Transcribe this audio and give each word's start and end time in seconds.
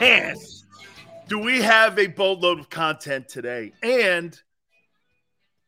Man, 0.00 0.36
do 1.28 1.38
we 1.38 1.60
have 1.62 1.98
a 1.98 2.06
boatload 2.06 2.58
of 2.58 2.70
content 2.70 3.28
today? 3.28 3.72
And 3.82 4.38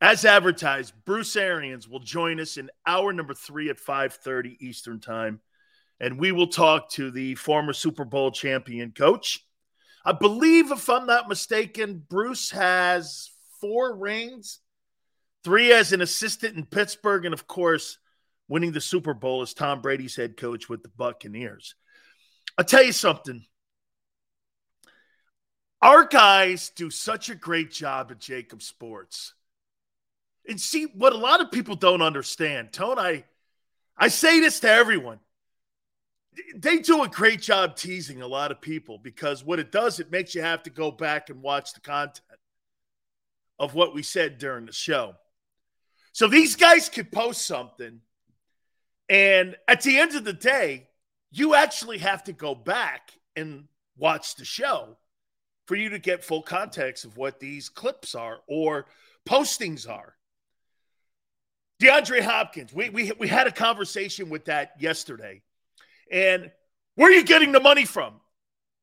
as 0.01 0.25
advertised, 0.25 0.95
Bruce 1.05 1.37
Arians 1.37 1.89
will 1.89 2.01
join 2.01 2.41
us 2.41 2.57
in 2.57 2.71
hour 2.87 3.13
number 3.13 3.35
three 3.35 3.71
at 3.71 3.79
5:30 3.79 4.57
Eastern 4.61 5.01
Time. 5.01 5.41
And 5.99 6.19
we 6.19 6.33
will 6.33 6.49
talk 6.49 6.91
to 6.93 7.11
the 7.11 7.35
former 7.37 7.73
Super 7.73 8.05
Bowl 8.05 8.31
champion 8.31 8.93
coach. 8.93 9.43
I 10.05 10.13
believe, 10.13 10.71
if 10.71 10.89
I'm 10.91 11.07
not 11.07 11.29
mistaken, 11.29 12.05
Bruce 12.09 12.51
has 12.51 13.31
four 13.61 13.97
rings, 13.97 14.61
three 15.43 15.73
as 15.73 15.93
an 15.93 16.03
assistant 16.03 16.57
in 16.57 16.67
Pittsburgh, 16.67 17.25
and 17.25 17.33
of 17.33 17.47
course, 17.47 17.99
winning 18.47 18.73
the 18.73 18.81
Super 18.81 19.15
Bowl 19.15 19.43
as 19.43 19.55
Tom 19.55 19.81
Brady's 19.81 20.17
head 20.17 20.37
coach 20.37 20.69
with 20.69 20.83
the 20.83 20.91
Buccaneers. 20.91 21.75
I'll 22.59 22.65
tell 22.65 22.83
you 22.83 22.93
something. 22.93 23.47
Our 25.83 26.05
guys 26.05 26.71
do 26.71 26.91
such 26.91 27.29
a 27.29 27.35
great 27.35 27.71
job 27.71 28.11
at 28.11 28.19
JAKIB 28.19 28.63
Sports. 28.63 29.35
And 30.49 30.61
see 30.61 30.85
what 30.85 31.13
a 31.13 31.19
lot 31.19 31.41
of 31.41 31.51
people 31.51 31.75
don't 31.75 32.03
understand. 32.03 32.73
Tone, 32.73 32.99
I 32.99 33.25
I 33.99 34.09
say 34.09 34.41
this 34.41 34.61
to 34.61 34.71
everyone. 34.71 35.19
They 36.55 36.79
do 36.79 37.03
a 37.03 37.09
great 37.09 37.41
job 37.41 37.77
teasing 37.77 38.21
a 38.21 38.27
lot 38.27 38.51
of 38.51 38.61
people 38.61 38.99
because 38.99 39.43
what 39.43 39.59
it 39.59 39.73
does, 39.73 40.01
it 40.01 40.11
makes 40.11 40.35
you 40.35 40.43
have 40.43 40.63
to 40.65 40.71
go 40.71 40.91
back 40.91 41.31
and 41.31 41.43
watch 41.43 41.73
the 41.73 41.81
content 41.81 42.21
of 43.59 43.75
what 43.75 43.95
we 43.95 44.03
said 44.03 44.39
during 44.39 44.67
the 44.67 44.73
show. 44.73 45.15
So 46.13 46.29
these 46.29 46.55
guys 46.55 46.89
could 46.89 47.11
post 47.11 47.47
something, 47.47 48.01
and 49.09 49.57
at 49.67 49.83
the 49.83 49.99
end 49.99 50.15
of 50.15 50.25
the 50.25 50.33
day, 50.33 50.89
you 51.31 51.55
actually 51.55 51.99
have 51.99 52.25
to 52.25 52.33
go 52.33 52.55
back 52.55 53.13
and 53.35 53.65
watch 53.97 54.37
the 54.37 54.45
show 54.45 54.97
for 55.67 55.75
you 55.75 55.91
to 55.91 55.99
get 55.99 56.25
full 56.25 56.43
context 56.43 57.05
of 57.05 57.17
what 57.17 57.41
these 57.41 57.69
clips 57.69 58.15
are 58.15 58.39
or 58.47 58.87
postings 59.29 59.89
are. 59.89 60.15
DeAndre 61.83 62.23
Hopkins, 62.23 62.73
we, 62.73 62.89
we, 62.89 63.13
we 63.19 63.29
had 63.29 63.47
a 63.47 63.53
conversation 63.53 64.31
with 64.31 64.47
that 64.47 64.73
yesterday. 64.79 65.43
And 66.11 66.51
where 66.95 67.11
are 67.11 67.15
you 67.15 67.25
getting 67.25 67.53
the 67.53 67.61
money 67.61 67.85
from? 67.85 68.21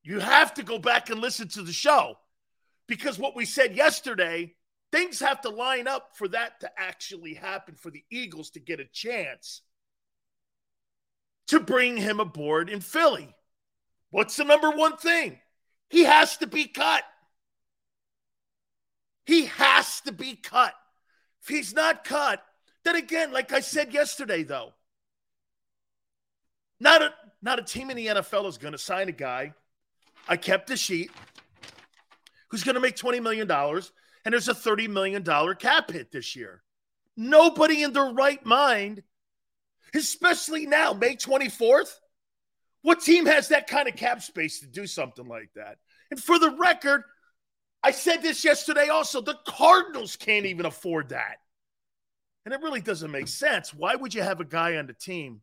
You 0.02 0.20
have 0.20 0.54
to 0.54 0.62
go 0.62 0.78
back 0.78 1.10
and 1.10 1.20
listen 1.20 1.48
to 1.48 1.62
the 1.62 1.72
show 1.72 2.16
because 2.86 3.18
what 3.18 3.34
we 3.34 3.46
said 3.46 3.74
yesterday, 3.74 4.54
things 4.92 5.18
have 5.20 5.40
to 5.40 5.48
line 5.48 5.88
up 5.88 6.10
for 6.14 6.28
that 6.28 6.60
to 6.60 6.70
actually 6.76 7.34
happen 7.34 7.74
for 7.74 7.90
the 7.90 8.04
Eagles 8.10 8.50
to 8.50 8.60
get 8.60 8.78
a 8.78 8.84
chance 8.84 9.62
to 11.48 11.58
bring 11.58 11.96
him 11.96 12.20
aboard 12.20 12.70
in 12.70 12.80
Philly. 12.80 13.34
What's 14.10 14.36
the 14.36 14.44
number 14.44 14.70
one 14.70 14.96
thing? 14.96 15.40
He 15.94 16.02
has 16.02 16.38
to 16.38 16.48
be 16.48 16.64
cut. 16.64 17.04
He 19.26 19.44
has 19.44 20.00
to 20.00 20.10
be 20.10 20.34
cut. 20.34 20.74
If 21.40 21.46
he's 21.46 21.72
not 21.72 22.02
cut, 22.02 22.42
then 22.84 22.96
again, 22.96 23.32
like 23.32 23.52
I 23.52 23.60
said 23.60 23.94
yesterday, 23.94 24.42
though, 24.42 24.72
not 26.80 27.00
a 27.00 27.14
not 27.42 27.60
a 27.60 27.62
team 27.62 27.90
in 27.90 27.96
the 27.96 28.08
NFL 28.08 28.48
is 28.48 28.58
going 28.58 28.72
to 28.72 28.78
sign 28.78 29.08
a 29.08 29.12
guy. 29.12 29.54
I 30.26 30.36
kept 30.36 30.66
the 30.66 30.76
sheet 30.76 31.12
who's 32.48 32.64
going 32.64 32.74
to 32.74 32.80
make 32.80 32.96
$20 32.96 33.22
million, 33.22 33.48
and 33.48 34.32
there's 34.32 34.48
a 34.48 34.52
$30 34.52 34.88
million 34.88 35.22
cap 35.54 35.92
hit 35.92 36.10
this 36.10 36.34
year. 36.34 36.64
Nobody 37.16 37.84
in 37.84 37.92
their 37.92 38.12
right 38.12 38.44
mind, 38.44 39.04
especially 39.94 40.66
now, 40.66 40.92
May 40.92 41.14
24th, 41.14 42.00
what 42.82 43.00
team 43.00 43.26
has 43.26 43.48
that 43.48 43.68
kind 43.68 43.88
of 43.88 43.94
cap 43.96 44.22
space 44.22 44.58
to 44.58 44.66
do 44.66 44.88
something 44.88 45.26
like 45.26 45.50
that? 45.54 45.78
And 46.14 46.22
for 46.22 46.38
the 46.38 46.50
record, 46.50 47.02
I 47.82 47.90
said 47.90 48.22
this 48.22 48.44
yesterday 48.44 48.86
also 48.86 49.20
the 49.20 49.36
Cardinals 49.48 50.14
can't 50.14 50.46
even 50.46 50.64
afford 50.64 51.08
that. 51.08 51.38
And 52.44 52.54
it 52.54 52.60
really 52.60 52.80
doesn't 52.80 53.10
make 53.10 53.26
sense. 53.26 53.74
Why 53.74 53.96
would 53.96 54.14
you 54.14 54.22
have 54.22 54.38
a 54.38 54.44
guy 54.44 54.76
on 54.76 54.86
the 54.86 54.92
team 54.92 55.40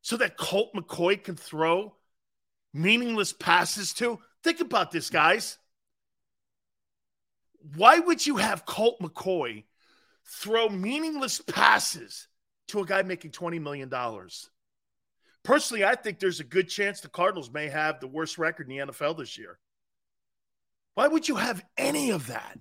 so 0.00 0.16
that 0.16 0.38
Colt 0.38 0.72
McCoy 0.74 1.22
can 1.22 1.36
throw 1.36 1.94
meaningless 2.72 3.34
passes 3.34 3.92
to? 3.96 4.20
Think 4.42 4.60
about 4.60 4.90
this, 4.90 5.10
guys. 5.10 5.58
Why 7.74 7.98
would 7.98 8.26
you 8.26 8.38
have 8.38 8.64
Colt 8.64 8.98
McCoy 9.02 9.64
throw 10.24 10.70
meaningless 10.70 11.42
passes 11.42 12.26
to 12.68 12.80
a 12.80 12.86
guy 12.86 13.02
making 13.02 13.32
$20 13.32 13.60
million? 13.60 13.90
Personally, 15.46 15.84
I 15.84 15.94
think 15.94 16.18
there's 16.18 16.40
a 16.40 16.44
good 16.44 16.68
chance 16.68 17.00
the 17.00 17.08
Cardinals 17.08 17.52
may 17.52 17.68
have 17.68 18.00
the 18.00 18.08
worst 18.08 18.36
record 18.36 18.68
in 18.68 18.76
the 18.76 18.92
NFL 18.92 19.16
this 19.16 19.38
year. 19.38 19.60
Why 20.94 21.06
would 21.06 21.28
you 21.28 21.36
have 21.36 21.64
any 21.76 22.10
of 22.10 22.26
that? 22.26 22.58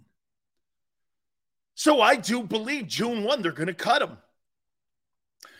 So 1.73 1.99
I 1.99 2.15
do 2.15 2.43
believe 2.43 2.85
June 2.85 3.23
1, 3.23 3.41
they're 3.41 3.51
going 3.53 3.67
to 3.67 3.73
cut 3.73 4.03
him. 4.03 4.19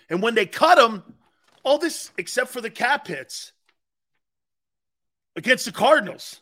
And 0.08 0.22
when 0.22 0.36
they 0.36 0.46
cut 0.46 0.78
him, 0.78 1.02
all 1.64 1.80
this, 1.80 2.12
except 2.16 2.52
for 2.52 2.62
the 2.62 2.70
cap 2.70 3.08
hits 3.08 3.54
against 5.36 5.66
the 5.66 5.72
Cardinals, 5.72 6.42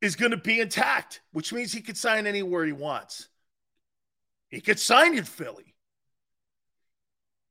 is 0.00 0.16
going 0.16 0.32
to 0.32 0.36
be 0.36 0.58
intact, 0.58 1.20
which 1.30 1.52
means 1.52 1.72
he 1.72 1.80
could 1.80 1.96
sign 1.96 2.26
anywhere 2.26 2.64
he 2.64 2.72
wants. 2.72 3.28
He 4.48 4.60
could 4.60 4.80
sign 4.80 5.16
in 5.16 5.22
Philly. 5.22 5.76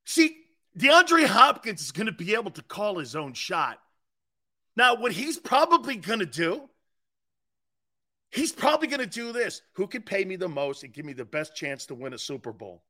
See, 0.03 0.42
DeAndre 0.77 1.25
Hopkins 1.25 1.81
is 1.81 1.91
going 1.91 2.07
to 2.07 2.11
be 2.11 2.33
able 2.33 2.51
to 2.51 2.63
call 2.63 2.97
his 2.97 3.15
own 3.15 3.33
shot. 3.33 3.79
Now, 4.75 4.95
what 4.95 5.11
he's 5.11 5.37
probably 5.37 5.95
going 5.97 6.19
to 6.19 6.25
do, 6.25 6.67
he's 8.31 8.51
probably 8.51 8.87
going 8.87 8.99
to 8.99 9.05
do 9.05 9.31
this. 9.31 9.61
Who 9.73 9.87
can 9.87 10.01
pay 10.01 10.25
me 10.25 10.35
the 10.35 10.49
most 10.49 10.83
and 10.83 10.93
give 10.93 11.05
me 11.05 11.13
the 11.13 11.25
best 11.25 11.55
chance 11.55 11.85
to 11.87 11.95
win 11.95 12.13
a 12.13 12.17
Super 12.17 12.51
Bowl? 12.51 12.83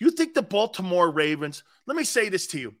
You 0.00 0.10
think 0.10 0.34
the 0.34 0.42
Baltimore 0.42 1.10
Ravens, 1.10 1.62
let 1.86 1.96
me 1.96 2.04
say 2.04 2.30
this 2.30 2.46
to 2.48 2.58
you. 2.58 2.74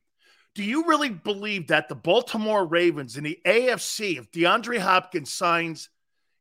Do 0.54 0.64
you 0.64 0.86
really 0.86 1.10
believe 1.10 1.68
that 1.68 1.88
the 1.88 1.94
Baltimore 1.94 2.66
Ravens 2.66 3.16
in 3.16 3.24
the 3.24 3.38
AFC, 3.46 4.18
if 4.18 4.30
DeAndre 4.32 4.78
Hopkins 4.78 5.32
signs 5.32 5.90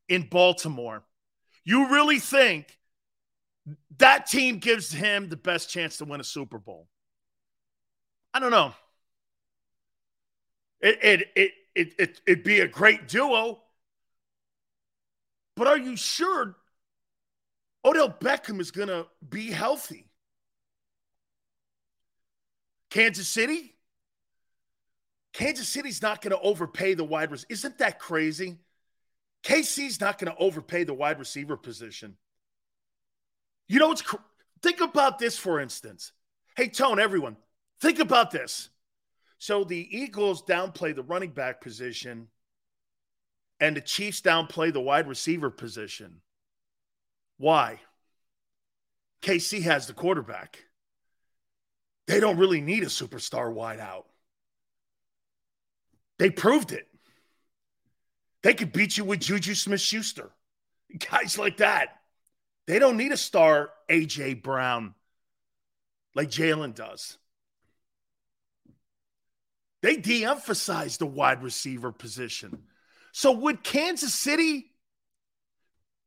in 0.08 0.28
Baltimore, 0.30 1.04
you 1.66 1.92
really 1.92 2.20
think 2.20 2.80
that 3.98 4.28
team 4.28 4.60
gives 4.60 4.92
him 4.92 5.28
the 5.28 5.36
best 5.36 5.70
chance 5.70 5.98
to 5.98 6.06
win 6.06 6.22
a 6.22 6.24
Super 6.24 6.58
Bowl? 6.58 6.88
I 8.38 8.40
don't 8.40 8.52
know. 8.52 8.72
It 10.80 11.00
it 11.02 11.28
it 11.36 11.52
it, 11.74 11.94
it 11.98 12.22
it'd 12.28 12.44
be 12.44 12.60
a 12.60 12.68
great 12.68 13.08
duo. 13.08 13.64
But 15.56 15.66
are 15.66 15.80
you 15.80 15.96
sure 15.98 16.56
Odell 17.84 18.10
Beckham 18.10 18.60
is 18.60 18.70
going 18.70 18.90
to 18.90 19.08
be 19.28 19.50
healthy? 19.50 20.06
Kansas 22.92 23.28
City? 23.28 23.74
Kansas 25.34 25.68
City's 25.68 26.04
not 26.04 26.22
going 26.22 26.30
to 26.30 26.40
overpay 26.40 26.94
the 26.94 27.04
wide 27.04 27.32
receiver. 27.32 27.52
Isn't 27.52 27.80
that 27.80 27.98
crazy? 27.98 28.60
KC's 29.46 30.00
not 30.00 30.20
going 30.20 30.32
to 30.32 30.38
overpay 30.38 30.84
the 30.84 30.94
wide 30.94 31.18
receiver 31.18 31.58
position. 31.58 32.18
You 33.68 33.80
know 33.80 33.88
what's 33.88 34.04
cr- 34.04 34.18
think 34.62 34.80
about 34.80 35.18
this 35.18 35.40
for 35.40 35.60
instance. 35.60 36.12
Hey, 36.56 36.68
Tone, 36.68 37.00
everyone, 37.00 37.36
Think 37.80 38.00
about 38.00 38.32
this. 38.32 38.70
So 39.38 39.64
the 39.64 39.88
Eagles 39.96 40.44
downplay 40.44 40.96
the 40.96 41.04
running 41.04 41.32
back 41.32 41.62
position, 41.62 42.28
and 43.60 43.76
the 43.76 43.82
Chiefs 43.82 44.22
downplay 44.22 44.74
the 44.74 44.82
wide 44.82 45.08
receiver 45.08 45.50
position. 45.50 46.22
Why? 47.38 47.80
KC 49.22 49.62
has 49.64 49.88
the 49.88 49.94
quarterback. 49.94 50.64
They 52.08 52.20
don't 52.20 52.38
really 52.38 52.62
need 52.62 52.84
a 52.84 52.88
superstar 52.88 53.54
wideout. 53.54 54.06
They 56.18 56.30
proved 56.30 56.72
it. 56.72 56.88
They 58.44 58.54
could 58.54 58.72
beat 58.72 58.98
you 58.98 59.04
with 59.04 59.20
Juju 59.20 59.56
Smith 59.56 59.82
Schuster. 59.82 60.30
Guys 61.12 61.38
like 61.38 61.58
that. 61.58 62.00
They 62.66 62.80
don't 62.80 62.98
need 62.98 63.12
a 63.12 63.18
star 63.18 63.72
AJ 63.90 64.42
Brown 64.42 64.96
like 66.16 66.30
Jalen 66.30 66.74
does. 66.74 67.18
They 69.82 69.98
de 69.98 70.26
emphasize 70.26 70.98
the 70.98 71.06
wide 71.06 71.44
receiver 71.44 71.92
position. 71.92 72.64
So, 73.12 73.32
would 73.32 73.64
Kansas 73.64 74.14
City 74.14 74.72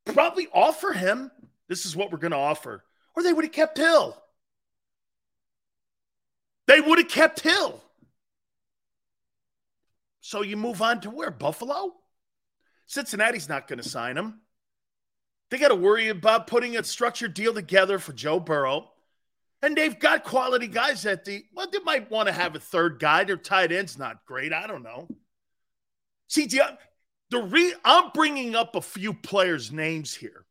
probably 0.05 0.49
offer 0.52 0.93
him 0.93 1.31
this 1.69 1.87
is 1.87 1.96
what 1.96 2.11
we're 2.11 2.19
going 2.19 2.32
to 2.32 2.37
offer? 2.37 2.84
Or 3.14 3.22
they 3.22 3.32
would 3.32 3.44
have 3.44 3.52
kept 3.52 3.78
Hill. 3.78 4.20
They 6.67 6.81
would 6.81 6.99
have 6.99 7.08
kept 7.08 7.40
Hill. 7.40 7.82
So 10.20 10.43
you 10.43 10.56
move 10.56 10.82
on 10.82 11.00
to 11.00 11.11
where? 11.11 11.31
Buffalo? 11.31 11.94
Cincinnati's 12.87 13.49
not 13.49 13.67
going 13.67 13.81
to 13.81 13.88
sign 13.88 14.17
him. 14.17 14.40
They 15.50 15.58
got 15.58 15.69
to 15.69 15.75
worry 15.75 16.08
about 16.08 16.46
putting 16.46 16.76
a 16.76 16.84
structured 16.84 17.34
deal 17.34 17.55
together 17.55 17.99
for 17.99 18.12
Joe 18.12 18.38
Burrow. 18.38 18.93
And 19.62 19.76
they've 19.76 19.98
got 19.98 20.24
quality 20.24 20.66
guys 20.66 21.04
at 21.04 21.24
the, 21.24 21.44
well, 21.54 21.68
they 21.70 21.80
might 21.80 22.10
want 22.10 22.28
to 22.28 22.32
have 22.32 22.56
a 22.56 22.60
third 22.60 22.98
guy. 22.98 23.24
Their 23.24 23.36
tight 23.36 23.72
end's 23.72 23.98
not 23.98 24.24
great. 24.24 24.52
I 24.52 24.66
don't 24.66 24.82
know. 24.82 25.08
See, 26.28 26.46
the, 26.46 26.78
the 27.30 27.42
re, 27.42 27.74
I'm 27.84 28.10
bringing 28.14 28.54
up 28.56 28.74
a 28.74 28.80
few 28.80 29.12
players' 29.12 29.70
names 29.70 30.14
here 30.14 30.46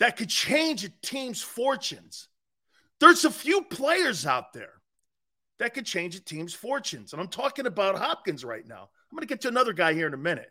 that 0.00 0.16
could 0.16 0.28
change 0.28 0.84
a 0.84 0.90
team's 1.02 1.40
fortunes. 1.40 2.28
There's 2.98 3.24
a 3.24 3.30
few 3.30 3.62
players 3.62 4.26
out 4.26 4.52
there 4.52 4.72
that 5.60 5.74
could 5.74 5.86
change 5.86 6.16
a 6.16 6.20
team's 6.20 6.54
fortunes. 6.54 7.12
And 7.12 7.22
I'm 7.22 7.28
talking 7.28 7.66
about 7.66 7.98
Hopkins 7.98 8.44
right 8.44 8.66
now. 8.66 8.88
I'm 9.10 9.16
going 9.16 9.20
to 9.20 9.26
get 9.26 9.42
to 9.42 9.48
another 9.48 9.72
guy 9.72 9.94
here 9.94 10.06
in 10.06 10.14
a 10.14 10.18
minute. 10.18 10.50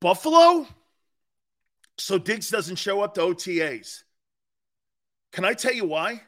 Buffalo. 0.00 0.66
So 1.98 2.18
Diggs 2.18 2.50
doesn't 2.50 2.76
show 2.76 3.00
up 3.00 3.14
to 3.14 3.22
OTAs. 3.22 4.02
Can 5.32 5.44
I 5.44 5.54
tell 5.54 5.72
you 5.72 5.86
why? 5.86 6.22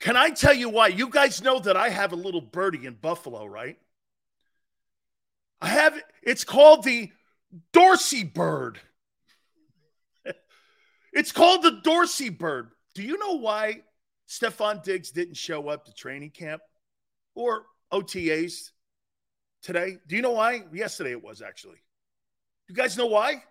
Can 0.00 0.16
I 0.16 0.30
tell 0.30 0.54
you 0.54 0.68
why? 0.68 0.88
You 0.88 1.08
guys 1.08 1.42
know 1.42 1.58
that 1.60 1.76
I 1.76 1.88
have 1.88 2.12
a 2.12 2.16
little 2.16 2.40
birdie 2.40 2.86
in 2.86 2.94
Buffalo, 2.94 3.46
right? 3.46 3.78
I 5.60 5.68
have 5.68 5.98
it's 6.22 6.44
called 6.44 6.84
the 6.84 7.10
Dorsey 7.72 8.24
bird. 8.24 8.78
it's 11.12 11.32
called 11.32 11.62
the 11.62 11.80
Dorsey 11.82 12.28
bird. 12.28 12.70
Do 12.94 13.02
you 13.02 13.18
know 13.18 13.38
why 13.38 13.82
Stefon 14.28 14.82
Diggs 14.82 15.10
didn't 15.10 15.36
show 15.36 15.68
up 15.68 15.86
to 15.86 15.94
training 15.94 16.30
camp 16.30 16.60
or 17.34 17.64
OTAs 17.92 18.72
today? 19.62 19.96
Do 20.06 20.16
you 20.16 20.22
know 20.22 20.32
why? 20.32 20.64
Yesterday 20.72 21.12
it 21.12 21.24
was 21.24 21.40
actually. 21.40 21.78
You 22.68 22.74
guys 22.74 22.96
know 22.96 23.06
why? 23.06 23.42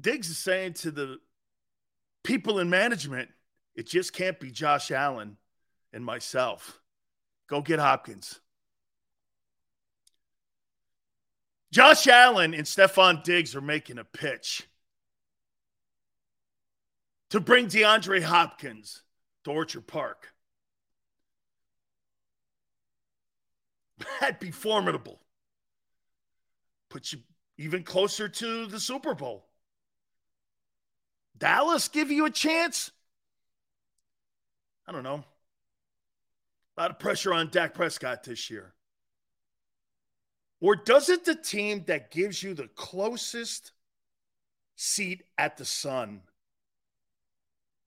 Diggs 0.00 0.28
is 0.28 0.38
saying 0.38 0.74
to 0.74 0.90
the 0.90 1.18
people 2.22 2.58
in 2.58 2.70
management, 2.70 3.30
it 3.74 3.86
just 3.86 4.12
can't 4.12 4.38
be 4.38 4.50
Josh 4.50 4.90
Allen 4.90 5.36
and 5.92 6.04
myself. 6.04 6.80
Go 7.48 7.60
get 7.60 7.78
Hopkins. 7.78 8.40
Josh 11.72 12.06
Allen 12.06 12.54
and 12.54 12.64
Stefon 12.64 13.22
Diggs 13.22 13.54
are 13.54 13.60
making 13.60 13.98
a 13.98 14.04
pitch 14.04 14.68
to 17.30 17.40
bring 17.40 17.66
DeAndre 17.66 18.22
Hopkins 18.22 19.02
to 19.44 19.50
Orchard 19.50 19.86
Park. 19.86 20.32
That'd 24.20 24.38
be 24.38 24.50
formidable. 24.50 25.20
Put 26.96 27.12
you 27.12 27.18
even 27.58 27.82
closer 27.82 28.26
to 28.26 28.66
the 28.68 28.80
Super 28.80 29.14
Bowl. 29.14 29.44
Dallas 31.36 31.88
give 31.88 32.10
you 32.10 32.24
a 32.24 32.30
chance? 32.30 32.90
I 34.88 34.92
don't 34.92 35.02
know. 35.02 35.22
A 36.74 36.80
lot 36.80 36.90
of 36.90 36.98
pressure 36.98 37.34
on 37.34 37.50
Dak 37.50 37.74
Prescott 37.74 38.24
this 38.24 38.48
year. 38.48 38.72
Or 40.58 40.74
does 40.74 41.10
it 41.10 41.26
the 41.26 41.34
team 41.34 41.84
that 41.86 42.10
gives 42.10 42.42
you 42.42 42.54
the 42.54 42.68
closest 42.68 43.72
seat 44.76 45.22
at 45.36 45.58
the 45.58 45.66
sun, 45.66 46.22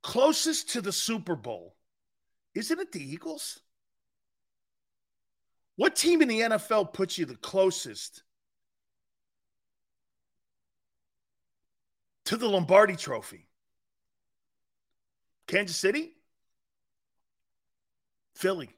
closest 0.04 0.70
to 0.74 0.82
the 0.82 0.94
Super 0.94 1.36
Bowl, 1.36 1.76
isn't 2.54 2.80
it 2.80 2.92
the 2.92 3.04
Eagles? 3.04 3.60
What 5.78 5.96
team 5.96 6.22
in 6.22 6.28
the 6.28 6.42
NFL 6.42 6.94
puts 6.94 7.18
you 7.18 7.26
the 7.26 7.38
closest 7.38 8.22
to 12.30 12.38
the 12.38 12.48
Lombardi 12.48 12.96
trophy? 12.96 13.48
Kansas 15.48 15.76
City? 15.76 16.12
Philly? 18.36 18.70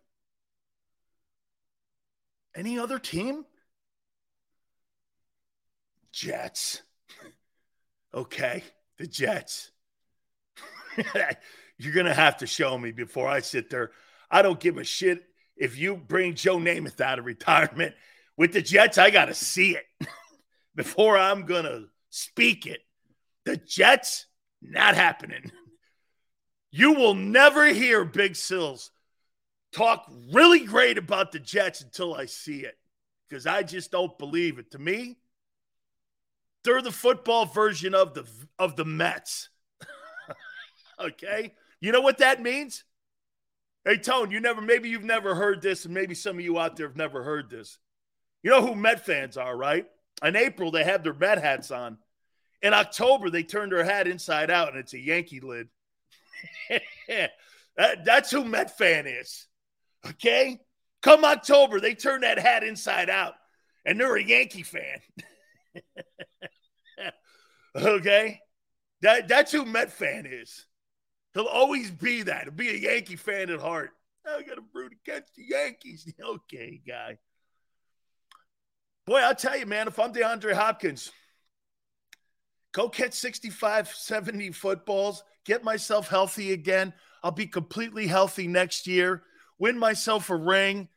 Any 2.55 2.79
other 2.79 2.97
team? 2.97 3.43
Jets. 6.13 6.81
okay, 8.13 8.63
the 8.97 9.05
Jets. 9.05 9.71
You're 11.77 11.93
going 11.93 12.05
to 12.05 12.13
have 12.13 12.37
to 12.37 12.47
show 12.47 12.77
me 12.77 12.93
before 12.93 13.27
I 13.27 13.41
sit 13.41 13.69
there. 13.69 13.91
I 14.29 14.43
don't 14.43 14.61
give 14.61 14.77
a 14.77 14.85
shit 14.85 15.25
if 15.57 15.77
you 15.77 15.97
bring 15.97 16.35
Joe 16.35 16.55
Namath 16.55 17.01
out 17.01 17.19
of 17.19 17.25
retirement. 17.25 17.95
With 18.37 18.53
the 18.53 18.61
Jets, 18.61 18.97
I 18.97 19.09
got 19.09 19.25
to 19.25 19.33
see 19.33 19.75
it 19.75 19.83
before 20.73 21.17
I'm 21.17 21.45
going 21.45 21.65
to 21.65 21.87
speak 22.11 22.65
it. 22.65 22.79
The 23.45 23.57
Jets, 23.57 24.27
not 24.61 24.95
happening. 24.95 25.51
You 26.71 26.93
will 26.93 27.15
never 27.15 27.67
hear 27.67 28.05
Big 28.05 28.35
Sills 28.35 28.91
talk 29.71 30.09
really 30.33 30.61
great 30.61 30.97
about 30.97 31.31
the 31.31 31.39
Jets 31.39 31.81
until 31.81 32.13
I 32.13 32.25
see 32.25 32.61
it 32.61 32.77
because 33.29 33.47
I 33.47 33.63
just 33.63 33.91
don't 33.91 34.17
believe 34.17 34.59
it. 34.59 34.71
To 34.71 34.79
me, 34.79 35.17
they're 36.63 36.81
the 36.81 36.91
football 36.91 37.45
version 37.45 37.95
of 37.95 38.13
the 38.13 38.25
of 38.59 38.75
the 38.75 38.85
Mets. 38.85 39.49
okay? 40.99 41.53
You 41.79 41.91
know 41.91 42.01
what 42.01 42.19
that 42.19 42.41
means? 42.41 42.83
Hey 43.83 43.97
Tone, 43.97 44.29
you 44.29 44.39
never 44.39 44.61
maybe 44.61 44.89
you've 44.89 45.03
never 45.03 45.33
heard 45.33 45.61
this, 45.61 45.85
and 45.85 45.93
maybe 45.93 46.13
some 46.13 46.37
of 46.37 46.43
you 46.43 46.59
out 46.59 46.75
there 46.75 46.87
have 46.87 46.97
never 46.97 47.23
heard 47.23 47.49
this. 47.49 47.79
You 48.43 48.51
know 48.51 48.65
who 48.65 48.75
Met 48.75 49.05
fans 49.05 49.37
are, 49.37 49.55
right? 49.55 49.87
In 50.23 50.35
April, 50.35 50.71
they 50.71 50.83
have 50.83 51.03
their 51.03 51.13
Met 51.13 51.41
hats 51.41 51.71
on. 51.71 51.97
In 52.61 52.73
October, 52.73 53.29
they 53.29 53.43
turned 53.43 53.71
her 53.71 53.83
hat 53.83 54.07
inside 54.07 54.51
out 54.51 54.69
and 54.69 54.77
it's 54.77 54.93
a 54.93 54.99
Yankee 54.99 55.39
lid. 55.39 55.67
that, 57.07 58.05
that's 58.05 58.31
who 58.31 58.45
Met 58.45 58.77
fan 58.77 59.07
is. 59.07 59.47
Okay? 60.07 60.59
Come 61.01 61.25
October, 61.25 61.79
they 61.79 61.95
turn 61.95 62.21
that 62.21 62.37
hat 62.37 62.63
inside 62.63 63.09
out 63.09 63.33
and 63.85 63.99
they're 63.99 64.15
a 64.15 64.23
Yankee 64.23 64.63
fan. 64.63 64.99
okay? 67.75 68.39
That 69.01 69.27
that's 69.27 69.51
who 69.51 69.65
Met 69.65 69.91
fan 69.91 70.27
is. 70.29 70.65
He'll 71.33 71.45
always 71.45 71.89
be 71.89 72.23
that. 72.23 72.43
He'll 72.43 72.51
be 72.51 72.69
a 72.69 72.73
Yankee 72.73 73.15
fan 73.15 73.49
at 73.49 73.59
heart. 73.59 73.91
I 74.27 74.43
got 74.43 74.57
a 74.57 74.63
root 74.73 74.93
against 75.03 75.35
the 75.35 75.43
Yankees. 75.49 76.11
Okay, 76.23 76.81
guy. 76.85 77.17
Boy, 79.05 79.19
I'll 79.19 79.35
tell 79.35 79.57
you, 79.57 79.65
man, 79.65 79.87
if 79.87 79.97
I'm 79.97 80.13
DeAndre 80.13 80.53
Hopkins, 80.53 81.11
go 82.71 82.89
catch 82.89 83.13
65, 83.13 83.89
70 83.89 84.51
footballs, 84.51 85.23
get 85.45 85.63
myself 85.63 86.07
healthy 86.07 86.53
again. 86.53 86.93
I'll 87.23 87.31
be 87.31 87.47
completely 87.47 88.07
healthy 88.07 88.47
next 88.47 88.87
year, 88.87 89.23
win 89.59 89.77
myself 89.77 90.29
a 90.29 90.35
ring. 90.35 90.87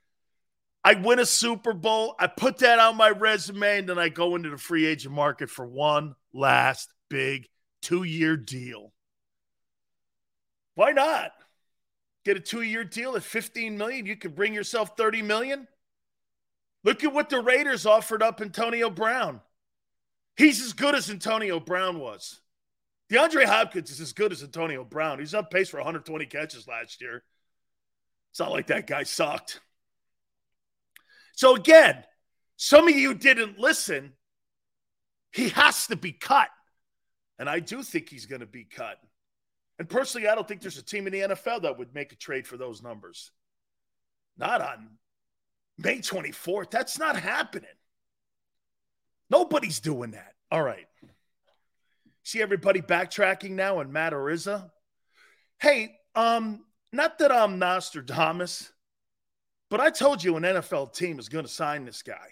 I 0.87 0.95
win 0.95 1.19
a 1.19 1.26
Super 1.26 1.73
Bowl. 1.73 2.14
I 2.19 2.26
put 2.26 2.59
that 2.59 2.78
on 2.78 2.97
my 2.97 3.09
resume, 3.09 3.78
and 3.78 3.88
then 3.88 3.99
I 3.99 4.11
go 4.11 4.37
into 4.37 4.50
the 4.50 4.59
free 4.59 4.85
agent 4.85 5.14
market 5.14 5.49
for 5.49 5.66
one 5.66 6.14
last 6.35 6.93
big 7.09 7.49
two 7.81 8.02
year 8.02 8.37
deal. 8.37 8.93
Why 10.75 10.93
not? 10.93 11.33
Get 12.25 12.37
a 12.37 12.40
two 12.40 12.62
year 12.62 12.85
deal 12.85 13.16
at 13.16 13.23
15 13.23 13.78
million. 13.78 14.07
You 14.07 14.16
could 14.16 14.35
bring 14.35 14.54
yourself 14.54 14.97
30 14.97 15.23
million. 15.23 15.69
Look 16.83 17.04
at 17.04 17.12
what 17.12 17.31
the 17.31 17.40
Raiders 17.40 17.87
offered 17.87 18.23
up 18.23 18.40
Antonio 18.40 18.90
Brown. 18.90 19.40
He's 20.37 20.62
as 20.62 20.73
good 20.73 20.95
as 20.95 21.11
Antonio 21.11 21.61
Brown 21.61 21.99
was. 21.99 22.41
DeAndre 23.11 23.45
Hopkins 23.45 23.91
is 23.91 24.00
as 24.00 24.12
good 24.12 24.33
as 24.33 24.43
Antonio 24.43 24.85
Brown. 24.85 25.19
He's 25.19 25.35
on 25.35 25.47
pace 25.47 25.69
for 25.69 25.76
120 25.76 26.26
catches 26.26 26.67
last 26.67 27.00
year. 27.00 27.23
It's 28.31 28.41
not 28.41 28.50
like 28.50 28.69
that 28.69 28.87
guy 28.87 29.05
sucked. 29.05 29.61
So 31.37 31.55
again, 31.55 32.03
some 32.57 32.88
of 32.88 32.97
you 32.97 33.14
didn't 33.14 33.59
listen. 33.59 34.14
He 35.33 35.50
has 35.50 35.87
to 35.88 35.97
be 35.97 36.12
cut. 36.12 36.49
And 37.38 37.49
I 37.49 37.61
do 37.61 37.83
think 37.83 38.09
he's 38.09 38.26
going 38.26 38.41
to 38.41 38.47
be 38.47 38.64
cut. 38.64 38.99
And 39.79 39.88
personally, 39.88 40.29
I 40.29 40.35
don't 40.35 40.47
think 40.47 40.61
there's 40.61 40.79
a 40.79 40.85
team 40.85 41.07
in 41.07 41.12
the 41.12 41.21
NFL 41.21 41.62
that 41.62 41.79
would 41.79 41.95
make 41.95 42.12
a 42.12 42.17
trade 42.17 42.47
for 42.47 42.57
those 42.57 42.83
numbers. 42.83 43.33
Not 44.37 44.61
on 44.61 44.91
May 45.79 45.99
24th. 45.99 46.71
That's 46.71 46.99
not 46.99 47.17
happening. 47.17 47.69
Nobody's 49.31 49.81
doing 49.81 50.12
that. 50.12 50.35
All 50.50 50.62
right. 50.62 50.87
See 52.25 52.40
everybody 52.40 52.81
backtracking 52.81 53.50
now 53.50 53.81
on 53.81 53.93
Matt 53.93 54.12
Araiza? 54.12 54.71
Hey, 55.59 55.97
um, 56.14 56.64
not 56.93 57.19
that 57.19 57.33
I'm 57.33 57.59
Nostradamus, 57.59 58.73
but 59.71 59.81
I 59.81 59.90
told 59.90 60.23
you 60.23 60.37
an 60.37 60.43
NFL 60.43 60.95
team 60.95 61.19
is 61.19 61.28
going 61.28 61.45
to 61.45 61.50
sign 61.50 61.85
this 61.85 62.02
guy. 62.02 62.28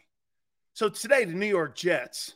So 0.74 0.88
today, 0.88 1.24
the 1.24 1.34
New 1.34 1.46
York 1.46 1.76
Jets 1.76 2.34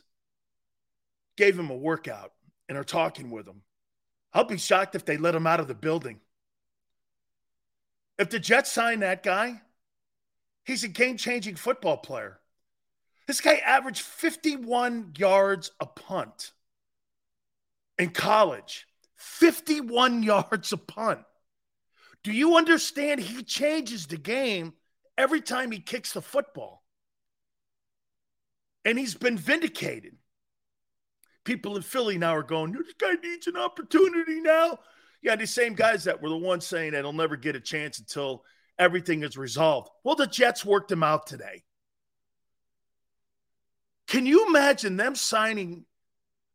gave 1.37 1.57
him 1.57 1.69
a 1.69 1.75
workout 1.75 2.33
and 2.69 2.77
are 2.77 2.83
talking 2.83 3.31
with 3.31 3.47
him. 3.47 3.61
I'll 4.33 4.43
be 4.43 4.57
shocked 4.57 4.95
if 4.95 5.05
they 5.05 5.17
let 5.17 5.33
him 5.35 5.47
out 5.47 5.59
of 5.59 5.67
the 5.67 5.73
building. 5.73 6.19
If 8.19 8.29
the 8.29 8.39
Jets 8.39 8.71
sign 8.71 8.99
that 8.99 9.23
guy, 9.23 9.61
he's 10.63 10.83
a 10.83 10.87
game 10.87 11.17
changing 11.17 11.55
football 11.55 11.97
player. 11.97 12.39
This 13.27 13.41
guy 13.41 13.55
averaged 13.55 14.01
51 14.01 15.13
yards 15.17 15.71
a 15.79 15.85
punt 15.85 16.53
in 17.97 18.09
college. 18.09 18.87
51 19.15 20.23
yards 20.23 20.71
a 20.71 20.77
punt. 20.77 21.19
Do 22.23 22.31
you 22.31 22.55
understand? 22.55 23.19
He 23.19 23.43
changes 23.43 24.07
the 24.07 24.17
game 24.17 24.73
every 25.17 25.41
time 25.41 25.71
he 25.71 25.79
kicks 25.79 26.13
the 26.13 26.21
football. 26.21 26.83
And 28.85 28.97
he's 28.97 29.15
been 29.15 29.37
vindicated. 29.37 30.15
People 31.43 31.75
in 31.75 31.81
Philly 31.81 32.17
now 32.17 32.35
are 32.35 32.43
going, 32.43 32.71
this 32.71 32.93
guy 32.97 33.13
needs 33.21 33.47
an 33.47 33.57
opportunity 33.57 34.39
now. 34.39 34.79
Yeah, 35.21 35.35
the 35.35 35.47
same 35.47 35.73
guys 35.73 36.05
that 36.05 36.21
were 36.21 36.29
the 36.29 36.37
ones 36.37 36.65
saying 36.65 36.91
that 36.91 37.03
he'll 37.03 37.13
never 37.13 37.35
get 37.35 37.55
a 37.55 37.59
chance 37.59 37.99
until 37.99 38.43
everything 38.77 39.23
is 39.23 39.37
resolved. 39.37 39.89
Well, 40.03 40.15
the 40.15 40.27
Jets 40.27 40.63
worked 40.63 40.91
him 40.91 41.03
out 41.03 41.27
today. 41.27 41.63
Can 44.07 44.25
you 44.25 44.47
imagine 44.47 44.97
them 44.97 45.15
signing 45.15 45.85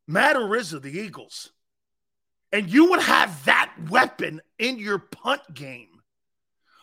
Matt 0.09 0.37
Araiza, 0.37 0.81
the 0.81 0.91
Eagles, 0.91 1.53
and 2.51 2.71
you 2.71 2.91
would 2.91 3.03
have 3.03 3.45
that 3.45 3.73
weapon 3.91 4.41
in 4.59 4.79
your 4.79 4.99
punt 4.99 5.43
game, 5.53 6.03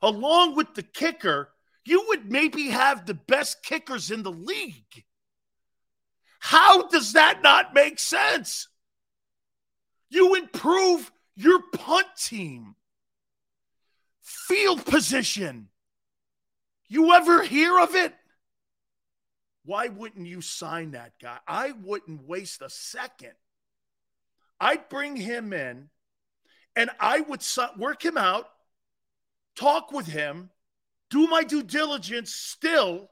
along 0.02 0.56
with 0.56 0.76
the 0.76 0.84
kicker? 0.84 1.50
You 1.86 2.06
would 2.10 2.32
maybe 2.32 2.70
have 2.70 3.06
the 3.06 3.16
best 3.16 3.64
kickers 3.64 4.12
in 4.12 4.22
the 4.22 4.32
league. 4.32 5.06
How 6.40 6.88
does 6.88 7.14
that 7.14 7.42
not 7.42 7.74
make 7.74 8.00
sense? 8.00 8.68
You 10.10 10.36
improve 10.36 11.12
your 11.36 11.62
punt 11.74 12.08
team, 12.18 12.76
field 14.22 14.86
position. 14.86 15.70
You 16.88 17.14
ever 17.14 17.44
hear 17.44 17.80
of 17.80 17.96
it? 17.96 18.14
Why 19.66 19.88
wouldn't 19.88 20.28
you 20.28 20.42
sign 20.42 20.92
that 20.92 21.14
guy? 21.22 21.38
I 21.48 21.74
wouldn't 21.84 22.28
waste 22.28 22.62
a 22.62 22.70
second. 22.70 23.34
I'd 24.60 24.90
bring 24.90 25.16
him 25.16 25.54
in 25.54 25.90
and 26.76 26.90
I 27.00 27.22
would 27.22 27.44
work 27.78 28.04
him 28.04 28.18
out, 28.18 28.48
talk 29.56 29.92
with 29.92 30.08
him, 30.08 30.50
do 31.10 31.28
my 31.28 31.44
due 31.44 31.64
diligence 31.64 32.34
still, 32.34 33.10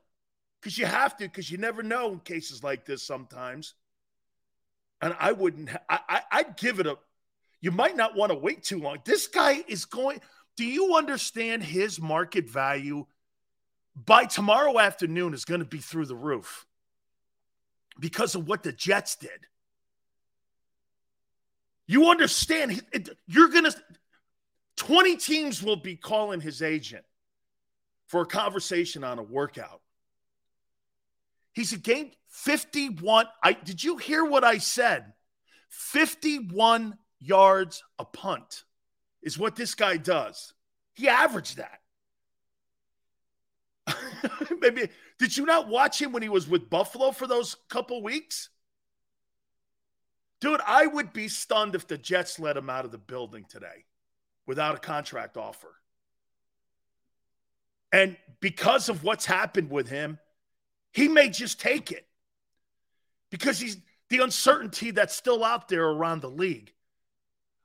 because 0.62 0.78
you 0.78 0.86
have 0.86 1.18
to, 1.18 1.26
because 1.26 1.50
you 1.50 1.58
never 1.58 1.84
know 1.84 2.12
in 2.12 2.20
cases 2.20 2.64
like 2.64 2.86
this 2.86 3.04
sometimes. 3.04 3.76
And 5.02 5.16
I 5.20 5.32
wouldn't, 5.34 5.70
I, 5.90 6.00
I, 6.10 6.22
I'd 6.32 6.58
give 6.58 6.80
it 6.80 6.88
a, 6.88 6.98
you 7.62 7.72
might 7.72 7.96
not 7.96 8.16
want 8.16 8.32
to 8.32 8.38
wait 8.38 8.64
too 8.64 8.80
long. 8.80 8.98
This 9.06 9.28
guy 9.28 9.64
is 9.68 9.86
going, 9.86 10.22
do 10.56 10.66
you 10.66 10.96
understand 10.96 11.64
his 11.64 12.02
market 12.02 12.50
value 12.50 13.06
by 14.06 14.26
tomorrow 14.26 14.80
afternoon 14.80 15.34
is 15.34 15.46
going 15.46 15.60
to 15.60 15.66
be 15.66 15.80
through 15.80 16.06
the 16.06 16.16
roof 16.16 16.66
because 18.00 18.36
of 18.36 18.48
what 18.48 18.64
the 18.64 18.72
Jets 18.72 19.16
did. 19.16 19.48
You 21.88 22.10
understand? 22.10 22.84
You're 23.26 23.48
going 23.48 23.64
to, 23.64 23.76
20 24.76 25.18
teams 25.18 25.64
will 25.64 25.78
be 25.78 25.96
calling 25.96 26.42
his 26.42 26.62
agent 26.62 27.06
for 28.06 28.22
a 28.22 28.26
conversation 28.26 29.04
on 29.04 29.20
a 29.20 29.24
workout. 29.24 29.82
He's 31.54 31.74
a 31.74 31.78
game 31.78 32.12
51. 32.30 33.26
I 33.42 33.54
did 33.54 33.84
you 33.84 33.98
hear 33.98 34.24
what 34.24 34.44
I 34.44 34.60
said? 34.60 35.14
51 35.70 36.98
yards 37.20 37.84
a 37.98 38.06
punt 38.06 38.64
is 39.24 39.40
what 39.40 39.56
this 39.56 39.74
guy 39.74 39.98
does. 39.98 40.54
He 40.94 41.08
averaged 41.08 41.58
that. 41.58 41.80
Maybe 44.60 44.90
did 45.20 45.36
you 45.36 45.46
not 45.46 45.68
watch 45.68 46.02
him 46.02 46.12
when 46.12 46.24
he 46.24 46.30
was 46.30 46.48
with 46.48 46.70
Buffalo 46.70 47.12
for 47.12 47.28
those 47.28 47.56
couple 47.70 48.02
weeks? 48.04 48.50
Dude, 50.40 50.62
I 50.66 50.86
would 50.86 51.14
be 51.14 51.28
stunned 51.28 51.74
if 51.74 51.88
the 51.88 51.98
Jets 51.98 52.40
let 52.40 52.58
him 52.58 52.70
out 52.70 52.86
of 52.86 52.92
the 52.92 52.98
building 52.98 53.46
today 53.50 53.86
without 54.46 54.76
a 54.76 54.80
contract 54.80 55.36
offer. 55.36 55.74
And 57.92 58.18
because 58.40 58.90
of 58.90 59.04
what's 59.04 59.26
happened 59.26 59.72
with 59.72 59.88
him, 59.88 60.20
he 60.92 61.08
may 61.08 61.30
just 61.30 61.60
take 61.60 61.92
it 61.92 62.06
because 63.32 63.60
he's 63.60 63.78
the 64.10 64.20
uncertainty 64.20 64.92
that's 64.92 65.16
still 65.16 65.44
out 65.44 65.68
there 65.68 65.86
around 65.86 66.22
the 66.22 66.30
league. 66.30 66.74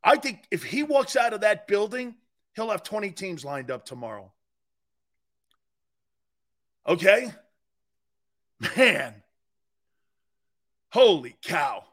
I 0.02 0.16
think 0.16 0.44
if 0.50 0.64
he 0.64 0.82
walks 0.82 1.16
out 1.16 1.32
of 1.32 1.42
that 1.42 1.66
building, 1.66 2.16
he'll 2.54 2.70
have 2.70 2.82
20 2.82 3.10
teams 3.10 3.44
lined 3.44 3.70
up 3.70 3.84
tomorrow. 3.84 4.32
Okay? 6.86 7.32
Man. 8.76 9.14
Holy 10.92 11.36
cow. 11.42 11.84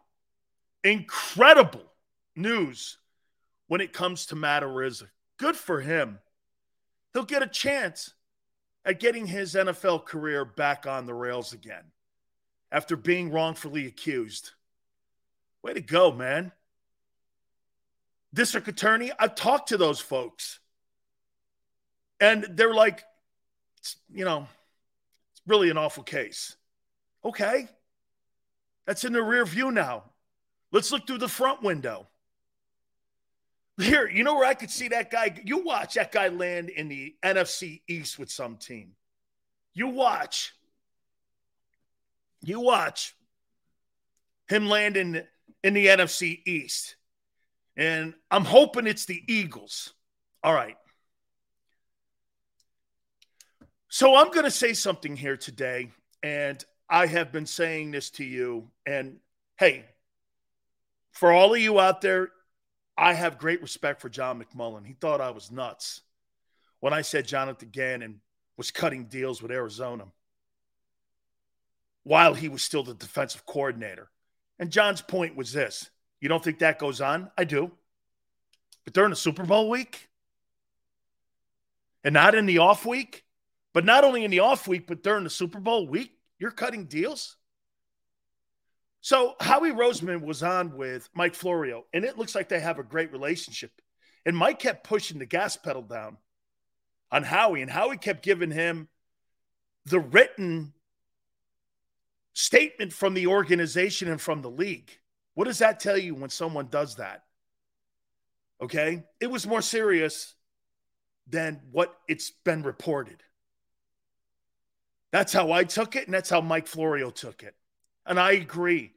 Incredible 0.83 1.93
news 2.35 2.97
when 3.67 3.81
it 3.81 3.93
comes 3.93 4.27
to 4.27 4.35
Matt 4.35 4.63
Araiza. 4.63 5.09
Good 5.37 5.55
for 5.55 5.79
him. 5.81 6.19
He'll 7.13 7.23
get 7.23 7.43
a 7.43 7.47
chance 7.47 8.13
at 8.85 8.99
getting 8.99 9.25
his 9.25 9.55
NFL 9.55 10.05
career 10.05 10.45
back 10.45 10.85
on 10.87 11.05
the 11.05 11.13
rails 11.13 11.53
again 11.53 11.83
after 12.71 12.95
being 12.95 13.31
wrongfully 13.31 13.85
accused. 13.87 14.51
Way 15.63 15.73
to 15.73 15.81
go, 15.81 16.11
man. 16.11 16.51
District 18.33 18.67
attorney, 18.67 19.11
I've 19.17 19.35
talked 19.35 19.69
to 19.69 19.77
those 19.77 19.99
folks. 19.99 20.59
And 22.19 22.45
they're 22.51 22.73
like, 22.73 23.03
you 24.13 24.25
know, 24.25 24.47
really 25.49 25.69
an 25.69 25.77
awful 25.77 26.03
case. 26.03 26.55
Okay. 27.25 27.67
That's 28.85 29.03
in 29.03 29.13
the 29.13 29.21
rear 29.21 29.45
view 29.45 29.71
now. 29.71 30.03
Let's 30.71 30.91
look 30.91 31.05
through 31.07 31.17
the 31.17 31.27
front 31.27 31.63
window. 31.63 32.07
Here, 33.77 34.07
you 34.09 34.23
know 34.23 34.35
where 34.35 34.45
I 34.45 34.53
could 34.53 34.69
see 34.69 34.89
that 34.89 35.09
guy? 35.09 35.41
You 35.43 35.63
watch 35.63 35.95
that 35.95 36.11
guy 36.11 36.27
land 36.27 36.69
in 36.69 36.89
the 36.89 37.15
NFC 37.23 37.81
East 37.87 38.19
with 38.19 38.29
some 38.29 38.57
team. 38.57 38.91
You 39.73 39.87
watch. 39.87 40.53
You 42.41 42.59
watch 42.59 43.15
him 44.47 44.67
land 44.67 44.97
in, 44.97 45.23
in 45.63 45.73
the 45.73 45.87
NFC 45.87 46.41
East. 46.45 46.95
And 47.77 48.13
I'm 48.29 48.43
hoping 48.43 48.87
it's 48.87 49.05
the 49.05 49.23
Eagles. 49.27 49.93
All 50.43 50.53
right. 50.53 50.75
So 53.89 54.15
I'm 54.15 54.29
going 54.29 54.45
to 54.45 54.51
say 54.51 54.73
something 54.73 55.15
here 55.15 55.35
today, 55.35 55.89
and 56.21 56.63
I 56.87 57.07
have 57.07 57.31
been 57.31 57.47
saying 57.47 57.89
this 57.89 58.11
to 58.11 58.23
you. 58.23 58.69
And 58.85 59.17
hey, 59.57 59.83
for 61.11 61.31
all 61.31 61.55
of 61.55 61.59
you 61.59 61.79
out 61.79 62.01
there, 62.01 62.29
I 62.95 63.13
have 63.13 63.39
great 63.39 63.63
respect 63.63 63.99
for 63.99 64.07
John 64.07 64.41
McMullen. 64.41 64.85
He 64.85 64.93
thought 64.93 65.21
I 65.21 65.31
was 65.31 65.51
nuts 65.51 66.01
when 66.81 66.93
I 66.93 67.01
said 67.01 67.27
Jonathan 67.27 67.69
Gannon 67.71 68.21
was 68.57 68.69
cutting 68.69 69.05
deals 69.05 69.41
with 69.41 69.51
Arizona 69.51 70.05
while 72.03 72.35
he 72.35 72.47
was 72.47 72.61
still 72.61 72.83
the 72.83 72.93
defensive 72.93 73.45
coordinator. 73.47 74.09
And 74.59 74.69
John's 74.69 75.01
point 75.01 75.35
was 75.35 75.51
this 75.51 75.89
you 76.21 76.29
don't 76.29 76.43
think 76.43 76.59
that 76.59 76.77
goes 76.77 77.01
on? 77.01 77.31
I 77.35 77.43
do. 77.43 77.71
But 78.85 78.93
during 78.93 79.09
the 79.09 79.15
Super 79.15 79.43
Bowl 79.43 79.67
week 79.67 80.09
and 82.03 82.13
not 82.13 82.35
in 82.35 82.45
the 82.45 82.59
off 82.59 82.85
week, 82.85 83.23
but 83.73 83.85
not 83.85 84.03
only 84.03 84.23
in 84.23 84.31
the 84.31 84.39
off 84.39 84.67
week, 84.67 84.87
but 84.87 85.03
during 85.03 85.23
the 85.23 85.29
Super 85.29 85.59
Bowl 85.59 85.87
week, 85.87 86.13
you're 86.39 86.51
cutting 86.51 86.85
deals. 86.85 87.37
So 89.01 89.35
Howie 89.39 89.71
Roseman 89.71 90.21
was 90.25 90.43
on 90.43 90.75
with 90.75 91.09
Mike 91.13 91.35
Florio, 91.35 91.85
and 91.93 92.03
it 92.03 92.17
looks 92.17 92.35
like 92.35 92.49
they 92.49 92.59
have 92.59 92.79
a 92.79 92.83
great 92.83 93.11
relationship. 93.11 93.71
And 94.25 94.35
Mike 94.35 94.59
kept 94.59 94.83
pushing 94.83 95.19
the 95.19 95.25
gas 95.25 95.55
pedal 95.55 95.81
down 95.81 96.17
on 97.11 97.23
Howie, 97.23 97.61
and 97.61 97.71
Howie 97.71 97.97
kept 97.97 98.23
giving 98.23 98.51
him 98.51 98.89
the 99.85 99.99
written 99.99 100.73
statement 102.33 102.93
from 102.93 103.13
the 103.13 103.27
organization 103.27 104.09
and 104.09 104.19
from 104.19 104.41
the 104.41 104.51
league. 104.51 104.91
What 105.33 105.45
does 105.45 105.59
that 105.59 105.79
tell 105.79 105.97
you 105.97 106.15
when 106.15 106.29
someone 106.29 106.67
does 106.69 106.97
that? 106.97 107.23
Okay. 108.61 109.03
It 109.21 109.31
was 109.31 109.47
more 109.47 109.61
serious 109.61 110.35
than 111.27 111.61
what 111.71 111.95
it's 112.07 112.31
been 112.43 112.63
reported. 112.63 113.23
That's 115.11 115.33
how 115.33 115.51
I 115.51 115.63
took 115.63 115.95
it, 115.95 116.05
and 116.05 116.13
that's 116.13 116.29
how 116.29 116.41
Mike 116.41 116.67
Florio 116.67 117.09
took 117.09 117.43
it. 117.43 117.55
And 118.05 118.19
I 118.19 118.33
agree. 118.33 118.93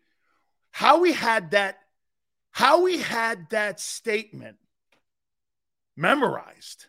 Howie 0.71 1.12
had 1.12 1.52
that, 1.52 1.78
Howie 2.50 2.99
had 2.99 3.49
that 3.50 3.81
statement 3.81 4.57
memorized 5.97 6.87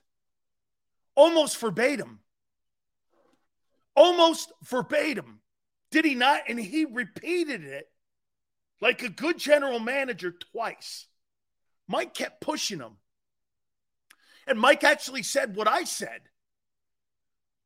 almost 1.16 1.58
verbatim. 1.58 2.20
Almost 3.96 4.52
verbatim. 4.64 5.42
Did 5.92 6.06
he 6.06 6.16
not? 6.16 6.42
And 6.48 6.60
he 6.60 6.86
repeated 6.86 7.64
it 7.64 7.88
like 8.82 9.04
a 9.04 9.10
good 9.10 9.38
general 9.38 9.80
manager 9.80 10.32
twice. 10.52 11.08
Mike 11.88 12.14
kept 12.14 12.42
pushing 12.42 12.80
him. 12.80 12.98
And 14.48 14.60
Mike 14.60 14.84
actually 14.84 15.24
said 15.24 15.56
what 15.56 15.68
I 15.68 15.84
said. 15.84 16.22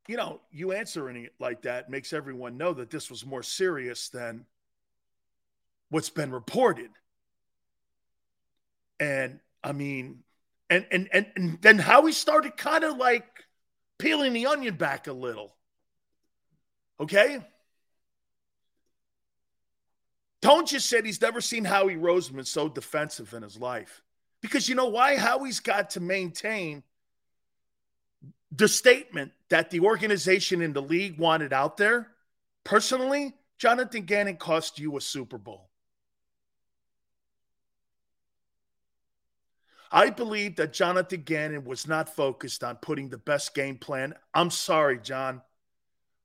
You 0.08 0.16
know, 0.16 0.40
you 0.52 0.72
answering 0.72 1.26
it 1.26 1.34
like 1.40 1.64
that 1.64 1.90
makes 1.90 2.14
everyone 2.14 2.58
know 2.58 2.74
that 2.74 2.90
this 2.90 3.10
was 3.10 3.26
more 3.26 3.44
serious 3.44 4.10
than 4.10 4.46
what's 5.90 6.10
been 6.10 6.32
reported. 6.32 6.90
And 9.00 9.40
I 9.64 9.74
mean, 9.74 10.24
and 10.70 10.86
and 10.92 11.10
and, 11.12 11.26
and 11.36 11.62
then 11.62 11.78
how 11.78 12.06
he 12.06 12.14
started 12.14 12.56
kind 12.58 12.84
of 12.84 12.98
like 12.98 13.26
peeling 13.98 14.34
the 14.34 14.48
onion 14.48 14.76
back 14.76 15.08
a 15.08 15.14
little. 15.14 15.54
Okay? 17.00 17.40
Tone 20.42 20.66
just 20.66 20.88
said 20.88 21.06
he's 21.06 21.22
never 21.22 21.42
seen 21.42 21.66
Howie 21.66 21.96
Roseman 21.96 22.46
so 22.46 22.70
defensive 22.70 23.34
in 23.34 23.44
his 23.44 23.58
life. 23.58 24.04
Because 24.42 24.70
you 24.70 24.76
know 24.76 24.88
why? 24.88 25.18
Howie's 25.18 25.60
got 25.60 25.92
to 25.92 26.00
maintain 26.00 26.84
the 28.52 28.68
statement 28.68 29.32
that 29.50 29.70
the 29.70 29.82
organization 29.82 30.62
in 30.62 30.74
the 30.74 30.82
league 30.82 31.20
wanted 31.20 31.54
out 31.54 31.78
there. 31.78 32.12
Personally, 32.64 33.34
Jonathan 33.58 34.04
Gannon 34.04 34.38
cost 34.38 34.80
you 34.80 34.98
a 34.98 35.02
Super 35.02 35.38
Bowl. 35.38 35.70
I 39.92 40.10
believe 40.10 40.58
that 40.58 40.74
Jonathan 40.74 41.22
Gannon 41.22 41.64
was 41.64 41.88
not 41.88 42.14
focused 42.14 42.64
on 42.64 42.76
putting 42.78 43.10
the 43.10 43.18
best 43.18 43.54
game 43.56 43.78
plan. 43.78 44.14
I'm 44.34 44.52
sorry, 44.52 45.00
John. 45.00 45.42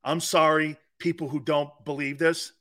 I'm 0.03 0.21
sorry, 0.21 0.77
people 0.99 1.29
who 1.29 1.39
don't 1.39 1.71
believe 1.85 2.19
this. 2.19 2.53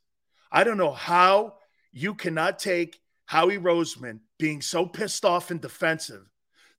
I 0.51 0.63
don't 0.63 0.77
know 0.77 0.91
how 0.91 1.55
you 1.91 2.13
cannot 2.13 2.59
take 2.59 2.99
Howie 3.25 3.57
Roseman 3.57 4.19
being 4.37 4.61
so 4.61 4.85
pissed 4.85 5.25
off 5.25 5.51
and 5.51 5.61
defensive, 5.61 6.29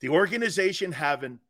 the 0.00 0.10
organization 0.10 0.92
having 0.92 1.40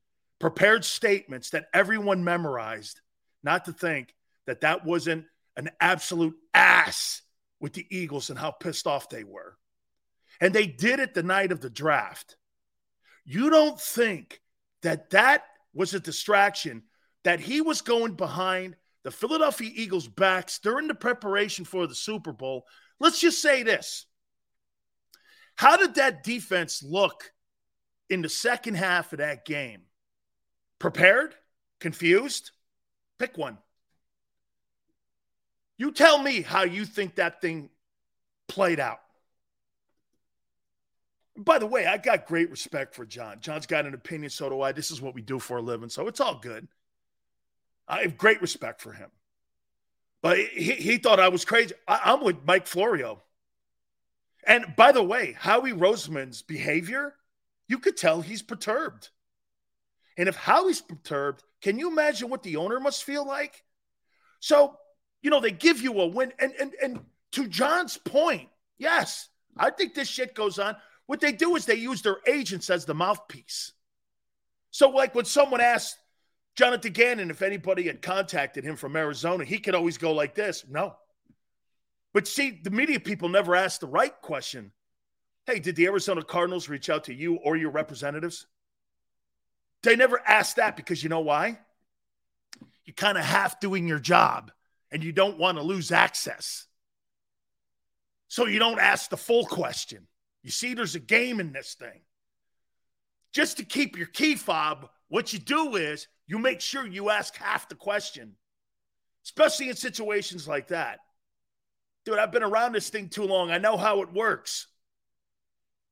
prepared 0.42 0.84
statements 0.84 1.50
that 1.50 1.66
everyone 1.72 2.24
memorized, 2.24 3.00
not 3.44 3.64
to 3.64 3.72
think 3.72 4.12
that 4.44 4.62
that 4.62 4.84
wasn't 4.84 5.24
an 5.56 5.70
absolute 5.80 6.34
ass 6.52 7.22
with 7.60 7.74
the 7.74 7.86
Eagles 7.96 8.28
and 8.28 8.36
how 8.36 8.50
pissed 8.50 8.88
off 8.88 9.08
they 9.08 9.22
were. 9.22 9.56
And 10.40 10.52
they 10.52 10.66
did 10.66 10.98
it 10.98 11.14
the 11.14 11.22
night 11.22 11.52
of 11.52 11.60
the 11.60 11.70
draft. 11.70 12.36
You 13.24 13.50
don't 13.50 13.80
think 13.80 14.40
that 14.82 15.10
that 15.10 15.44
was 15.74 15.94
a 15.94 16.00
distraction, 16.00 16.82
that 17.22 17.38
he 17.38 17.60
was 17.60 17.80
going 17.80 18.14
behind 18.14 18.74
the 19.04 19.12
Philadelphia 19.12 19.70
Eagles' 19.72 20.08
backs 20.08 20.58
during 20.58 20.88
the 20.88 20.94
preparation 20.96 21.64
for 21.64 21.86
the 21.86 21.94
Super 21.94 22.32
Bowl? 22.32 22.64
Let's 22.98 23.20
just 23.20 23.40
say 23.40 23.62
this. 23.62 24.06
How 25.54 25.76
did 25.76 25.94
that 25.94 26.24
defense 26.24 26.82
look 26.82 27.30
in 28.10 28.22
the 28.22 28.28
second 28.28 28.74
half 28.74 29.12
of 29.12 29.20
that 29.20 29.44
game? 29.44 29.82
Prepared? 30.82 31.36
Confused? 31.78 32.50
Pick 33.20 33.38
one. 33.38 33.56
You 35.78 35.92
tell 35.92 36.18
me 36.18 36.42
how 36.42 36.64
you 36.64 36.84
think 36.84 37.14
that 37.14 37.40
thing 37.40 37.70
played 38.48 38.80
out. 38.80 38.98
By 41.36 41.60
the 41.60 41.68
way, 41.68 41.86
I 41.86 41.98
got 41.98 42.26
great 42.26 42.50
respect 42.50 42.96
for 42.96 43.06
John. 43.06 43.38
John's 43.40 43.66
got 43.66 43.86
an 43.86 43.94
opinion, 43.94 44.30
so 44.30 44.50
do 44.50 44.60
I. 44.60 44.72
This 44.72 44.90
is 44.90 45.00
what 45.00 45.14
we 45.14 45.22
do 45.22 45.38
for 45.38 45.58
a 45.58 45.62
living, 45.62 45.88
so 45.88 46.08
it's 46.08 46.20
all 46.20 46.40
good. 46.40 46.66
I 47.86 48.02
have 48.02 48.18
great 48.18 48.42
respect 48.42 48.80
for 48.80 48.92
him. 48.92 49.10
But 50.20 50.38
he, 50.38 50.72
he 50.72 50.98
thought 50.98 51.20
I 51.20 51.28
was 51.28 51.44
crazy. 51.44 51.74
I, 51.86 52.12
am 52.12 52.24
with 52.24 52.44
Mike 52.44 52.66
Florio. 52.66 53.22
And 54.44 54.74
by 54.74 54.90
the 54.90 55.02
way, 55.02 55.36
Howie 55.38 55.72
Roseman's 55.72 56.42
behavior, 56.42 57.14
you 57.68 57.78
could 57.78 57.96
tell 57.96 58.20
he's 58.20 58.42
perturbed. 58.42 59.10
And 60.16 60.28
if 60.28 60.36
Howie's 60.36 60.80
perturbed, 60.80 61.42
can 61.60 61.78
you 61.78 61.90
imagine 61.90 62.28
what 62.28 62.42
the 62.42 62.56
owner 62.56 62.80
must 62.80 63.04
feel 63.04 63.26
like? 63.26 63.64
So, 64.40 64.76
you 65.22 65.30
know, 65.30 65.40
they 65.40 65.52
give 65.52 65.80
you 65.80 66.00
a 66.00 66.06
win. 66.06 66.32
And 66.38 66.52
and 66.60 66.72
and 66.82 67.00
to 67.32 67.46
John's 67.46 67.96
point, 67.96 68.48
yes, 68.78 69.28
I 69.56 69.70
think 69.70 69.94
this 69.94 70.08
shit 70.08 70.34
goes 70.34 70.58
on. 70.58 70.76
What 71.06 71.20
they 71.20 71.32
do 71.32 71.56
is 71.56 71.64
they 71.64 71.76
use 71.76 72.02
their 72.02 72.18
agents 72.26 72.70
as 72.70 72.84
the 72.84 72.94
mouthpiece. 72.94 73.72
So, 74.70 74.90
like 74.90 75.14
when 75.14 75.24
someone 75.24 75.60
asked 75.60 75.96
Jonathan 76.56 76.92
Gannon 76.92 77.30
if 77.30 77.42
anybody 77.42 77.84
had 77.84 78.02
contacted 78.02 78.64
him 78.64 78.76
from 78.76 78.96
Arizona, 78.96 79.44
he 79.44 79.58
could 79.58 79.74
always 79.74 79.98
go 79.98 80.12
like 80.12 80.34
this 80.34 80.64
No. 80.68 80.96
But 82.12 82.28
see, 82.28 82.60
the 82.62 82.70
media 82.70 83.00
people 83.00 83.28
never 83.28 83.54
ask 83.54 83.80
the 83.80 83.86
right 83.86 84.14
question. 84.20 84.72
Hey, 85.46 85.58
did 85.58 85.76
the 85.76 85.86
Arizona 85.86 86.22
Cardinals 86.22 86.68
reach 86.68 86.90
out 86.90 87.04
to 87.04 87.14
you 87.14 87.36
or 87.36 87.56
your 87.56 87.70
representatives? 87.70 88.46
They 89.82 89.96
never 89.96 90.20
ask 90.26 90.56
that 90.56 90.76
because 90.76 91.02
you 91.02 91.08
know 91.08 91.20
why? 91.20 91.58
You're 92.84 92.94
kind 92.94 93.18
of 93.18 93.24
half 93.24 93.60
doing 93.60 93.88
your 93.88 93.98
job 93.98 94.50
and 94.90 95.02
you 95.02 95.12
don't 95.12 95.38
want 95.38 95.58
to 95.58 95.64
lose 95.64 95.92
access. 95.92 96.66
So 98.28 98.46
you 98.46 98.58
don't 98.58 98.78
ask 98.78 99.10
the 99.10 99.16
full 99.16 99.44
question. 99.44 100.06
You 100.42 100.50
see, 100.50 100.74
there's 100.74 100.94
a 100.94 101.00
game 101.00 101.40
in 101.40 101.52
this 101.52 101.74
thing. 101.74 102.00
Just 103.32 103.58
to 103.58 103.64
keep 103.64 103.96
your 103.96 104.06
key 104.06 104.34
fob, 104.34 104.88
what 105.08 105.32
you 105.32 105.38
do 105.38 105.76
is 105.76 106.08
you 106.26 106.38
make 106.38 106.60
sure 106.60 106.86
you 106.86 107.10
ask 107.10 107.34
half 107.36 107.68
the 107.68 107.74
question, 107.74 108.36
especially 109.24 109.68
in 109.68 109.76
situations 109.76 110.48
like 110.48 110.68
that. 110.68 111.00
Dude, 112.04 112.18
I've 112.18 112.32
been 112.32 112.42
around 112.42 112.72
this 112.72 112.88
thing 112.88 113.08
too 113.08 113.24
long. 113.24 113.50
I 113.50 113.58
know 113.58 113.76
how 113.76 114.02
it 114.02 114.12
works. 114.12 114.66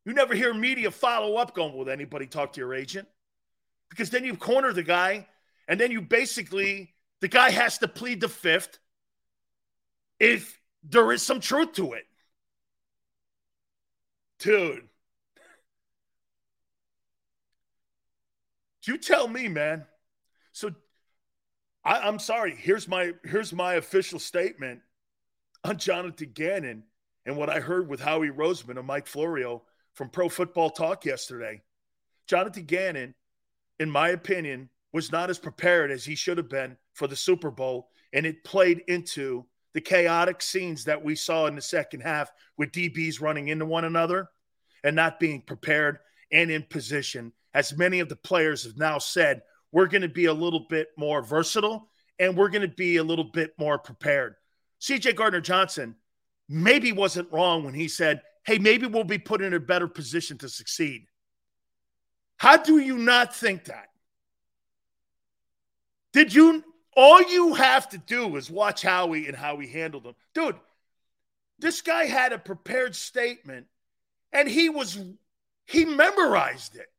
You 0.05 0.13
never 0.13 0.35
hear 0.35 0.53
media 0.53 0.91
follow 0.91 1.37
up 1.37 1.55
going, 1.55 1.77
Will 1.77 1.89
anybody 1.89 2.27
talk 2.27 2.55
to 2.55 2.61
your 2.61 2.75
agent? 2.75 3.07
Because 3.91 4.11
then 4.11 4.25
you 4.25 4.37
corner 4.37 4.73
the 4.73 4.83
guy, 4.83 5.27
and 5.69 5.79
then 5.79 5.91
you 5.91 6.01
basically, 6.01 6.95
the 7.21 7.29
guy 7.29 7.51
has 7.51 7.79
to 7.79 7.89
plead 7.89 8.21
the 8.21 8.29
fifth 8.29 8.79
if 10.19 10.59
there 10.83 11.13
is 11.13 11.23
some 11.23 11.41
truth 11.41 11.73
to 11.75 11.93
it. 11.93 12.07
Dude. 14.39 14.89
You 18.87 18.97
tell 18.97 19.29
me, 19.29 19.49
man. 19.49 19.85
So 20.53 20.73
I, 21.85 22.09
am 22.09 22.19
sorry. 22.19 22.55
Here's 22.55 22.89
my 22.89 23.13
here's 23.25 23.53
my 23.53 23.75
official 23.75 24.19
statement 24.19 24.81
on 25.65 25.79
Jonathan 25.79 26.31
Gannon 26.35 26.85
and 27.27 27.37
what 27.37 27.51
I 27.51 27.61
heard 27.61 27.89
with 27.89 28.01
Howie 28.01 28.31
Roseman 28.31 28.79
and 28.79 28.87
Mike 28.87 29.07
Florio 29.07 29.63
from 29.95 30.09
Pro 30.09 30.29
Football 30.29 30.71
Talk 30.71 31.05
yesterday. 31.05 31.61
Jonathan 32.27 32.65
Gannon, 32.65 33.15
in 33.81 33.91
my 33.91 34.11
opinion, 34.11 34.69
was 34.93 35.11
not 35.11 35.31
as 35.31 35.39
prepared 35.39 35.91
as 35.91 36.05
he 36.05 36.15
should 36.15 36.37
have 36.37 36.49
been 36.49 36.77
for 36.93 37.09
the 37.09 37.17
Super 37.17 37.51
Bowl, 37.51 37.89
and 38.13 38.27
it 38.27 38.45
played 38.45 38.83
into 38.87 39.45
the 39.73 39.81
chaotic 39.81 40.43
scenes 40.43 40.85
that 40.85 41.03
we 41.03 41.17
saw 41.17 41.47
in 41.47 41.55
the 41.55 41.63
second 41.63 42.01
half 42.01 42.31
with 42.59 42.73
DBs 42.73 43.21
running 43.21 43.49
into 43.49 43.65
one 43.65 43.85
another 43.85 44.29
and 44.85 44.95
not 44.95 45.19
being 45.19 45.41
prepared 45.41 45.99
and 46.31 46.51
in 46.51 46.63
position. 46.63 47.33
As 47.55 47.77
many 47.77 48.01
of 48.01 48.09
the 48.09 48.17
players 48.17 48.65
have 48.65 48.77
now 48.77 48.99
said, 48.99 49.43
we're 49.73 49.87
going 49.87 50.03
to 50.03 50.09
be 50.09 50.27
a 50.27 50.35
little 50.35 50.67
bit 50.69 50.89
more 50.99 51.23
versatile 51.23 51.89
and 52.19 52.37
we're 52.37 52.49
going 52.49 52.69
to 52.69 52.75
be 52.77 52.97
a 52.97 53.05
little 53.05 53.31
bit 53.33 53.53
more 53.59 53.79
prepared. 53.79 54.35
CJ 54.81 55.15
Gardner 55.17 55.41
Johnson 55.41 55.95
maybe 56.49 56.93
wasn't 56.93 57.33
wrong 57.33 57.65
when 57.65 57.75
he 57.75 57.89
said, 57.89 58.23
hey, 58.45 58.59
maybe 58.59 58.87
we'll 58.87 59.05
be 59.05 59.19
put 59.19 59.41
in 59.41 59.55
a 59.55 59.61
better 59.61 59.87
position 59.87 60.37
to 60.39 60.49
succeed. 60.49 61.07
How 62.41 62.57
do 62.57 62.79
you 62.79 62.97
not 62.97 63.37
think 63.37 63.65
that? 63.65 63.91
Did 66.15 66.35
you 66.35 66.65
all 66.97 67.21
you 67.21 67.53
have 67.53 67.91
to 67.91 67.99
do 67.99 68.35
is 68.37 68.51
watch 68.51 68.81
Howie 68.81 69.27
and 69.27 69.37
how 69.37 69.59
he 69.59 69.69
handled 69.69 70.05
them. 70.05 70.15
Dude, 70.33 70.57
this 71.59 71.83
guy 71.83 72.07
had 72.07 72.33
a 72.33 72.39
prepared 72.39 72.97
statement 72.97 73.67
and 74.33 74.49
he 74.49 74.71
was 74.71 74.99
he 75.67 75.85
memorized 75.85 76.77
it 76.77 76.91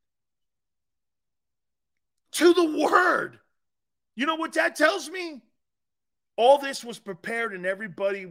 to 2.33 2.53
the 2.53 2.77
word. 2.77 3.39
You 4.15 4.27
know 4.27 4.35
what 4.35 4.53
that 4.53 4.75
tells 4.75 5.09
me? 5.09 5.41
All 6.35 6.59
this 6.59 6.83
was 6.83 6.99
prepared 6.99 7.51
and 7.55 7.65
everybody 7.65 8.27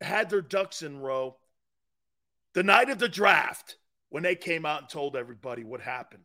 had 0.00 0.28
their 0.28 0.42
ducks 0.42 0.82
in 0.82 0.98
row 0.98 1.36
the 2.52 2.64
night 2.64 2.90
of 2.90 2.98
the 2.98 3.08
draft 3.08 3.76
when 4.08 4.24
they 4.24 4.34
came 4.34 4.66
out 4.66 4.80
and 4.80 4.88
told 4.88 5.14
everybody 5.14 5.62
what 5.62 5.80
happened. 5.80 6.24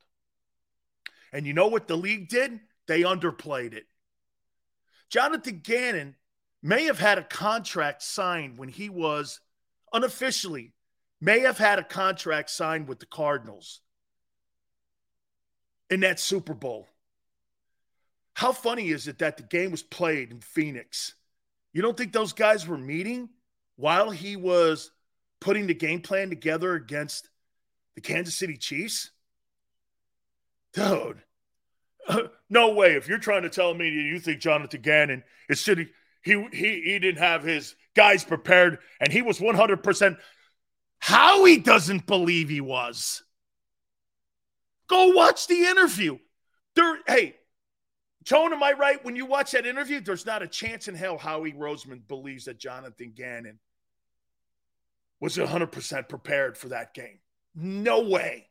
And 1.34 1.46
you 1.46 1.54
know 1.54 1.68
what 1.68 1.88
the 1.88 1.98
league 1.98 2.30
did? 2.30 2.60
They 2.88 3.02
underplayed 3.02 3.74
it. 3.74 3.86
Jonathan 5.10 5.62
Gannon 5.64 6.16
may 6.62 6.86
have 6.86 7.00
had 7.00 7.18
a 7.18 7.24
contract 7.24 8.02
signed 8.02 8.58
when 8.58 8.70
he 8.70 8.90
was 8.90 9.40
unofficially 9.94 10.74
may 11.20 11.40
have 11.40 11.58
had 11.58 11.80
a 11.80 11.84
contract 11.84 12.50
signed 12.50 12.88
with 12.88 13.00
the 13.00 13.06
Cardinals 13.06 13.82
in 15.90 16.02
that 16.02 16.20
Super 16.20 16.54
Bowl. 16.54 16.88
How 18.34 18.52
funny 18.52 18.90
is 18.90 19.08
it 19.08 19.20
that 19.20 19.38
the 19.38 19.44
game 19.44 19.72
was 19.72 19.82
played 19.82 20.32
in 20.32 20.42
Phoenix? 20.42 21.16
You 21.74 21.82
don't 21.82 21.98
think 21.98 22.14
those 22.14 22.34
guys 22.34 22.68
were 22.68 22.78
meeting 22.78 23.30
while 23.78 24.12
he 24.12 24.36
was 24.36 24.92
putting 25.40 25.68
the 25.68 25.74
game 25.74 26.02
plan 26.02 26.30
together 26.30 26.76
against 26.76 27.30
the 27.96 28.02
Kansas 28.02 28.36
City 28.36 28.58
Chiefs? 28.58 29.12
Dude, 30.74 31.22
no 32.50 32.74
way. 32.74 32.96
If 32.96 33.08
you're 33.08 33.18
trying 33.18 33.44
to 33.44 33.50
tell 33.50 33.74
me 33.74 33.90
you 33.90 34.20
think 34.20 34.40
Jonathan 34.40 34.82
Gannon 34.82 35.24
is 35.50 35.60
sitting, 35.60 35.90
he, 36.24 36.34
he, 36.52 36.82
he 36.82 37.00
didn't 37.00 37.18
have 37.18 37.44
his 37.44 37.76
guys 37.96 38.24
prepared 38.24 38.80
and 39.00 39.12
he 39.12 39.22
was 39.22 39.40
100%. 39.40 40.18
Howie 41.00 41.58
doesn't 41.58 42.06
believe 42.06 42.50
he 42.50 42.62
was. 42.62 43.24
Go 44.88 45.08
watch 45.08 45.48
the 45.48 45.66
interview. 45.66 46.18
There, 46.76 47.00
hey, 47.08 47.36
Tone, 48.26 48.54
am 48.54 48.64
I 48.64 48.74
right? 48.74 49.04
When 49.06 49.16
you 49.16 49.26
watch 49.26 49.52
that 49.52 49.66
interview, 49.66 50.02
there's 50.02 50.26
not 50.26 50.44
a 50.44 50.48
chance 50.48 50.88
in 50.88 50.96
hell 50.96 51.18
Howie 51.18 51.54
Roseman 51.54 52.08
believes 52.08 52.46
that 52.46 52.60
Jonathan 52.60 53.14
Gannon 53.16 53.60
was 55.20 55.38
100% 55.38 56.10
prepared 56.10 56.58
for 56.58 56.70
that 56.70 56.94
game. 56.94 57.20
No 57.56 58.02
way. 58.02 58.47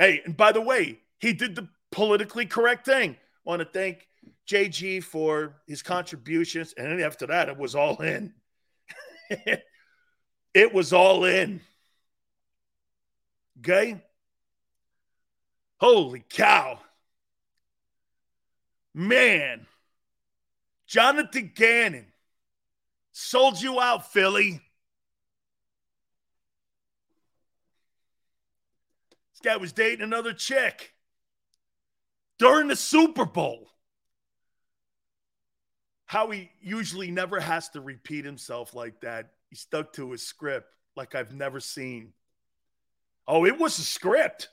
Hey, 0.00 0.22
and 0.24 0.34
by 0.34 0.50
the 0.50 0.62
way, 0.62 0.98
he 1.18 1.34
did 1.34 1.54
the 1.54 1.68
politically 1.92 2.46
correct 2.46 2.86
thing. 2.86 3.18
Want 3.44 3.60
to 3.60 3.66
thank 3.66 4.08
JG 4.48 5.04
for 5.04 5.56
his 5.66 5.82
contributions. 5.82 6.72
And 6.78 6.86
then 6.90 7.06
after 7.06 7.26
that, 7.26 7.50
it 7.50 7.58
was 7.58 7.74
all 7.74 8.00
in. 8.00 8.32
it 10.54 10.72
was 10.72 10.94
all 10.94 11.26
in. 11.26 11.60
Okay? 13.58 14.02
Holy 15.78 16.24
cow. 16.30 16.78
Man. 18.94 19.66
Jonathan 20.86 21.52
Gannon 21.54 22.06
sold 23.12 23.60
you 23.60 23.78
out, 23.78 24.10
Philly. 24.10 24.62
This 29.40 29.52
guy 29.52 29.56
was 29.56 29.72
dating 29.72 30.02
another 30.02 30.32
chick 30.32 30.94
during 32.38 32.68
the 32.68 32.76
Super 32.76 33.24
Bowl. 33.24 33.70
Howie 36.06 36.50
usually 36.60 37.10
never 37.10 37.38
has 37.40 37.68
to 37.70 37.80
repeat 37.80 38.24
himself 38.24 38.74
like 38.74 39.00
that. 39.00 39.30
He 39.48 39.56
stuck 39.56 39.92
to 39.94 40.10
his 40.10 40.26
script 40.26 40.66
like 40.96 41.14
I've 41.14 41.32
never 41.32 41.60
seen. 41.60 42.12
Oh, 43.26 43.46
it 43.46 43.58
was 43.58 43.78
a 43.78 43.82
script. 43.82 44.48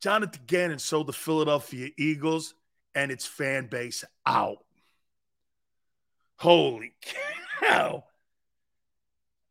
Jonathan 0.00 0.42
Gannon 0.46 0.78
sold 0.78 1.06
the 1.06 1.12
Philadelphia 1.12 1.90
Eagles 1.98 2.54
and 2.94 3.12
its 3.12 3.26
fan 3.26 3.66
base 3.66 4.02
out. 4.26 4.64
Holy 6.36 6.94
cow. 7.60 8.04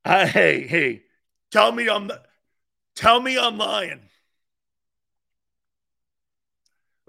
Uh, 0.03 0.25
hey, 0.25 0.67
hey, 0.67 1.03
tell 1.51 1.71
me 1.71 1.87
I'm 1.87 2.11
tell 2.95 3.19
me 3.19 3.37
I'm 3.37 3.57
lying. 3.57 4.01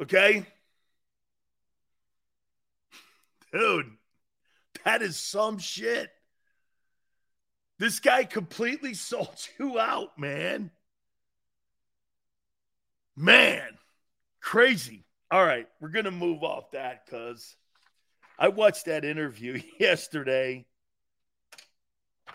Okay? 0.00 0.46
Dude, 3.52 3.90
that 4.84 5.02
is 5.02 5.16
some 5.16 5.58
shit. 5.58 6.10
This 7.78 8.00
guy 8.00 8.24
completely 8.24 8.94
sold 8.94 9.46
you 9.58 9.78
out, 9.78 10.18
man. 10.18 10.70
Man, 13.16 13.78
crazy. 14.40 15.04
All 15.30 15.44
right, 15.44 15.66
we're 15.80 15.88
going 15.88 16.04
to 16.06 16.10
move 16.10 16.42
off 16.42 16.72
that 16.72 17.04
because 17.04 17.56
I 18.38 18.48
watched 18.48 18.86
that 18.86 19.04
interview 19.04 19.60
yesterday 19.80 20.66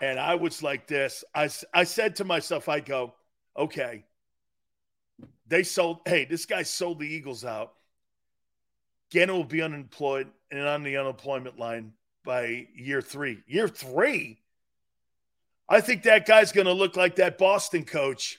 and 0.00 0.18
I 0.18 0.36
was 0.36 0.62
like 0.62 0.86
this. 0.86 1.24
I, 1.34 1.48
I 1.74 1.84
said 1.84 2.16
to 2.16 2.24
myself, 2.24 2.68
I 2.68 2.80
go, 2.80 3.14
okay, 3.58 4.04
they 5.48 5.62
sold, 5.62 5.98
hey, 6.06 6.24
this 6.24 6.46
guy 6.46 6.62
sold 6.62 7.00
the 7.00 7.06
Eagles 7.06 7.44
out. 7.44 7.74
Gannon 9.10 9.36
will 9.36 9.44
be 9.44 9.62
unemployed 9.62 10.28
and 10.50 10.60
on 10.66 10.82
the 10.82 10.96
unemployment 10.96 11.58
line 11.58 11.92
by 12.24 12.66
year 12.74 13.02
three. 13.02 13.42
Year 13.46 13.68
three? 13.68 14.38
I 15.68 15.80
think 15.80 16.04
that 16.04 16.26
guy's 16.26 16.52
going 16.52 16.66
to 16.66 16.72
look 16.72 16.96
like 16.96 17.16
that 17.16 17.38
Boston 17.38 17.84
coach 17.84 18.38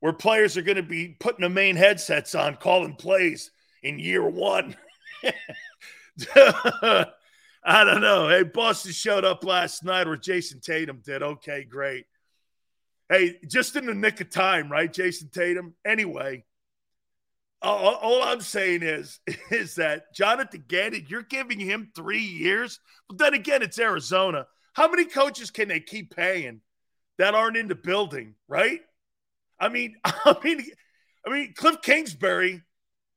where 0.00 0.12
players 0.12 0.56
are 0.56 0.62
going 0.62 0.76
to 0.76 0.82
be 0.82 1.08
putting 1.08 1.42
the 1.42 1.48
main 1.48 1.76
headsets 1.76 2.34
on, 2.34 2.56
calling 2.56 2.94
plays 2.94 3.50
in 3.82 3.98
year 3.98 4.26
one. 4.26 4.76
I 6.34 7.84
don't 7.84 8.00
know. 8.00 8.28
Hey, 8.28 8.42
Boston 8.44 8.92
showed 8.92 9.24
up 9.24 9.44
last 9.44 9.84
night 9.84 10.06
where 10.06 10.16
Jayson 10.16 10.60
Tatum 10.60 11.00
did. 11.04 11.22
Okay, 11.22 11.64
great. 11.64 12.06
Hey, 13.08 13.38
just 13.46 13.76
in 13.76 13.86
the 13.86 13.94
nick 13.94 14.20
of 14.20 14.30
time, 14.30 14.70
right, 14.70 14.92
Jayson 14.92 15.30
Tatum? 15.30 15.74
Anyway, 15.84 16.44
all, 17.62 17.94
all, 17.94 18.22
I'm 18.22 18.40
saying 18.40 18.82
is, 18.82 19.20
is 19.50 19.76
that 19.76 20.14
Jonathan 20.14 20.64
Gannon, 20.66 21.06
you're 21.08 21.22
giving 21.22 21.60
him 21.60 21.90
three 21.94 22.24
years. 22.24 22.80
But 23.08 23.18
then 23.18 23.34
again, 23.34 23.62
it's 23.62 23.78
Arizona. 23.78 24.46
How 24.72 24.90
many 24.90 25.04
coaches 25.06 25.50
can 25.50 25.68
they 25.68 25.80
keep 25.80 26.14
paying 26.14 26.60
that 27.18 27.34
aren't 27.34 27.56
in 27.56 27.68
the 27.68 27.74
building, 27.74 28.34
right? 28.48 28.80
I 29.58 29.68
mean, 29.68 29.96
I 30.04 30.36
mean, 30.42 30.64
I 31.26 31.30
mean, 31.30 31.54
Cliff 31.56 31.80
Kingsbury, 31.82 32.62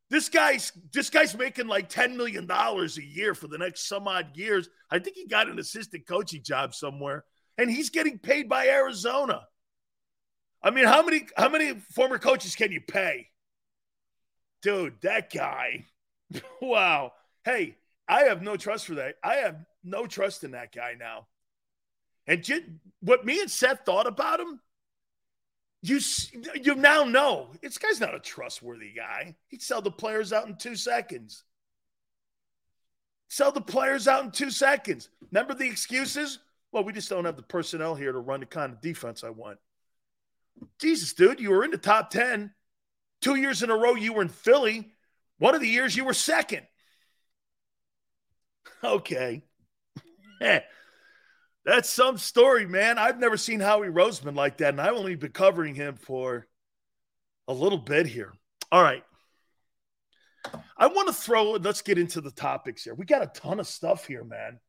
this 0.09 0.29
guy's 0.29 0.71
this 0.93 1.09
guy's 1.09 1.37
making 1.37 1.67
like 1.67 1.89
$10 1.89 2.15
million 2.15 2.49
a 2.49 3.01
year 3.01 3.35
for 3.35 3.47
the 3.47 3.57
next 3.57 3.87
some 3.87 4.07
odd 4.07 4.35
years. 4.35 4.69
I 4.89 4.99
think 4.99 5.15
he 5.15 5.27
got 5.27 5.49
an 5.49 5.59
assistant 5.59 6.07
coaching 6.07 6.43
job 6.43 6.73
somewhere, 6.73 7.25
and 7.57 7.69
he's 7.69 7.89
getting 7.89 8.17
paid 8.17 8.49
by 8.49 8.67
Arizona. 8.67 9.41
I 10.61 10.71
mean, 10.71 10.85
how 10.85 11.03
many 11.03 11.27
how 11.37 11.49
many 11.49 11.73
former 11.91 12.17
coaches 12.17 12.55
can 12.55 12.71
you 12.71 12.81
pay? 12.81 13.27
Dude, 14.61 14.95
that 15.01 15.31
guy. 15.31 15.85
wow. 16.61 17.13
Hey, 17.45 17.77
I 18.07 18.23
have 18.23 18.41
no 18.41 18.57
trust 18.57 18.85
for 18.85 18.95
that. 18.95 19.15
I 19.23 19.35
have 19.35 19.63
no 19.83 20.05
trust 20.05 20.43
in 20.43 20.51
that 20.51 20.73
guy 20.73 20.95
now. 20.99 21.27
And 22.27 22.79
what 22.99 23.25
me 23.25 23.39
and 23.39 23.49
Seth 23.49 23.85
thought 23.85 24.05
about 24.05 24.39
him, 24.39 24.59
you 25.81 25.99
you 26.61 26.75
now 26.75 27.05
know 27.05 27.47
this 27.61 27.77
guy's 27.77 28.01
not 28.01 28.13
a 28.13 28.19
trustworthy 28.19 28.91
guy. 28.91 29.35
He'd 29.47 29.61
sell 29.61 29.81
the 29.81 29.91
players 29.91 30.33
out 30.33 30.47
in 30.47 30.55
two 30.55 30.75
seconds. 30.75 31.43
Sell 33.29 33.51
the 33.51 33.61
players 33.61 34.07
out 34.07 34.25
in 34.25 34.31
two 34.31 34.51
seconds. 34.51 35.09
Remember 35.31 35.53
the 35.53 35.67
excuses? 35.67 36.39
Well, 36.71 36.83
we 36.83 36.93
just 36.93 37.09
don't 37.09 37.25
have 37.25 37.35
the 37.35 37.43
personnel 37.43 37.95
here 37.95 38.11
to 38.11 38.19
run 38.19 38.41
the 38.41 38.45
kind 38.45 38.73
of 38.73 38.81
defense 38.81 39.23
I 39.23 39.29
want. 39.29 39.57
Jesus, 40.79 41.13
dude, 41.13 41.39
you 41.39 41.51
were 41.51 41.63
in 41.63 41.71
the 41.71 41.77
top 41.77 42.09
10. 42.09 42.51
Two 43.21 43.35
years 43.35 43.63
in 43.63 43.69
a 43.69 43.75
row, 43.75 43.95
you 43.95 44.13
were 44.13 44.21
in 44.21 44.29
Philly. 44.29 44.91
One 45.37 45.55
of 45.55 45.61
the 45.61 45.67
years, 45.67 45.95
you 45.95 46.05
were 46.05 46.13
second. 46.13 46.65
Okay. 48.81 49.43
That's 51.65 51.89
some 51.89 52.17
story, 52.17 52.65
man. 52.65 52.97
I've 52.97 53.19
never 53.19 53.35
seen 53.35 53.59
Howie 53.59 53.89
Roseman 53.89 54.35
like 54.35 54.57
that, 54.57 54.69
and 54.69 54.79
I've 54.79 54.95
only 54.95 55.15
been 55.15 55.33
covering 55.33 55.75
him 55.75 55.97
for 55.97 56.47
a 57.49 57.53
little 57.53 57.77
bit 57.77 58.05
here. 58.05 58.31
All 58.71 58.81
right. 58.81 59.03
I 60.77 60.87
want 60.87 61.09
to 61.09 61.13
throw, 61.13 61.51
let's 61.51 61.81
get 61.81 61.97
into 61.97 62.21
the 62.21 62.31
topics 62.31 62.83
here. 62.83 62.93
We 62.93 63.05
got 63.05 63.21
a 63.21 63.27
ton 63.27 63.59
of 63.59 63.67
stuff 63.67 64.07
here, 64.07 64.23
man. 64.23 64.59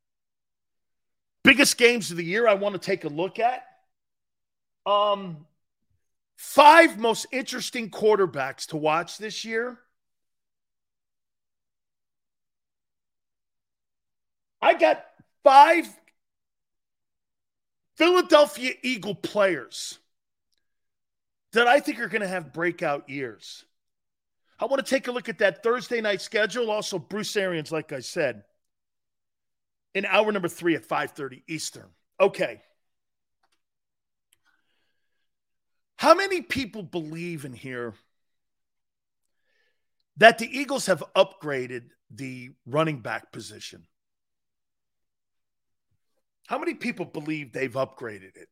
Biggest 1.44 1.79
games 1.79 2.11
of 2.11 2.16
the 2.16 2.24
year 2.24 2.48
I 2.48 2.55
want 2.55 2.74
to 2.74 2.81
take 2.81 3.05
a 3.05 3.09
look 3.09 3.38
at. 3.38 3.62
Um, 4.85 5.46
five 6.40 6.98
most 6.98 7.26
interesting 7.33 7.90
quarterbacks 7.90 8.68
to 8.68 8.79
watch 8.79 9.18
this 9.18 9.44
year. 9.44 9.79
I 14.62 14.72
got 14.72 15.05
five 15.44 15.87
Philadelphia 17.98 18.72
Eagle 18.83 19.14
players 19.14 19.98
that 21.53 21.66
I 21.66 21.79
think 21.79 22.00
are 22.00 22.09
going 22.09 22.22
to 22.22 22.29
have 22.29 22.55
breakout 22.55 23.11
years. 23.11 23.66
I 24.59 24.64
want 24.64 24.85
to 24.85 24.90
take 24.90 25.09
a 25.09 25.12
look 25.12 25.29
at 25.29 25.40
that 25.40 25.62
Thursday 25.62 26.00
night 26.00 26.22
schedule. 26.22 26.70
Also, 26.70 26.98
Bruce 26.98 27.37
Arians, 27.37 27.70
like 27.70 27.92
I 27.92 28.00
said, 28.00 28.44
in 29.94 30.07
hour 30.07 30.33
number 30.33 30.48
three 30.48 30.74
at 30.74 30.88
5:30 30.88 31.42
Eastern. 31.46 31.90
Okay. 32.18 32.62
How 36.01 36.15
many 36.15 36.41
people 36.41 36.83
believe 36.83 37.45
in 37.45 37.53
here 37.53 37.93
that 40.17 40.39
the 40.39 40.47
Eagles 40.47 40.87
have 40.87 41.05
upgraded 41.15 41.91
the 42.11 42.53
running 42.65 43.01
back 43.01 43.33
position? 43.33 43.87
How 46.47 46.59
many 46.59 46.73
people 46.73 47.05
believe 47.05 47.53
they've 47.53 47.71
upgraded 47.75 48.33
it? 48.39 48.49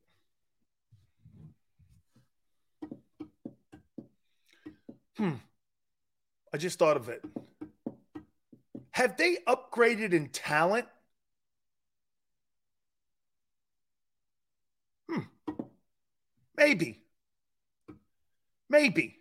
Hmm. 5.17 5.37
I 6.53 6.59
just 6.59 6.79
thought 6.79 6.99
of 6.99 7.09
it. 7.09 7.25
Have 8.91 9.17
they 9.17 9.39
upgraded 9.49 10.13
in 10.13 10.29
talent? 10.29 10.87
Hmm. 15.09 15.23
Maybe. 16.55 17.05
Maybe. 18.69 19.17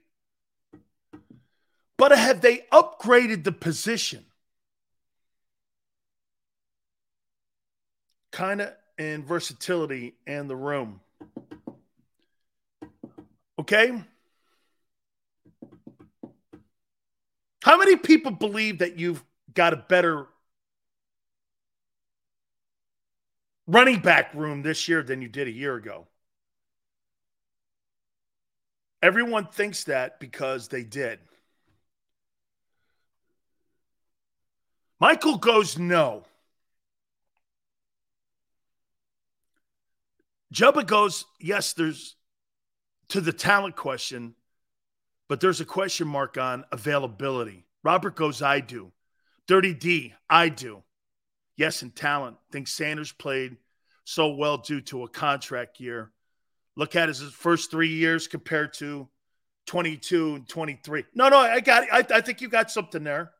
But 1.97 2.11
have 2.11 2.41
they 2.41 2.65
upgraded 2.71 3.43
the 3.43 3.51
position? 3.51 4.25
Kind 8.31 8.61
of 8.61 8.73
in 8.97 9.23
versatility 9.23 10.13
and 10.27 10.49
the 10.49 10.55
room. 10.55 11.01
Okay? 13.59 14.03
How 17.63 17.77
many 17.77 17.95
people 17.95 18.31
believe 18.31 18.79
that 18.79 18.97
you've 18.99 19.23
got 19.53 19.73
a 19.73 19.77
better 19.77 20.27
running 23.65 23.99
back 23.99 24.33
room 24.33 24.61
this 24.61 24.87
year 24.87 25.03
than 25.03 25.21
you 25.21 25.27
did 25.27 25.47
a 25.47 25.51
year 25.51 25.75
ago? 25.75 26.07
Everyone 29.01 29.45
thinks 29.45 29.83
that 29.85 30.19
because 30.19 30.67
they 30.67 30.83
did. 30.83 31.19
Michael 34.99 35.37
goes 35.37 35.77
no. 35.77 36.23
Jubba 40.53 40.85
goes, 40.85 41.25
yes, 41.39 41.73
there's 41.73 42.15
to 43.09 43.21
the 43.21 43.33
talent 43.33 43.75
question, 43.75 44.33
but 45.27 45.39
there's 45.39 45.61
a 45.61 45.65
question 45.65 46.07
mark 46.07 46.37
on 46.37 46.65
availability. 46.71 47.65
Robert 47.83 48.15
goes, 48.15 48.41
I 48.41 48.59
do. 48.59 48.91
Dirty 49.47 49.73
D, 49.73 50.13
I 50.29 50.49
do. 50.49 50.83
Yes, 51.55 51.83
in 51.83 51.91
talent. 51.91 52.37
Think 52.51 52.67
Sanders 52.67 53.11
played 53.11 53.57
so 54.03 54.29
well 54.35 54.57
due 54.57 54.81
to 54.81 55.03
a 55.03 55.09
contract 55.09 55.79
year. 55.79 56.11
Look 56.77 56.95
at 56.95 57.07
his 57.09 57.21
first 57.23 57.71
three 57.71 57.89
years 57.89 58.27
compared 58.27 58.75
to 58.75 59.09
22 59.65 60.35
and 60.35 60.47
23. 60.47 61.05
No, 61.15 61.27
no, 61.27 61.39
I 61.39 61.59
got 61.59 61.83
it. 61.83 61.89
I, 61.91 62.17
I 62.17 62.21
think 62.21 62.39
you 62.39 62.49
got 62.49 62.69
something 62.69 63.03
there. 63.03 63.31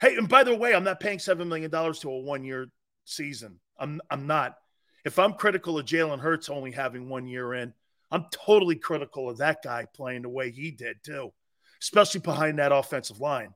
Hey, 0.00 0.16
and 0.16 0.28
by 0.28 0.42
the 0.42 0.56
way, 0.56 0.74
I'm 0.74 0.82
not 0.82 0.98
paying 0.98 1.18
$7 1.18 1.46
million 1.46 1.70
to 1.70 2.10
a 2.10 2.18
one 2.18 2.42
year 2.42 2.66
season. 3.04 3.60
I'm, 3.78 4.00
I'm 4.10 4.26
not. 4.26 4.56
If 5.04 5.20
I'm 5.20 5.34
critical 5.34 5.78
of 5.78 5.86
Jalen 5.86 6.18
Hurts 6.18 6.48
only 6.48 6.72
having 6.72 7.08
one 7.08 7.28
year 7.28 7.54
in, 7.54 7.72
I'm 8.10 8.26
totally 8.32 8.74
critical 8.74 9.30
of 9.30 9.38
that 9.38 9.62
guy 9.62 9.86
playing 9.94 10.22
the 10.22 10.28
way 10.28 10.50
he 10.50 10.72
did 10.72 10.96
too, 11.04 11.32
especially 11.80 12.22
behind 12.22 12.58
that 12.58 12.72
offensive 12.72 13.20
line. 13.20 13.54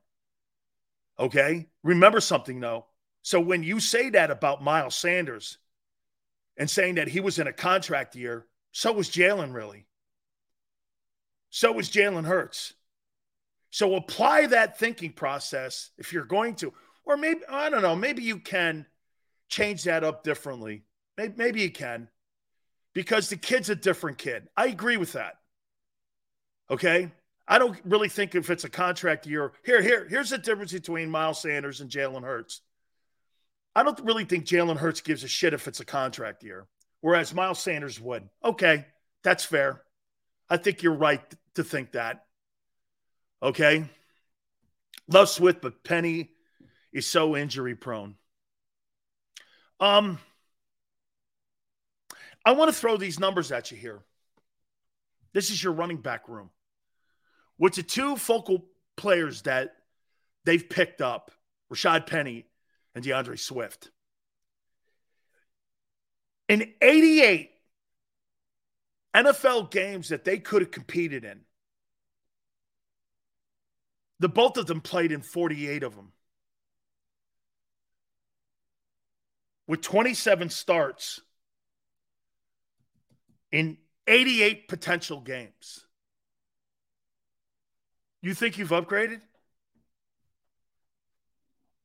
Okay. 1.19 1.67
Remember 1.83 2.21
something 2.21 2.61
though. 2.61 2.85
So 3.21 3.41
when 3.41 3.63
you 3.63 3.81
say 3.81 4.11
that 4.11 4.31
about 4.31 4.63
Miles 4.63 4.95
Sanders 4.95 5.57
and 6.55 6.69
saying 6.69 6.95
that 6.95 7.09
he 7.09 7.19
was 7.19 7.37
in 7.37 7.47
a 7.47 7.53
contract 7.53 8.15
year, 8.15 8.45
so 8.77 8.91
was 8.91 9.09
Jalen 9.09 9.55
really. 9.55 9.87
So 11.49 11.71
was 11.71 11.89
Jalen 11.89 12.27
Hurts. 12.27 12.73
So 13.71 13.95
apply 13.95 14.45
that 14.45 14.77
thinking 14.77 15.13
process 15.13 15.89
if 15.97 16.13
you're 16.13 16.25
going 16.25 16.53
to, 16.57 16.71
or 17.03 17.17
maybe, 17.17 17.39
I 17.49 17.71
don't 17.71 17.81
know, 17.81 17.95
maybe 17.95 18.21
you 18.21 18.37
can 18.37 18.85
change 19.49 19.85
that 19.85 20.03
up 20.03 20.23
differently. 20.23 20.83
Maybe, 21.17 21.33
maybe 21.37 21.61
you 21.61 21.71
can 21.71 22.07
because 22.93 23.29
the 23.29 23.35
kid's 23.35 23.71
a 23.71 23.75
different 23.75 24.19
kid. 24.19 24.47
I 24.55 24.67
agree 24.67 24.97
with 24.97 25.13
that. 25.13 25.37
Okay. 26.69 27.11
I 27.47 27.57
don't 27.57 27.79
really 27.83 28.09
think 28.09 28.35
if 28.35 28.51
it's 28.51 28.63
a 28.63 28.69
contract 28.69 29.25
year. 29.25 29.53
Here, 29.65 29.81
here, 29.81 30.05
here's 30.07 30.29
the 30.29 30.37
difference 30.37 30.71
between 30.71 31.09
Miles 31.09 31.41
Sanders 31.41 31.81
and 31.81 31.89
Jalen 31.89 32.23
Hurts. 32.23 32.61
I 33.75 33.81
don't 33.81 33.99
really 34.01 34.25
think 34.25 34.45
Jalen 34.45 34.77
Hurts 34.77 35.01
gives 35.01 35.23
a 35.23 35.27
shit 35.27 35.55
if 35.55 35.67
it's 35.67 35.79
a 35.79 35.85
contract 35.85 36.43
year, 36.43 36.67
whereas 37.01 37.33
Miles 37.33 37.59
Sanders 37.59 37.99
would. 37.99 38.27
Okay, 38.43 38.85
that's 39.23 39.45
fair. 39.45 39.81
I 40.49 40.57
think 40.57 40.83
you're 40.83 40.93
right 40.93 41.21
to 41.55 41.63
think 41.63 41.91
that. 41.91 42.25
Okay. 43.41 43.85
Love 45.09 45.29
Swift, 45.29 45.61
but 45.61 45.83
Penny 45.83 46.31
is 46.91 47.07
so 47.07 47.35
injury 47.35 47.75
prone. 47.75 48.15
Um, 49.79 50.19
I 52.45 52.51
want 52.53 52.69
to 52.69 52.77
throw 52.77 52.97
these 52.97 53.19
numbers 53.19 53.51
at 53.51 53.71
you 53.71 53.77
here. 53.77 53.99
This 55.33 55.49
is 55.49 55.61
your 55.61 55.73
running 55.73 55.97
back 55.97 56.27
room. 56.27 56.49
With 57.57 57.75
the 57.75 57.83
two 57.83 58.15
focal 58.15 58.65
players 58.95 59.43
that 59.43 59.75
they've 60.45 60.67
picked 60.67 61.01
up, 61.01 61.31
Rashad 61.71 62.07
Penny 62.07 62.45
and 62.95 63.03
D'Andre 63.03 63.35
Swift. 63.35 63.91
In 66.49 66.73
88 66.81 67.51
NFL 69.15 69.71
games 69.71 70.09
that 70.09 70.23
they 70.23 70.37
could 70.39 70.61
have 70.61 70.71
competed 70.71 71.25
in, 71.25 71.41
the 74.19 74.29
both 74.29 74.57
of 74.57 74.65
them 74.65 74.81
played 74.81 75.11
in 75.11 75.21
48 75.21 75.83
of 75.83 75.95
them. 75.95 76.11
With 79.67 79.81
27 79.81 80.49
starts, 80.49 81.21
in 83.51 83.77
88 84.07 84.67
potential 84.67 85.21
games. 85.21 85.85
You 88.21 88.33
think 88.33 88.57
you've 88.57 88.69
upgraded? 88.69 89.21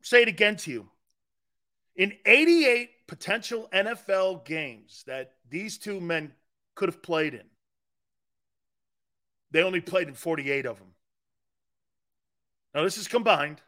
Say 0.03 0.23
it 0.23 0.29
again 0.29 0.57
to 0.57 0.71
you. 0.71 0.89
In 1.95 2.15
88 2.25 2.91
potential 3.13 3.69
NFL 3.75 4.43
games 4.47 5.05
that 5.07 5.33
these 5.51 5.77
two 5.77 6.01
men 6.01 6.33
could 6.75 6.89
have 6.89 7.03
played 7.03 7.35
in, 7.35 7.45
they 9.51 9.63
only 9.63 9.83
played 9.83 10.09
in 10.09 10.15
48 10.15 10.65
of 10.65 10.79
them. 10.79 10.95
Now, 12.75 12.85
this 12.85 12.97
is 12.97 13.09
combined 13.09 13.61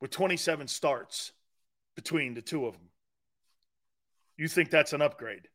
with 0.00 0.10
27 0.10 0.66
starts 0.66 1.30
between 1.94 2.34
the 2.34 2.42
two 2.42 2.66
of 2.66 2.72
them. 2.72 2.88
You 4.36 4.48
think 4.48 4.70
that's 4.70 4.92
an 4.92 5.00
upgrade? 5.00 5.46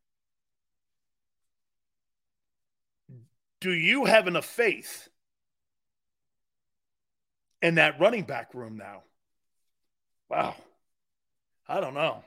do 3.60 3.72
you 3.72 4.04
have 4.06 4.26
enough 4.26 4.46
faith 4.46 5.08
in 7.60 7.74
that 7.74 8.00
running 8.00 8.22
back 8.22 8.54
room 8.54 8.78
now? 8.78 9.02
Wow. 10.30 10.54
I 11.68 11.80
don't 11.80 11.92
know. 11.92 12.22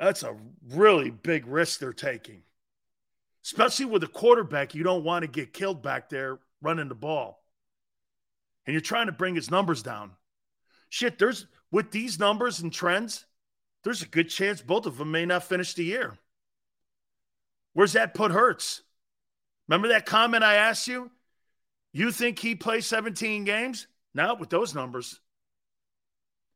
That's 0.00 0.22
a 0.22 0.34
really 0.70 1.10
big 1.10 1.46
risk 1.46 1.78
they're 1.78 1.92
taking, 1.92 2.40
especially 3.44 3.84
with 3.84 4.02
a 4.02 4.08
quarterback. 4.08 4.74
You 4.74 4.82
don't 4.82 5.04
want 5.04 5.24
to 5.24 5.28
get 5.28 5.52
killed 5.52 5.82
back 5.82 6.08
there 6.08 6.38
running 6.62 6.88
the 6.88 6.94
ball. 6.94 7.44
And 8.64 8.72
you're 8.72 8.80
trying 8.80 9.06
to 9.06 9.12
bring 9.12 9.34
his 9.34 9.50
numbers 9.50 9.82
down. 9.82 10.12
Shit, 10.88 11.18
there's 11.18 11.46
with 11.70 11.90
these 11.90 12.18
numbers 12.18 12.60
and 12.60 12.72
trends, 12.72 13.26
there's 13.84 14.00
a 14.00 14.08
good 14.08 14.30
chance 14.30 14.62
both 14.62 14.86
of 14.86 14.96
them 14.96 15.10
may 15.10 15.26
not 15.26 15.44
finish 15.44 15.74
the 15.74 15.84
year. 15.84 16.16
Where's 17.74 17.92
that 17.92 18.14
put 18.14 18.32
Hurts? 18.32 18.82
Remember 19.68 19.88
that 19.88 20.06
comment 20.06 20.42
I 20.42 20.54
asked 20.54 20.88
you? 20.88 21.10
You 21.92 22.10
think 22.10 22.38
he 22.38 22.54
plays 22.54 22.86
17 22.86 23.44
games? 23.44 23.86
Not 24.14 24.40
with 24.40 24.48
those 24.48 24.74
numbers. 24.74 25.20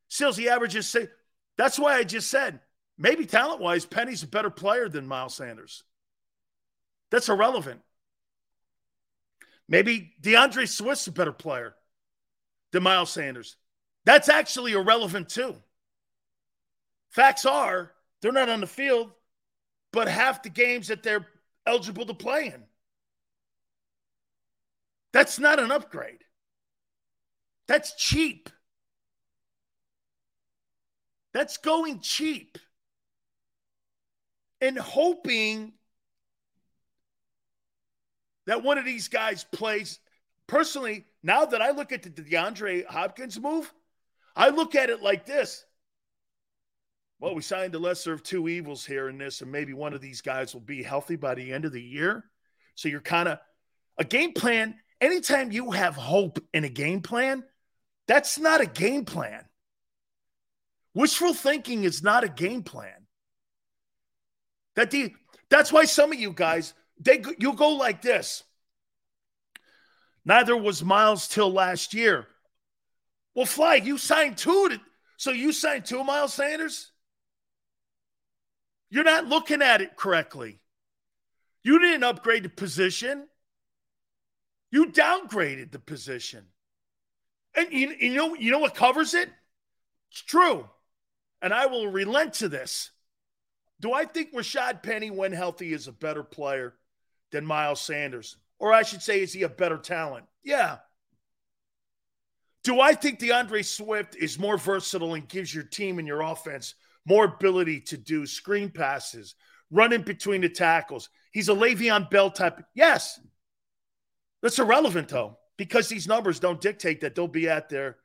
Sills, 0.09 0.39
he 0.39 0.49
averages 0.49 0.89
say 0.89 1.09
that's 1.59 1.79
why 1.79 1.97
I 1.97 2.05
just 2.05 2.31
said 2.31 2.61
maybe 2.99 3.27
talent 3.27 3.61
wise, 3.61 3.87
Penny's 3.87 4.23
a 4.23 4.29
better 4.29 4.51
player 4.51 4.89
than 4.89 5.07
Miles 5.07 5.35
Sanders. 5.35 5.85
That's 7.11 7.29
irrelevant. 7.29 7.81
Maybe 9.69 10.13
D'Andre 10.21 10.67
Swift's 10.67 11.07
a 11.07 11.13
better 11.13 11.33
player 11.33 11.75
than 12.73 12.83
Miles 12.83 13.11
Sanders. 13.11 13.57
That's 14.05 14.29
actually 14.29 14.73
irrelevant 14.73 15.29
too. 15.29 15.57
Facts 17.11 17.47
are 17.47 17.93
they're 18.21 18.33
not 18.33 18.49
on 18.49 18.61
the 18.61 18.67
field, 18.67 19.13
but 19.93 20.09
half 20.09 20.43
the 20.43 20.49
games 20.51 20.89
that 20.89 21.03
they're 21.03 21.27
eligible 21.67 22.07
to 22.07 22.15
play 22.15 22.47
in. 22.47 22.63
That's 25.13 25.39
not 25.39 25.61
an 25.61 25.71
upgrade. 25.71 26.25
That's 27.69 27.95
cheap. 27.95 28.51
That's 31.33 31.57
going 31.57 32.01
cheap 32.01 32.59
and 34.65 34.79
hoping 34.79 35.75
that 38.47 38.63
one 38.63 38.79
of 38.79 38.85
these 38.85 39.09
guys 39.09 39.45
plays. 39.45 39.99
Personally, 40.47 41.07
now 41.23 41.45
that 41.45 41.63
I 41.63 41.71
look 41.71 41.93
at 41.93 42.03
the 42.03 42.11
DeAndre 42.11 42.87
Hopkins 42.87 43.39
move, 43.39 43.73
I 44.37 44.49
look 44.49 44.75
at 44.75 44.91
it 44.91 45.03
like 45.03 45.27
this. 45.27 45.65
Well, 47.21 47.35
we 47.35 47.43
signed 47.43 47.73
the 47.73 47.79
lesser 47.79 48.13
of 48.13 48.23
two 48.23 48.49
evils 48.49 48.85
here 48.85 49.09
in 49.09 49.17
this, 49.17 49.41
and 49.41 49.51
maybe 49.51 49.73
one 49.73 49.95
of 49.95 50.01
these 50.01 50.21
guys 50.21 50.53
will 50.53 50.61
be 50.61 50.83
healthy 50.83 51.17
by 51.17 51.35
the 51.35 51.53
end 51.53 51.65
of 51.65 51.73
the 51.73 51.83
year. 51.83 52.25
So 52.75 52.89
you're 52.89 53.01
kind 53.01 53.29
of 53.29 53.39
A 53.97 54.05
game 54.05 54.33
plan, 54.33 54.77
anytime 55.01 55.53
you 55.53 55.71
have 55.71 55.95
hope 55.95 56.39
in 56.53 56.65
a 56.65 56.69
game 56.69 57.01
plan, 57.01 57.45
that's 58.09 58.39
not 58.39 58.61
a 58.61 58.67
game 58.67 59.05
plan. 59.05 59.45
Wishful 60.95 61.35
thinking 61.35 61.85
is 61.85 62.03
not 62.03 62.25
a 62.25 62.29
game 62.29 62.63
plan. 62.63 63.04
That 64.77 64.91
the, 64.91 65.15
that's 65.49 65.73
why 65.73 65.85
some 65.85 66.13
of 66.13 66.19
you 66.19 66.33
guys, 66.33 66.75
they 66.99 67.23
you 67.39 67.53
go 67.55 67.71
like 67.71 68.03
this. 68.03 68.43
Neither 70.25 70.57
was 70.57 70.83
Miles 70.83 71.29
till 71.29 71.53
last 71.53 71.95
year. 71.95 72.27
Well, 73.35 73.47
Fly, 73.47 73.77
you 73.77 73.99
signed 73.99 74.39
two 74.39 74.69
to, 74.71 74.81
so 75.17 75.31
you 75.31 75.53
signed 75.53 75.85
two 75.85 76.03
Miles 76.03 76.35
Sanders? 76.35 76.91
You're 78.91 79.05
not 79.05 79.27
looking 79.27 79.61
at 79.61 79.81
it 79.81 79.97
correctly. 79.97 80.61
You 81.63 81.79
didn't 81.79 82.05
upgrade 82.05 82.45
the 82.45 82.49
position. 82.49 83.27
You 84.71 84.87
downgraded 84.87 85.73
the 85.73 85.79
position. 85.79 86.45
And 87.57 87.73
you, 87.73 87.95
you 87.99 88.15
know 88.15 88.35
you 88.35 88.51
know 88.51 88.59
what 88.59 88.75
covers 88.75 89.15
it? 89.15 89.29
It's 90.11 90.23
true. 90.23 90.69
And 91.43 91.53
I 91.53 91.67
will 91.67 91.89
relent 91.89 92.35
to 92.35 92.49
this. 92.49 92.91
Do 93.85 93.93
I 93.93 94.07
think 94.07 94.33
Rashad 94.33 94.83
Penny, 94.83 95.11
when 95.11 95.31
healthy, 95.31 95.75
is 95.75 95.89
a 95.89 95.93
better 95.93 96.23
player 96.23 96.73
than 97.33 97.45
Miles 97.45 97.83
Sanders? 97.83 98.39
Or 98.59 98.73
I 98.73 98.83
should 98.83 99.03
say, 99.03 99.21
is 99.21 99.35
he 99.35 99.43
a 99.43 99.49
better 99.51 99.77
talent? 99.77 100.25
Yeah. 100.43 100.79
Do 102.63 102.81
I 102.81 102.95
think 102.95 103.19
D'Andre 103.19 103.61
Swift 103.61 104.17
is 104.17 104.39
more 104.39 104.57
versatile 104.57 105.13
and 105.13 105.29
gives 105.29 105.55
your 105.55 105.65
team 105.65 105.99
and 105.99 106.09
your 106.09 106.23
offense 106.23 106.77
more 107.05 107.27
ability 107.27 107.83
to 107.83 107.99
do 107.99 108.25
screen 108.25 108.71
passes, 108.71 109.35
run 109.71 109.93
in 109.93 110.01
between 110.01 110.41
the 110.41 110.49
tackles? 110.49 111.11
He's 111.31 111.51
a 111.51 111.55
Le'Veon 111.55 112.09
Bell 112.09 112.31
type. 112.31 112.65
Yes. 112.75 113.21
That's 114.41 114.59
irrelevant, 114.59 115.09
though, 115.09 115.37
because 115.59 115.91
these 115.91 116.09
numbers 116.09 116.41
don't 116.41 116.59
dictate 116.59 117.03
that 117.03 117.15
they'll 117.15 117.29
be 117.29 117.51
out 117.51 117.69
there 117.69 117.99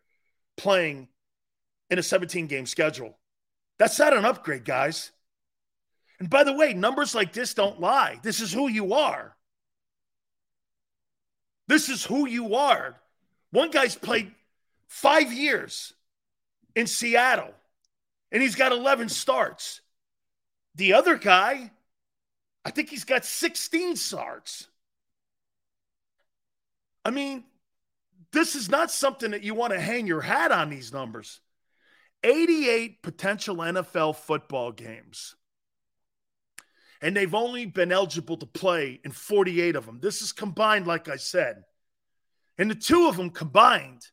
playing 0.58 1.08
in 1.90 2.00
a 2.00 2.04
17 2.04 2.48
game 2.48 2.66
schedule. 2.66 3.18
That's 3.78 3.98
not 3.98 4.14
an 4.14 4.26
upgrade, 4.26 4.66
guys. 4.66 5.14
And 6.20 6.30
by 6.30 6.44
the 6.44 6.54
way, 6.54 6.74
numbers 6.74 7.16
like 7.16 7.32
this 7.34 7.54
don't 7.54 7.80
lie. 7.80 8.20
This 8.24 8.42
is 8.42 8.52
who 8.52 8.68
you 8.68 8.94
are. 8.94 9.36
This 11.68 11.88
is 11.88 12.04
who 12.04 12.28
you 12.28 12.56
are. 12.56 13.00
One 13.52 13.72
guy's 13.72 13.96
played 13.96 14.32
five 14.88 15.32
years 15.32 15.94
in 16.76 16.88
Seattle, 16.88 17.54
and 18.32 18.42
he's 18.42 18.56
got 18.56 18.72
11 18.72 19.10
starts. 19.10 19.82
The 20.76 20.94
other 20.94 21.16
guy, 21.16 21.72
I 22.66 22.72
think 22.72 22.90
he's 22.90 23.06
got 23.06 23.24
16 23.24 23.96
starts. 23.96 24.68
I 27.06 27.12
mean, 27.12 27.44
this 28.32 28.56
is 28.56 28.70
not 28.70 28.92
something 28.92 29.32
that 29.32 29.44
you 29.44 29.54
want 29.54 29.74
to 29.74 29.80
hang 29.80 30.06
your 30.06 30.22
hat 30.22 30.52
on 30.52 30.70
these 30.70 30.94
numbers. 30.94 31.40
88 32.24 33.02
potential 33.02 33.58
NFL 33.58 34.16
football 34.16 34.72
games. 34.72 35.36
And 37.02 37.16
they've 37.16 37.34
only 37.34 37.66
been 37.66 37.92
eligible 37.92 38.38
to 38.38 38.46
play 38.46 39.00
in 39.04 39.12
48 39.12 39.76
of 39.76 39.86
them. 39.86 40.00
This 40.02 40.22
is 40.22 40.32
combined, 40.32 40.86
like 40.86 41.08
I 41.08 41.16
said. 41.16 41.64
And 42.58 42.70
the 42.70 42.76
two 42.76 43.08
of 43.08 43.16
them 43.16 43.30
combined 43.30 44.06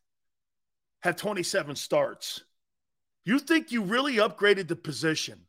have 1.01 1.17
27 1.17 1.75
starts. 1.75 2.41
You 3.25 3.39
think 3.39 3.71
you 3.71 3.83
really 3.83 4.15
upgraded 4.15 4.69
the 4.69 4.75
position? 4.77 5.41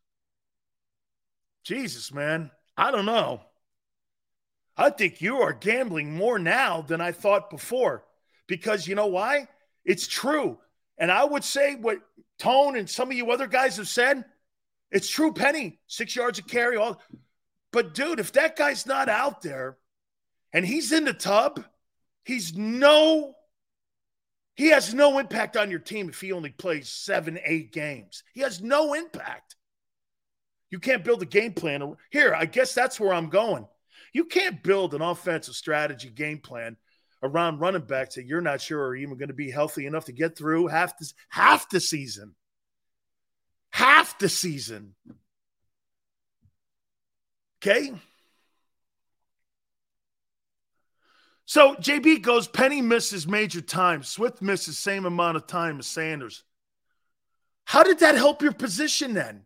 Jesus, 1.63 2.13
man. 2.13 2.51
I 2.75 2.91
don't 2.91 3.05
know. 3.05 3.41
I 4.75 4.89
think 4.89 5.21
you 5.21 5.41
are 5.41 5.53
gambling 5.53 6.13
more 6.13 6.39
now 6.39 6.81
than 6.81 7.01
I 7.01 7.11
thought 7.11 7.49
before 7.49 8.05
because 8.47 8.87
you 8.87 8.95
know 8.95 9.07
why? 9.07 9.47
It's 9.85 10.07
true. 10.07 10.57
And 10.97 11.11
I 11.11 11.23
would 11.23 11.43
say 11.43 11.75
what 11.75 11.99
Tone 12.37 12.77
and 12.77 12.89
some 12.89 13.11
of 13.11 13.17
you 13.17 13.31
other 13.31 13.47
guys 13.47 13.77
have 13.77 13.87
said, 13.87 14.25
it's 14.91 15.09
true, 15.09 15.33
Penny, 15.33 15.79
six 15.87 16.15
yards 16.15 16.39
of 16.39 16.47
carry. 16.47 16.77
All, 16.77 17.01
but 17.71 17.93
dude, 17.93 18.19
if 18.19 18.31
that 18.33 18.55
guy's 18.55 18.85
not 18.85 19.09
out 19.09 19.41
there 19.41 19.77
and 20.53 20.65
he's 20.65 20.91
in 20.91 21.05
the 21.05 21.13
tub, 21.13 21.63
he's 22.23 22.55
no 22.55 23.35
he 24.55 24.71
has 24.71 24.93
no 24.93 25.19
impact 25.19 25.55
on 25.55 25.69
your 25.69 25.79
team 25.79 26.09
if 26.09 26.19
he 26.19 26.33
only 26.33 26.49
plays 26.49 26.89
seven, 26.89 27.39
eight 27.45 27.71
games. 27.71 28.23
He 28.33 28.41
has 28.41 28.61
no 28.61 28.93
impact. 28.93 29.55
You 30.69 30.79
can't 30.79 31.03
build 31.03 31.21
a 31.21 31.25
game 31.25 31.53
plan. 31.53 31.95
Here, 32.11 32.33
I 32.35 32.43
guess 32.43 32.73
that's 32.73 32.99
where 32.99 33.13
I'm 33.13 33.29
going. 33.29 33.65
You 34.11 34.25
can't 34.25 34.61
build 34.61 34.93
an 34.93 35.01
offensive 35.01 35.55
strategy 35.55 36.09
game 36.09 36.39
plan 36.39 36.75
around 37.23 37.59
running 37.59 37.83
backs 37.83 38.15
that 38.15 38.25
you're 38.25 38.41
not 38.41 38.59
sure 38.59 38.87
are 38.87 38.95
even 38.97 39.17
going 39.17 39.29
to 39.29 39.33
be 39.33 39.49
healthy 39.49 39.85
enough 39.85 40.05
to 40.05 40.11
get 40.11 40.37
through 40.37 40.67
half 40.67 40.97
the 40.97 41.09
half 41.29 41.69
the 41.69 41.79
season. 41.79 42.35
Half 43.71 44.19
the 44.19 44.27
season. 44.27 44.95
Okay? 47.61 47.93
So 51.45 51.75
JB 51.75 52.21
goes, 52.21 52.47
Penny 52.47 52.81
misses 52.81 53.27
major 53.27 53.61
time. 53.61 54.03
Swift 54.03 54.41
misses 54.41 54.77
same 54.77 55.05
amount 55.05 55.35
of 55.35 55.47
time 55.47 55.79
as 55.79 55.87
Sanders. 55.87 56.43
How 57.65 57.83
did 57.83 57.99
that 57.99 58.15
help 58.15 58.41
your 58.41 58.51
position 58.51 59.13
then? 59.13 59.45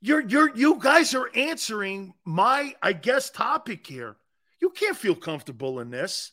You're 0.00 0.26
you're 0.26 0.56
you 0.56 0.78
guys 0.80 1.14
are 1.14 1.30
answering 1.34 2.14
my, 2.24 2.74
I 2.82 2.92
guess, 2.92 3.30
topic 3.30 3.86
here. 3.86 4.16
You 4.60 4.70
can't 4.70 4.96
feel 4.96 5.14
comfortable 5.14 5.80
in 5.80 5.90
this. 5.90 6.32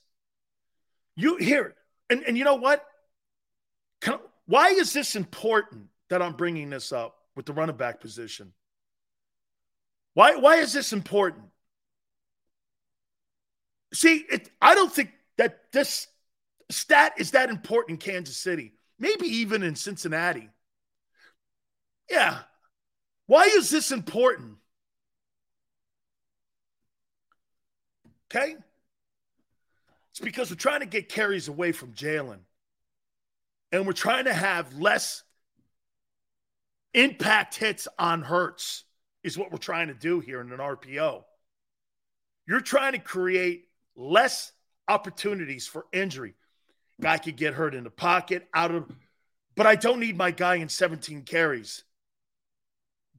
You 1.16 1.38
here, 1.38 1.76
and, 2.10 2.24
and 2.24 2.38
you 2.38 2.44
know 2.44 2.56
what? 2.56 2.86
Can, 4.02 4.20
why 4.46 4.70
is 4.70 4.94
this 4.94 5.16
important 5.16 5.88
that 6.10 6.22
I'm 6.22 6.34
bringing 6.34 6.70
this 6.70 6.92
up 6.92 7.16
with 7.36 7.46
the 7.46 7.54
running 7.54 7.76
back 7.78 8.02
position? 8.02 8.52
Why 10.14 10.36
why 10.36 10.58
is 10.58 10.74
this 10.74 10.94
important? 10.94 11.46
See, 13.94 14.26
it, 14.30 14.50
I 14.62 14.76
don't 14.76 14.92
think 14.92 15.12
that 15.38 15.72
this 15.72 16.08
stat 16.72 17.14
is 17.18 17.32
that 17.32 17.50
important 17.50 18.04
in 18.04 18.14
Kansas 18.14 18.38
City, 18.38 18.74
maybe 19.00 19.28
even 19.28 19.64
in 19.64 19.76
Cincinnati. 19.76 20.50
Yeah. 22.10 22.40
Why 23.28 23.44
is 23.46 23.70
this 23.70 23.92
important? 23.92 24.58
Okay. 28.30 28.56
It's 30.12 30.20
because 30.20 30.50
we're 30.50 30.56
trying 30.58 30.82
to 30.82 30.86
get 30.86 31.10
carries 31.10 31.48
away 31.48 31.72
from 31.72 31.94
Jalen. 31.94 32.40
And 33.72 33.88
we're 33.88 33.94
trying 33.94 34.26
to 34.26 34.34
have 34.34 34.76
less 34.76 35.24
impact 36.94 37.56
hits 37.56 37.88
on 37.98 38.22
Hurts, 38.22 38.84
is 39.24 39.38
what 39.38 39.52
we're 39.52 39.58
trying 39.58 39.88
to 39.88 39.94
do 39.94 40.20
here 40.20 40.42
in 40.42 40.52
an 40.52 40.60
RPO. 40.60 41.24
You're 42.48 42.62
trying 42.62 42.94
to 42.94 43.00
create 43.00 43.66
less 43.96 44.52
opportunities 44.88 45.66
for 45.66 45.86
injury. 45.94 46.34
Guy 47.02 47.18
could 47.18 47.38
get 47.38 47.54
hurt 47.54 47.74
in 47.74 47.84
the 47.84 47.90
pocket, 47.90 48.48
out 48.54 48.72
of, 48.74 48.92
but 49.56 49.66
I 49.66 49.76
don't 49.76 50.00
need 50.00 50.18
my 50.18 50.32
guy 50.32 50.56
in 50.56 50.70
17 50.70 51.24
carries 51.24 51.84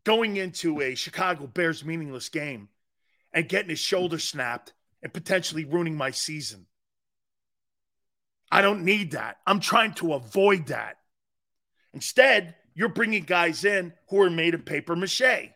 going 0.04 0.36
into 0.36 0.80
a 0.80 0.94
Chicago 0.94 1.46
Bears 1.46 1.84
meaningless 1.84 2.28
game 2.28 2.68
and 3.32 3.48
getting 3.48 3.70
his 3.70 3.78
shoulder 3.78 4.18
snapped 4.18 4.74
and 5.02 5.12
potentially 5.12 5.64
ruining 5.64 5.96
my 5.96 6.10
season. 6.10 6.66
I 8.52 8.60
don't 8.60 8.84
need 8.84 9.12
that. 9.12 9.38
I'm 9.46 9.60
trying 9.60 9.94
to 9.94 10.12
avoid 10.12 10.66
that. 10.66 10.98
Instead, 11.92 12.54
you're 12.74 12.88
bringing 12.88 13.24
guys 13.24 13.64
in 13.64 13.92
who 14.08 14.20
are 14.20 14.30
made 14.30 14.54
of 14.54 14.64
paper 14.64 14.94
mache. 14.94 15.50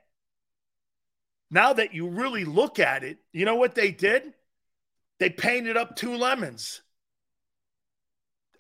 Now 1.51 1.73
that 1.73 1.95
you 1.95 2.09
really 2.09 2.45
look 2.45 2.79
at 2.79 3.05
it, 3.05 3.19
you 3.33 3.45
know 3.45 3.57
what 3.57 3.75
they 3.75 3.91
did? 3.91 4.35
They 5.19 5.31
painted 5.31 5.77
up 5.77 5.97
two 5.97 6.17
lemons. 6.17 6.83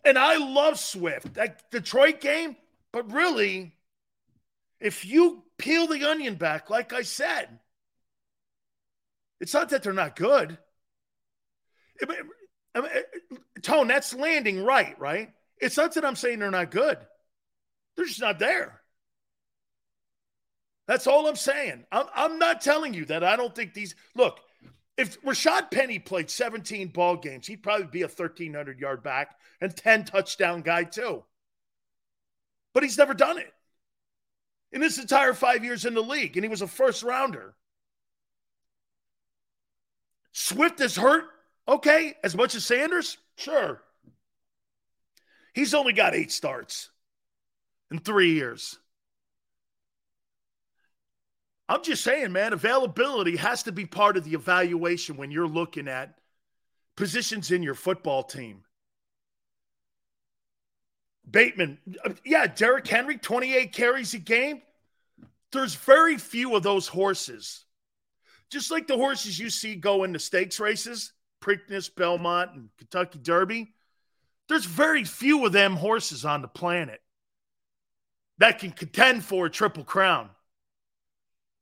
And 0.04 0.18
I 0.18 0.36
love 0.36 0.78
Swift. 0.78 1.34
That 1.34 1.70
Detroit 1.70 2.20
game, 2.20 2.56
but 2.92 3.12
really, 3.12 3.74
if 4.80 5.04
you 5.04 5.42
peel 5.58 5.86
the 5.86 6.08
onion 6.08 6.36
back, 6.36 6.70
like 6.70 6.92
I 6.92 7.02
said, 7.02 7.58
it's 9.40 9.54
not 9.54 9.68
that 9.70 9.82
they're 9.82 9.92
not 9.92 10.16
good. 10.16 10.56
I 12.02 12.06
mean, 12.80 12.88
Tone, 13.62 13.88
that's 13.88 14.14
landing 14.14 14.64
right, 14.64 14.98
right? 14.98 15.32
It's 15.58 15.76
not 15.76 15.94
that 15.94 16.04
I'm 16.04 16.16
saying 16.16 16.38
they're 16.38 16.50
not 16.50 16.70
good. 16.70 16.96
They're 17.96 18.06
just 18.06 18.20
not 18.20 18.38
there. 18.38 18.77
That's 20.88 21.06
all 21.06 21.28
I'm 21.28 21.36
saying. 21.36 21.84
I'm, 21.92 22.06
I'm 22.14 22.38
not 22.38 22.62
telling 22.62 22.94
you 22.94 23.04
that 23.04 23.22
I 23.22 23.36
don't 23.36 23.54
think 23.54 23.74
these 23.74 23.94
look, 24.16 24.40
if 24.96 25.20
Rashad 25.22 25.70
Penny 25.70 26.00
played 26.00 26.30
17 26.30 26.88
ball 26.88 27.16
games, 27.16 27.46
he'd 27.46 27.62
probably 27.62 27.86
be 27.86 28.02
a 28.02 28.06
1,300 28.06 28.80
yard 28.80 29.04
back 29.04 29.38
and 29.60 29.76
10 29.76 30.06
touchdown 30.06 30.62
guy, 30.62 30.84
too. 30.84 31.22
But 32.74 32.82
he's 32.82 32.98
never 32.98 33.14
done 33.14 33.38
it 33.38 33.52
in 34.72 34.82
his 34.82 34.98
entire 34.98 35.34
five 35.34 35.62
years 35.62 35.84
in 35.84 35.94
the 35.94 36.02
league, 36.02 36.36
and 36.36 36.44
he 36.44 36.48
was 36.48 36.62
a 36.62 36.66
first 36.66 37.02
rounder. 37.02 37.54
Swift 40.32 40.80
is 40.80 40.96
hurt. 40.96 41.24
Okay. 41.66 42.14
As 42.24 42.34
much 42.34 42.54
as 42.54 42.64
Sanders? 42.64 43.18
Sure. 43.36 43.82
He's 45.54 45.74
only 45.74 45.92
got 45.92 46.14
eight 46.14 46.32
starts 46.32 46.90
in 47.90 47.98
three 47.98 48.32
years. 48.34 48.78
I'm 51.68 51.82
just 51.82 52.02
saying, 52.02 52.32
man, 52.32 52.52
availability 52.52 53.36
has 53.36 53.64
to 53.64 53.72
be 53.72 53.84
part 53.84 54.16
of 54.16 54.24
the 54.24 54.32
evaluation 54.32 55.16
when 55.16 55.30
you're 55.30 55.46
looking 55.46 55.86
at 55.86 56.18
positions 56.96 57.50
in 57.50 57.62
your 57.62 57.74
football 57.74 58.22
team. 58.22 58.62
Bateman, 61.30 61.78
yeah, 62.24 62.46
Derrick 62.46 62.86
Henry, 62.86 63.18
28 63.18 63.72
carries 63.72 64.14
a 64.14 64.18
game. 64.18 64.62
There's 65.52 65.74
very 65.74 66.16
few 66.16 66.56
of 66.56 66.62
those 66.62 66.88
horses. 66.88 67.66
Just 68.50 68.70
like 68.70 68.86
the 68.86 68.96
horses 68.96 69.38
you 69.38 69.50
see 69.50 69.74
go 69.74 70.04
into 70.04 70.18
stakes 70.18 70.58
races, 70.58 71.12
Preakness, 71.42 71.94
Belmont, 71.94 72.52
and 72.54 72.68
Kentucky 72.78 73.18
Derby, 73.18 73.74
there's 74.48 74.64
very 74.64 75.04
few 75.04 75.44
of 75.44 75.52
them 75.52 75.76
horses 75.76 76.24
on 76.24 76.40
the 76.40 76.48
planet 76.48 77.00
that 78.38 78.58
can 78.58 78.70
contend 78.70 79.22
for 79.22 79.46
a 79.46 79.50
triple 79.50 79.84
crown. 79.84 80.30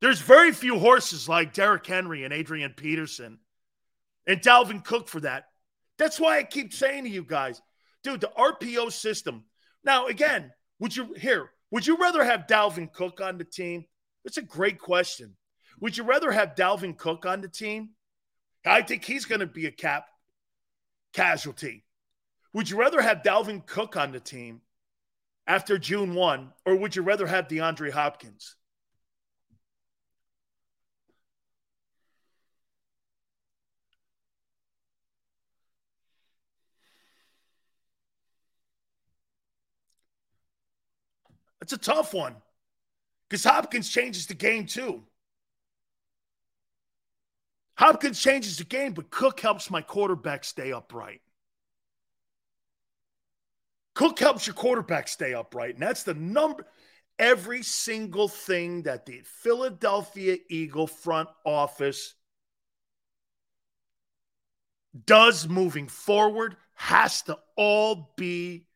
There's 0.00 0.20
very 0.20 0.52
few 0.52 0.78
horses 0.78 1.28
like 1.28 1.54
Derrick 1.54 1.86
Henry 1.86 2.24
and 2.24 2.32
Adrian 2.32 2.74
Peterson 2.76 3.38
and 4.26 4.40
Dalvin 4.40 4.84
Cook 4.84 5.08
for 5.08 5.20
that. 5.20 5.46
That's 5.98 6.20
why 6.20 6.38
I 6.38 6.42
keep 6.42 6.74
saying 6.74 7.04
to 7.04 7.10
you 7.10 7.24
guys, 7.24 7.62
dude, 8.02 8.20
the 8.20 8.30
RPO 8.36 8.92
system. 8.92 9.44
Now, 9.84 10.06
again, 10.08 10.52
would 10.78 10.94
you 10.94 11.14
here, 11.14 11.50
would 11.70 11.86
you 11.86 11.96
rather 11.96 12.22
have 12.22 12.46
Dalvin 12.46 12.92
Cook 12.92 13.20
on 13.20 13.38
the 13.38 13.44
team? 13.44 13.86
That's 14.24 14.36
a 14.36 14.42
great 14.42 14.78
question. 14.78 15.36
Would 15.80 15.96
you 15.96 16.04
rather 16.04 16.30
have 16.30 16.54
Dalvin 16.54 16.96
Cook 16.96 17.24
on 17.26 17.40
the 17.40 17.48
team? 17.48 17.90
I 18.64 18.82
think 18.82 19.04
he's 19.04 19.24
going 19.24 19.40
to 19.40 19.46
be 19.46 19.66
a 19.66 19.70
cap 19.70 20.06
casualty. 21.12 21.84
Would 22.52 22.68
you 22.68 22.78
rather 22.78 23.00
have 23.00 23.22
Dalvin 23.22 23.64
Cook 23.64 23.96
on 23.96 24.12
the 24.12 24.20
team 24.20 24.60
after 25.46 25.78
June 25.78 26.14
1, 26.14 26.52
or 26.64 26.76
would 26.76 26.96
you 26.96 27.02
rather 27.02 27.26
have 27.26 27.48
DeAndre 27.48 27.90
Hopkins? 27.90 28.56
It's 41.66 41.72
a 41.72 41.78
tough 41.78 42.14
one 42.14 42.36
because 43.28 43.42
Hopkins 43.42 43.88
changes 43.88 44.28
the 44.28 44.34
game 44.34 44.66
too. 44.66 45.02
Hopkins 47.76 48.22
changes 48.22 48.58
the 48.58 48.62
game, 48.62 48.92
but 48.92 49.10
Cook 49.10 49.40
helps 49.40 49.68
my 49.68 49.82
quarterback 49.82 50.44
stay 50.44 50.70
upright. 50.70 51.22
Cook 53.96 54.20
helps 54.20 54.46
your 54.46 54.54
quarterback 54.54 55.08
stay 55.08 55.34
upright. 55.34 55.74
And 55.74 55.82
that's 55.82 56.04
the 56.04 56.14
number. 56.14 56.64
Every 57.18 57.64
single 57.64 58.28
thing 58.28 58.82
that 58.82 59.04
the 59.04 59.22
Philadelphia 59.24 60.36
Eagle 60.48 60.86
front 60.86 61.30
office 61.44 62.14
does 65.04 65.48
moving 65.48 65.88
forward 65.88 66.56
has 66.74 67.22
to 67.22 67.36
all 67.56 68.12
be 68.16 68.68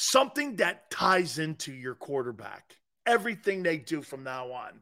something 0.00 0.56
that 0.56 0.90
ties 0.90 1.38
into 1.38 1.72
your 1.72 1.94
quarterback. 1.94 2.76
Everything 3.04 3.62
they 3.62 3.76
do 3.76 4.00
from 4.00 4.24
now 4.24 4.50
on 4.52 4.80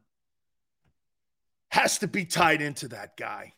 has 1.71 1.99
to 1.99 2.07
be 2.07 2.25
tied 2.25 2.63
into 2.63 2.89
that 2.89 3.17
guy. 3.17 3.53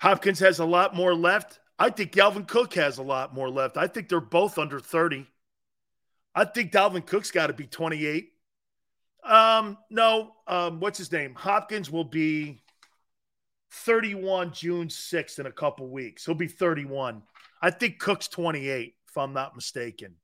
Hopkins 0.00 0.40
has 0.40 0.58
a 0.58 0.64
lot 0.64 0.94
more 0.94 1.14
left. 1.14 1.60
I 1.78 1.90
think 1.90 2.12
Dalvin 2.12 2.46
Cook 2.46 2.74
has 2.74 2.98
a 2.98 3.02
lot 3.02 3.34
more 3.34 3.48
left. 3.48 3.76
I 3.76 3.86
think 3.86 4.08
they're 4.08 4.20
both 4.20 4.58
under 4.58 4.78
30. 4.78 5.26
I 6.34 6.44
think 6.44 6.70
Dalvin 6.70 7.06
Cook's 7.06 7.30
got 7.30 7.46
to 7.46 7.52
be 7.52 7.66
28. 7.66 8.32
Um, 9.24 9.78
no, 9.88 10.32
um, 10.46 10.80
what's 10.80 10.98
his 10.98 11.10
name? 11.10 11.34
Hopkins 11.34 11.90
will 11.90 12.04
be 12.04 12.62
31 13.70 14.52
June 14.52 14.88
6th 14.88 15.38
in 15.38 15.46
a 15.46 15.52
couple 15.52 15.88
weeks. 15.88 16.26
He'll 16.26 16.34
be 16.34 16.48
31. 16.48 17.22
I 17.62 17.70
think 17.70 17.98
Cook's 17.98 18.28
28, 18.28 18.94
if 19.12 19.18
I'm 19.18 19.32
not 19.32 19.54
mistaken. 19.54 20.14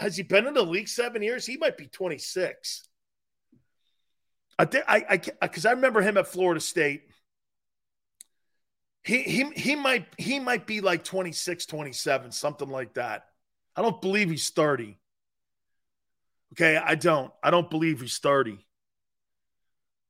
Has 0.00 0.16
he 0.16 0.22
been 0.22 0.46
in 0.46 0.54
the 0.54 0.62
league 0.62 0.88
seven 0.88 1.22
years? 1.22 1.44
He 1.46 1.56
might 1.56 1.76
be 1.76 1.86
26. 1.86 2.88
I 4.58 4.64
think 4.64 4.84
I 4.88 5.04
I 5.08 5.16
because 5.46 5.66
I 5.66 5.72
remember 5.72 6.00
him 6.00 6.16
at 6.16 6.26
Florida 6.26 6.60
State 6.60 7.02
he 9.06 9.22
he 9.22 9.44
he 9.54 9.76
might 9.76 10.04
he 10.18 10.40
might 10.40 10.66
be 10.66 10.80
like 10.80 11.04
26, 11.04 11.66
27, 11.66 12.32
something 12.32 12.68
like 12.68 12.94
that. 12.94 13.26
I 13.76 13.82
don't 13.82 14.00
believe 14.00 14.30
he's 14.30 14.50
30. 14.50 14.98
Okay, 16.54 16.76
I 16.76 16.96
don't. 16.96 17.32
I 17.40 17.52
don't 17.52 17.70
believe 17.70 18.00
he's 18.00 18.18
30. 18.18 18.58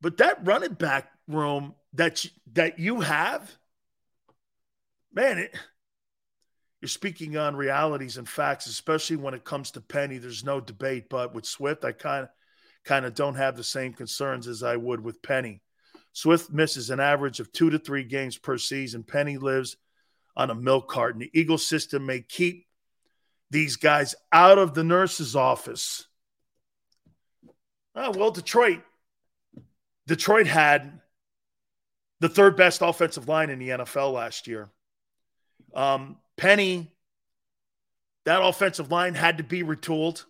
But 0.00 0.16
that 0.16 0.46
running 0.46 0.72
back 0.72 1.10
room 1.28 1.74
that 1.92 2.24
you, 2.24 2.30
that 2.54 2.78
you 2.78 3.00
have, 3.02 3.54
man, 5.12 5.38
it, 5.40 5.54
you're 6.80 6.88
speaking 6.88 7.36
on 7.36 7.56
realities 7.56 8.18
and 8.18 8.28
facts, 8.28 8.66
especially 8.66 9.16
when 9.16 9.34
it 9.34 9.44
comes 9.44 9.70
to 9.72 9.80
Penny. 9.80 10.18
There's 10.18 10.44
no 10.44 10.60
debate. 10.60 11.08
But 11.08 11.34
with 11.34 11.46
Swift, 11.46 11.84
I 11.84 11.92
kind 11.92 12.24
of 12.24 12.28
kind 12.84 13.04
of 13.04 13.14
don't 13.14 13.34
have 13.34 13.56
the 13.56 13.64
same 13.64 13.92
concerns 13.92 14.46
as 14.46 14.62
I 14.62 14.76
would 14.76 15.00
with 15.00 15.22
Penny. 15.22 15.62
Swift 16.12 16.50
misses 16.50 16.90
an 16.90 17.00
average 17.00 17.40
of 17.40 17.52
two 17.52 17.70
to 17.70 17.78
three 17.78 18.04
games 18.04 18.38
per 18.38 18.56
season. 18.58 19.02
Penny 19.02 19.36
lives 19.36 19.76
on 20.36 20.50
a 20.50 20.54
milk 20.54 20.88
carton. 20.88 21.20
The 21.20 21.30
Eagle 21.38 21.58
system 21.58 22.06
may 22.06 22.20
keep 22.20 22.66
these 23.50 23.76
guys 23.76 24.14
out 24.32 24.58
of 24.58 24.74
the 24.74 24.84
nurse's 24.84 25.34
office. 25.34 26.06
Oh, 27.94 28.10
well, 28.10 28.30
Detroit. 28.30 28.82
Detroit 30.06 30.46
had 30.46 31.00
the 32.20 32.28
third 32.28 32.56
best 32.56 32.82
offensive 32.82 33.28
line 33.28 33.50
in 33.50 33.58
the 33.58 33.70
NFL 33.70 34.12
last 34.12 34.46
year. 34.46 34.70
Um, 35.74 36.16
Penny, 36.36 36.92
that 38.24 38.42
offensive 38.42 38.90
line 38.90 39.14
had 39.14 39.38
to 39.38 39.44
be 39.44 39.62
retooled. 39.62 40.24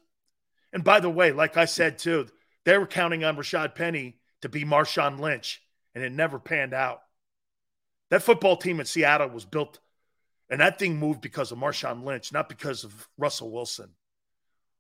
And 0.73 0.85
by 0.85 1.01
the 1.01 1.11
way, 1.11 1.33
like 1.33 1.57
I 1.57 1.65
said 1.65 1.99
too, 1.99 2.29
they 2.65 2.77
were 2.77 2.87
counting 2.87 3.25
on 3.25 3.37
Rashad 3.37 3.75
Penny 3.75 4.19
to 4.43 4.49
be 4.49 4.65
Marshawn 4.65 5.19
Lynch 5.19 5.63
and 5.95 6.05
it 6.05 6.13
never 6.13 6.39
panned 6.39 6.75
out. 6.75 7.01
That 8.11 8.23
football 8.23 8.57
team 8.57 8.79
in 8.79 8.87
Seattle 8.87 9.31
was 9.31 9.47
built, 9.47 9.81
and 10.51 10.61
that 10.61 10.79
thing 10.79 10.99
moved 10.99 11.23
because 11.23 11.51
of 11.51 11.59
Marshawn 11.59 12.05
Lynch, 12.05 12.33
not 12.33 12.49
because 12.49 12.85
of 12.85 13.09
Russell 13.19 13.51
Wilson. 13.51 13.91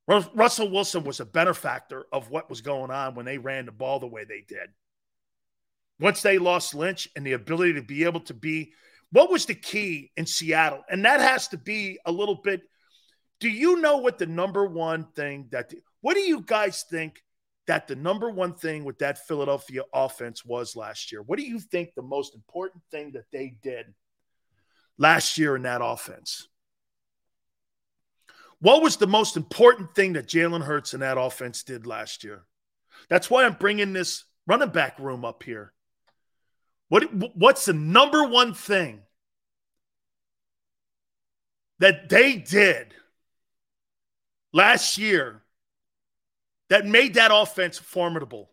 Russell 0.07 0.70
Wilson 0.70 1.03
was 1.03 1.18
a 1.18 1.24
benefactor 1.24 2.07
of 2.12 2.31
what 2.31 2.49
was 2.49 2.61
going 2.61 2.93
on 2.93 3.16
when 3.16 3.27
they 3.27 3.39
ran 3.39 3.66
the 3.66 3.72
ball 3.72 3.99
the 3.99 4.07
way 4.07 4.24
they 4.24 4.45
did. 4.47 4.68
Once 5.99 6.22
they 6.22 6.39
lost 6.39 6.74
Lynch 6.74 7.09
and 7.16 7.27
the 7.27 7.33
ability 7.33 7.72
to 7.72 7.83
be 7.83 8.05
able 8.05 8.20
to 8.20 8.35
be, 8.35 8.72
what 9.13 9.31
was 9.31 9.47
the 9.47 9.55
key 9.55 10.11
in 10.17 10.27
Seattle? 10.27 10.83
And 10.91 11.05
that 11.05 11.21
has 11.21 11.49
to 11.49 11.59
be 11.59 11.99
a 12.05 12.13
little 12.13 12.41
bit. 12.43 12.63
Do 13.41 13.49
you 13.49 13.81
know 13.81 13.99
what 13.99 14.19
the 14.19 14.27
number 14.27 14.67
one 14.67 15.07
thing 15.15 15.49
that, 15.53 15.73
what 16.01 16.15
do 16.15 16.21
you 16.21 16.41
guys 16.41 16.85
think 16.91 17.23
that 17.67 17.89
the 17.89 17.97
number 17.97 18.31
one 18.31 18.55
thing 18.55 18.85
with 18.85 18.99
that 18.99 19.27
Philadelphia 19.27 19.83
offense 19.93 20.45
was 20.45 20.77
last 20.77 21.11
year. 21.11 21.23
What 21.23 21.39
do 21.39 21.45
you 21.45 21.59
think 21.59 21.91
the 21.95 22.03
most 22.03 22.35
important 22.35 22.83
thing 22.91 23.13
that 23.13 23.31
they 23.33 23.57
did 23.63 23.93
last 24.99 25.37
year 25.37 25.57
in 25.57 25.63
that 25.63 25.81
offense? 25.83 26.49
What 28.61 28.83
was 28.83 28.97
the 28.97 29.07
most 29.07 29.37
important 29.37 29.95
thing 29.95 30.15
that 30.15 30.29
Jalen 30.29 30.63
Hurts 30.63 30.95
and 30.95 31.03
that 31.03 31.19
offense 31.19 31.63
did 31.63 31.87
last 31.87 32.25
year? 32.25 32.47
That's 33.11 33.29
why 33.29 33.45
I'm 33.45 33.55
bringing 33.55 33.93
this 33.93 34.25
running 34.47 34.71
back 34.71 34.99
room 34.99 35.25
up 35.25 35.43
here. 35.43 35.73
What, 36.89 37.37
what's 37.37 37.64
the 37.64 37.72
number 37.72 38.26
one 38.26 38.55
thing 38.55 39.01
that 41.78 42.09
they 42.09 42.37
did 42.37 42.95
last 44.53 44.97
year 44.99 45.43
that 46.68 46.87
made 46.87 47.14
that 47.14 47.30
offense 47.32 47.78
formidable. 47.78 48.51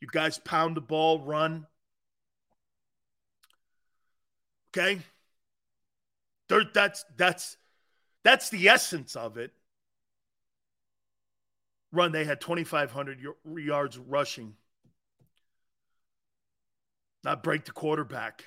You 0.00 0.08
guys 0.10 0.38
pound 0.38 0.76
the 0.76 0.80
ball, 0.80 1.20
run. 1.20 1.66
Okay? 4.70 5.00
that's 6.74 7.04
that's 7.16 7.56
that's 8.24 8.50
the 8.50 8.68
essence 8.68 9.14
of 9.14 9.36
it. 9.36 9.52
Run, 11.92 12.12
they 12.12 12.24
had 12.24 12.40
2,500 12.40 13.18
yards 13.56 13.98
rushing. 13.98 14.54
Not 17.24 17.42
break 17.42 17.64
the 17.64 17.72
quarterback. 17.72 18.44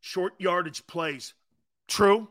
Short 0.00 0.34
yardage 0.38 0.86
plays. 0.86 1.34
True. 1.88 2.28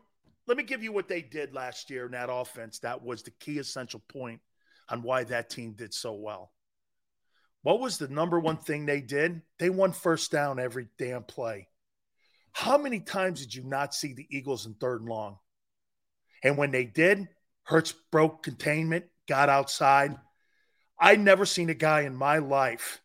Let 0.47 0.57
me 0.57 0.64
give 0.64 0.84
you 0.84 0.91
what 0.91 1.07
they 1.07 1.22
did 1.22 1.53
last 1.53 1.89
year 1.89 2.05
in 2.05 2.11
that 2.11 2.30
offense. 2.32 2.80
That 2.80 3.03
was 3.03 3.24
the 3.24 3.32
key 3.32 3.59
essential 3.59 4.01
point 4.09 4.41
on 4.89 5.01
why 5.01 5.24
that 5.24 5.49
team 5.49 5.74
did 5.74 5.93
so 5.93 6.14
well. 6.14 6.51
what 7.61 7.80
was 7.80 7.97
the 7.97 8.09
number 8.09 8.39
one 8.39 8.57
thing 8.57 8.86
they 8.86 8.99
did? 8.99 9.41
They 9.57 9.70
won 9.70 9.93
first 9.93 10.32
down 10.32 10.59
every 10.59 10.88
damn 10.97 11.24
play. 11.24 11.70
How 12.51 12.78
many 12.78 12.99
times 12.99 13.39
did 13.39 13.55
you 13.55 13.64
not 13.64 13.95
see 13.95 14.14
the 14.14 14.28
Eagles 14.30 14.66
in 14.66 14.74
third 14.74 14.99
and 14.99 15.09
long? 15.09 15.38
And 16.43 16.57
when 16.57 16.72
they 16.72 16.84
did, 16.84 17.30
Hurts 17.64 17.93
broke 18.11 18.43
containment, 18.43 19.05
got 19.28 19.49
outside. 19.49 20.18
I 20.99 21.16
never 21.16 21.45
seen 21.45 21.70
a 21.70 21.76
guy 21.76 22.01
in 22.01 22.16
my 22.16 22.39
life 22.39 23.01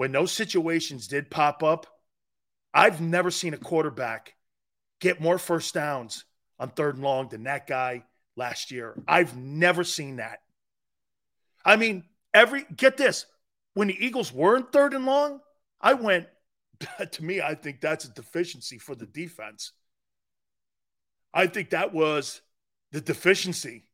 when 0.00 0.12
those 0.12 0.32
situations 0.32 1.08
did 1.08 1.28
pop 1.28 1.62
up. 1.62 1.86
I've 2.72 3.02
never 3.02 3.30
seen 3.30 3.52
a 3.52 3.58
quarterback 3.58 4.34
get 4.98 5.20
more 5.20 5.36
first 5.36 5.74
downs 5.74 6.24
on 6.58 6.70
third 6.70 6.94
and 6.94 7.04
long 7.04 7.28
than 7.28 7.42
that 7.42 7.66
guy 7.66 8.04
last 8.34 8.70
year. 8.70 8.96
I've 9.06 9.36
never 9.36 9.84
seen 9.84 10.16
that. 10.16 10.38
I 11.66 11.76
mean, 11.76 12.04
every 12.32 12.64
get 12.74 12.96
this 12.96 13.26
when 13.74 13.88
the 13.88 14.06
Eagles 14.06 14.32
were 14.32 14.56
in 14.56 14.62
third 14.62 14.94
and 14.94 15.04
long, 15.04 15.40
I 15.82 15.92
went 15.92 16.28
to 17.12 17.22
me, 17.22 17.42
I 17.42 17.54
think 17.54 17.82
that's 17.82 18.06
a 18.06 18.14
deficiency 18.14 18.78
for 18.78 18.94
the 18.94 19.04
defense. 19.04 19.72
I 21.34 21.46
think 21.46 21.68
that 21.70 21.92
was 21.92 22.40
the 22.90 23.02
deficiency 23.02 23.84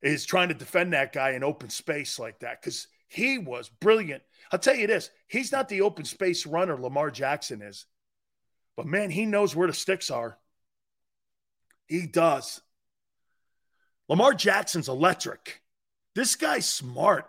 is 0.00 0.26
trying 0.26 0.50
to 0.50 0.54
defend 0.54 0.92
that 0.92 1.12
guy 1.12 1.30
in 1.30 1.42
open 1.42 1.70
space 1.70 2.20
like 2.20 2.38
that 2.38 2.62
because 2.62 2.86
he 3.08 3.38
was 3.38 3.68
brilliant. 3.68 4.22
I'll 4.52 4.58
tell 4.58 4.74
you 4.74 4.86
this 4.86 5.10
he's 5.26 5.52
not 5.52 5.68
the 5.68 5.82
open 5.82 6.04
space 6.04 6.46
runner 6.46 6.76
Lamar 6.76 7.10
Jackson 7.10 7.62
is, 7.62 7.86
but 8.76 8.86
man, 8.86 9.10
he 9.10 9.26
knows 9.26 9.54
where 9.54 9.66
the 9.66 9.72
sticks 9.72 10.10
are. 10.10 10.38
He 11.86 12.06
does. 12.06 12.60
Lamar 14.08 14.34
Jackson's 14.34 14.88
electric. 14.88 15.60
This 16.14 16.36
guy's 16.36 16.68
smart. 16.68 17.26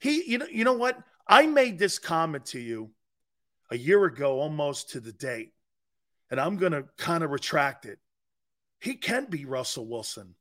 He, 0.00 0.30
you 0.30 0.38
know, 0.38 0.46
you 0.46 0.64
know 0.64 0.74
what? 0.74 0.98
I 1.26 1.46
made 1.46 1.78
this 1.78 1.98
comment 1.98 2.46
to 2.46 2.60
you 2.60 2.90
a 3.70 3.76
year 3.76 4.04
ago, 4.04 4.40
almost 4.40 4.90
to 4.90 5.00
the 5.00 5.12
date, 5.12 5.52
and 6.30 6.40
I'm 6.40 6.56
going 6.56 6.72
to 6.72 6.84
kind 6.98 7.24
of 7.24 7.30
retract 7.30 7.86
it. 7.86 7.98
He 8.80 8.94
can 8.94 9.26
be 9.26 9.44
Russell 9.44 9.86
Wilson. 9.86 10.34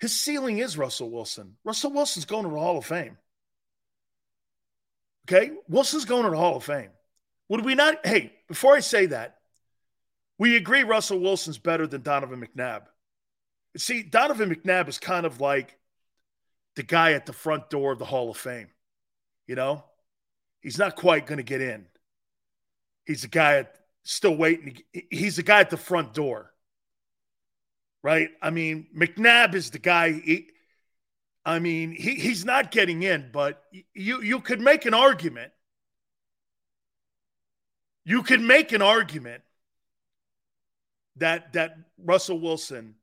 His 0.00 0.14
ceiling 0.14 0.58
is 0.58 0.78
Russell 0.78 1.10
Wilson. 1.10 1.56
Russell 1.64 1.92
Wilson's 1.92 2.24
going 2.24 2.44
to 2.44 2.50
the 2.50 2.58
Hall 2.58 2.78
of 2.78 2.86
Fame. 2.86 3.18
Okay? 5.28 5.52
Wilson's 5.68 6.04
going 6.04 6.24
to 6.24 6.30
the 6.30 6.36
Hall 6.36 6.56
of 6.56 6.64
Fame. 6.64 6.90
Would 7.48 7.64
we 7.64 7.74
not? 7.74 8.06
Hey, 8.06 8.32
before 8.46 8.74
I 8.74 8.80
say 8.80 9.06
that, 9.06 9.38
we 10.38 10.56
agree 10.56 10.84
Russell 10.84 11.18
Wilson's 11.18 11.58
better 11.58 11.86
than 11.86 12.02
Donovan 12.02 12.46
McNabb. 12.46 12.82
See, 13.76 14.02
Donovan 14.02 14.54
McNabb 14.54 14.88
is 14.88 14.98
kind 14.98 15.26
of 15.26 15.40
like 15.40 15.76
the 16.76 16.82
guy 16.82 17.12
at 17.12 17.26
the 17.26 17.32
front 17.32 17.70
door 17.70 17.92
of 17.92 17.98
the 17.98 18.04
Hall 18.04 18.30
of 18.30 18.36
Fame. 18.36 18.68
You 19.46 19.56
know, 19.56 19.84
he's 20.60 20.78
not 20.78 20.94
quite 20.94 21.26
going 21.26 21.38
to 21.38 21.42
get 21.42 21.60
in. 21.60 21.86
He's 23.04 23.22
the 23.22 23.28
guy 23.28 23.56
at, 23.56 23.74
still 24.04 24.36
waiting. 24.36 24.78
He's 25.10 25.36
the 25.36 25.42
guy 25.42 25.60
at 25.60 25.70
the 25.70 25.76
front 25.76 26.14
door 26.14 26.52
right? 28.02 28.30
I 28.42 28.50
mean, 28.50 28.88
McNabb 28.96 29.54
is 29.54 29.70
the 29.70 29.78
guy. 29.78 30.12
He, 30.12 30.48
I 31.44 31.58
mean, 31.58 31.92
he, 31.92 32.14
he's 32.16 32.44
not 32.44 32.70
getting 32.70 33.02
in, 33.02 33.30
but 33.32 33.62
you 33.94 34.22
you 34.22 34.40
could 34.40 34.60
make 34.60 34.84
an 34.84 34.94
argument. 34.94 35.52
You 38.04 38.22
could 38.22 38.40
make 38.40 38.72
an 38.72 38.82
argument 38.82 39.42
that 41.16 41.52
that 41.54 41.76
Russell 41.98 42.40
Wilson 42.40 42.94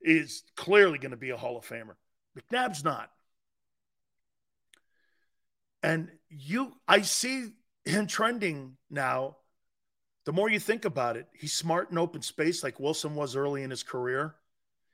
is 0.00 0.42
clearly 0.56 0.98
going 0.98 1.10
to 1.10 1.16
be 1.16 1.30
a 1.30 1.36
Hall 1.36 1.56
of 1.56 1.66
Famer. 1.66 1.96
McNabb's 2.38 2.84
not. 2.84 3.10
And 5.82 6.10
you 6.28 6.72
I 6.86 7.02
see 7.02 7.50
him 7.84 8.06
trending 8.06 8.76
now. 8.90 9.36
The 10.26 10.32
more 10.32 10.50
you 10.50 10.58
think 10.58 10.84
about 10.84 11.16
it, 11.16 11.28
he's 11.32 11.52
smart 11.52 11.90
in 11.90 11.98
open 11.98 12.20
space 12.20 12.62
like 12.62 12.80
Wilson 12.80 13.14
was 13.14 13.36
early 13.36 13.62
in 13.62 13.70
his 13.70 13.84
career. 13.84 14.34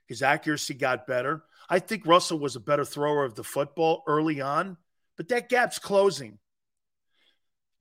His 0.05 0.21
accuracy 0.21 0.75
got 0.75 1.07
better. 1.07 1.43
I 1.69 1.79
think 1.79 2.05
Russell 2.05 2.37
was 2.37 2.55
a 2.55 2.61
better 2.61 2.85
thrower 2.85 3.25
of 3.25 3.33
the 3.33 3.43
football 3.43 4.03
early 4.05 4.41
on, 4.41 4.77
but 5.17 5.29
that 5.29 5.49
gap's 5.49 5.79
closing. 5.79 6.37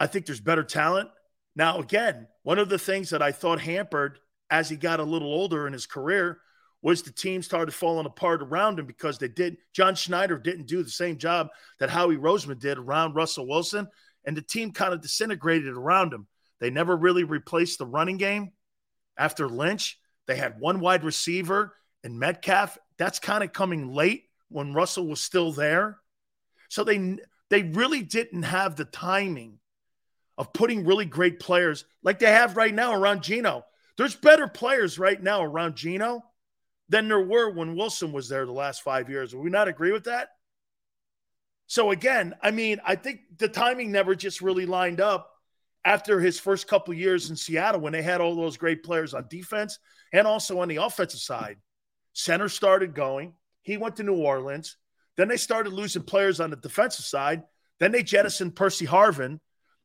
I 0.01 0.07
think 0.07 0.25
there's 0.25 0.41
better 0.41 0.65
talent. 0.65 1.11
Now, 1.55 1.79
again, 1.79 2.27
one 2.43 2.59
of 2.59 2.71
the 2.71 2.79
things 2.79 3.11
that 3.11 3.21
I 3.21 3.33
thought 3.33 3.61
hampered 3.61 4.19
as 4.51 4.71
he 4.71 4.77
got 4.77 5.01
a 5.01 5.05
little 5.05 5.33
older 5.33 5.67
in 5.67 5.75
his 5.75 5.87
career 5.87 6.39
was 6.81 7.03
the 7.03 7.13
team 7.13 7.43
started 7.43 7.73
falling 7.73 8.07
apart 8.07 8.43
around 8.43 8.79
him 8.79 8.87
because 8.87 9.19
they 9.19 9.29
did. 9.29 9.59
John 9.75 9.95
Schneider 9.95 10.39
didn't 10.39 10.67
do 10.67 10.83
the 10.83 10.91
same 10.91 11.19
job 11.19 11.49
that 11.79 11.91
Howie 11.91 12.17
Roseman 12.17 12.59
did 12.59 12.79
around 12.79 13.15
Russell 13.15 13.47
Wilson, 13.47 13.89
and 14.25 14.37
the 14.37 14.43
team 14.43 14.73
kind 14.73 14.95
of 14.95 15.03
disintegrated 15.03 15.77
around 15.77 16.15
him. 16.15 16.27
They 16.63 16.71
never 16.71 16.97
really 16.97 17.25
replaced 17.25 17.81
the 17.81 17.87
running 17.87 18.19
game 18.19 18.53
after 19.19 19.49
Lynch. 19.49 19.99
They 20.29 20.37
had 20.37 20.61
one 20.61 20.79
wide 20.79 21.03
receiver 21.03 21.75
and 22.05 22.21
Metcalf, 22.21 22.79
that's 22.99 23.19
kind 23.19 23.43
of 23.43 23.53
coming 23.53 23.93
late 23.93 24.27
when 24.49 24.73
Russell 24.73 25.09
was 25.09 25.21
still 25.21 25.51
there. 25.51 25.99
So 26.69 26.85
they 26.85 27.19
they 27.51 27.65
really 27.65 28.03
didn't 28.03 28.45
have 28.45 28.77
the 28.77 28.85
timing 28.85 29.59
of 30.39 30.53
putting 30.53 30.87
really 30.87 31.05
great 31.05 31.41
players 31.41 31.85
like 32.05 32.21
they 32.21 32.31
have 32.31 32.57
right 32.57 32.73
now 32.73 32.95
around 32.95 33.25
Geno. 33.25 33.65
There's 33.99 34.15
better 34.15 34.47
players 34.47 35.01
right 35.01 35.21
now 35.21 35.43
around 35.43 35.75
Geno 35.75 36.23
than 36.89 37.09
there 37.09 37.21
were 37.21 37.51
when 37.51 37.75
Wilson 37.75 38.13
was 38.13 38.29
there 38.29 38.47
the 38.47 38.53
last 38.53 38.83
five 38.83 39.11
years. 39.11 39.35
Would 39.35 39.43
we 39.43 39.51
not 39.51 39.67
agree 39.67 39.91
with 39.91 40.05
that? 40.05 40.29
So 41.67 41.91
again, 41.91 42.35
I 42.41 42.53
mean, 42.53 42.81
I 42.87 42.95
think 42.95 43.21
the 43.37 43.49
timing 43.49 43.91
never 43.91 44.15
just 44.15 44.41
really 44.41 44.67
lined 44.67 45.01
up 45.01 45.32
after 45.85 46.21
his 46.21 46.39
first 46.39 46.69
couple 46.69 46.95
years 46.95 47.31
in 47.31 47.37
Seattle 47.37 47.81
when 47.81 47.93
they 47.93 48.03
had 48.03 48.21
all 48.21 48.37
those 48.37 48.57
great 48.57 48.83
players 48.83 49.15
on 49.15 49.27
defense 49.29 49.79
and 50.13 50.27
also 50.27 50.61
on 50.61 50.69
the 50.69 50.77
offensive 50.77 51.21
side. 51.21 51.57
Center 52.13 52.49
started 52.49 52.95
going. 52.95 53.35
He 53.63 53.77
went 53.77 53.97
to 53.97 54.03
New 54.03 54.17
Orleans. 54.17 54.77
Then 55.17 55.29
they 55.29 55.37
started 55.37 55.73
losing 55.73 56.03
players 56.03 56.41
on 56.41 56.51
the 56.51 56.57
defensive 56.57 57.05
side. 57.05 57.43
Then 57.81 57.93
they 57.93 58.03
jettisoned 58.03 58.55
Percy 58.55 58.87
Harvin. 58.87 59.41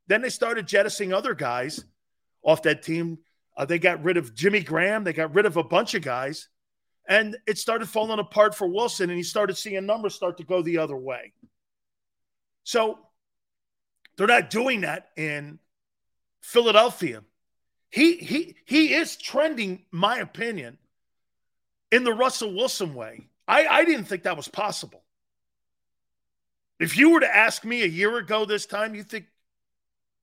Then 0.06 0.22
they 0.22 0.30
started 0.30 0.66
jettisoning 0.66 1.12
other 1.12 1.34
guys 1.34 1.84
off 2.42 2.62
that 2.62 2.82
team. 2.82 3.18
Uh, 3.56 3.64
they 3.64 3.78
got 3.78 4.02
rid 4.04 4.16
of 4.16 4.34
Jimmy 4.34 4.60
Graham. 4.60 5.04
They 5.04 5.12
got 5.12 5.34
rid 5.34 5.46
of 5.46 5.56
a 5.56 5.64
bunch 5.64 5.94
of 5.94 6.02
guys. 6.02 6.48
And 7.08 7.36
it 7.46 7.58
started 7.58 7.88
falling 7.88 8.18
apart 8.18 8.54
for 8.54 8.68
Wilson, 8.68 9.10
and 9.10 9.16
he 9.16 9.22
started 9.22 9.56
seeing 9.56 9.84
numbers 9.86 10.14
start 10.14 10.36
to 10.36 10.44
go 10.44 10.62
the 10.62 10.78
other 10.78 10.96
way. 10.96 11.32
So 12.64 12.98
they're 14.16 14.26
not 14.26 14.50
doing 14.50 14.82
that 14.82 15.08
in 15.16 15.58
Philadelphia. 16.40 17.22
He 17.90 18.16
he 18.16 18.56
he 18.64 18.94
is 18.94 19.16
trending, 19.16 19.84
my 19.90 20.18
opinion, 20.18 20.78
in 21.90 22.04
the 22.04 22.12
Russell 22.12 22.54
Wilson 22.54 22.94
way. 22.94 23.28
I, 23.46 23.66
I 23.66 23.84
didn't 23.84 24.04
think 24.04 24.24
that 24.24 24.36
was 24.36 24.48
possible. 24.48 25.02
If 26.78 26.96
you 26.96 27.10
were 27.10 27.20
to 27.20 27.36
ask 27.36 27.64
me 27.64 27.82
a 27.82 27.86
year 27.86 28.18
ago 28.18 28.44
this 28.44 28.66
time, 28.66 28.94
you 28.94 29.02
think 29.02 29.26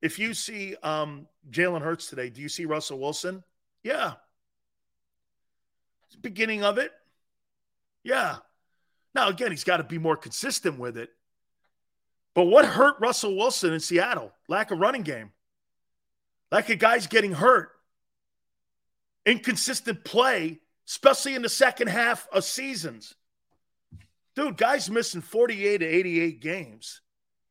if 0.00 0.18
you 0.18 0.32
see 0.32 0.76
um, 0.82 1.26
Jalen 1.50 1.82
Hurts 1.82 2.08
today, 2.08 2.30
do 2.30 2.40
you 2.40 2.48
see 2.48 2.64
Russell 2.64 2.98
Wilson? 2.98 3.42
Yeah. 3.82 4.14
Beginning 6.22 6.62
of 6.62 6.78
it. 6.78 6.92
Yeah. 8.02 8.36
Now, 9.14 9.28
again, 9.28 9.50
he's 9.50 9.64
got 9.64 9.78
to 9.78 9.84
be 9.84 9.98
more 9.98 10.16
consistent 10.16 10.78
with 10.78 10.96
it. 10.96 11.10
But 12.34 12.44
what 12.44 12.64
hurt 12.64 12.96
Russell 13.00 13.36
Wilson 13.36 13.72
in 13.72 13.80
Seattle? 13.80 14.32
Lack 14.48 14.70
of 14.70 14.78
running 14.78 15.02
game. 15.02 15.32
Lack 16.50 16.68
a 16.68 16.76
guys 16.76 17.06
getting 17.06 17.32
hurt. 17.32 17.70
Inconsistent 19.24 20.04
play 20.04 20.60
especially 20.88 21.34
in 21.34 21.42
the 21.42 21.48
second 21.48 21.88
half 21.88 22.28
of 22.32 22.44
seasons. 22.44 23.14
Dude, 24.34 24.56
guys 24.56 24.90
missing 24.90 25.20
48 25.20 25.78
to 25.78 25.86
88 25.86 26.40
games 26.40 27.00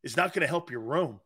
is 0.03 0.15
not 0.15 0.33
going 0.33 0.41
to 0.41 0.47
help 0.47 0.71
your 0.71 0.81
room. 0.81 1.19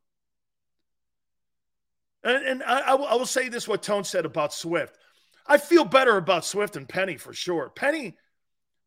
And, 2.24 2.46
and 2.46 2.64
I, 2.64 2.80
I, 2.80 2.94
will, 2.96 3.06
I 3.06 3.16
will 3.16 3.26
say 3.26 3.50
this 3.50 3.68
what 3.68 3.84
Tone 3.84 4.04
said 4.04 4.26
about 4.26 4.54
Swift. 4.54 4.98
I 5.46 5.58
feel 5.58 5.86
better 5.86 6.18
about 6.18 6.46
Swift 6.46 6.76
and 6.76 6.88
Penny 6.88 7.18
for 7.18 7.34
sure. 7.34 7.70
Penny, 7.70 8.16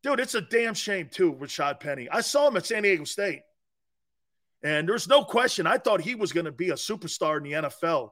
dude, 0.01 0.19
it's 0.19 0.35
a 0.35 0.41
damn 0.41 0.73
shame 0.73 1.09
too, 1.11 1.33
Rashad 1.33 1.79
Penny. 1.79 2.09
I 2.09 2.21
saw 2.21 2.47
him 2.47 2.57
at 2.57 2.65
San 2.65 2.83
Diego 2.83 3.03
State. 3.05 3.41
And 4.63 4.87
there's 4.87 5.07
no 5.07 5.23
question. 5.23 5.67
I 5.67 5.77
thought 5.77 6.01
he 6.01 6.15
was 6.15 6.31
going 6.31 6.45
to 6.45 6.51
be 6.51 6.69
a 6.69 6.75
superstar 6.75 7.37
in 7.37 7.43
the 7.43 7.51
NFL. 7.51 8.11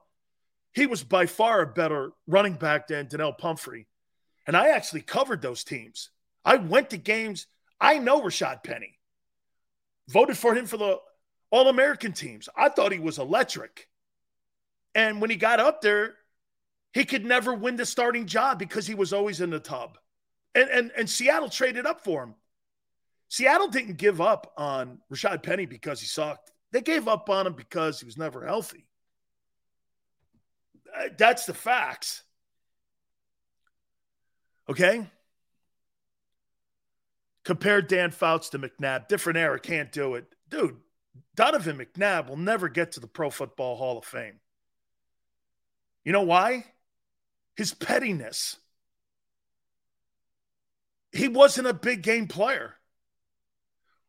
He 0.74 0.86
was 0.86 1.02
by 1.02 1.26
far 1.26 1.62
a 1.62 1.66
better 1.66 2.12
running 2.26 2.54
back 2.54 2.88
than 2.88 3.06
Donnel 3.08 3.32
Pumphrey. 3.32 3.86
And 4.46 4.56
I 4.56 4.68
actually 4.70 5.02
covered 5.02 5.42
those 5.42 5.64
teams. 5.64 6.10
I 6.44 6.56
went 6.56 6.90
to 6.90 6.96
games. 6.96 7.46
I 7.80 7.98
know 7.98 8.22
Rashad 8.22 8.64
Penny. 8.64 8.98
Voted 10.08 10.36
for 10.36 10.54
him 10.54 10.66
for 10.66 10.76
the 10.76 10.98
All 11.50 11.68
American 11.68 12.12
teams. 12.12 12.48
I 12.56 12.68
thought 12.68 12.92
he 12.92 12.98
was 12.98 13.18
electric. 13.18 13.88
And 14.94 15.20
when 15.20 15.30
he 15.30 15.36
got 15.36 15.60
up 15.60 15.80
there, 15.80 16.14
he 16.92 17.04
could 17.04 17.24
never 17.24 17.54
win 17.54 17.76
the 17.76 17.86
starting 17.86 18.26
job 18.26 18.58
because 18.58 18.86
he 18.86 18.94
was 18.94 19.12
always 19.12 19.40
in 19.40 19.50
the 19.50 19.60
tub. 19.60 19.98
And, 20.54 20.68
and, 20.68 20.92
and 20.96 21.08
Seattle 21.08 21.48
traded 21.48 21.86
up 21.86 22.02
for 22.04 22.24
him. 22.24 22.34
Seattle 23.28 23.68
didn't 23.68 23.96
give 23.96 24.20
up 24.20 24.52
on 24.58 24.98
Rashad 25.10 25.42
Penny 25.42 25.64
because 25.64 26.00
he 26.00 26.06
sucked. 26.06 26.50
They 26.72 26.82
gave 26.82 27.08
up 27.08 27.30
on 27.30 27.46
him 27.46 27.54
because 27.54 28.00
he 28.00 28.04
was 28.04 28.18
never 28.18 28.44
healthy. 28.44 28.86
Uh, 30.96 31.08
that's 31.16 31.46
the 31.46 31.54
facts. 31.54 32.22
Okay? 34.68 35.06
Compare 37.44 37.82
Dan 37.82 38.10
Fouts 38.10 38.50
to 38.50 38.58
McNabb. 38.58 39.08
Different 39.08 39.38
era, 39.38 39.58
can't 39.58 39.90
do 39.90 40.14
it. 40.14 40.26
Dude, 40.48 40.76
Donovan 41.34 41.78
McNabb 41.78 42.28
will 42.28 42.36
never 42.36 42.68
get 42.68 42.92
to 42.92 43.00
the 43.00 43.06
Pro 43.06 43.30
Football 43.30 43.76
Hall 43.76 43.98
of 43.98 44.04
Fame. 44.04 44.38
You 46.04 46.12
know 46.12 46.22
why? 46.22 46.64
His 47.56 47.74
pettiness. 47.74 48.56
He 51.12 51.28
wasn't 51.28 51.66
a 51.66 51.74
big 51.74 52.02
game 52.02 52.26
player. 52.26 52.74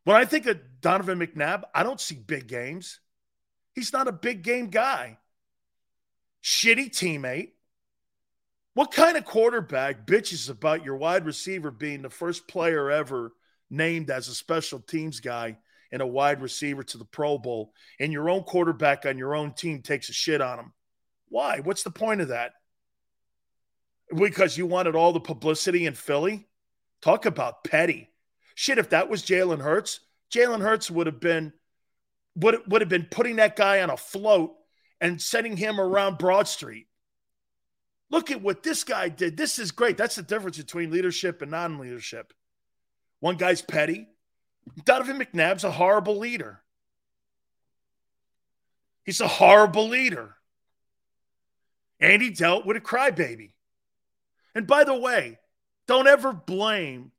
When 0.06 0.16
I 0.16 0.26
think 0.26 0.46
of 0.46 0.60
Donovan 0.82 1.20
McNabb, 1.20 1.64
I 1.74 1.84
don't 1.84 2.00
see 2.00 2.16
big 2.16 2.48
games. 2.48 3.00
He's 3.74 3.94
not 3.94 4.08
a 4.08 4.14
big 4.14 4.44
game 4.44 4.70
guy. 4.70 5.18
Shitty 6.44 6.90
teammate. 6.90 7.52
What 8.74 8.92
kind 8.92 9.18
of 9.18 9.26
quarterback 9.26 10.06
bitches 10.06 10.50
about 10.50 10.84
your 10.84 10.98
wide 10.98 11.26
receiver 11.26 11.72
being 11.72 12.02
the 12.02 12.10
first 12.10 12.48
player 12.48 12.90
ever 12.92 13.32
named 13.70 14.10
as 14.10 14.28
a 14.28 14.36
special 14.36 14.80
teams 14.80 15.20
guy 15.20 15.58
and 15.92 16.02
a 16.02 16.08
wide 16.08 16.42
receiver 16.42 16.82
to 16.84 16.98
the 16.98 17.06
Pro 17.06 17.38
Bowl, 17.38 17.72
and 18.00 18.12
your 18.12 18.30
own 18.30 18.42
quarterback 18.42 19.06
on 19.06 19.18
your 19.18 19.36
own 19.36 19.54
team 19.54 19.84
takes 19.84 20.10
a 20.10 20.14
shit 20.14 20.42
on 20.42 20.60
him? 20.60 20.74
Why? 21.30 21.60
What's 21.60 21.84
the 21.84 21.92
point 21.92 22.22
of 22.22 22.30
that? 22.30 22.54
Because 24.14 24.58
you 24.58 24.66
wanted 24.66 24.96
all 24.96 25.14
the 25.14 25.20
publicity 25.20 25.86
in 25.86 25.94
Philly? 25.94 26.48
Talk 27.02 27.26
about 27.26 27.64
petty. 27.64 28.10
Shit, 28.56 28.80
if 28.80 28.90
that 28.90 29.08
was 29.08 29.24
Jalen 29.24 29.62
Hurts, 29.62 30.00
Jalen 30.34 30.62
Hurts 30.62 30.90
would 30.90 31.06
have 31.06 31.20
been 31.20 31.54
would, 32.36 32.60
would 32.68 32.82
have 32.82 32.90
been 32.90 33.08
putting 33.10 33.36
that 33.36 33.56
guy 33.56 33.84
on 33.84 33.92
a 33.92 33.98
float 33.98 34.56
and 35.04 35.22
sending 35.22 35.58
him 35.58 35.82
around 35.82 36.18
Broad 36.18 36.48
Street. 36.48 36.88
Look 38.10 38.32
at 38.32 38.42
what 38.42 38.64
this 38.64 38.86
guy 38.86 39.10
did. 39.10 39.36
This 39.36 39.60
is 39.60 39.72
great. 39.72 39.98
That's 39.98 40.16
the 40.16 40.24
difference 40.24 40.58
between 40.58 40.92
leadership 40.92 41.42
and 41.42 41.52
non-leadership. 41.52 42.32
One 43.20 43.36
guy's 43.36 43.62
petty. 43.62 44.08
Donovan 44.86 45.20
McNabb's 45.20 45.66
a 45.66 45.72
horrible 45.72 46.18
leader. 46.18 46.62
He's 49.04 49.20
a 49.20 49.28
horrible 49.28 49.90
leader. 49.90 50.38
And 52.00 52.22
he 52.22 52.30
dealt 52.30 52.66
with 52.66 52.78
a 52.78 52.82
crybaby. 52.82 53.52
And 54.56 54.66
by 54.66 54.86
the 54.86 54.98
way, 54.98 55.38
don't 55.86 56.08
ever 56.08 56.32
blame 56.32 57.12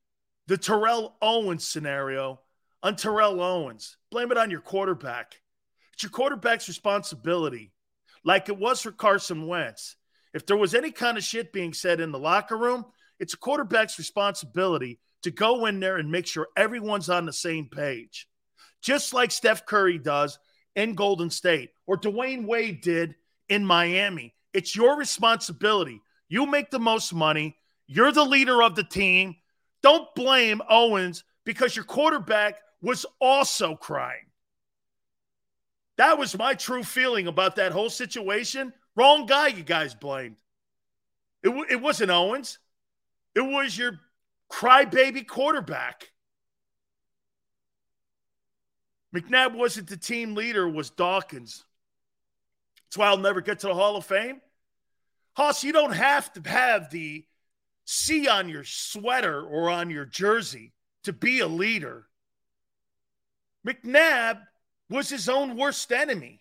the 0.47 0.57
Terrell 0.57 1.17
Owens 1.21 1.69
scenario 1.69 2.41
on 2.83 2.97
Terrell 2.97 3.43
Owens. 3.43 3.99
Blame 4.11 4.31
it 4.31 4.39
on 4.39 4.51
your 4.51 4.61
quarterback. 4.61 5.35
It's 5.93 6.03
your 6.03 6.11
quarterback's 6.11 6.67
responsibility, 6.67 7.73
like 8.25 8.49
it 8.49 8.59
was 8.59 8.81
for 8.81 8.93
Carson 8.93 9.47
Wentz. 9.47 9.97
If 10.33 10.47
there 10.47 10.57
was 10.57 10.75
any 10.75 10.91
kind 10.91 11.17
of 11.17 11.25
shit 11.25 11.53
being 11.53 11.73
said 11.73 12.01
in 12.01 12.11
the 12.11 12.19
locker 12.19 12.57
room, 12.57 12.85
it's 13.21 13.35
a 13.35 13.39
quarterback's 13.39 13.99
responsibility 13.99 14.99
to 15.23 15.31
go 15.31 15.67
in 15.67 15.81
there 15.81 15.97
and 15.97 16.11
make 16.11 16.27
sure 16.27 16.49
everyone's 16.57 17.09
on 17.09 17.27
the 17.27 17.33
same 17.33 17.69
page, 17.69 18.27
just 18.83 19.15
like 19.15 19.31
Steph 19.31 19.65
Curry 19.65 19.99
does 19.99 20.39
in 20.75 20.95
Golden 20.95 21.31
State 21.31 21.71
or 21.87 21.97
Dwyane 21.97 22.47
Wade 22.47 22.81
did 22.81 23.15
in 23.49 23.65
Miami. 23.65 24.35
It's 24.53 24.75
your 24.75 24.99
responsibility. 24.99 26.01
You 26.29 26.47
make 26.47 26.71
the 26.71 26.79
most 26.79 27.15
money. 27.15 27.57
You're 27.87 28.13
the 28.13 28.25
leader 28.25 28.63
of 28.63 28.75
the 28.75 28.85
team. 28.85 29.37
Don't 29.83 30.13
blame 30.15 30.63
Owens 30.69 31.25
because 31.45 31.77
your 31.77 31.85
quarterback 31.85 32.57
was 32.81 33.07
also 33.21 33.77
crying. 33.77 34.27
That 35.97 36.19
was 36.19 36.37
my 36.37 36.55
true 36.55 36.83
feeling 36.83 37.27
about 37.27 37.57
that 37.57 37.73
whole 37.73 37.91
situation. 37.91 38.73
Wrong 38.97 39.27
guy, 39.27 39.49
you 39.49 39.63
guys 39.63 39.95
blamed. 39.95 40.37
It, 41.43 41.49
w- 41.49 41.67
it 41.69 41.81
wasn't 41.81 42.11
Owens, 42.11 42.59
it 43.35 43.41
was 43.41 43.77
your 43.77 44.01
crybaby 44.51 45.27
quarterback. 45.27 46.11
McNabb 49.15 49.55
wasn't 49.55 49.89
the 49.89 49.97
team 49.97 50.35
leader, 50.35 50.69
was 50.69 50.91
Dawkins. 50.91 51.65
That's 52.87 52.99
why 52.99 53.07
I'll 53.07 53.19
never 53.19 53.41
get 53.41 53.61
to 53.61 53.69
the 53.69 53.75
Hall 53.75 53.97
of 53.97 54.05
Fame. 54.05 54.41
Hoss, 55.37 55.63
you 55.63 55.73
don't 55.73 55.93
have 55.93 56.33
to 56.33 56.49
have 56.49 56.91
the 56.91 57.25
C 57.85 58.29
on 58.29 58.49
your 58.49 58.65
sweater 58.65 59.43
or 59.43 59.71
on 59.71 59.91
your 59.91 60.05
jersey 60.05 60.73
to 61.05 61.13
be 61.13 61.41
a 61.41 61.47
leader. 61.47 62.07
McNabb 63.67 64.41
was 64.91 65.09
his 65.09 65.29
own 65.29 65.57
worst 65.57 65.91
enemy. 65.93 66.41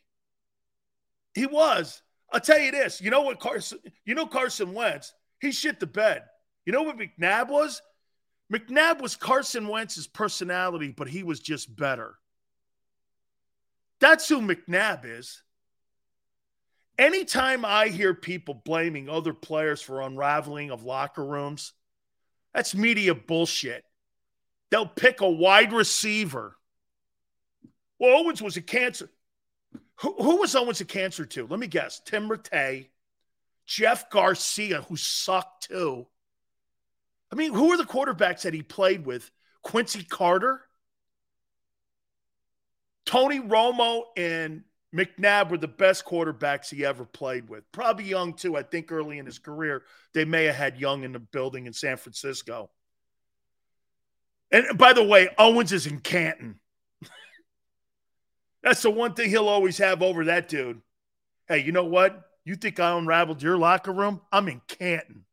He 1.34 1.46
was. 1.46 2.02
I'll 2.32 2.40
tell 2.40 2.60
you 2.60 2.72
this. 2.72 3.02
You 3.02 3.12
know 3.12 3.22
what 3.22 3.40
Carson, 3.40 3.80
you 4.06 4.16
know 4.16 4.26
Carson 4.26 4.74
Wentz, 4.74 5.14
he 5.40 5.52
shit 5.52 5.80
the 5.80 5.88
bed. 5.88 6.24
You 6.66 6.74
know 6.74 6.84
what 6.84 6.98
McNabb 6.98 7.50
was? 7.50 7.82
McNabb 8.52 9.02
was 9.02 9.16
Carson 9.16 9.68
Wentz's 9.68 10.08
personality, 10.08 10.94
but 10.96 11.08
he 11.08 11.24
was 11.24 11.40
just 11.40 11.76
better. 11.76 12.16
That's 14.00 14.28
who 14.28 14.42
McNabb 14.42 15.06
is. 15.06 15.42
Anytime 16.98 17.66
I 17.66 17.88
hear 17.88 18.14
people 18.14 18.54
blaming 18.54 19.10
other 19.10 19.34
players 19.34 19.82
for 19.82 20.02
unraveling 20.02 20.72
of 20.72 20.84
locker 20.84 21.26
rooms, 21.26 21.74
that's 22.54 22.76
media 22.76 23.16
bullshit. 23.16 23.84
They'll 24.70 24.86
pick 24.86 25.22
a 25.22 25.30
wide 25.30 25.74
receiver. 25.74 26.56
Well, 28.00 28.18
Owens 28.18 28.42
was 28.42 28.58
a 28.58 28.62
cancer. 28.62 29.10
Who, 30.02 30.14
who 30.16 30.38
was 30.38 30.56
Owens 30.56 30.82
a 30.82 30.86
cancer 30.86 31.26
to? 31.26 31.48
Let 31.48 31.60
me 31.60 31.68
guess. 31.68 32.02
Tim 32.04 32.30
Rattay, 32.30 32.90
Jeff 33.66 34.10
Garcia, 34.10 34.82
who 34.82 34.96
sucked 34.96 35.68
too. 35.70 36.08
I 37.32 37.36
mean, 37.36 37.54
who 37.54 37.72
are 37.72 37.78
the 37.78 37.84
quarterbacks 37.84 38.42
that 38.42 38.54
he 38.54 38.62
played 38.62 39.06
with? 39.06 39.30
Quincy 39.64 40.04
Carter, 40.04 40.62
Tony 43.06 43.40
Romo, 43.40 44.04
and 44.18 44.64
McNabb 44.94 45.50
were 45.50 45.58
the 45.58 45.68
best 45.68 46.06
quarterbacks 46.06 46.70
he 46.70 46.86
ever 46.86 47.06
played 47.06 47.50
with. 47.50 47.64
Probably 47.72 48.06
Young, 48.06 48.34
too. 48.34 48.56
I 48.56 48.64
think 48.64 48.92
early 48.92 49.18
in 49.18 49.26
his 49.26 49.40
career, 49.40 49.84
they 50.14 50.26
may 50.26 50.46
have 50.46 50.56
had 50.56 50.78
Young 50.78 51.04
in 51.04 51.14
the 51.14 51.20
building 51.20 51.66
in 51.66 51.74
San 51.74 51.98
Francisco. 51.98 52.70
And 54.52 54.78
by 54.78 54.94
the 54.94 55.04
way, 55.04 55.30
Owens 55.38 55.72
is 55.72 55.88
in 55.88 56.00
Canton. 56.00 56.60
That's 58.64 58.82
the 58.82 58.90
one 58.90 59.14
thing 59.14 59.30
he'll 59.30 59.50
always 59.50 59.78
have 59.78 60.02
over 60.02 60.26
that 60.26 60.48
dude. 60.48 60.82
Hey, 61.48 61.60
you 61.60 61.74
know 61.74 61.84
what? 61.84 62.30
You 62.46 62.56
think 62.56 62.80
I 62.80 62.98
unraveled 62.98 63.42
your 63.42 63.58
locker 63.58 63.92
room? 63.92 64.22
I'm 64.32 64.48
in 64.48 64.62
Canton. 64.68 65.26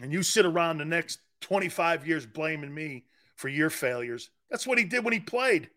And 0.00 0.12
you 0.12 0.22
sit 0.22 0.46
around 0.46 0.78
the 0.78 0.84
next 0.84 1.20
25 1.40 2.06
years 2.06 2.26
blaming 2.26 2.72
me 2.72 3.04
for 3.36 3.48
your 3.48 3.70
failures. 3.70 4.30
That's 4.50 4.66
what 4.66 4.78
he 4.78 4.84
did 4.84 5.04
when 5.04 5.12
he 5.12 5.20
played. 5.20 5.70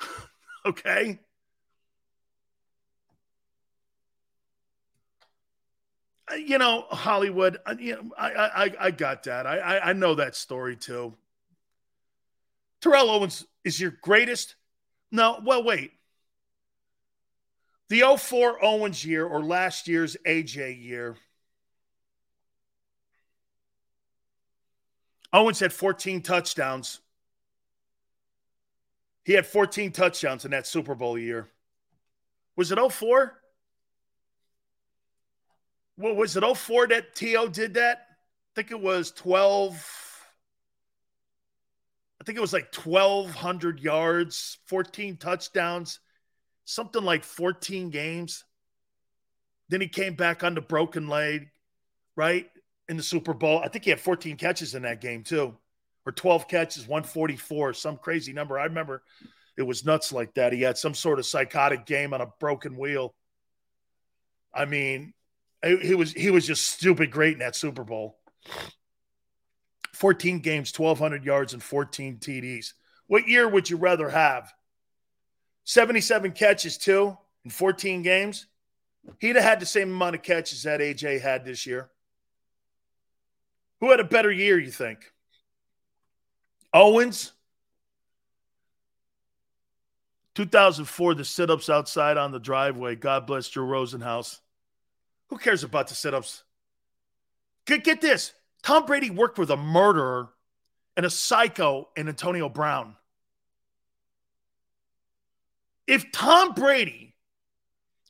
okay? 0.66 1.18
Uh, 6.30 6.34
you 6.34 6.58
know, 6.58 6.82
Hollywood, 6.90 7.58
uh, 7.66 7.74
you 7.78 7.94
know, 7.94 8.10
I, 8.18 8.30
I, 8.30 8.74
I 8.80 8.90
got 8.90 9.24
that. 9.24 9.46
I, 9.46 9.78
I 9.78 9.92
know 9.92 10.14
that 10.16 10.34
story 10.36 10.76
too. 10.76 11.14
Terrell 12.86 13.10
Owens 13.10 13.44
is 13.64 13.80
your 13.80 13.90
greatest. 14.00 14.54
No, 15.10 15.40
well, 15.44 15.64
wait. 15.64 15.90
The 17.88 18.16
04 18.16 18.64
Owens 18.64 19.04
year 19.04 19.26
or 19.26 19.42
last 19.42 19.88
year's 19.88 20.16
AJ 20.24 20.80
year 20.84 21.16
Owens 25.32 25.58
had 25.58 25.72
14 25.72 26.22
touchdowns. 26.22 27.00
He 29.24 29.32
had 29.32 29.46
14 29.46 29.90
touchdowns 29.90 30.44
in 30.44 30.52
that 30.52 30.68
Super 30.68 30.94
Bowl 30.94 31.18
year. 31.18 31.48
Was 32.54 32.70
it 32.70 32.78
04? 32.78 33.34
Well, 35.98 36.14
was 36.14 36.36
it 36.36 36.56
04 36.56 36.86
that 36.86 37.16
T.O. 37.16 37.48
did 37.48 37.74
that? 37.74 38.06
I 38.08 38.54
think 38.54 38.70
it 38.70 38.80
was 38.80 39.10
12. 39.10 40.05
I 42.26 42.28
think 42.28 42.38
it 42.38 42.42
was 42.42 42.52
like 42.52 42.74
1,200 42.74 43.78
yards, 43.80 44.58
14 44.66 45.16
touchdowns, 45.16 46.00
something 46.64 47.04
like 47.04 47.22
14 47.22 47.90
games. 47.90 48.44
Then 49.68 49.80
he 49.80 49.88
came 49.88 50.14
back 50.14 50.42
on 50.42 50.54
the 50.54 50.60
broken 50.60 51.08
leg, 51.08 51.50
right? 52.16 52.48
in 52.88 52.96
the 52.96 53.02
Super 53.02 53.34
Bowl. 53.34 53.60
I 53.64 53.68
think 53.68 53.84
he 53.84 53.90
had 53.90 54.00
14 54.00 54.36
catches 54.36 54.74
in 54.74 54.82
that 54.82 55.00
game 55.00 55.24
too, 55.24 55.56
or 56.04 56.12
12 56.12 56.48
catches, 56.48 56.86
144, 56.86 57.74
some 57.74 57.96
crazy 57.96 58.32
number. 58.32 58.58
I 58.58 58.64
remember 58.64 59.02
it 59.56 59.62
was 59.62 59.84
nuts 59.84 60.12
like 60.12 60.34
that. 60.34 60.52
He 60.52 60.62
had 60.62 60.78
some 60.78 60.94
sort 60.94 61.18
of 61.18 61.26
psychotic 61.26 61.86
game 61.86 62.14
on 62.14 62.20
a 62.20 62.32
broken 62.38 62.76
wheel. 62.76 63.14
I 64.54 64.64
mean, 64.64 65.12
he 65.82 65.94
was 65.94 66.12
he 66.12 66.30
was 66.30 66.46
just 66.46 66.68
stupid 66.68 67.10
great 67.10 67.34
in 67.34 67.38
that 67.40 67.56
Super 67.56 67.84
Bowl. 67.84 68.18
14 69.96 70.40
games, 70.40 70.78
1,200 70.78 71.24
yards, 71.24 71.54
and 71.54 71.62
14 71.62 72.18
TDs. 72.18 72.74
What 73.06 73.26
year 73.26 73.48
would 73.48 73.70
you 73.70 73.78
rather 73.78 74.10
have? 74.10 74.52
77 75.64 76.32
catches, 76.32 76.76
too, 76.76 77.16
in 77.44 77.50
14 77.50 78.02
games? 78.02 78.46
He'd 79.20 79.36
have 79.36 79.44
had 79.44 79.60
the 79.60 79.66
same 79.66 79.90
amount 79.90 80.14
of 80.14 80.22
catches 80.22 80.64
that 80.64 80.80
AJ 80.80 81.22
had 81.22 81.46
this 81.46 81.64
year. 81.64 81.88
Who 83.80 83.90
had 83.90 84.00
a 84.00 84.04
better 84.04 84.30
year, 84.30 84.58
you 84.58 84.70
think? 84.70 85.12
Owens? 86.74 87.32
2004, 90.34 91.14
the 91.14 91.24
sit 91.24 91.50
ups 91.50 91.70
outside 91.70 92.18
on 92.18 92.32
the 92.32 92.38
driveway. 92.38 92.96
God 92.96 93.26
bless 93.26 93.48
Joe 93.48 93.62
Rosenhaus. 93.62 94.40
Who 95.28 95.38
cares 95.38 95.64
about 95.64 95.88
the 95.88 95.94
sit 95.94 96.12
ups? 96.12 96.42
Get, 97.64 97.82
get 97.82 98.02
this 98.02 98.34
Tom 98.66 98.84
Brady 98.84 99.10
worked 99.10 99.38
with 99.38 99.50
a 99.52 99.56
murderer 99.56 100.28
and 100.96 101.06
a 101.06 101.10
psycho 101.10 101.88
in 101.96 102.08
Antonio 102.08 102.48
Brown. 102.48 102.96
If 105.86 106.10
Tom 106.10 106.52
Brady 106.52 107.14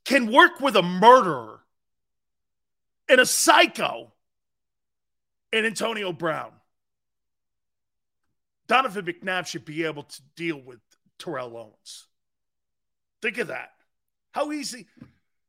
can 0.06 0.32
work 0.32 0.58
with 0.60 0.74
a 0.74 0.82
murderer 0.82 1.60
and 3.06 3.20
a 3.20 3.26
psycho 3.26 4.14
in 5.52 5.66
Antonio 5.66 6.10
Brown, 6.10 6.52
Donovan 8.66 9.04
McNabb 9.04 9.46
should 9.46 9.66
be 9.66 9.84
able 9.84 10.04
to 10.04 10.22
deal 10.36 10.58
with 10.58 10.78
Terrell 11.18 11.54
Owens. 11.54 12.06
Think 13.20 13.36
of 13.36 13.48
that. 13.48 13.72
How 14.32 14.52
easy. 14.52 14.86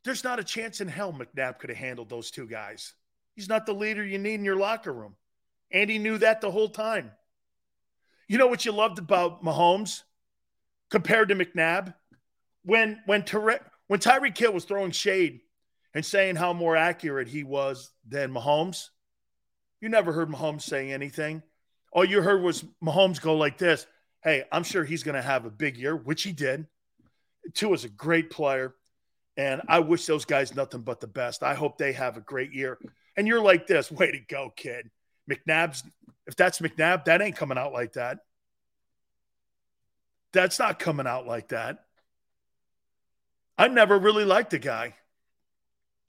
There's 0.03 0.25
not 0.25 0.39
a 0.39 0.43
chance 0.43 0.81
in 0.81 0.89
hell 0.89 1.13
McNabb 1.13 1.59
could 1.59 1.69
have 1.69 1.79
handled 1.79 2.09
those 2.09 2.29
two 2.29 2.45
guys. 2.45 2.93
He's 3.37 3.47
not 3.47 3.67
the 3.67 3.73
leader 3.73 4.03
you 4.03 4.17
need 4.17 4.33
in 4.33 4.43
your 4.43 4.55
locker 4.55 4.91
room. 4.91 5.15
Andy 5.71 5.99
knew 5.99 6.17
that 6.17 6.41
the 6.41 6.49
whole 6.49 6.69
time. 6.69 7.11
You 8.27 8.39
know 8.39 8.47
what 8.47 8.65
you 8.65 8.71
loved 8.71 8.97
about 8.97 9.43
Mahomes 9.43 10.01
compared 10.89 11.29
to 11.29 11.35
McNabb? 11.35 11.93
When 12.63 12.99
when 13.05 13.23
Tyre- 13.23 13.63
when 13.85 13.99
Tyreek 13.99 14.35
Hill 14.35 14.53
was 14.53 14.65
throwing 14.65 14.89
shade 14.89 15.41
and 15.93 16.03
saying 16.03 16.35
how 16.35 16.51
more 16.51 16.75
accurate 16.75 17.27
he 17.27 17.43
was 17.43 17.91
than 18.07 18.33
Mahomes, 18.33 18.89
you 19.81 19.87
never 19.87 20.11
heard 20.11 20.29
Mahomes 20.29 20.63
say 20.63 20.91
anything. 20.91 21.43
All 21.91 22.03
you 22.03 22.23
heard 22.23 22.41
was 22.41 22.65
Mahomes 22.83 23.21
go 23.21 23.37
like 23.37 23.59
this. 23.59 23.85
Hey, 24.23 24.45
I'm 24.51 24.63
sure 24.63 24.83
he's 24.83 25.03
going 25.03 25.13
to 25.13 25.21
have 25.21 25.45
a 25.45 25.51
big 25.51 25.77
year, 25.77 25.95
which 25.95 26.23
he 26.23 26.31
did. 26.31 26.65
Tua 27.53 27.73
is 27.73 27.85
a 27.85 27.89
great 27.89 28.31
player. 28.31 28.73
And 29.37 29.61
I 29.67 29.79
wish 29.79 30.07
those 30.07 30.25
guys 30.25 30.55
nothing 30.55 30.81
but 30.81 30.99
the 30.99 31.07
best. 31.07 31.43
I 31.43 31.53
hope 31.53 31.77
they 31.77 31.93
have 31.93 32.17
a 32.17 32.21
great 32.21 32.51
year. 32.51 32.79
And 33.17 33.27
you're 33.27 33.41
like 33.41 33.67
this, 33.67 33.91
way 33.91 34.11
to 34.11 34.19
go, 34.19 34.53
kid. 34.55 34.89
McNabb's, 35.29 35.83
if 36.27 36.35
that's 36.35 36.59
McNabb, 36.59 37.05
that 37.05 37.21
ain't 37.21 37.35
coming 37.35 37.57
out 37.57 37.73
like 37.73 37.93
that. 37.93 38.19
That's 40.33 40.59
not 40.59 40.77
coming 40.79 41.07
out 41.07 41.25
like 41.25 41.49
that. 41.49 41.83
I 43.57 43.67
never 43.67 43.97
really 43.97 44.23
liked 44.23 44.51
the 44.51 44.59
guy. 44.59 44.93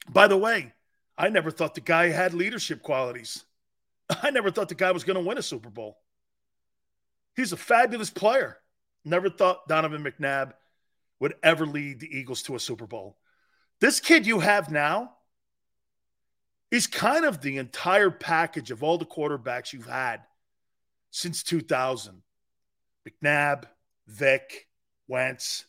By 0.08 0.28
the 0.28 0.36
way, 0.36 0.72
I 1.16 1.30
never 1.30 1.50
thought 1.50 1.74
the 1.74 1.80
guy 1.80 2.08
had 2.08 2.34
leadership 2.34 2.82
qualities. 2.82 3.42
I 4.22 4.30
never 4.30 4.50
thought 4.50 4.68
the 4.68 4.74
guy 4.74 4.92
was 4.92 5.04
going 5.04 5.18
to 5.18 5.26
win 5.26 5.38
a 5.38 5.42
Super 5.42 5.70
Bowl. 5.70 5.98
He's 7.34 7.52
a 7.52 7.56
fabulous 7.56 8.10
player. 8.10 8.58
Never 9.04 9.30
thought 9.30 9.66
Donovan 9.68 10.04
McNabb 10.04 10.52
would 11.20 11.34
ever 11.42 11.66
lead 11.66 12.00
the 12.00 12.16
Eagles 12.16 12.42
to 12.44 12.56
a 12.56 12.60
Super 12.60 12.86
Bowl. 12.86 13.16
This 13.80 14.00
kid 14.00 14.26
you 14.26 14.40
have 14.40 14.70
now 14.70 15.12
is 16.70 16.86
kind 16.86 17.24
of 17.24 17.40
the 17.40 17.56
entire 17.56 18.10
package 18.10 18.70
of 18.70 18.82
all 18.82 18.98
the 18.98 19.06
quarterbacks 19.06 19.72
you've 19.72 19.88
had 19.88 20.20
since 21.10 21.42
2000 21.42 22.22
McNabb, 23.08 23.64
Vick, 24.06 24.66
Wentz. 25.06 25.64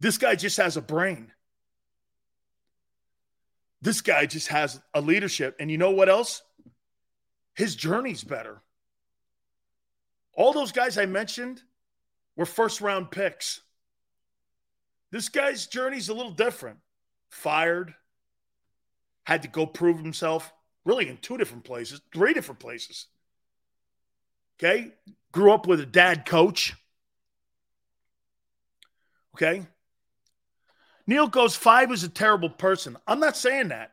This 0.00 0.18
guy 0.18 0.34
just 0.34 0.56
has 0.56 0.76
a 0.76 0.82
brain. 0.82 1.32
This 3.82 4.00
guy 4.00 4.26
just 4.26 4.48
has 4.48 4.80
a 4.94 5.00
leadership. 5.00 5.56
And 5.60 5.70
you 5.70 5.78
know 5.78 5.90
what 5.90 6.08
else? 6.08 6.42
His 7.54 7.76
journey's 7.76 8.24
better. 8.24 8.62
All 10.34 10.52
those 10.52 10.72
guys 10.72 10.98
I 10.98 11.06
mentioned 11.06 11.62
were 12.36 12.46
first 12.46 12.80
round 12.80 13.10
picks. 13.10 13.60
This 15.10 15.28
guy's 15.28 15.66
journey's 15.66 16.08
a 16.08 16.14
little 16.14 16.32
different. 16.32 16.78
Fired, 17.30 17.94
had 19.26 19.42
to 19.42 19.48
go 19.48 19.66
prove 19.66 19.98
himself 19.98 20.52
really 20.84 21.08
in 21.08 21.16
two 21.16 21.36
different 21.36 21.64
places, 21.64 22.00
three 22.14 22.32
different 22.32 22.60
places. 22.60 23.06
Okay. 24.58 24.92
Grew 25.32 25.52
up 25.52 25.66
with 25.66 25.80
a 25.80 25.86
dad 25.86 26.24
coach. 26.24 26.74
Okay. 29.34 29.66
Neil 31.08 31.26
goes, 31.26 31.56
five 31.56 31.90
is 31.92 32.04
a 32.04 32.08
terrible 32.08 32.48
person. 32.48 32.96
I'm 33.06 33.20
not 33.20 33.36
saying 33.36 33.68
that. 33.68 33.92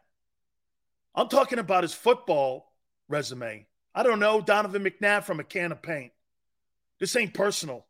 I'm 1.16 1.28
talking 1.28 1.60
about 1.60 1.84
his 1.84 1.94
football 1.94 2.72
resume. 3.10 3.66
I 3.94 4.04
don't 4.04 4.20
know 4.20 4.40
Donovan 4.40 4.84
McNabb 4.84 5.24
from 5.24 5.40
a 5.40 5.44
can 5.44 5.72
of 5.72 5.82
paint. 5.82 6.12
This 7.00 7.16
ain't 7.16 7.34
personal. 7.34 7.86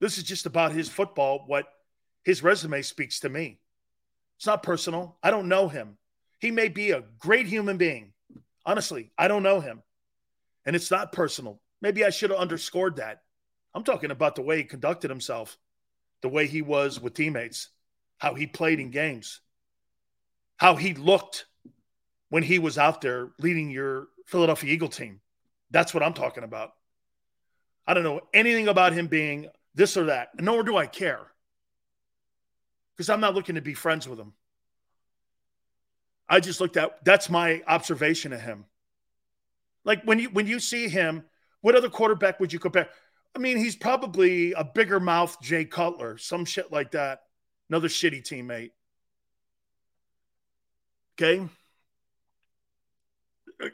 This 0.00 0.18
is 0.18 0.24
just 0.24 0.46
about 0.46 0.72
his 0.72 0.88
football, 0.88 1.44
what 1.46 1.66
his 2.24 2.42
resume 2.42 2.82
speaks 2.82 3.20
to 3.20 3.28
me. 3.28 3.60
It's 4.38 4.46
not 4.46 4.62
personal. 4.62 5.18
I 5.22 5.30
don't 5.30 5.48
know 5.48 5.68
him. 5.68 5.98
He 6.40 6.50
may 6.50 6.68
be 6.68 6.90
a 6.90 7.04
great 7.18 7.46
human 7.46 7.76
being. 7.76 8.12
Honestly, 8.66 9.12
I 9.16 9.28
don't 9.28 9.42
know 9.42 9.60
him. 9.60 9.82
And 10.66 10.74
it's 10.74 10.90
not 10.90 11.12
personal. 11.12 11.60
Maybe 11.80 12.04
I 12.04 12.10
should 12.10 12.30
have 12.30 12.40
underscored 12.40 12.96
that. 12.96 13.22
I'm 13.74 13.84
talking 13.84 14.10
about 14.10 14.34
the 14.34 14.42
way 14.42 14.58
he 14.58 14.64
conducted 14.64 15.10
himself, 15.10 15.58
the 16.22 16.28
way 16.28 16.46
he 16.46 16.62
was 16.62 17.00
with 17.00 17.14
teammates, 17.14 17.68
how 18.18 18.34
he 18.34 18.46
played 18.46 18.80
in 18.80 18.90
games, 18.90 19.40
how 20.56 20.76
he 20.76 20.94
looked 20.94 21.46
when 22.30 22.42
he 22.42 22.58
was 22.58 22.78
out 22.78 23.00
there 23.00 23.30
leading 23.38 23.70
your 23.70 24.08
Philadelphia 24.26 24.72
Eagle 24.72 24.88
team. 24.88 25.20
That's 25.70 25.94
what 25.94 26.02
I'm 26.02 26.14
talking 26.14 26.44
about. 26.44 26.72
I 27.86 27.94
don't 27.94 28.04
know 28.04 28.20
anything 28.34 28.68
about 28.68 28.92
him 28.92 29.06
being 29.06 29.48
this 29.74 29.96
or 29.96 30.06
that, 30.06 30.30
nor 30.38 30.62
do 30.62 30.76
I 30.76 30.86
care 30.86 31.26
because 32.96 33.08
I'm 33.08 33.20
not 33.20 33.34
looking 33.34 33.54
to 33.54 33.62
be 33.62 33.74
friends 33.74 34.06
with 34.06 34.18
him. 34.18 34.32
I 36.30 36.38
just 36.38 36.60
looked 36.60 36.76
at 36.76 37.04
that's 37.04 37.28
my 37.28 37.60
observation 37.66 38.32
of 38.32 38.40
him. 38.40 38.64
Like 39.84 40.04
when 40.04 40.20
you 40.20 40.30
when 40.30 40.46
you 40.46 40.60
see 40.60 40.88
him, 40.88 41.24
what 41.60 41.74
other 41.74 41.90
quarterback 41.90 42.38
would 42.38 42.52
you 42.52 42.60
compare? 42.60 42.88
I 43.34 43.40
mean, 43.40 43.58
he's 43.58 43.76
probably 43.76 44.52
a 44.52 44.64
bigger 44.64 45.00
mouth 45.00 45.36
Jay 45.42 45.64
Cutler, 45.64 46.18
some 46.18 46.44
shit 46.44 46.70
like 46.70 46.92
that. 46.92 47.22
Another 47.68 47.88
shitty 47.88 48.22
teammate. 48.22 48.70
Okay. 51.20 51.46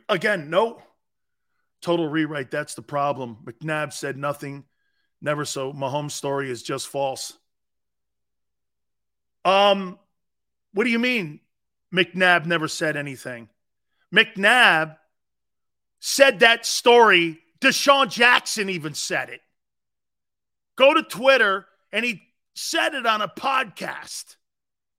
Again, 0.09 0.51
no 0.51 0.83
total 1.81 2.09
rewrite. 2.09 2.51
That's 2.51 2.75
the 2.75 2.83
problem. 2.83 3.39
McNabb 3.45 3.93
said 3.93 4.17
nothing, 4.17 4.65
never 5.21 5.45
so. 5.45 5.73
Mahomes' 5.73 6.13
story 6.13 6.51
is 6.51 6.63
just 6.63 6.89
false. 6.89 7.33
Um, 9.45 9.99
what 10.73 10.85
do 10.85 10.91
you 10.91 10.99
mean? 10.99 11.41
McNabb 11.95 12.47
never 12.47 12.68
said 12.68 12.97
anything. 12.97 13.49
McNabb 14.14 14.97
said 16.01 16.41
that 16.41 16.66
story. 16.66 17.39
DeSean 17.61 18.11
Jackson 18.11 18.68
even 18.68 18.95
said 18.95 19.30
it. 19.30 19.41
Go 20.76 20.95
to 20.95 21.03
Twitter 21.03 21.66
and 21.93 22.05
he 22.05 22.22
said 22.55 22.95
it 22.95 23.07
on 23.07 23.22
a 23.22 23.28
podcast 23.28 24.37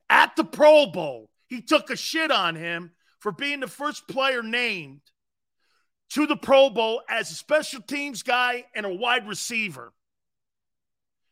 at 0.09 0.35
the 0.35 0.43
Pro 0.43 0.87
Bowl. 0.87 1.29
He 1.47 1.61
took 1.61 1.89
a 1.89 1.95
shit 1.95 2.31
on 2.31 2.55
him 2.55 2.91
for 3.19 3.31
being 3.31 3.59
the 3.59 3.67
first 3.67 4.07
player 4.07 4.41
named 4.43 5.01
to 6.09 6.25
the 6.25 6.35
Pro 6.35 6.69
Bowl 6.69 7.01
as 7.09 7.31
a 7.31 7.35
special 7.35 7.81
teams 7.81 8.23
guy 8.23 8.65
and 8.75 8.85
a 8.85 8.93
wide 8.93 9.27
receiver. 9.27 9.93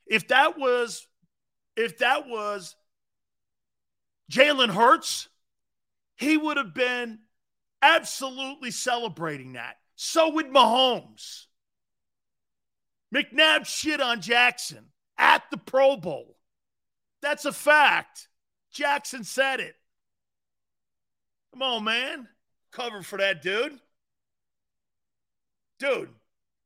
If 0.05 0.27
that 0.27 0.57
was 0.57 1.07
if 1.75 1.97
that 1.99 2.27
was 2.27 2.75
Jalen 4.31 4.69
Hurts, 4.69 5.27
he 6.16 6.38
would 6.38 6.57
have 6.57 6.74
been 6.74 7.20
absolutely 7.82 8.72
celebrating 8.72 9.53
that. 9.53 9.78
So 9.95 10.30
would 10.30 10.47
Mahomes. 10.47 11.45
McNabb 13.13 13.66
shit 13.66 14.01
on 14.01 14.22
Jackson 14.22 14.88
at 15.18 15.43
the 15.51 15.57
Pro 15.57 15.95
Bowl. 15.95 16.38
That's 17.22 17.45
a 17.45 17.53
fact. 17.53 18.28
Jackson 18.72 19.24
said 19.24 19.59
it. 19.59 19.76
Come 21.53 21.61
on, 21.61 21.84
man. 21.86 22.28
Cover 22.72 23.01
for 23.01 23.18
that 23.18 23.41
dude. 23.41 23.80
Dude, 25.80 26.09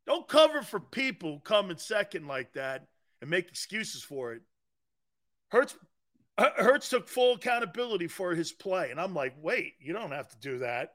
don't 0.07 0.27
cover 0.27 0.63
for 0.63 0.79
people 0.79 1.39
coming 1.39 1.77
second 1.77 2.27
like 2.27 2.53
that 2.53 2.87
and 3.21 3.29
make 3.29 3.47
excuses 3.47 4.03
for 4.03 4.33
it. 4.33 4.41
Hurts 5.51 5.75
Hurts 6.39 6.89
took 6.89 7.07
full 7.09 7.35
accountability 7.35 8.07
for 8.07 8.33
his 8.33 8.51
play. 8.51 8.91
And 8.91 8.99
I'm 8.99 9.13
like, 9.13 9.33
wait, 9.41 9.73
you 9.79 9.93
don't 9.93 10.11
have 10.11 10.29
to 10.29 10.37
do 10.39 10.59
that. 10.59 10.93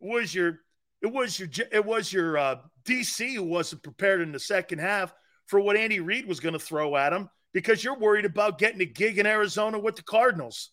It 0.00 0.08
was 0.08 0.34
your 0.34 0.60
it 1.00 1.12
was 1.12 1.38
your 1.38 1.48
it 1.70 1.84
was 1.84 2.12
your 2.12 2.38
uh, 2.38 2.56
DC 2.84 3.34
who 3.34 3.44
wasn't 3.44 3.82
prepared 3.82 4.20
in 4.20 4.32
the 4.32 4.38
second 4.38 4.80
half 4.80 5.14
for 5.46 5.60
what 5.60 5.76
Andy 5.76 6.00
Reid 6.00 6.26
was 6.26 6.40
going 6.40 6.54
to 6.54 6.58
throw 6.58 6.96
at 6.96 7.12
him 7.12 7.28
because 7.52 7.84
you're 7.84 7.98
worried 7.98 8.24
about 8.24 8.58
getting 8.58 8.80
a 8.80 8.86
gig 8.86 9.18
in 9.18 9.26
Arizona 9.26 9.78
with 9.78 9.96
the 9.96 10.02
Cardinals. 10.02 10.70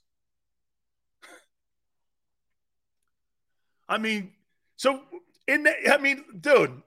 I 3.87 3.97
mean, 3.97 4.31
so 4.77 5.01
in 5.47 5.63
the, 5.63 5.93
I 5.93 5.97
mean, 5.97 6.23
dude, 6.39 6.81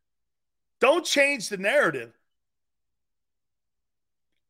don't 0.80 1.04
change 1.04 1.48
the 1.48 1.56
narrative. 1.56 2.17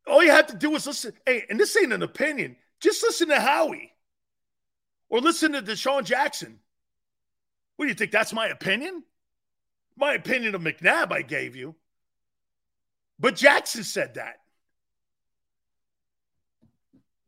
All 0.09 0.23
you 0.23 0.31
have 0.31 0.47
to 0.49 0.57
do 0.57 0.75
is 0.75 0.87
listen. 0.87 1.13
Hey, 1.27 1.45
and 1.49 1.59
this 1.59 1.77
ain't 1.77 1.93
an 1.93 2.03
opinion. 2.03 2.57
Just 2.81 3.03
listen 3.03 3.29
to 3.29 3.41
Howie 3.41 3.93
or 5.09 5.21
listen 5.21 5.53
to 5.53 5.63
DeSean 5.63 6.05
Jackson. 6.05 6.59
What 7.77 7.85
do 7.85 7.89
you 7.89 7.95
think? 7.95 8.11
That's 8.11 8.33
my 8.33 8.49
opinion? 8.49 9.03
My 9.97 10.15
opinion 10.15 10.55
of 10.55 10.63
McNabb 10.63 11.13
I 11.13 11.23
gave 11.23 11.57
you. 11.57 11.75
But 13.19 13.37
Jackson 13.37 13.85
said 13.85 14.15
that. 14.15 14.37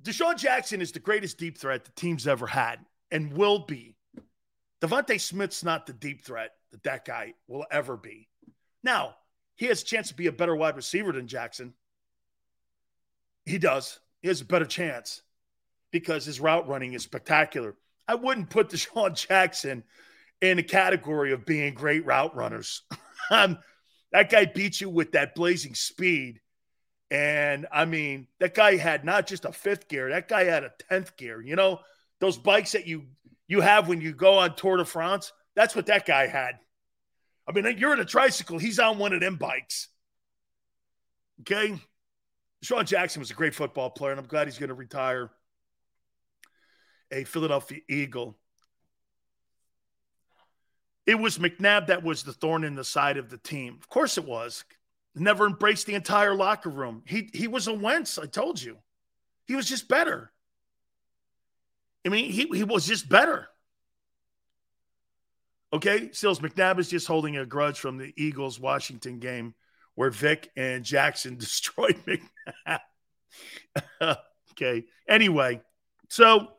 DeSean 0.03 0.39
Jackson 0.39 0.81
is 0.81 0.93
the 0.93 1.01
greatest 1.01 1.37
deep 1.37 1.59
threat 1.59 1.85
the 1.85 1.91
team's 1.93 2.26
ever 2.26 2.47
had 2.47 2.78
and 3.11 3.33
will 3.33 3.59
be. 3.61 3.97
DeVonta 4.81 5.20
Smith's 5.20 5.62
not 5.62 5.87
the 5.87 5.93
deep 5.93 6.24
threat 6.24 6.53
that 6.70 6.83
that 6.85 7.05
guy 7.05 7.35
will 7.49 7.66
ever 7.70 7.97
be. 7.97 8.28
Now, 8.83 9.16
he 9.57 9.66
has 9.66 9.83
a 9.83 9.85
chance 9.85 10.09
to 10.09 10.14
be 10.14 10.26
a 10.26 10.33
better 10.33 10.57
wide 10.57 10.76
receiver 10.76 11.12
than 11.12 11.26
Jackson. 11.26 11.74
He 13.51 13.59
does. 13.59 13.98
He 14.22 14.28
has 14.28 14.40
a 14.40 14.44
better 14.44 14.64
chance 14.64 15.22
because 15.90 16.24
his 16.24 16.40
route 16.40 16.68
running 16.68 16.92
is 16.92 17.03
spectacular. 17.03 17.74
I 18.07 18.14
wouldn't 18.14 18.51
put 18.51 18.70
DeSean 18.70 19.14
Jackson 19.28 19.84
in 20.40 20.57
the 20.57 20.62
category 20.62 21.32
of 21.32 21.44
being 21.44 21.74
great 21.74 22.07
route 22.07 22.34
runners. 22.34 22.82
um, 23.30 23.59
that 24.12 24.30
guy 24.30 24.46
beat 24.46 24.80
you 24.80 24.88
with 24.88 25.12
that 25.12 25.34
blazing 25.34 25.74
speed. 25.74 26.40
And 27.11 27.66
I 27.72 27.86
mean, 27.86 28.28
that 28.38 28.55
guy 28.55 28.76
had 28.76 29.05
not 29.05 29.26
just 29.26 29.44
a 29.44 29.53
fifth 29.53 29.88
gear, 29.88 30.11
that 30.11 30.28
guy 30.28 30.44
had 30.44 30.62
a 30.62 30.72
10th 30.90 31.16
gear. 31.16 31.40
You 31.40 31.57
know, 31.57 31.80
those 32.20 32.38
bikes 32.38 32.72
that 32.72 32.86
you 32.86 33.07
you 33.48 33.61
have 33.61 33.88
when 33.88 34.01
you 34.01 34.12
go 34.12 34.38
on 34.38 34.55
Tour 34.55 34.76
de 34.76 34.84
France, 34.84 35.32
that's 35.57 35.74
what 35.74 35.86
that 35.86 36.07
guy 36.07 36.28
had. 36.28 36.61
I 37.48 37.53
mean, 37.53 37.78
you're 37.78 37.92
in 37.92 37.98
a 37.98 38.05
tricycle, 38.05 38.59
he's 38.59 38.78
on 38.78 38.98
one 38.98 39.12
of 39.12 39.20
them 39.20 39.36
bikes. 39.36 39.88
Okay. 41.40 41.80
Sean 42.62 42.84
Jackson 42.84 43.20
was 43.20 43.30
a 43.30 43.34
great 43.34 43.54
football 43.54 43.90
player, 43.90 44.12
and 44.12 44.20
I'm 44.20 44.26
glad 44.26 44.46
he's 44.46 44.58
going 44.58 44.68
to 44.68 44.74
retire 44.74 45.30
a 47.11 47.24
Philadelphia 47.24 47.80
Eagle. 47.88 48.36
It 51.06 51.18
was 51.18 51.38
McNabb 51.38 51.88
that 51.88 52.02
was 52.02 52.22
the 52.22 52.32
thorn 52.32 52.62
in 52.64 52.74
the 52.74 52.84
side 52.84 53.16
of 53.16 53.30
the 53.30 53.38
team. 53.38 53.78
Of 53.80 53.88
course 53.88 54.18
it 54.18 54.24
was. 54.24 54.64
Never 55.14 55.46
embraced 55.46 55.86
the 55.86 55.94
entire 55.94 56.34
locker 56.34 56.70
room. 56.70 57.02
He 57.04 57.30
he 57.32 57.48
was 57.48 57.66
a 57.66 57.74
Wentz, 57.74 58.16
I 58.16 58.26
told 58.26 58.62
you. 58.62 58.78
He 59.46 59.56
was 59.56 59.66
just 59.66 59.88
better. 59.88 60.30
I 62.06 62.11
mean, 62.11 62.30
he, 62.30 62.46
he 62.54 62.62
was 62.62 62.86
just 62.86 63.08
better. 63.08 63.48
Okay, 65.72 66.11
Sills 66.12 66.40
McNabb 66.40 66.78
is 66.78 66.88
just 66.88 67.06
holding 67.06 67.36
a 67.36 67.46
grudge 67.46 67.80
from 67.80 67.96
the 67.96 68.12
Eagles 68.16 68.61
Washington 68.61 69.18
game 69.18 69.54
where 70.01 70.11
Vick 70.11 70.51
and 70.57 70.82
Jackson 70.82 71.36
destroyed 71.38 71.94
McNabb. 72.07 72.80
okay, 74.53 74.86
anyway, 75.07 75.61
so 76.09 76.53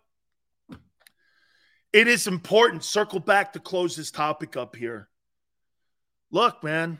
it 1.92 2.08
is 2.08 2.28
important. 2.28 2.84
Circle 2.84 3.22
back 3.22 3.54
to 3.54 3.60
close 3.60 3.96
this 3.96 4.12
topic 4.12 4.56
up 4.56 4.76
here. 4.76 5.10
Look, 6.30 6.64
man, 6.64 7.00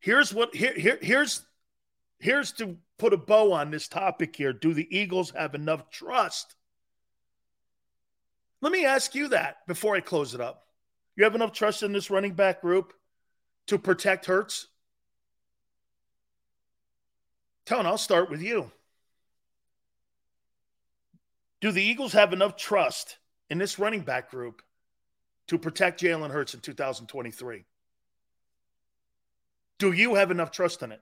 here's 0.00 0.32
what 0.32 0.56
here, 0.56 0.72
here 0.72 0.98
here's 1.02 1.44
here's 2.18 2.52
to 2.52 2.78
put 2.98 3.12
a 3.12 3.18
bow 3.18 3.52
on 3.52 3.70
this 3.70 3.86
topic 3.86 4.34
here. 4.36 4.54
Do 4.54 4.72
the 4.72 4.88
Eagles 4.90 5.32
have 5.32 5.54
enough 5.54 5.90
trust? 5.90 6.56
Let 8.62 8.72
me 8.72 8.86
ask 8.86 9.14
you 9.14 9.28
that 9.28 9.58
before 9.68 9.96
I 9.96 10.00
close 10.00 10.32
it 10.32 10.40
up. 10.40 10.64
You 11.14 11.24
have 11.24 11.34
enough 11.34 11.52
trust 11.52 11.82
in 11.82 11.92
this 11.92 12.08
running 12.08 12.32
back 12.32 12.62
group 12.62 12.94
to 13.66 13.78
protect 13.78 14.24
Hurts? 14.24 14.68
Tone, 17.66 17.86
I'll 17.86 17.98
start 17.98 18.30
with 18.30 18.42
you. 18.42 18.70
Do 21.60 21.72
the 21.72 21.82
Eagles 21.82 22.12
have 22.12 22.32
enough 22.32 22.56
trust 22.56 23.16
in 23.48 23.58
this 23.58 23.78
running 23.78 24.02
back 24.02 24.30
group 24.30 24.62
to 25.46 25.58
protect 25.58 26.02
Jalen 26.02 26.30
Hurts 26.30 26.54
in 26.54 26.60
2023? 26.60 27.64
Do 29.78 29.92
you 29.92 30.14
have 30.14 30.30
enough 30.30 30.50
trust 30.50 30.82
in 30.82 30.92
it? 30.92 31.00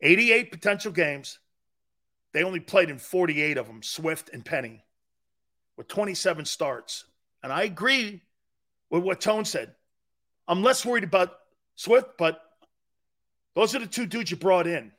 88 0.00 0.50
potential 0.50 0.92
games. 0.92 1.38
They 2.32 2.44
only 2.44 2.60
played 2.60 2.90
in 2.90 2.98
48 2.98 3.58
of 3.58 3.66
them, 3.66 3.82
Swift 3.82 4.30
and 4.32 4.44
Penny, 4.44 4.84
with 5.76 5.88
27 5.88 6.44
starts. 6.44 7.04
And 7.42 7.52
I 7.52 7.64
agree 7.64 8.22
with 8.88 9.02
what 9.02 9.20
Tone 9.20 9.44
said. 9.44 9.74
I'm 10.48 10.62
less 10.62 10.86
worried 10.86 11.04
about 11.04 11.38
Swift, 11.76 12.16
but 12.18 12.40
those 13.54 13.74
are 13.74 13.80
the 13.80 13.86
two 13.86 14.06
dudes 14.06 14.30
you 14.30 14.36
brought 14.36 14.66
in. 14.66 14.92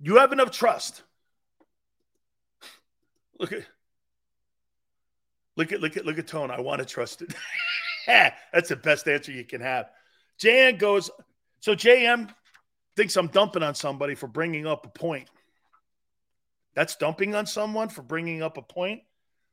You 0.00 0.16
have 0.16 0.32
enough 0.32 0.50
trust. 0.50 1.02
Look 3.38 3.52
at 3.52 3.64
look 5.56 5.72
at 5.72 5.80
look 5.80 5.96
at 5.96 6.04
look 6.04 6.18
at 6.18 6.26
tone. 6.26 6.50
I 6.50 6.60
want 6.60 6.80
to 6.80 6.84
trust 6.84 7.22
it. 7.22 7.34
That's 8.06 8.68
the 8.68 8.76
best 8.76 9.06
answer 9.06 9.30
you 9.30 9.44
can 9.44 9.60
have. 9.60 9.86
JM 10.40 10.78
goes, 10.78 11.08
so 11.60 11.76
JM 11.76 12.34
thinks 12.96 13.16
I'm 13.16 13.28
dumping 13.28 13.62
on 13.62 13.76
somebody 13.76 14.16
for 14.16 14.26
bringing 14.26 14.66
up 14.66 14.86
a 14.86 14.88
point. 14.88 15.28
That's 16.74 16.96
dumping 16.96 17.36
on 17.36 17.46
someone 17.46 17.88
for 17.88 18.02
bringing 18.02 18.42
up 18.42 18.56
a 18.56 18.62
point 18.62 19.02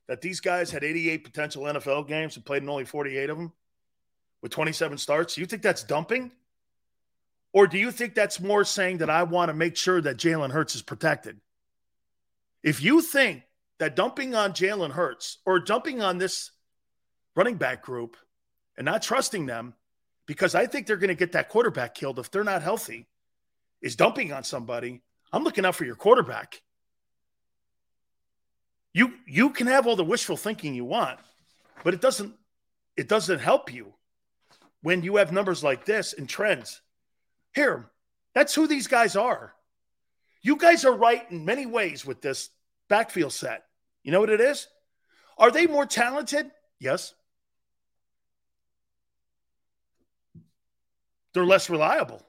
that 0.09 0.21
these 0.21 0.39
guys 0.39 0.71
had 0.71 0.83
88 0.83 1.23
potential 1.23 1.63
NFL 1.65 2.07
games 2.07 2.35
and 2.35 2.43
played 2.43 2.63
in 2.63 2.69
only 2.69 2.83
48 2.83 3.29
of 3.29 3.37
them 3.37 3.53
with 4.41 4.51
27 4.51 4.97
starts. 4.97 5.37
You 5.37 5.45
think 5.45 5.61
that's 5.61 5.83
dumping? 5.83 6.31
Or 7.53 7.67
do 7.67 7.77
you 7.77 7.91
think 7.91 8.15
that's 8.15 8.39
more 8.39 8.63
saying 8.63 8.97
that 8.97 9.11
I 9.11 9.21
want 9.21 9.49
to 9.49 9.53
make 9.53 9.77
sure 9.77 10.01
that 10.01 10.17
Jalen 10.17 10.49
Hurts 10.49 10.73
is 10.73 10.81
protected? 10.81 11.39
If 12.63 12.81
you 12.81 13.03
think 13.03 13.43
that 13.77 13.95
dumping 13.95 14.33
on 14.33 14.53
Jalen 14.53 14.93
Hurts 14.93 15.37
or 15.45 15.59
dumping 15.59 16.01
on 16.01 16.17
this 16.17 16.49
running 17.35 17.57
back 17.57 17.83
group 17.83 18.17
and 18.77 18.85
not 18.85 19.03
trusting 19.03 19.45
them, 19.45 19.75
because 20.25 20.55
I 20.55 20.65
think 20.65 20.87
they're 20.87 20.97
going 20.97 21.09
to 21.09 21.13
get 21.13 21.33
that 21.33 21.49
quarterback 21.49 21.93
killed 21.93 22.17
if 22.17 22.31
they're 22.31 22.43
not 22.43 22.63
healthy, 22.63 23.07
is 23.79 23.95
dumping 23.95 24.33
on 24.33 24.43
somebody, 24.43 25.03
I'm 25.31 25.43
looking 25.43 25.67
out 25.67 25.75
for 25.75 25.85
your 25.85 25.95
quarterback. 25.95 26.63
You 28.99 29.13
you 29.25 29.51
can 29.51 29.67
have 29.67 29.87
all 29.87 29.95
the 29.95 30.03
wishful 30.03 30.35
thinking 30.35 30.75
you 30.75 30.83
want, 30.83 31.21
but 31.85 31.93
it 31.93 32.01
doesn't 32.01 32.33
it 32.97 33.07
doesn't 33.07 33.39
help 33.39 33.73
you 33.73 33.93
when 34.81 35.03
you 35.03 35.15
have 35.15 35.31
numbers 35.31 35.63
like 35.63 35.85
this 35.85 36.11
and 36.11 36.27
trends. 36.27 36.81
Here, 37.53 37.89
that's 38.35 38.53
who 38.53 38.67
these 38.67 38.87
guys 38.87 39.15
are. 39.15 39.53
You 40.41 40.57
guys 40.57 40.83
are 40.83 40.91
right 40.91 41.23
in 41.31 41.45
many 41.45 41.65
ways 41.65 42.05
with 42.05 42.19
this 42.19 42.49
backfield 42.89 43.31
set. 43.31 43.63
You 44.03 44.11
know 44.11 44.19
what 44.19 44.29
it 44.31 44.41
is? 44.41 44.67
Are 45.37 45.49
they 45.49 45.65
more 45.65 45.85
talented? 45.85 46.51
Yes. 46.77 47.13
They're 51.33 51.45
less 51.45 51.69
reliable. 51.69 52.21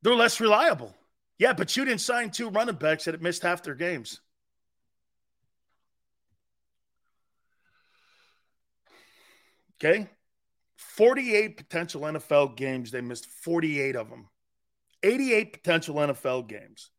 They're 0.00 0.14
less 0.14 0.40
reliable. 0.40 0.94
Yeah, 1.38 1.52
but 1.52 1.76
you 1.76 1.84
didn't 1.84 2.00
sign 2.00 2.30
two 2.30 2.50
running 2.50 2.76
backs 2.76 3.04
that 3.04 3.20
missed 3.20 3.42
half 3.42 3.62
their 3.62 3.74
games. 3.74 4.20
Okay. 9.82 10.08
48 10.76 11.56
potential 11.56 12.02
NFL 12.02 12.56
games. 12.56 12.90
They 12.90 13.00
missed 13.00 13.26
48 13.26 13.96
of 13.96 14.08
them. 14.08 14.28
88 15.02 15.52
potential 15.52 15.96
NFL 15.96 16.48
games. 16.48 16.90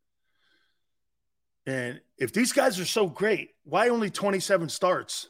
And 1.65 1.99
if 2.17 2.31
these 2.31 2.51
guys 2.51 2.79
are 2.79 2.86
so 2.86 3.07
great, 3.07 3.51
why 3.63 3.89
only 3.89 4.09
27 4.09 4.69
starts? 4.69 5.29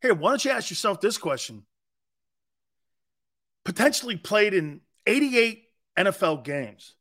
Here, 0.00 0.14
why 0.14 0.30
don't 0.30 0.44
you 0.44 0.50
ask 0.50 0.70
yourself 0.70 1.00
this 1.00 1.18
question? 1.18 1.64
Potentially 3.64 4.16
played 4.16 4.54
in 4.54 4.80
88 5.06 5.64
NFL 5.98 6.44
games. 6.44 6.94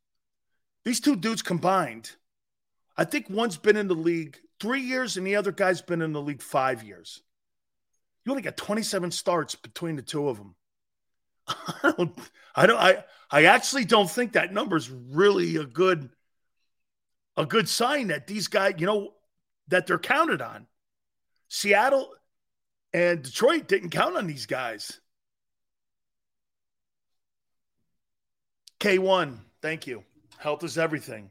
These 0.83 0.99
two 0.99 1.15
dudes 1.15 1.41
combined, 1.41 2.11
I 2.97 3.05
think 3.05 3.29
one's 3.29 3.57
been 3.57 3.77
in 3.77 3.87
the 3.87 3.95
league 3.95 4.37
three 4.59 4.81
years 4.81 5.17
and 5.17 5.25
the 5.25 5.35
other 5.35 5.51
guy's 5.51 5.81
been 5.81 6.01
in 6.01 6.13
the 6.13 6.21
league 6.21 6.41
five 6.41 6.83
years. 6.83 7.21
You 8.25 8.31
only 8.31 8.43
got 8.43 8.57
27 8.57 9.11
starts 9.11 9.55
between 9.55 9.95
the 9.95 10.01
two 10.01 10.27
of 10.27 10.37
them. 10.37 10.55
I 11.47 11.93
don't, 11.97 12.17
I 12.55 12.65
don't, 12.67 12.79
I, 12.79 13.03
I 13.29 13.45
actually 13.45 13.85
don't 13.85 14.09
think 14.09 14.33
that 14.33 14.53
number 14.53 14.77
is 14.77 14.89
really 14.89 15.55
a 15.55 15.65
good 15.65 16.09
a 17.37 17.45
good 17.45 17.67
sign 17.67 18.07
that 18.07 18.27
these 18.27 18.47
guys, 18.47 18.75
you 18.77 18.85
know, 18.85 19.13
that 19.69 19.87
they're 19.87 19.97
counted 19.97 20.41
on. 20.41 20.67
Seattle 21.47 22.09
and 22.93 23.23
Detroit 23.23 23.67
didn't 23.67 23.91
count 23.91 24.17
on 24.17 24.27
these 24.27 24.45
guys. 24.45 24.99
K1, 28.79 29.37
thank 29.61 29.87
you. 29.87 30.03
Health 30.41 30.63
is 30.63 30.79
everything. 30.79 31.29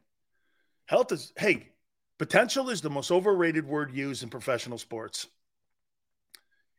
Health 0.86 1.11
is, 1.11 1.32
hey, 1.36 1.72
potential 2.16 2.70
is 2.70 2.80
the 2.80 2.90
most 2.90 3.11
overrated 3.11 3.66
word 3.66 3.92
used 3.92 4.22
in 4.22 4.28
professional 4.28 4.78
sports 4.78 5.26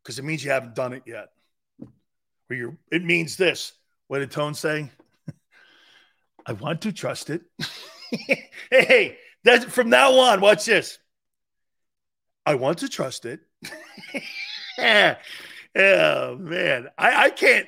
because 0.02 0.18
it 0.18 0.24
means 0.24 0.42
you 0.42 0.50
haven't 0.50 0.74
done 0.74 0.94
it 0.94 1.04
yet. 1.06 1.28
Or 2.50 2.56
you're, 2.56 2.78
it 2.90 3.04
means 3.04 3.36
this. 3.36 3.74
What 4.08 4.20
did 4.20 4.32
Tone 4.32 4.54
say? 4.54 4.90
I 6.46 6.54
want 6.54 6.80
to 6.84 6.94
trust 6.94 7.30
it. 7.30 7.42
hey, 8.72 9.18
that's 9.44 9.66
from 9.66 9.90
now 9.90 10.14
on. 10.14 10.40
Watch 10.40 10.64
this. 10.64 11.00
I 12.46 12.56
want 12.56 12.78
to 12.78 12.88
trust 12.88 13.26
it. 13.26 13.42
oh 15.78 16.36
man, 16.38 16.88
I, 16.98 17.26
I 17.26 17.30
can't. 17.30 17.68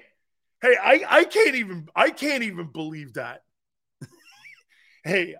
Hey, 0.62 0.78
I, 0.82 1.04
I 1.10 1.24
can't 1.26 1.56
even 1.56 1.90
I 1.94 2.12
can't 2.12 2.44
even 2.44 2.68
believe 2.68 3.16
that. 3.16 3.44
Hey, 5.04 5.36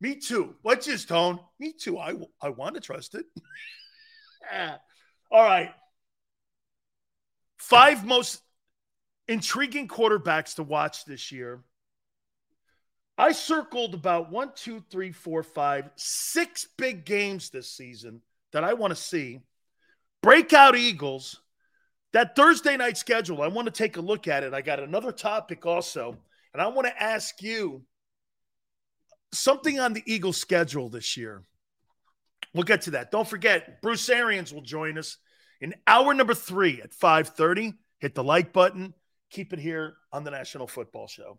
me 0.00 0.16
too. 0.16 0.54
What's 0.62 0.86
his 0.86 1.04
tone? 1.04 1.38
Me 1.58 1.72
too. 1.72 1.98
I 1.98 2.14
I 2.40 2.50
want 2.50 2.74
to 2.74 2.80
trust 2.80 3.14
it. 3.14 3.26
All 5.30 5.42
right. 5.42 5.70
Five 7.58 8.04
most 8.04 8.42
intriguing 9.26 9.88
quarterbacks 9.88 10.56
to 10.56 10.62
watch 10.62 11.04
this 11.04 11.32
year. 11.32 11.64
I 13.16 13.32
circled 13.32 13.94
about 13.94 14.30
one, 14.30 14.52
two, 14.54 14.82
three, 14.90 15.12
four, 15.12 15.42
five, 15.42 15.88
six 15.96 16.66
big 16.76 17.04
games 17.04 17.50
this 17.50 17.70
season 17.70 18.20
that 18.52 18.64
I 18.64 18.74
want 18.74 18.90
to 18.90 19.00
see. 19.00 19.40
Breakout 20.22 20.76
Eagles. 20.76 21.40
That 22.12 22.36
Thursday 22.36 22.76
night 22.76 22.96
schedule, 22.96 23.42
I 23.42 23.48
want 23.48 23.66
to 23.66 23.72
take 23.72 23.96
a 23.96 24.00
look 24.00 24.28
at 24.28 24.44
it. 24.44 24.54
I 24.54 24.62
got 24.62 24.78
another 24.78 25.10
topic 25.10 25.66
also, 25.66 26.16
and 26.52 26.62
I 26.62 26.68
want 26.68 26.86
to 26.86 27.02
ask 27.02 27.42
you 27.42 27.82
something 29.34 29.78
on 29.80 29.92
the 29.92 30.02
Eagles 30.06 30.36
schedule 30.36 30.88
this 30.88 31.16
year. 31.16 31.42
We'll 32.54 32.64
get 32.64 32.82
to 32.82 32.92
that. 32.92 33.10
Don't 33.10 33.28
forget, 33.28 33.82
Bruce 33.82 34.08
Arians 34.08 34.52
will 34.52 34.62
join 34.62 34.96
us 34.96 35.16
in 35.60 35.74
hour 35.86 36.14
number 36.14 36.34
three 36.34 36.80
at 36.80 36.94
5:30. 36.94 37.74
Hit 37.98 38.14
the 38.14 38.24
like 38.24 38.52
button. 38.52 38.94
Keep 39.30 39.52
it 39.52 39.58
here 39.58 39.96
on 40.12 40.24
the 40.24 40.30
National 40.30 40.66
Football 40.66 41.08
Show. 41.08 41.38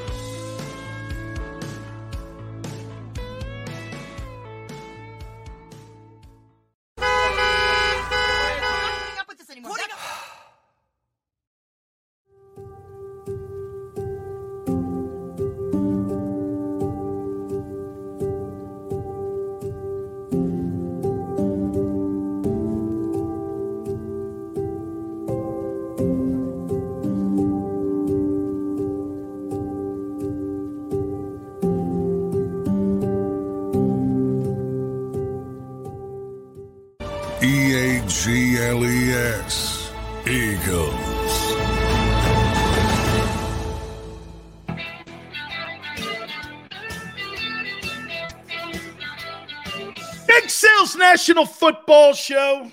National 51.21 51.45
Football 51.45 52.13
Show. 52.13 52.71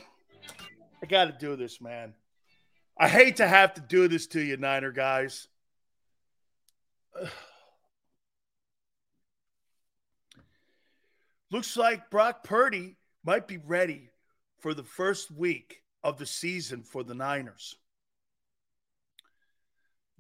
I 1.03 1.07
got 1.07 1.27
to 1.27 1.33
do 1.33 1.55
this, 1.55 1.83
man. 1.83 2.15
I 2.99 3.07
hate 3.07 3.37
to 3.37 3.47
have 3.47 3.75
to 3.75 3.83
do 3.83 4.09
this 4.09 4.27
to 4.29 4.41
you, 4.41 4.57
Niner 4.57 4.91
guys. 4.91 5.49
Looks 11.51 11.77
like 11.77 12.09
Brock 12.09 12.43
Purdy 12.43 12.97
might 13.23 13.47
be 13.47 13.59
ready 13.59 14.09
for 14.61 14.73
the 14.73 14.83
first 14.83 15.31
week 15.31 15.83
of 16.03 16.17
the 16.17 16.25
season 16.25 16.83
for 16.83 17.05
the 17.05 17.15
Niners. 17.15 17.77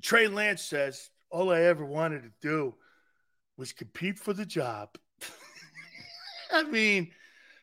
Trey 0.03 0.29
Lance 0.29 0.61
says, 0.61 1.09
all 1.31 1.51
I 1.51 1.63
ever 1.63 1.87
wanted 1.87 2.25
to 2.25 2.33
do 2.43 2.75
was 3.57 3.73
compete 3.73 4.19
for 4.19 4.35
the 4.35 4.45
job. 4.45 4.91
I 6.53 6.65
mean, 6.65 7.13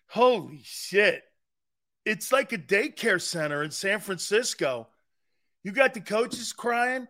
holy 0.08 0.62
shit. 0.64 1.24
It's 2.06 2.32
like 2.32 2.54
a 2.54 2.58
daycare 2.58 3.22
center 3.22 3.64
in 3.64 3.72
San 3.72 4.00
Francisco. 4.00 4.88
You 5.64 5.72
got 5.72 5.94
the 5.94 6.02
coaches 6.02 6.54
crying, 6.54 7.08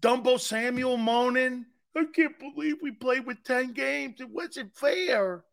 Dumbo 0.00 0.40
Samuel 0.40 0.96
moaning. 0.96 1.64
I 1.96 2.04
can't 2.12 2.38
believe 2.38 2.76
we 2.82 2.90
played 2.90 3.26
with 3.26 3.44
10 3.44 3.72
games. 3.72 4.20
It 4.20 4.30
wasn't 4.30 4.74
fair. 4.74 5.44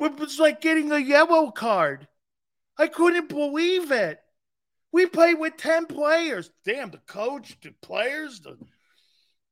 It 0.00 0.18
was 0.18 0.40
like 0.40 0.60
getting 0.60 0.90
a 0.90 0.98
yellow 0.98 1.50
card. 1.50 2.08
I 2.78 2.88
couldn't 2.88 3.28
believe 3.28 3.92
it. 3.92 4.18
We 4.92 5.06
played 5.06 5.38
with 5.38 5.56
10 5.56 5.86
players. 5.86 6.50
Damn, 6.64 6.90
the 6.90 7.00
coach, 7.06 7.56
the 7.62 7.72
players, 7.82 8.40
the 8.40 8.58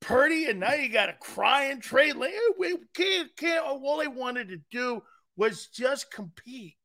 Purdy, 0.00 0.46
and 0.46 0.60
now 0.60 0.74
you 0.74 0.90
got 0.90 1.08
a 1.08 1.14
crying 1.14 1.80
Trey 1.80 2.12
Lance. 2.12 2.34
We 2.58 2.76
can't, 2.94 3.34
can't. 3.36 3.64
All 3.64 4.02
I 4.02 4.06
wanted 4.06 4.48
to 4.48 4.58
do 4.70 5.02
was 5.36 5.66
just 5.66 6.10
compete. 6.10 6.76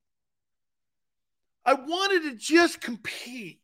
I 1.65 1.73
wanted 1.73 2.23
to 2.23 2.35
just 2.35 2.81
compete. 2.81 3.61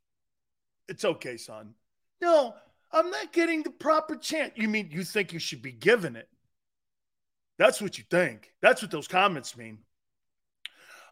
It's 0.88 1.06
okay, 1.06 1.38
son. 1.38 1.74
No, 2.22 2.54
I'm 2.92 3.10
not 3.10 3.34
getting 3.34 3.64
the 3.64 3.72
proper 3.72 4.16
chance. 4.16 4.54
You 4.56 4.68
mean 4.68 4.90
you 4.92 5.04
think 5.04 5.34
you 5.34 5.40
should 5.40 5.62
be 5.62 5.72
given 5.72 6.16
it? 6.16 6.30
That's 7.58 7.82
what 7.82 7.98
you 7.98 8.04
think. 8.10 8.52
That's 8.62 8.82
what 8.82 8.92
those 8.92 9.08
comments 9.08 9.58
mean. 9.58 9.80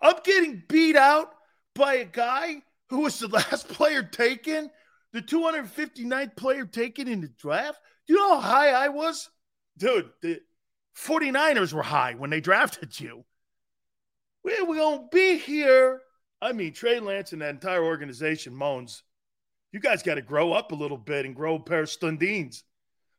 I'm 0.01 0.15
getting 0.23 0.63
beat 0.67 0.95
out 0.95 1.33
by 1.73 1.95
a 1.95 2.05
guy 2.05 2.61
who 2.89 3.01
was 3.01 3.19
the 3.19 3.27
last 3.29 3.67
player 3.69 4.03
taken, 4.03 4.69
the 5.13 5.21
259th 5.21 6.35
player 6.35 6.65
taken 6.65 7.07
in 7.07 7.21
the 7.21 7.29
draft. 7.29 7.79
Do 8.07 8.13
you 8.13 8.19
know 8.19 8.39
how 8.39 8.41
high 8.41 8.69
I 8.71 8.89
was? 8.89 9.29
Dude, 9.77 10.09
the 10.21 10.41
49ers 10.97 11.73
were 11.73 11.83
high 11.83 12.13
when 12.13 12.29
they 12.29 12.41
drafted 12.41 12.99
you. 12.99 13.23
We, 14.43 14.61
we 14.61 14.77
won't 14.77 15.11
be 15.11 15.37
here. 15.37 16.01
I 16.41 16.51
mean, 16.51 16.73
Trey 16.73 16.99
Lance 16.99 17.31
and 17.33 17.41
that 17.41 17.51
entire 17.51 17.83
organization 17.83 18.53
moans. 18.53 19.03
You 19.71 19.79
guys 19.79 20.03
got 20.03 20.15
to 20.15 20.21
grow 20.21 20.53
up 20.53 20.71
a 20.71 20.75
little 20.75 20.97
bit 20.97 21.25
and 21.25 21.35
grow 21.35 21.55
a 21.55 21.59
pair 21.59 21.83
of 21.83 21.89
Stundines. 21.89 22.63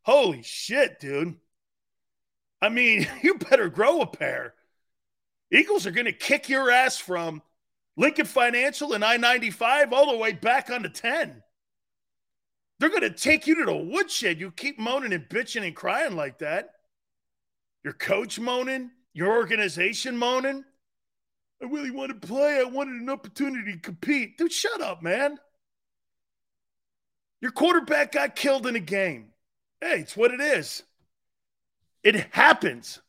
Holy 0.02 0.42
shit, 0.42 1.00
dude. 1.00 1.36
I 2.60 2.68
mean, 2.68 3.06
you 3.22 3.34
better 3.34 3.68
grow 3.68 4.00
a 4.00 4.06
pair. 4.06 4.54
Eagles 5.50 5.86
are 5.86 5.92
going 5.92 6.06
to 6.06 6.12
kick 6.12 6.48
your 6.48 6.70
ass 6.70 6.98
from 6.98 7.42
Lincoln 7.96 8.26
Financial 8.26 8.92
and 8.92 9.04
I 9.04 9.16
95 9.16 9.92
all 9.92 10.10
the 10.10 10.18
way 10.18 10.32
back 10.32 10.70
onto 10.70 10.88
10. 10.88 11.42
They're 12.80 12.88
going 12.88 13.02
to 13.02 13.10
take 13.10 13.46
you 13.46 13.54
to 13.56 13.64
the 13.64 13.76
woodshed. 13.76 14.40
You 14.40 14.50
keep 14.50 14.78
moaning 14.78 15.12
and 15.12 15.28
bitching 15.28 15.64
and 15.64 15.76
crying 15.76 16.16
like 16.16 16.38
that. 16.38 16.70
Your 17.84 17.92
coach 17.92 18.38
moaning, 18.38 18.90
your 19.12 19.36
organization 19.36 20.16
moaning. 20.16 20.64
I 21.62 21.66
really 21.66 21.90
want 21.90 22.10
to 22.10 22.26
play. 22.26 22.58
I 22.58 22.64
wanted 22.64 23.00
an 23.00 23.10
opportunity 23.10 23.72
to 23.72 23.78
compete. 23.78 24.36
Dude, 24.36 24.52
shut 24.52 24.80
up, 24.80 25.02
man. 25.02 25.38
Your 27.40 27.52
quarterback 27.52 28.12
got 28.12 28.36
killed 28.36 28.66
in 28.66 28.76
a 28.76 28.80
game. 28.80 29.30
Hey, 29.80 30.00
it's 30.00 30.16
what 30.16 30.32
it 30.32 30.40
is. 30.40 30.82
It 32.02 32.16
happens. 32.32 33.00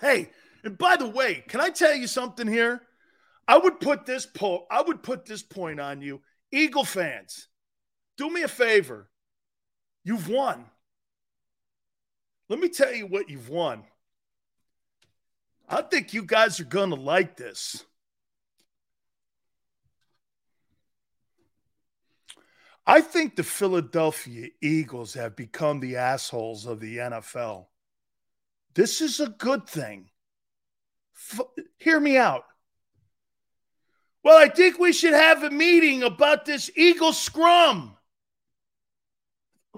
Hey, 0.00 0.30
and 0.64 0.76
by 0.78 0.96
the 0.96 1.08
way, 1.08 1.44
can 1.48 1.60
I 1.60 1.70
tell 1.70 1.94
you 1.94 2.06
something 2.06 2.46
here? 2.46 2.82
I 3.46 3.58
would 3.58 3.80
put 3.80 4.06
this 4.06 4.26
po- 4.26 4.66
I 4.70 4.82
would 4.82 5.02
put 5.02 5.26
this 5.26 5.42
point 5.42 5.80
on 5.80 6.00
you, 6.00 6.22
Eagle 6.50 6.84
fans. 6.84 7.48
Do 8.16 8.30
me 8.30 8.42
a 8.42 8.48
favor. 8.48 9.10
You've 10.04 10.28
won. 10.28 10.64
Let 12.48 12.58
me 12.58 12.68
tell 12.68 12.92
you 12.92 13.06
what 13.06 13.28
you've 13.28 13.48
won. 13.48 13.84
I 15.68 15.82
think 15.82 16.12
you 16.12 16.22
guys 16.22 16.60
are 16.60 16.64
going 16.64 16.90
to 16.90 16.96
like 16.96 17.36
this. 17.36 17.84
I 22.86 23.00
think 23.00 23.34
the 23.34 23.42
Philadelphia 23.42 24.48
Eagles 24.60 25.14
have 25.14 25.36
become 25.36 25.80
the 25.80 25.96
assholes 25.96 26.66
of 26.66 26.80
the 26.80 26.98
NFL. 26.98 27.66
This 28.74 29.00
is 29.00 29.20
a 29.20 29.28
good 29.28 29.66
thing. 29.66 30.10
F- 31.16 31.40
hear 31.78 31.98
me 31.98 32.18
out. 32.18 32.44
Well, 34.22 34.36
I 34.36 34.48
think 34.48 34.78
we 34.78 34.92
should 34.92 35.14
have 35.14 35.42
a 35.44 35.50
meeting 35.50 36.02
about 36.02 36.44
this 36.44 36.70
Eagle 36.76 37.12
scrum. 37.12 37.96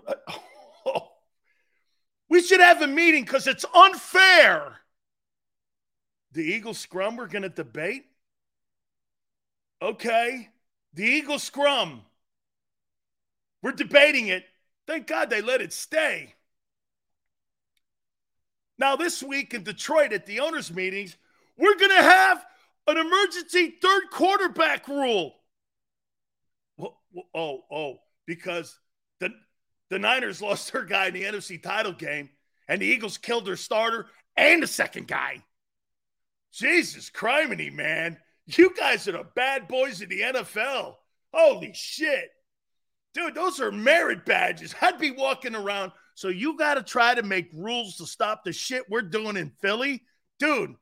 We 2.28 2.42
should 2.42 2.60
have 2.60 2.82
a 2.82 2.86
meeting 2.86 3.24
because 3.24 3.46
it's 3.46 3.64
unfair. 3.74 4.80
The 6.36 6.42
Eagle 6.42 6.74
scrum 6.74 7.16
we're 7.16 7.28
going 7.28 7.44
to 7.44 7.48
debate? 7.48 8.04
Okay. 9.80 10.50
The 10.92 11.02
Eagle 11.02 11.38
scrum. 11.38 12.02
We're 13.62 13.72
debating 13.72 14.26
it. 14.28 14.44
Thank 14.86 15.06
God 15.06 15.30
they 15.30 15.40
let 15.40 15.62
it 15.62 15.72
stay. 15.72 16.34
Now, 18.78 18.96
this 18.96 19.22
week 19.22 19.54
in 19.54 19.62
Detroit 19.62 20.12
at 20.12 20.26
the 20.26 20.40
owners' 20.40 20.70
meetings, 20.70 21.16
we're 21.56 21.74
going 21.74 21.96
to 21.96 22.02
have 22.02 22.44
an 22.86 22.98
emergency 22.98 23.74
third 23.80 24.02
quarterback 24.12 24.88
rule. 24.88 25.36
Oh, 26.78 27.64
oh, 27.70 27.96
because 28.26 28.78
the 29.20 29.30
the 29.88 29.98
Niners 29.98 30.42
lost 30.42 30.70
their 30.70 30.84
guy 30.84 31.06
in 31.06 31.14
the 31.14 31.22
NFC 31.22 31.62
title 31.62 31.92
game, 31.92 32.28
and 32.68 32.82
the 32.82 32.86
Eagles 32.86 33.16
killed 33.16 33.46
their 33.46 33.56
starter 33.56 34.04
and 34.36 34.62
the 34.62 34.66
second 34.66 35.08
guy. 35.08 35.42
Jesus 36.56 37.10
criminy, 37.10 37.70
man. 37.70 38.16
You 38.46 38.74
guys 38.74 39.06
are 39.08 39.12
the 39.12 39.26
bad 39.34 39.68
boys 39.68 40.00
of 40.00 40.08
the 40.08 40.20
NFL. 40.20 40.94
Holy 41.34 41.72
shit. 41.74 42.30
Dude, 43.12 43.34
those 43.34 43.60
are 43.60 43.70
merit 43.70 44.24
badges. 44.24 44.74
I'd 44.80 44.98
be 44.98 45.10
walking 45.10 45.54
around. 45.54 45.92
So 46.14 46.28
you 46.28 46.56
got 46.56 46.74
to 46.74 46.82
try 46.82 47.14
to 47.14 47.22
make 47.22 47.50
rules 47.52 47.96
to 47.96 48.06
stop 48.06 48.42
the 48.42 48.52
shit 48.52 48.88
we're 48.88 49.02
doing 49.02 49.36
in 49.36 49.52
Philly. 49.60 50.02
Dude, 50.38 50.74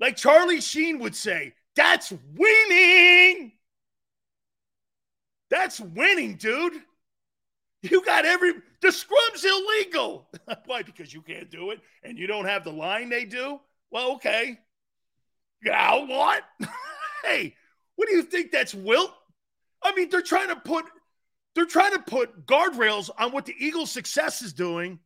like 0.00 0.16
Charlie 0.16 0.62
Sheen 0.62 0.98
would 1.00 1.14
say, 1.14 1.52
that's 1.76 2.12
winning. 2.34 3.52
That's 5.50 5.78
winning, 5.78 6.36
dude. 6.36 6.74
You 7.82 8.04
got 8.04 8.24
every 8.24 8.54
the 8.80 8.88
scrum's 8.88 9.44
illegal. 9.44 10.28
Why? 10.66 10.82
Because 10.82 11.12
you 11.12 11.20
can't 11.20 11.50
do 11.50 11.70
it 11.70 11.80
and 12.02 12.18
you 12.18 12.26
don't 12.26 12.46
have 12.46 12.64
the 12.64 12.72
line 12.72 13.08
they 13.10 13.24
do? 13.24 13.60
Well, 13.90 14.12
okay. 14.14 14.58
Yeah, 15.64 16.04
what? 16.06 16.42
hey, 17.24 17.54
what 17.96 18.08
do 18.08 18.14
you 18.14 18.22
think 18.22 18.52
that's 18.52 18.74
wilt? 18.74 19.12
I 19.82 19.94
mean, 19.94 20.08
they're 20.10 20.22
trying 20.22 20.48
to 20.48 20.56
put 20.56 20.84
they're 21.54 21.66
trying 21.66 21.92
to 21.92 21.98
put 21.98 22.46
guardrails 22.46 23.10
on 23.18 23.32
what 23.32 23.46
the 23.46 23.54
Eagles' 23.58 23.90
success 23.90 24.42
is 24.42 24.52
doing. 24.52 25.00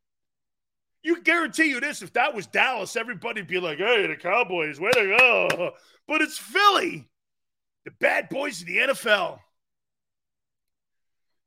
You 1.02 1.22
guarantee 1.22 1.64
you 1.64 1.80
this: 1.80 2.02
if 2.02 2.12
that 2.12 2.34
was 2.34 2.46
Dallas, 2.46 2.96
everybody'd 2.96 3.46
be 3.46 3.58
like, 3.58 3.78
"Hey, 3.78 4.06
the 4.06 4.16
Cowboys, 4.16 4.78
where 4.78 4.92
they 4.94 5.16
go?" 5.16 5.72
But 6.08 6.20
it's 6.20 6.36
Philly, 6.36 7.08
the 7.84 7.92
bad 7.92 8.28
boys 8.28 8.60
of 8.60 8.66
the 8.66 8.78
NFL. 8.78 9.38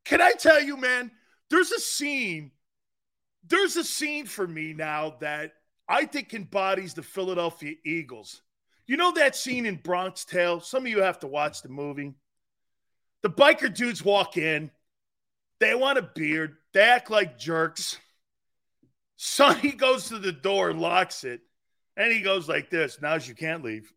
Can 0.06 0.22
I 0.22 0.32
tell 0.32 0.62
you, 0.62 0.76
man? 0.76 1.10
There's 1.50 1.70
a 1.72 1.78
scene. 1.78 2.52
There's 3.46 3.76
a 3.76 3.84
scene 3.84 4.26
for 4.26 4.46
me 4.46 4.72
now 4.72 5.16
that 5.20 5.52
I 5.88 6.06
think 6.06 6.32
embodies 6.32 6.94
the 6.94 7.02
Philadelphia 7.02 7.74
Eagles. 7.84 8.40
You 8.86 8.96
know 8.96 9.12
that 9.12 9.34
scene 9.34 9.66
in 9.66 9.76
Bronx 9.76 10.24
Tale? 10.24 10.60
Some 10.60 10.84
of 10.84 10.90
you 10.90 11.02
have 11.02 11.18
to 11.20 11.26
watch 11.26 11.62
the 11.62 11.68
movie. 11.68 12.14
The 13.22 13.30
biker 13.30 13.74
dudes 13.74 14.04
walk 14.04 14.36
in. 14.36 14.70
They 15.58 15.74
want 15.74 15.98
a 15.98 16.02
beard. 16.02 16.56
They 16.72 16.82
act 16.82 17.10
like 17.10 17.38
jerks. 17.38 17.98
Sonny 19.16 19.72
goes 19.72 20.08
to 20.08 20.18
the 20.18 20.30
door, 20.32 20.72
locks 20.72 21.24
it, 21.24 21.40
and 21.96 22.12
he 22.12 22.20
goes 22.20 22.48
like 22.48 22.70
this. 22.70 22.98
Now's 23.00 23.26
you 23.26 23.34
can't 23.34 23.64
leave. 23.64 23.92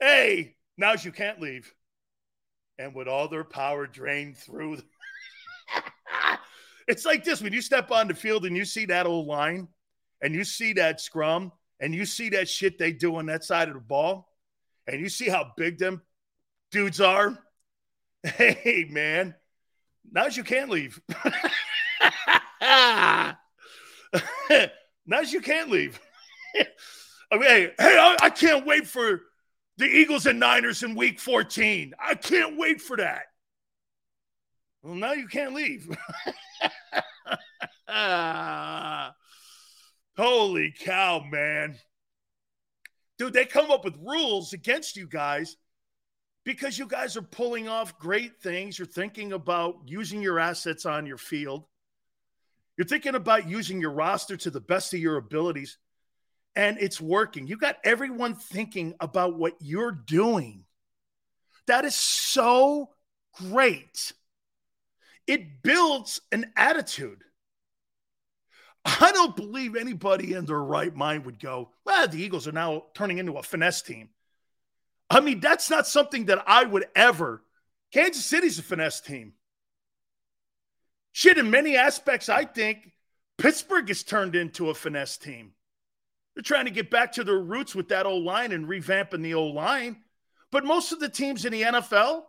hey, 0.00 0.56
now's 0.76 1.04
you 1.04 1.12
can't 1.12 1.40
leave. 1.40 1.72
And 2.78 2.94
with 2.94 3.06
all 3.06 3.28
their 3.28 3.44
power 3.44 3.86
drained 3.86 4.36
through, 4.38 4.78
it's 6.88 7.04
like 7.04 7.22
this 7.22 7.40
when 7.40 7.52
you 7.52 7.60
step 7.60 7.92
on 7.92 8.08
the 8.08 8.14
field 8.14 8.46
and 8.46 8.56
you 8.56 8.64
see 8.64 8.86
that 8.86 9.06
old 9.06 9.26
line 9.28 9.68
and 10.20 10.34
you 10.34 10.44
see 10.44 10.74
that 10.74 11.00
scrum 11.00 11.52
and 11.80 11.94
you 11.94 12.06
see 12.06 12.30
that 12.30 12.48
shit 12.48 12.78
they 12.78 12.92
do 12.92 13.16
on 13.16 13.26
that 13.26 13.44
side 13.44 13.68
of 13.68 13.74
the 13.74 13.80
ball 13.80 14.28
and 14.86 15.00
you 15.00 15.08
see 15.08 15.28
how 15.28 15.52
big 15.56 15.78
them 15.78 16.02
dudes 16.70 17.00
are. 17.00 17.38
Hey, 18.24 18.86
man, 18.88 19.34
now's 20.10 20.34
you 20.34 20.44
can't 20.44 20.70
leave. 20.70 20.98
now's 25.06 25.30
you 25.30 25.42
can't 25.42 25.68
leave. 25.68 26.00
I 27.30 27.36
mean, 27.36 27.42
hey, 27.42 27.70
hey, 27.78 27.98
I, 27.98 28.16
I 28.22 28.30
can't 28.30 28.64
wait 28.64 28.86
for 28.86 29.20
the 29.76 29.84
Eagles 29.84 30.24
and 30.24 30.40
Niners 30.40 30.82
in 30.82 30.94
week 30.94 31.20
14. 31.20 31.92
I 32.00 32.14
can't 32.14 32.56
wait 32.56 32.80
for 32.80 32.96
that. 32.96 33.24
Well, 34.82 34.94
now 34.94 35.12
you 35.12 35.28
can't 35.28 35.52
leave. 35.54 35.94
Holy 40.16 40.72
cow, 40.78 41.24
man. 41.30 41.76
Dude, 43.18 43.32
they 43.32 43.44
come 43.44 43.70
up 43.70 43.84
with 43.84 43.96
rules 44.00 44.52
against 44.52 44.96
you 44.96 45.06
guys 45.06 45.56
because 46.44 46.78
you 46.78 46.86
guys 46.86 47.16
are 47.16 47.22
pulling 47.22 47.68
off 47.68 47.98
great 47.98 48.40
things. 48.40 48.78
You're 48.78 48.86
thinking 48.86 49.32
about 49.32 49.76
using 49.86 50.20
your 50.20 50.38
assets 50.38 50.86
on 50.86 51.06
your 51.06 51.18
field. 51.18 51.64
You're 52.76 52.86
thinking 52.86 53.14
about 53.14 53.48
using 53.48 53.80
your 53.80 53.92
roster 53.92 54.36
to 54.36 54.50
the 54.50 54.60
best 54.60 54.92
of 54.94 55.00
your 55.00 55.16
abilities, 55.16 55.78
and 56.56 56.76
it's 56.80 57.00
working. 57.00 57.46
You 57.46 57.56
got 57.56 57.76
everyone 57.84 58.34
thinking 58.34 58.94
about 59.00 59.38
what 59.38 59.54
you're 59.60 59.92
doing. 59.92 60.64
That 61.66 61.84
is 61.84 61.94
so 61.94 62.90
great. 63.36 64.12
It 65.26 65.62
builds 65.62 66.20
an 66.32 66.52
attitude. 66.56 67.22
I 68.84 69.12
don't 69.12 69.34
believe 69.34 69.76
anybody 69.76 70.34
in 70.34 70.44
their 70.44 70.62
right 70.62 70.94
mind 70.94 71.24
would 71.24 71.40
go, 71.40 71.70
well, 71.84 72.06
the 72.06 72.22
Eagles 72.22 72.46
are 72.46 72.52
now 72.52 72.84
turning 72.94 73.18
into 73.18 73.32
a 73.32 73.42
finesse 73.42 73.82
team. 73.82 74.10
I 75.08 75.20
mean, 75.20 75.40
that's 75.40 75.70
not 75.70 75.86
something 75.86 76.26
that 76.26 76.44
I 76.46 76.64
would 76.64 76.86
ever. 76.94 77.42
Kansas 77.92 78.24
City's 78.24 78.58
a 78.58 78.62
finesse 78.62 79.00
team. 79.00 79.34
Shit, 81.12 81.38
in 81.38 81.50
many 81.50 81.76
aspects, 81.76 82.28
I 82.28 82.44
think 82.44 82.92
Pittsburgh 83.38 83.88
has 83.88 84.02
turned 84.02 84.34
into 84.34 84.70
a 84.70 84.74
finesse 84.74 85.16
team. 85.16 85.52
They're 86.34 86.42
trying 86.42 86.64
to 86.64 86.70
get 86.70 86.90
back 86.90 87.12
to 87.12 87.24
their 87.24 87.38
roots 87.38 87.74
with 87.74 87.88
that 87.88 88.06
old 88.06 88.24
line 88.24 88.52
and 88.52 88.66
revamping 88.66 89.22
the 89.22 89.34
old 89.34 89.54
line. 89.54 89.98
But 90.50 90.64
most 90.64 90.92
of 90.92 91.00
the 91.00 91.08
teams 91.08 91.44
in 91.44 91.52
the 91.52 91.62
NFL 91.62 92.22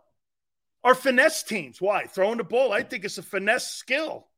are 0.84 0.94
finesse 0.94 1.42
teams. 1.42 1.80
Why? 1.80 2.06
Throwing 2.06 2.38
the 2.38 2.44
ball, 2.44 2.72
I 2.72 2.82
think 2.82 3.04
it's 3.04 3.18
a 3.18 3.22
finesse 3.22 3.68
skill. 3.72 4.28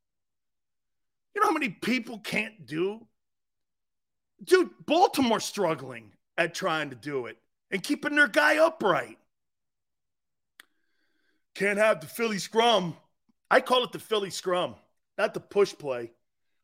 You 1.35 1.41
know 1.41 1.49
how 1.49 1.53
many 1.53 1.69
people 1.69 2.19
can't 2.19 2.67
do? 2.67 3.07
Dude, 4.45 4.71
Baltimore 4.87 5.41
struggling 5.41 6.13
at 6.37 6.55
trying 6.55 6.91
to 6.91 6.97
do 6.97 7.27
it 7.27 7.39
and 7.71 7.83
keeping 7.83 8.15
their 8.15 8.29
guy 8.29 8.59
upright. 8.59 9.19
Can't 11.55 11.79
have 11.79 12.01
the 12.01 12.07
Philly 12.07 12.39
scrum. 12.39 12.97
I 13.51 13.61
call 13.61 13.85
it 13.85 13.93
the 13.93 13.99
Philly 13.99 14.31
scrum, 14.31 14.77
not 15.17 15.35
the 15.35 15.41
push 15.41 15.75
play. 15.77 16.13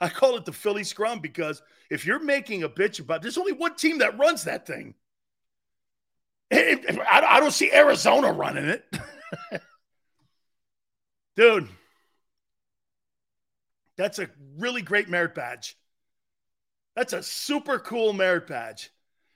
I 0.01 0.09
call 0.09 0.37
it 0.37 0.45
the 0.45 0.53
Philly 0.53 0.85
scrum 0.85 1.21
because 1.21 1.63
if 1.91 2.05
you're 2.07 2.23
making 2.23 2.63
a 2.63 2.69
bitch 2.69 3.01
about, 3.01 3.23
there's 3.23 3.39
only 3.39 3.53
one 3.53 3.75
team 3.75 3.99
that 3.99 4.19
runs 4.19 4.45
that 4.45 4.67
thing. 4.67 4.95
I 6.53 7.39
don't 7.41 7.53
see 7.53 7.73
Arizona 7.73 8.33
running 8.33 8.67
it. 8.67 8.85
Dude, 11.37 11.69
that's 13.97 14.19
a 14.19 14.31
really 14.59 14.83
great 14.83 15.09
merit 15.09 15.35
badge. 15.35 15.77
That's 16.97 17.13
a 17.13 17.23
super 17.23 17.79
cool 17.79 18.13
merit 18.13 18.47
badge. 18.47 18.91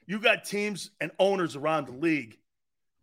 You 0.07 0.21
got 0.21 0.45
teams 0.45 0.91
and 1.01 1.11
owners 1.19 1.57
around 1.57 1.87
the 1.87 1.93
league 1.93 2.39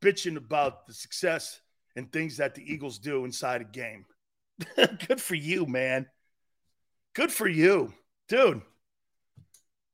bitching 0.02 0.38
about 0.38 0.88
the 0.88 0.94
success 0.94 1.62
and 1.96 2.12
things 2.12 2.38
that 2.38 2.56
the 2.56 2.74
Eagles 2.74 3.00
do 3.00 3.26
inside 3.26 3.62
a 3.62 3.66
game. 3.66 4.06
Good 4.76 5.22
for 5.22 5.36
you, 5.36 5.66
man. 5.66 6.08
Good 7.14 7.32
for 7.32 7.48
you, 7.48 7.94
dude. 8.28 8.62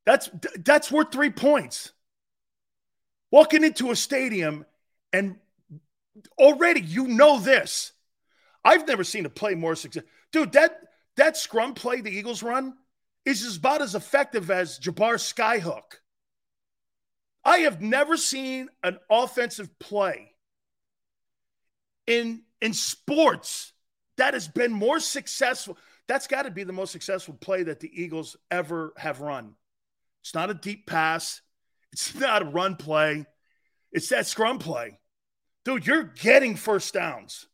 That's 0.05 0.29
that's 0.55 0.91
worth 0.91 1.11
three 1.11 1.29
points. 1.29 1.91
Walking 3.29 3.63
into 3.63 3.91
a 3.91 3.95
stadium 3.95 4.65
and 5.13 5.37
already 6.37 6.81
you 6.81 7.07
know 7.07 7.39
this. 7.39 7.91
I've 8.63 8.87
never 8.87 9.03
seen 9.03 9.25
a 9.25 9.29
play 9.29 9.55
more 9.55 9.75
success. 9.75 10.03
Dude, 10.31 10.51
that 10.53 10.77
that 11.17 11.37
scrum 11.37 11.73
play 11.73 12.01
the 12.01 12.11
Eagles 12.11 12.43
run 12.43 12.75
is 13.25 13.57
about 13.57 13.81
as 13.81 13.95
effective 13.95 14.49
as 14.49 14.79
Jabbar's 14.79 15.21
skyhook. 15.21 15.99
I 17.43 17.59
have 17.59 17.81
never 17.81 18.17
seen 18.17 18.69
an 18.83 18.99
offensive 19.09 19.77
play 19.79 20.33
in 22.07 22.43
in 22.61 22.73
sports 22.73 23.73
that 24.17 24.33
has 24.33 24.47
been 24.47 24.71
more 24.71 24.99
successful. 24.99 25.77
That's 26.07 26.27
got 26.27 26.43
to 26.43 26.51
be 26.51 26.63
the 26.63 26.73
most 26.73 26.91
successful 26.91 27.33
play 27.33 27.63
that 27.63 27.79
the 27.79 27.89
Eagles 27.93 28.37
ever 28.49 28.93
have 28.97 29.21
run. 29.21 29.55
It's 30.21 30.35
not 30.35 30.49
a 30.49 30.53
deep 30.53 30.85
pass. 30.85 31.41
It's 31.91 32.13
not 32.15 32.43
a 32.43 32.45
run 32.45 32.75
play. 32.75 33.25
It's 33.91 34.09
that 34.09 34.27
scrum 34.27 34.59
play. 34.59 34.99
Dude, 35.65 35.87
you're 35.87 36.03
getting 36.03 36.55
first 36.55 36.93
downs. 36.93 37.47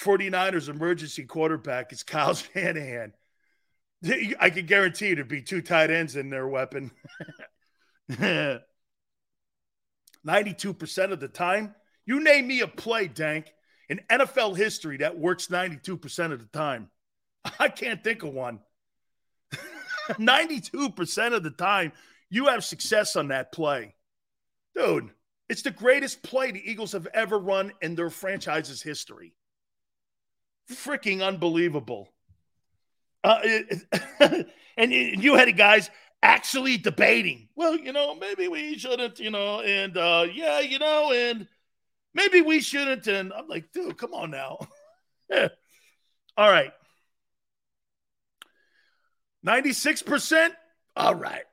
49ers 0.00 0.68
emergency 0.68 1.24
quarterback 1.24 1.92
is 1.92 2.02
Kyle 2.02 2.34
Shanahan. 2.54 3.12
I 4.40 4.48
can 4.48 4.64
guarantee 4.64 5.12
there'd 5.12 5.28
be 5.28 5.42
two 5.42 5.60
tight 5.60 5.90
ends 5.90 6.16
in 6.16 6.30
their 6.30 6.48
weapon. 6.48 6.90
92% 8.10 8.62
of 11.12 11.20
the 11.20 11.28
time, 11.28 11.74
you 12.06 12.20
name 12.20 12.46
me 12.46 12.60
a 12.60 12.66
play, 12.66 13.08
Dank, 13.08 13.52
in 13.90 14.00
NFL 14.10 14.56
history 14.56 14.96
that 14.98 15.18
works 15.18 15.48
92% 15.48 16.32
of 16.32 16.38
the 16.38 16.58
time. 16.58 16.88
I 17.58 17.68
can't 17.68 18.02
think 18.02 18.22
of 18.22 18.32
one. 18.32 18.60
92% 20.12 21.34
of 21.34 21.42
the 21.42 21.50
time, 21.50 21.92
you 22.30 22.46
have 22.46 22.64
success 22.64 23.16
on 23.16 23.28
that 23.28 23.52
play. 23.52 23.94
Dude, 24.74 25.10
it's 25.48 25.62
the 25.62 25.70
greatest 25.70 26.22
play 26.22 26.52
the 26.52 26.70
Eagles 26.70 26.92
have 26.92 27.06
ever 27.12 27.38
run 27.38 27.72
in 27.82 27.94
their 27.94 28.08
franchise's 28.08 28.82
history 28.82 29.34
freaking 30.70 31.26
unbelievable. 31.26 32.08
Uh, 33.22 33.40
and 34.76 34.92
you 34.92 35.34
had 35.34 35.56
guys 35.56 35.90
actually 36.22 36.76
debating. 36.76 37.48
Well, 37.54 37.76
you 37.76 37.92
know, 37.92 38.14
maybe 38.14 38.48
we 38.48 38.78
shouldn't, 38.78 39.18
you 39.18 39.30
know, 39.30 39.60
and 39.60 39.96
uh, 39.96 40.26
yeah, 40.32 40.60
you 40.60 40.78
know, 40.78 41.12
and 41.12 41.46
maybe 42.14 42.40
we 42.40 42.60
shouldn't. 42.60 43.06
And 43.06 43.32
I'm 43.32 43.48
like, 43.48 43.72
dude, 43.72 43.96
come 43.98 44.14
on 44.14 44.30
now. 44.30 44.58
All 46.36 46.50
right. 46.50 46.72
96%? 49.46 50.50
All 50.96 51.14
right. 51.14 51.44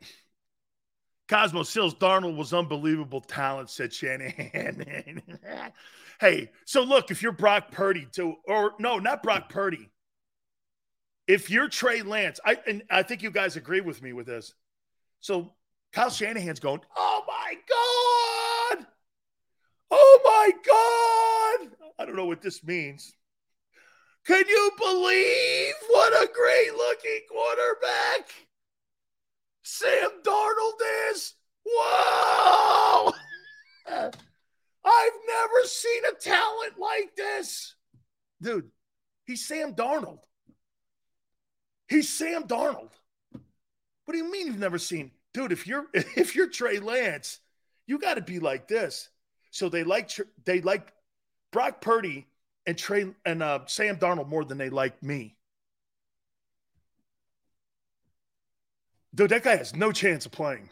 Cosmo 1.27 1.63
Sills 1.63 1.93
Darnold 1.93 2.37
was 2.37 2.53
unbelievable 2.53 3.21
talent, 3.21 3.69
said 3.69 3.93
Shanahan. 3.93 5.21
Hey, 6.19 6.51
so 6.65 6.83
look, 6.83 7.11
if 7.11 7.21
you're 7.21 7.31
Brock 7.31 7.71
Purdy, 7.71 8.07
to 8.13 8.35
or 8.45 8.73
no, 8.79 8.97
not 8.97 9.21
Brock 9.21 9.49
Purdy. 9.49 9.91
If 11.27 11.49
you're 11.49 11.67
Trey 11.67 12.01
Lance, 12.01 12.39
I 12.45 12.57
and 12.65 12.83
I 12.89 13.03
think 13.03 13.21
you 13.21 13.31
guys 13.31 13.55
agree 13.55 13.81
with 13.81 14.01
me 14.01 14.13
with 14.13 14.25
this. 14.25 14.53
So 15.19 15.53
Kyle 15.93 16.09
Shanahan's 16.09 16.59
going, 16.59 16.81
oh 16.95 17.23
my 17.27 17.53
God. 18.77 18.87
Oh 19.91 20.19
my 20.23 20.51
God. 21.69 21.91
I 21.99 22.05
don't 22.05 22.15
know 22.15 22.25
what 22.25 22.41
this 22.41 22.63
means. 22.63 23.13
Can 24.25 24.43
you 24.47 24.71
believe 24.77 25.73
what 25.89 26.13
a 26.13 26.29
great 26.33 26.73
looking 26.73 27.21
quarterback 27.31 28.29
Sam 29.63 30.09
Darnold 30.23 31.11
is? 31.11 31.33
Whoa! 31.65 33.13
I've 34.87 35.13
never 35.27 35.67
seen 35.67 36.01
a 36.11 36.15
talent 36.15 36.79
like 36.79 37.15
this. 37.15 37.75
Dude, 38.41 38.69
he's 39.25 39.45
Sam 39.45 39.73
Darnold. 39.73 40.19
He's 41.87 42.09
Sam 42.09 42.43
Darnold. 42.43 42.91
What 43.31 44.13
do 44.13 44.17
you 44.17 44.31
mean 44.31 44.47
you've 44.47 44.59
never 44.59 44.77
seen? 44.77 45.11
Dude, 45.33 45.51
if 45.51 45.67
you're 45.67 45.85
if 45.93 46.35
you're 46.35 46.49
Trey 46.49 46.79
Lance, 46.79 47.39
you 47.85 47.99
got 47.99 48.15
to 48.15 48.21
be 48.21 48.39
like 48.39 48.67
this. 48.67 49.09
So 49.51 49.69
they 49.69 49.83
like 49.83 50.11
they 50.45 50.61
like 50.61 50.93
Brock 51.51 51.81
Purdy 51.81 52.27
and 52.65 52.77
Trey 52.77 53.07
and 53.25 53.41
uh, 53.41 53.59
Sam 53.65 53.97
Darnold 53.97 54.29
more 54.29 54.45
than 54.45 54.57
they 54.57 54.69
like 54.69 55.01
me. 55.01 55.35
Dude, 59.15 59.31
that 59.31 59.43
guy 59.43 59.55
has 59.55 59.75
no 59.75 59.91
chance 59.91 60.25
of 60.25 60.31
playing. 60.31 60.69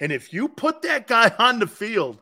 And 0.00 0.12
if 0.12 0.32
you 0.32 0.48
put 0.48 0.82
that 0.82 1.06
guy 1.06 1.32
on 1.38 1.58
the 1.58 1.66
field, 1.66 2.18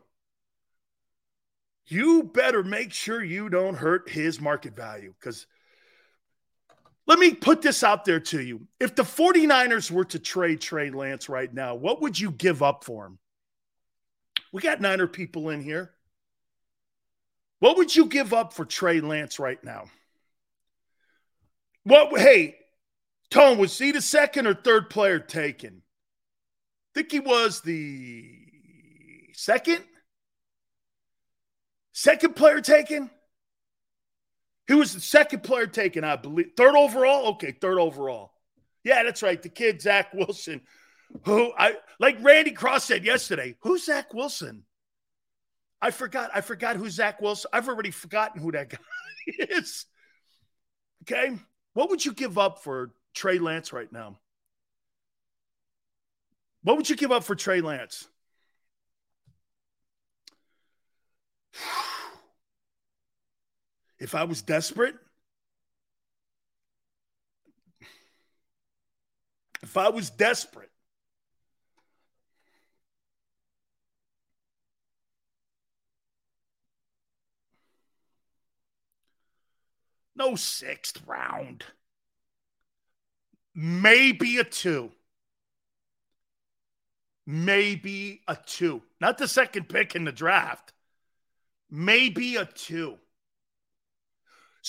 you 1.87 2.23
better 2.23 2.63
make 2.63 2.93
sure 2.93 3.23
you 3.23 3.49
don't 3.49 3.75
hurt 3.75 4.09
his 4.09 4.41
market 4.41 4.75
value. 4.75 5.13
Because 5.19 5.47
let 7.05 7.19
me 7.19 7.33
put 7.33 7.61
this 7.61 7.83
out 7.83 8.03
there 8.03 8.19
to 8.19 8.41
you. 8.41 8.67
If 8.79 8.95
the 8.95 9.03
49ers 9.03 9.89
were 9.89 10.05
to 10.05 10.19
trade 10.19 10.59
Trey 10.59 10.89
Lance 10.89 11.29
right 11.29 11.51
now, 11.53 11.75
what 11.75 12.01
would 12.01 12.19
you 12.19 12.31
give 12.31 12.61
up 12.61 12.83
for 12.83 13.05
him? 13.05 13.19
We 14.51 14.61
got 14.61 14.81
Niner 14.81 15.07
people 15.07 15.49
in 15.49 15.61
here. 15.61 15.91
What 17.59 17.77
would 17.77 17.95
you 17.95 18.05
give 18.05 18.33
up 18.33 18.53
for 18.53 18.65
Trey 18.65 18.99
Lance 18.99 19.39
right 19.39 19.63
now? 19.63 19.85
What, 21.83 22.19
hey, 22.19 22.57
Tone, 23.29 23.57
was 23.57 23.77
he 23.77 23.91
the 23.91 24.01
second 24.01 24.45
or 24.45 24.53
third 24.53 24.89
player 24.89 25.19
taken? 25.19 25.81
I 25.81 26.99
think 26.99 27.11
he 27.11 27.19
was 27.19 27.61
the 27.61 28.29
second. 29.33 29.83
Second 31.97 32.35
player 32.35 32.61
taken? 32.61 33.09
Who 34.67 34.77
was 34.77 34.93
the 34.93 35.01
second 35.01 35.41
player 35.41 35.65
taken, 35.65 36.03
I 36.03 36.15
believe. 36.15 36.51
Third 36.55 36.75
overall? 36.75 37.29
Okay, 37.29 37.53
third 37.59 37.79
overall. 37.79 38.33
Yeah, 38.83 39.01
that's 39.01 39.23
right. 39.23 39.41
The 39.41 39.49
kid, 39.49 39.81
Zach 39.81 40.13
Wilson, 40.13 40.61
who 41.25 41.51
I 41.57 41.73
like 41.99 42.19
Randy 42.21 42.51
Cross 42.51 42.83
said 42.85 43.03
yesterday. 43.03 43.55
Who's 43.61 43.85
Zach 43.85 44.13
Wilson? 44.13 44.63
I 45.81 45.89
forgot. 45.89 46.29
I 46.35 46.41
forgot 46.41 46.75
who 46.75 46.87
Zach 46.87 47.19
Wilson. 47.19 47.49
I've 47.51 47.67
already 47.67 47.89
forgotten 47.89 48.43
who 48.43 48.51
that 48.51 48.69
guy 48.69 48.77
is. 49.27 49.87
Okay. 51.01 51.35
What 51.73 51.89
would 51.89 52.05
you 52.05 52.13
give 52.13 52.37
up 52.37 52.63
for 52.63 52.91
Trey 53.15 53.39
Lance 53.39 53.73
right 53.73 53.91
now? 53.91 54.19
What 56.61 56.77
would 56.77 56.91
you 56.91 56.95
give 56.95 57.11
up 57.11 57.23
for 57.23 57.33
Trey 57.33 57.61
Lance? 57.61 58.07
If 63.99 64.13
I 64.15 64.23
was 64.25 64.41
desperate, 64.41 64.95
if 69.63 69.75
I 69.75 69.89
was 69.89 70.09
desperate, 70.09 70.71
no 80.15 80.35
sixth 80.35 81.01
round, 81.07 81.63
maybe 83.55 84.37
a 84.37 84.43
two. 84.43 84.91
Maybe 87.29 88.21
a 88.25 88.37
two. 88.37 88.83
Not 89.01 89.17
the 89.17 89.27
second 89.27 89.67
pick 89.67 89.95
in 89.95 90.05
the 90.05 90.13
draft. 90.13 90.71
Maybe 91.69 92.37
a 92.37 92.45
two. 92.45 92.99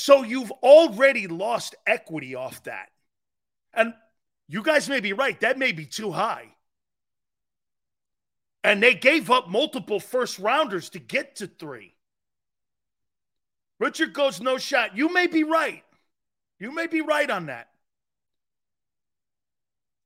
So 0.00 0.22
you've 0.22 0.52
already 0.62 1.26
lost 1.26 1.74
equity 1.84 2.36
off 2.36 2.62
that. 2.62 2.90
And 3.74 3.94
you 4.46 4.62
guys 4.62 4.88
may 4.88 5.00
be 5.00 5.12
right. 5.12 5.38
That 5.40 5.58
may 5.58 5.72
be 5.72 5.86
too 5.86 6.12
high. 6.12 6.54
And 8.62 8.80
they 8.80 8.94
gave 8.94 9.28
up 9.28 9.48
multiple 9.48 9.98
first 9.98 10.38
rounders 10.38 10.90
to 10.90 11.00
get 11.00 11.34
to 11.36 11.48
three. 11.48 11.96
Richard 13.80 14.12
goes 14.12 14.40
no 14.40 14.56
shot. 14.56 14.96
You 14.96 15.12
may 15.12 15.26
be 15.26 15.42
right. 15.42 15.82
You 16.60 16.70
may 16.70 16.86
be 16.86 17.00
right 17.00 17.28
on 17.28 17.46
that. 17.46 17.68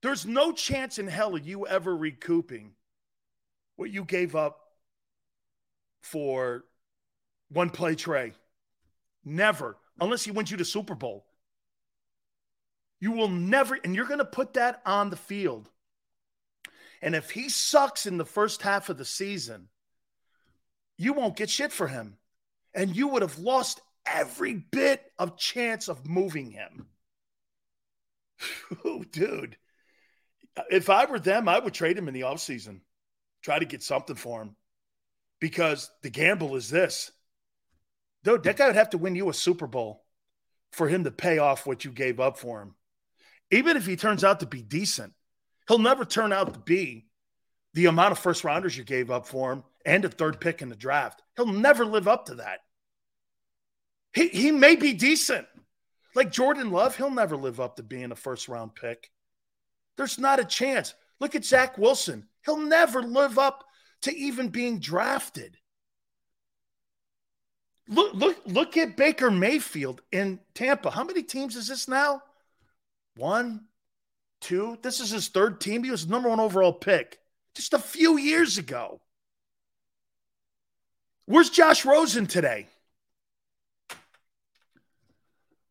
There's 0.01 0.25
no 0.25 0.53
chance 0.53 0.99
in 0.99 1.07
hell 1.07 1.37
of 1.37 1.47
you 1.47 1.67
ever 1.67 1.95
recouping 1.95 2.73
what 3.77 3.91
you 3.91 4.05
gave 4.05 4.35
up 4.35 4.59
for 6.01 6.65
one 7.51 7.69
play 7.69 7.95
Trey. 7.95 8.33
Never, 9.23 9.77
unless 10.01 10.25
he 10.25 10.31
wins 10.31 10.51
you 10.51 10.57
the 10.57 10.65
Super 10.65 10.95
Bowl. 10.95 11.27
You 13.01 13.13
will 13.13 13.29
never, 13.29 13.79
and 13.83 13.95
you're 13.95 14.07
going 14.07 14.19
to 14.19 14.25
put 14.25 14.55
that 14.55 14.81
on 14.87 15.11
the 15.11 15.17
field. 15.17 15.69
And 17.03 17.17
if 17.17 17.31
he 17.31 17.49
sucks 17.49 18.07
in 18.07 18.17
the 18.17 18.25
first 18.25 18.63
half 18.63 18.89
of 18.89 18.97
the 18.97 19.05
season, 19.05 19.69
you 20.99 21.13
won't 21.13 21.37
get 21.37 21.51
shit 21.51 21.73
for 21.73 21.89
him. 21.89 22.17
And 22.75 22.95
you 22.95 23.09
would 23.09 23.23
have 23.23 23.39
lost 23.39 23.81
every 24.07 24.55
bit 24.55 25.03
of 25.19 25.37
chance 25.37 25.89
of 25.89 26.09
moving 26.09 26.53
him. 26.53 26.87
dude. 29.11 29.57
If 30.71 30.91
I 30.91 31.07
were 31.07 31.19
them, 31.19 31.49
I 31.49 31.59
would 31.59 31.75
trade 31.75 31.99
him 31.99 32.09
in 32.09 32.15
the 32.15 32.23
offseason. 32.23 32.81
Try 33.43 33.59
to 33.59 33.65
get 33.65 33.83
something 33.83 34.17
for 34.17 34.43
him. 34.43 34.57
Because 35.41 35.91
the 36.03 36.11
gamble 36.11 36.57
is 36.57 36.71
this. 36.71 37.11
Dude, 38.25 38.43
that 38.45 38.57
guy 38.57 38.67
would 38.67 38.77
have 38.77 38.91
to 38.91 38.99
win 38.99 39.17
you 39.17 39.29
a 39.29 39.35
Super 39.35 39.67
Bowl 39.67 40.05
for 40.73 40.89
him 40.89 41.05
to 41.05 41.11
pay 41.11 41.39
off 41.39 41.67
what 41.67 41.85
you 41.85 41.91
gave 41.91 42.21
up 42.21 42.39
for 42.39 42.63
him. 42.63 42.75
Even 43.51 43.77
if 43.77 43.87
he 43.87 43.97
turns 43.97 44.25
out 44.25 44.41
to 44.41 44.47
be 44.47 44.63
decent, 44.63 45.13
he'll 45.69 45.79
never 45.79 46.05
turn 46.05 46.33
out 46.33 46.53
to 46.53 46.59
be 46.61 47.07
the 47.75 47.87
amount 47.87 48.13
of 48.13 48.19
first 48.19 48.45
rounders 48.45 48.77
you 48.77 48.85
gave 48.85 49.11
up 49.11 49.27
for 49.27 49.53
him 49.53 49.65
and 49.85 50.05
a 50.05 50.09
third 50.09 50.41
pick 50.41 50.63
in 50.63 50.69
the 50.69 50.77
draft. 50.77 51.23
He'll 51.37 51.47
never 51.47 51.85
live 51.85 52.09
up 52.09 52.27
to 52.27 52.37
that. 52.37 52.61
He, 54.15 54.29
he 54.29 54.51
may 54.51 54.77
be 54.77 54.93
decent. 54.93 55.47
Like 56.15 56.31
Jordan 56.31 56.71
Love, 56.71 56.97
he'll 56.97 57.11
never 57.11 57.37
live 57.37 57.61
up 57.61 57.77
to 57.77 57.83
being 57.83 58.13
a 58.13 58.17
first 58.17 58.49
round 58.49 58.75
pick. 58.75 59.11
There's 59.97 60.19
not 60.19 60.41
a 60.41 60.45
chance. 60.45 60.95
Look 61.21 61.35
at 61.35 61.45
Zach 61.45 61.79
Wilson. 61.79 62.27
He'll 62.45 62.59
never 62.59 63.03
live 63.03 63.39
up 63.39 63.65
to 64.03 64.15
even 64.15 64.49
being 64.49 64.79
drafted. 64.79 65.57
Look, 67.89 68.15
look, 68.15 68.39
look 68.47 68.77
at 68.77 68.97
Baker 68.97 69.31
Mayfield 69.31 70.03
in 70.13 70.41
Tampa. 70.55 70.91
How 70.91 71.05
many 71.05 71.23
teams 71.23 71.57
is 71.57 71.69
this 71.69 71.89
now? 71.89 72.23
One, 73.17 73.67
two. 74.41 74.79
This 74.83 75.01
is 75.01 75.11
his 75.11 75.29
third 75.29 75.61
team. 75.61 75.85
He 75.85 75.91
was 75.91 76.07
number 76.07 76.29
one 76.29 76.41
overall 76.41 76.73
pick 76.73 77.19
just 77.55 77.75
a 77.75 77.79
few 77.79 78.19
years 78.19 78.59
ago. 78.59 79.01
Where's 81.27 81.51
Josh 81.51 81.85
Rosen 81.85 82.27
today? 82.27 82.67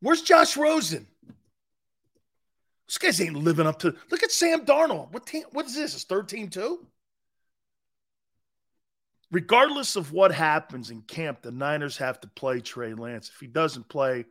Where's 0.01 0.21
Josh 0.21 0.57
Rosen? 0.57 1.07
This 2.88 2.97
guys 2.97 3.21
ain't 3.21 3.35
living 3.35 3.67
up 3.67 3.79
to. 3.79 3.95
Look 4.09 4.23
at 4.23 4.31
Sam 4.31 4.65
Darnold. 4.65 5.13
What 5.13 5.25
team? 5.25 5.43
What 5.51 5.65
is 5.65 5.75
this? 5.75 5.93
His 5.93 6.03
third 6.03 6.27
team 6.27 6.49
too? 6.49 6.85
Regardless 9.32 9.95
of 9.95 10.12
what 10.12 10.34
happens 10.34 10.91
in 10.91 11.02
camp, 11.03 11.41
the 11.41 11.52
Niners 11.52 11.98
have 11.98 12.20
to 12.22 12.28
play 12.28 12.60
Trey 12.60 12.94
Lance. 12.94 13.30
If 13.34 13.40
he 13.40 13.48
doesn't 13.48 13.88
play, 13.88 14.26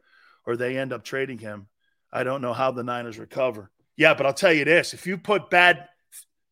or 0.47 0.57
they 0.57 0.77
end 0.77 0.93
up 0.93 1.05
trading 1.05 1.39
him, 1.39 1.67
I 2.13 2.23
don't 2.23 2.43
know 2.43 2.53
how 2.53 2.71
the 2.71 2.83
Niners 2.83 3.19
recover. 3.19 3.71
Yeah, 3.97 4.15
but 4.15 4.27
I'll 4.27 4.35
tell 4.35 4.53
you 4.53 4.65
this: 4.65 4.93
if 4.93 5.07
you 5.07 5.17
put 5.17 5.49
bad, 5.49 5.89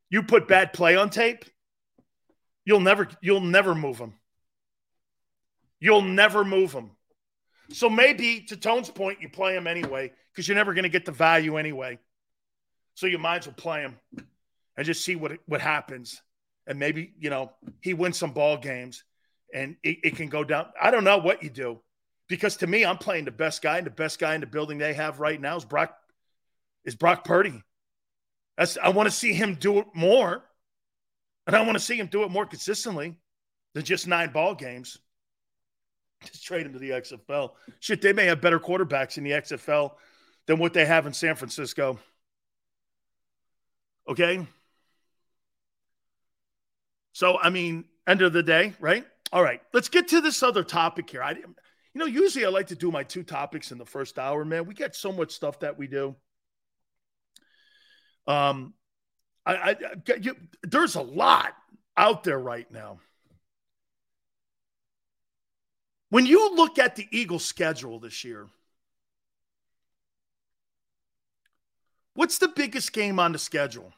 you 0.09 0.23
put 0.23 0.49
bad 0.49 0.73
play 0.73 0.97
on 0.97 1.11
tape, 1.11 1.45
you'll 2.65 2.81
never, 2.81 3.09
you'll 3.20 3.41
never 3.41 3.75
move 3.75 3.99
him. 3.99 4.15
You'll 5.79 6.03
never 6.03 6.45
move 6.45 6.73
him. 6.73 6.93
So 7.70 7.91
maybe 7.91 8.41
to 8.49 8.57
Tone's 8.57 8.89
point, 8.89 9.20
you 9.20 9.29
play 9.29 9.55
him 9.57 9.66
anyway 9.66 10.12
because 10.33 10.49
you're 10.49 10.57
never 10.57 10.73
going 10.73 10.85
to 10.85 10.89
get 10.89 11.05
the 11.05 11.12
value 11.12 11.59
anyway. 11.59 11.99
So 12.95 13.07
you 13.07 13.19
might 13.19 13.39
as 13.39 13.47
well 13.47 13.55
play 13.55 13.83
him 13.83 13.99
and 14.77 14.87
just 14.87 15.05
see 15.05 15.16
what 15.16 15.33
what 15.47 15.61
happens. 15.61 16.23
And 16.69 16.78
maybe 16.78 17.15
you 17.19 17.31
know 17.31 17.51
he 17.81 17.95
wins 17.95 18.16
some 18.19 18.32
ball 18.32 18.59
games, 18.59 19.03
and 19.53 19.77
it, 19.82 19.99
it 20.05 20.16
can 20.16 20.28
go 20.28 20.45
down. 20.45 20.66
I 20.81 20.93
don't 20.93 21.03
know 21.03 21.19
what 21.19 21.43
you 21.43 21.51
do 21.51 21.81
because 22.28 22.59
to 22.59 22.66
me, 22.66 22.85
I'm 22.85 22.99
playing 22.99 23.24
the 23.24 23.32
best 23.32 23.62
guy, 23.62 23.78
and 23.78 23.86
the 23.86 23.90
best 23.90 24.20
guy 24.20 24.35
in 24.35 24.40
the 24.40 24.47
building 24.47 24.78
they 24.78 24.95
have 24.95 25.19
right 25.19 25.40
now 25.40 25.57
is 25.57 25.65
Brock 25.65 25.97
is 26.85 26.95
Brock 26.95 27.24
Purdy. 27.24 27.62
That's 28.57 28.77
I 28.77 28.90
want 28.90 29.09
to 29.09 29.15
see 29.15 29.32
him 29.32 29.55
do 29.55 29.78
it 29.78 29.86
more, 29.95 30.45
and 31.47 31.57
I 31.57 31.62
want 31.62 31.74
to 31.74 31.85
see 31.85 31.97
him 31.97 32.07
do 32.07 32.23
it 32.23 32.31
more 32.31 32.47
consistently 32.47 33.16
than 33.74 33.85
just 33.85 34.07
nine 34.07 34.31
ball 34.31 34.55
games. 34.55 34.99
Just 36.24 36.45
trade 36.45 36.66
him 36.66 36.73
to 36.73 36.78
the 36.78 36.90
XFL. 36.90 37.53
Shit, 37.81 38.03
they 38.03 38.12
may 38.12 38.27
have 38.27 38.40
better 38.40 38.59
quarterbacks 38.59 39.19
in 39.19 39.24
the 39.24 39.31
XFL 39.31 39.93
than 40.47 40.59
what 40.59 40.74
they 40.74 40.85
have 40.85 41.07
in 41.07 41.12
San 41.12 41.36
Francisco. 41.36 41.99
Okay. 44.09 44.47
So, 47.19 47.36
I 47.36 47.51
mean, 47.51 47.85
end 48.07 48.23
of 48.23 48.32
the 48.32 48.45
day, 48.45 48.74
right? 48.78 49.05
All 49.32 49.43
right, 49.43 49.61
let's 49.73 49.89
get 49.89 50.07
to 50.07 50.20
this 50.20 50.40
other 50.40 50.62
topic 50.62 51.11
here. 51.11 51.20
I, 51.20 51.32
you 51.32 51.45
know, 51.97 52.05
usually 52.05 52.45
I 52.45 52.49
like 52.49 52.69
to 52.69 52.77
do 52.77 52.93
my 52.93 53.03
two 53.03 53.24
topics 53.24 53.73
in 53.73 53.78
the 53.78 53.85
first 53.85 54.20
hour. 54.20 54.45
Man, 54.45 54.66
we 54.66 54.74
get 54.74 54.95
so 54.95 55.11
much 55.11 55.32
stuff 55.32 55.59
that 55.59 55.77
we 55.77 55.89
do. 55.89 56.15
Um, 58.28 58.73
I, 59.45 59.53
I 59.57 59.77
you, 60.20 60.36
there's 60.62 60.95
a 60.95 61.03
lot 61.03 61.55
out 61.97 62.23
there 62.23 62.39
right 62.39 62.70
now. 62.70 63.01
When 66.11 66.24
you 66.24 66.55
look 66.55 66.78
at 66.78 66.95
the 66.95 67.09
Eagles' 67.11 67.45
schedule 67.45 67.99
this 67.99 68.23
year, 68.23 68.47
what's 72.15 72.39
the 72.39 72.47
biggest 72.47 72.93
game 72.93 73.19
on 73.19 73.32
the 73.32 73.40
schedule? 73.40 73.93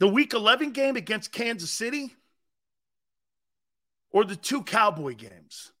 The 0.00 0.08
week 0.08 0.32
11 0.32 0.70
game 0.70 0.96
against 0.96 1.30
Kansas 1.30 1.70
City 1.70 2.16
or 4.10 4.24
the 4.24 4.34
two 4.34 4.62
Cowboy 4.62 5.14
games? 5.14 5.72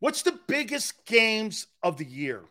What's 0.00 0.20
the 0.20 0.38
biggest 0.46 1.06
games 1.06 1.66
of 1.82 1.96
the 1.96 2.04
year? 2.04 2.42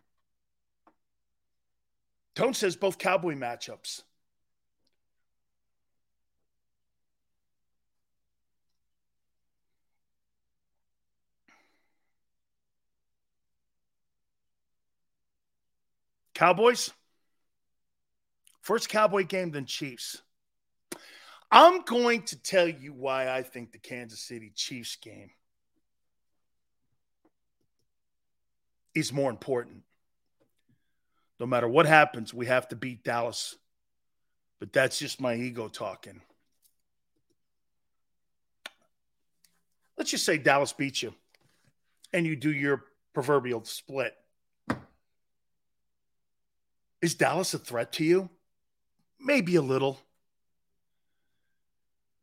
Tone 2.34 2.56
says 2.56 2.76
both 2.76 2.98
Cowboy 2.98 3.36
matchups. 3.36 4.02
Cowboys? 16.42 16.90
First 18.62 18.90
Cowboy 18.90 19.26
game, 19.26 19.52
then 19.52 19.68
Chiefs. 19.68 20.24
I'm 21.52 21.84
going 21.84 22.24
to 22.24 22.42
tell 22.42 22.68
you 22.68 22.94
why 22.94 23.30
I 23.30 23.44
think 23.44 23.72
the 23.72 23.78
Kansas 23.78 24.22
City 24.22 24.52
Chiefs 24.56 24.96
game 24.96 25.30
is 28.96 29.14
more 29.14 29.30
important. 29.30 29.84
No 31.40 31.46
matter 31.46 31.68
what 31.68 31.86
happens, 31.86 32.34
we 32.34 32.48
have 32.48 32.68
to 32.70 32.76
beat 32.76 33.04
Dallas. 33.04 33.56
But 34.60 34.74
that's 34.74 34.98
just 34.98 35.22
my 35.22 35.36
ego 35.36 35.68
talking. 35.68 36.22
Let's 39.96 40.10
just 40.10 40.26
say 40.26 40.40
Dallas 40.40 40.74
beats 40.74 41.04
you 41.04 41.14
and 42.12 42.26
you 42.26 42.36
do 42.36 42.52
your 42.52 42.86
proverbial 43.14 43.64
split. 43.64 44.16
Is 47.02 47.16
Dallas 47.16 47.54
a 47.54 47.60
threat 47.60 47.94
to 47.94 48.04
you? 48.04 48.30
Maybe 49.20 49.56
a 49.56 49.62
little. 49.62 50.00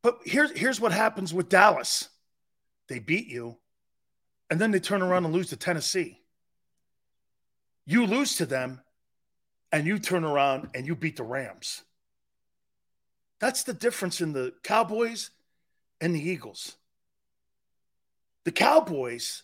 But 0.03 0.19
here's 0.25 0.53
here's 0.53 0.81
what 0.81 0.93
happens 0.93 1.35
with 1.35 1.49
Dallas. 1.49 2.09
They 2.89 2.99
beat 2.99 3.27
you, 3.27 3.59
and 4.49 4.61
then 4.61 4.71
they 4.71 4.81
turn 4.81 5.03
around 5.03 5.25
and 5.25 5.35
lose 5.35 5.51
to 5.51 5.57
Tennessee. 5.57 6.21
You 7.85 8.07
lose 8.07 8.37
to 8.37 8.47
them, 8.47 8.81
and 9.73 9.87
you 9.87 9.99
turn 9.99 10.25
around 10.25 10.69
and 10.75 10.87
you 10.87 10.95
beat 10.95 11.17
the 11.17 11.25
Rams. 11.25 11.83
That's 13.41 13.63
the 13.63 13.75
difference 13.75 14.21
in 14.21 14.33
the 14.33 14.55
Cowboys 14.63 15.31
and 16.01 16.15
the 16.15 16.21
Eagles. 16.21 16.77
The 18.45 18.53
Cowboys, 18.53 19.43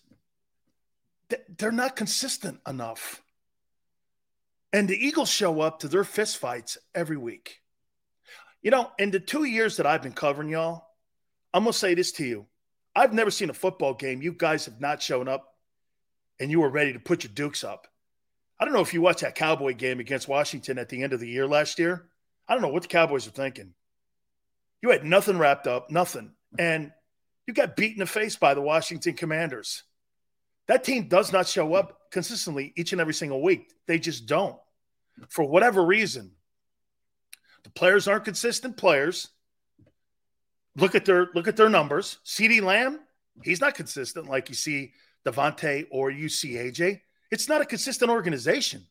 they're 1.59 1.73
not 1.73 1.97
consistent 1.97 2.61
enough. 2.67 3.23
And 4.75 4.89
the 4.89 5.07
Eagles 5.07 5.31
show 5.31 5.61
up 5.61 5.79
to 5.79 5.89
their 5.89 6.03
fistfights 6.03 6.77
every 6.97 7.17
week. 7.17 7.61
You 8.61 8.73
know, 8.73 8.91
in 8.99 9.13
the 9.13 9.21
two 9.21 9.45
years 9.45 9.77
that 9.77 9.87
I've 9.87 10.03
been 10.03 10.11
covering 10.11 10.49
y'all, 10.49 10.89
I'm 11.53 11.63
going 11.63 11.73
to 11.73 11.79
say 11.79 11.95
this 11.95 12.11
to 12.15 12.25
you. 12.25 12.47
I've 12.93 13.13
never 13.13 13.31
seen 13.31 13.51
a 13.51 13.55
football 13.55 13.95
game. 13.95 14.21
You 14.21 14.33
guys 14.33 14.65
have 14.65 14.81
not 14.81 15.01
shown 15.01 15.29
up 15.29 15.49
and 16.41 16.51
you 16.51 16.61
were 16.61 16.71
ready 16.71 16.93
to 16.93 16.99
put 16.99 17.23
your 17.23 17.33
dukes 17.33 17.63
up. 17.63 17.87
I 18.59 18.65
don't 18.65 18.75
know 18.75 18.81
if 18.81 18.93
you 18.93 19.01
watched 19.01 19.21
that 19.21 19.37
Cowboy 19.37 19.75
game 19.75 20.01
against 20.01 20.27
Washington 20.27 20.77
at 20.79 20.89
the 20.89 21.05
end 21.05 21.13
of 21.13 21.21
the 21.21 21.29
year 21.29 21.47
last 21.47 21.79
year. 21.79 22.09
I 22.49 22.55
don't 22.55 22.63
know 22.63 22.69
what 22.69 22.83
the 22.83 22.89
Cowboys 22.89 23.29
are 23.29 23.31
thinking. 23.31 23.75
You 24.83 24.91
had 24.91 25.05
nothing 25.05 25.39
wrapped 25.39 25.69
up, 25.69 25.93
nothing. 25.93 26.33
And 26.59 26.91
you 27.47 27.55
got 27.55 27.77
beat 27.77 27.93
in 27.93 28.01
the 28.01 28.07
face 28.07 28.35
by 28.35 28.55
the 28.55 28.61
Washington 28.61 29.15
Commanders. 29.15 29.85
That 30.67 30.83
team 30.83 31.07
does 31.07 31.33
not 31.33 31.47
show 31.47 31.75
up 31.75 32.11
consistently 32.11 32.73
each 32.75 32.91
and 32.91 33.01
every 33.01 33.15
single 33.15 33.41
week. 33.41 33.71
They 33.87 34.01
just 34.01 34.27
don't 34.27 34.59
for 35.29 35.45
whatever 35.45 35.85
reason, 35.85 36.33
the 37.63 37.71
players 37.71 38.09
aren't 38.09 38.25
consistent 38.25 38.77
players. 38.77 39.29
Look 40.77 40.95
at 40.95 41.05
their 41.05 41.29
look 41.35 41.49
at 41.49 41.57
their 41.57 41.69
numbers. 41.69 42.19
CeeDee 42.25 42.63
Lamb, 42.63 43.01
he's 43.43 43.61
not 43.61 43.75
consistent 43.75 44.29
like 44.29 44.49
you 44.49 44.55
see 44.55 44.93
Davante 45.25 45.87
or 45.91 46.11
you 46.11 46.29
see 46.29 46.55
AJ. 46.55 47.01
It's 47.31 47.49
not 47.49 47.61
a 47.63 47.67
consistent 47.67 48.11
organization. 48.11 48.87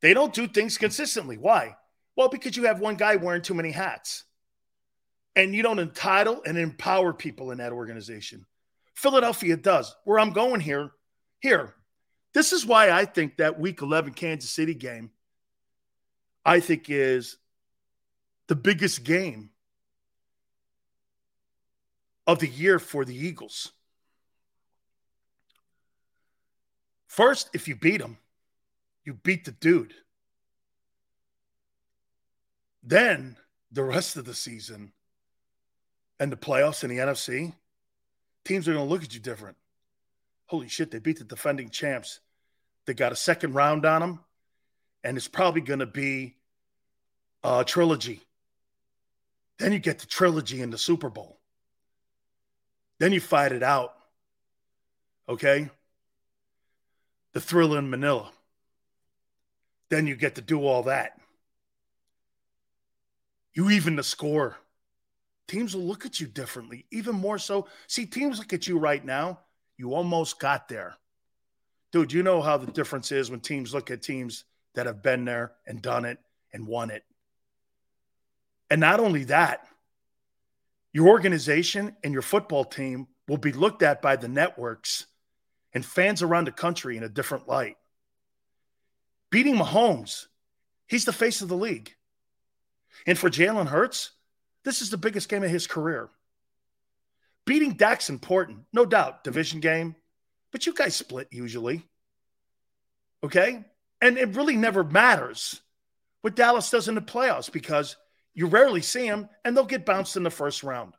They 0.00 0.14
don't 0.14 0.34
do 0.34 0.48
things 0.48 0.78
consistently. 0.78 1.38
Why? 1.38 1.76
Well, 2.16 2.28
because 2.28 2.56
you 2.56 2.64
have 2.64 2.80
one 2.80 2.96
guy 2.96 3.16
wearing 3.16 3.42
too 3.42 3.54
many 3.54 3.70
hats. 3.70 4.24
And 5.34 5.54
you 5.54 5.62
don't 5.62 5.78
entitle 5.78 6.42
and 6.44 6.58
empower 6.58 7.14
people 7.14 7.52
in 7.52 7.58
that 7.58 7.72
organization. 7.72 8.44
Philadelphia 8.94 9.56
does. 9.56 9.94
Where 10.04 10.18
I'm 10.18 10.32
going 10.32 10.60
here, 10.60 10.90
here, 11.40 11.74
this 12.34 12.52
is 12.52 12.64
why 12.64 12.90
I 12.90 13.04
think 13.04 13.36
that 13.36 13.60
week 13.60 13.82
11 13.82 14.14
Kansas 14.14 14.50
City 14.50 14.74
game, 14.74 15.10
I 16.44 16.60
think, 16.60 16.88
is 16.88 17.36
the 18.48 18.56
biggest 18.56 19.04
game 19.04 19.50
of 22.26 22.38
the 22.38 22.48
year 22.48 22.78
for 22.78 23.04
the 23.04 23.14
Eagles. 23.14 23.72
First, 27.06 27.50
if 27.52 27.68
you 27.68 27.76
beat 27.76 28.00
them, 28.00 28.16
you 29.04 29.12
beat 29.12 29.44
the 29.44 29.52
dude. 29.52 29.94
Then 32.82 33.36
the 33.70 33.84
rest 33.84 34.16
of 34.16 34.24
the 34.24 34.34
season 34.34 34.92
and 36.18 36.32
the 36.32 36.36
playoffs 36.36 36.82
in 36.82 36.90
the 36.90 36.98
NFC, 36.98 37.52
teams 38.44 38.66
are 38.66 38.72
going 38.72 38.86
to 38.86 38.90
look 38.90 39.02
at 39.02 39.12
you 39.12 39.20
different 39.20 39.56
holy 40.52 40.68
shit, 40.68 40.90
they 40.90 40.98
beat 40.98 41.18
the 41.18 41.24
defending 41.24 41.70
champs. 41.70 42.20
They 42.84 42.92
got 42.92 43.10
a 43.10 43.16
second 43.16 43.54
round 43.54 43.86
on 43.86 44.02
them, 44.02 44.20
and 45.02 45.16
it's 45.16 45.26
probably 45.26 45.62
going 45.62 45.78
to 45.78 45.86
be 45.86 46.36
a 47.42 47.64
trilogy. 47.64 48.20
Then 49.58 49.72
you 49.72 49.78
get 49.78 50.00
the 50.00 50.06
trilogy 50.06 50.60
in 50.60 50.68
the 50.68 50.76
Super 50.76 51.08
Bowl. 51.08 51.38
Then 52.98 53.12
you 53.12 53.20
fight 53.20 53.52
it 53.52 53.62
out. 53.62 53.94
Okay? 55.26 55.70
The 57.32 57.40
Thrilla 57.40 57.78
in 57.78 57.88
Manila. 57.88 58.30
Then 59.88 60.06
you 60.06 60.16
get 60.16 60.34
to 60.34 60.42
do 60.42 60.66
all 60.66 60.82
that. 60.82 61.18
You 63.54 63.70
even 63.70 63.96
the 63.96 64.02
score. 64.02 64.58
Teams 65.48 65.74
will 65.74 65.84
look 65.84 66.04
at 66.04 66.20
you 66.20 66.26
differently, 66.26 66.84
even 66.90 67.14
more 67.14 67.38
so. 67.38 67.68
See, 67.86 68.04
teams 68.04 68.38
look 68.38 68.52
at 68.52 68.66
you 68.66 68.78
right 68.78 69.02
now 69.02 69.38
you 69.76 69.94
almost 69.94 70.38
got 70.38 70.68
there. 70.68 70.96
Dude, 71.92 72.12
you 72.12 72.22
know 72.22 72.40
how 72.40 72.56
the 72.56 72.70
difference 72.70 73.12
is 73.12 73.30
when 73.30 73.40
teams 73.40 73.74
look 73.74 73.90
at 73.90 74.02
teams 74.02 74.44
that 74.74 74.86
have 74.86 75.02
been 75.02 75.24
there 75.24 75.52
and 75.66 75.82
done 75.82 76.04
it 76.04 76.18
and 76.52 76.66
won 76.66 76.90
it. 76.90 77.04
And 78.70 78.80
not 78.80 79.00
only 79.00 79.24
that, 79.24 79.66
your 80.92 81.08
organization 81.08 81.96
and 82.02 82.12
your 82.12 82.22
football 82.22 82.64
team 82.64 83.08
will 83.28 83.38
be 83.38 83.52
looked 83.52 83.82
at 83.82 84.02
by 84.02 84.16
the 84.16 84.28
networks 84.28 85.06
and 85.74 85.84
fans 85.84 86.22
around 86.22 86.46
the 86.46 86.52
country 86.52 86.96
in 86.96 87.02
a 87.02 87.08
different 87.08 87.48
light. 87.48 87.76
Beating 89.30 89.56
Mahomes, 89.56 90.26
he's 90.86 91.04
the 91.04 91.12
face 91.12 91.40
of 91.40 91.48
the 91.48 91.56
league. 91.56 91.94
And 93.06 93.18
for 93.18 93.30
Jalen 93.30 93.68
Hurts, 93.68 94.12
this 94.64 94.82
is 94.82 94.90
the 94.90 94.98
biggest 94.98 95.28
game 95.28 95.42
of 95.42 95.50
his 95.50 95.66
career. 95.66 96.10
Beating 97.44 97.72
Dak's 97.72 98.08
important, 98.08 98.60
no 98.72 98.84
doubt, 98.84 99.24
division 99.24 99.60
game, 99.60 99.96
but 100.52 100.66
you 100.66 100.74
guys 100.74 100.94
split 100.94 101.28
usually. 101.30 101.82
Okay? 103.24 103.64
And 104.00 104.18
it 104.18 104.36
really 104.36 104.56
never 104.56 104.84
matters 104.84 105.60
what 106.20 106.36
Dallas 106.36 106.70
does 106.70 106.88
in 106.88 106.94
the 106.94 107.00
playoffs 107.00 107.50
because 107.50 107.96
you 108.34 108.46
rarely 108.46 108.80
see 108.80 109.08
them 109.08 109.28
and 109.44 109.56
they'll 109.56 109.64
get 109.64 109.86
bounced 109.86 110.16
in 110.16 110.22
the 110.22 110.30
first 110.30 110.62
round. 110.62 110.94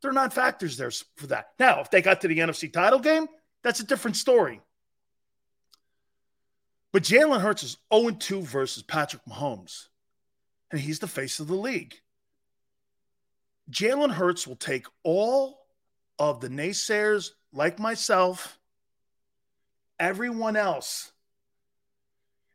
They're 0.00 0.12
not 0.12 0.32
factors 0.32 0.76
there 0.76 0.90
for 1.16 1.26
that. 1.28 1.50
Now, 1.58 1.80
if 1.80 1.90
they 1.90 2.02
got 2.02 2.22
to 2.22 2.28
the 2.28 2.38
NFC 2.38 2.72
title 2.72 2.98
game, 2.98 3.26
that's 3.62 3.80
a 3.80 3.86
different 3.86 4.16
story. 4.16 4.60
But 6.92 7.02
Jalen 7.02 7.40
Hurts 7.40 7.62
is 7.62 7.76
0 7.92 8.12
2 8.12 8.40
versus 8.40 8.82
Patrick 8.82 9.22
Mahomes, 9.28 9.88
and 10.70 10.80
he's 10.80 10.98
the 10.98 11.06
face 11.06 11.40
of 11.40 11.46
the 11.46 11.54
league. 11.54 11.94
Jalen 13.70 14.12
Hurts 14.12 14.46
will 14.46 14.56
take 14.56 14.86
all 15.02 15.66
of 16.18 16.40
the 16.40 16.48
naysayers 16.48 17.30
like 17.52 17.78
myself, 17.78 18.58
everyone 19.98 20.56
else, 20.56 21.12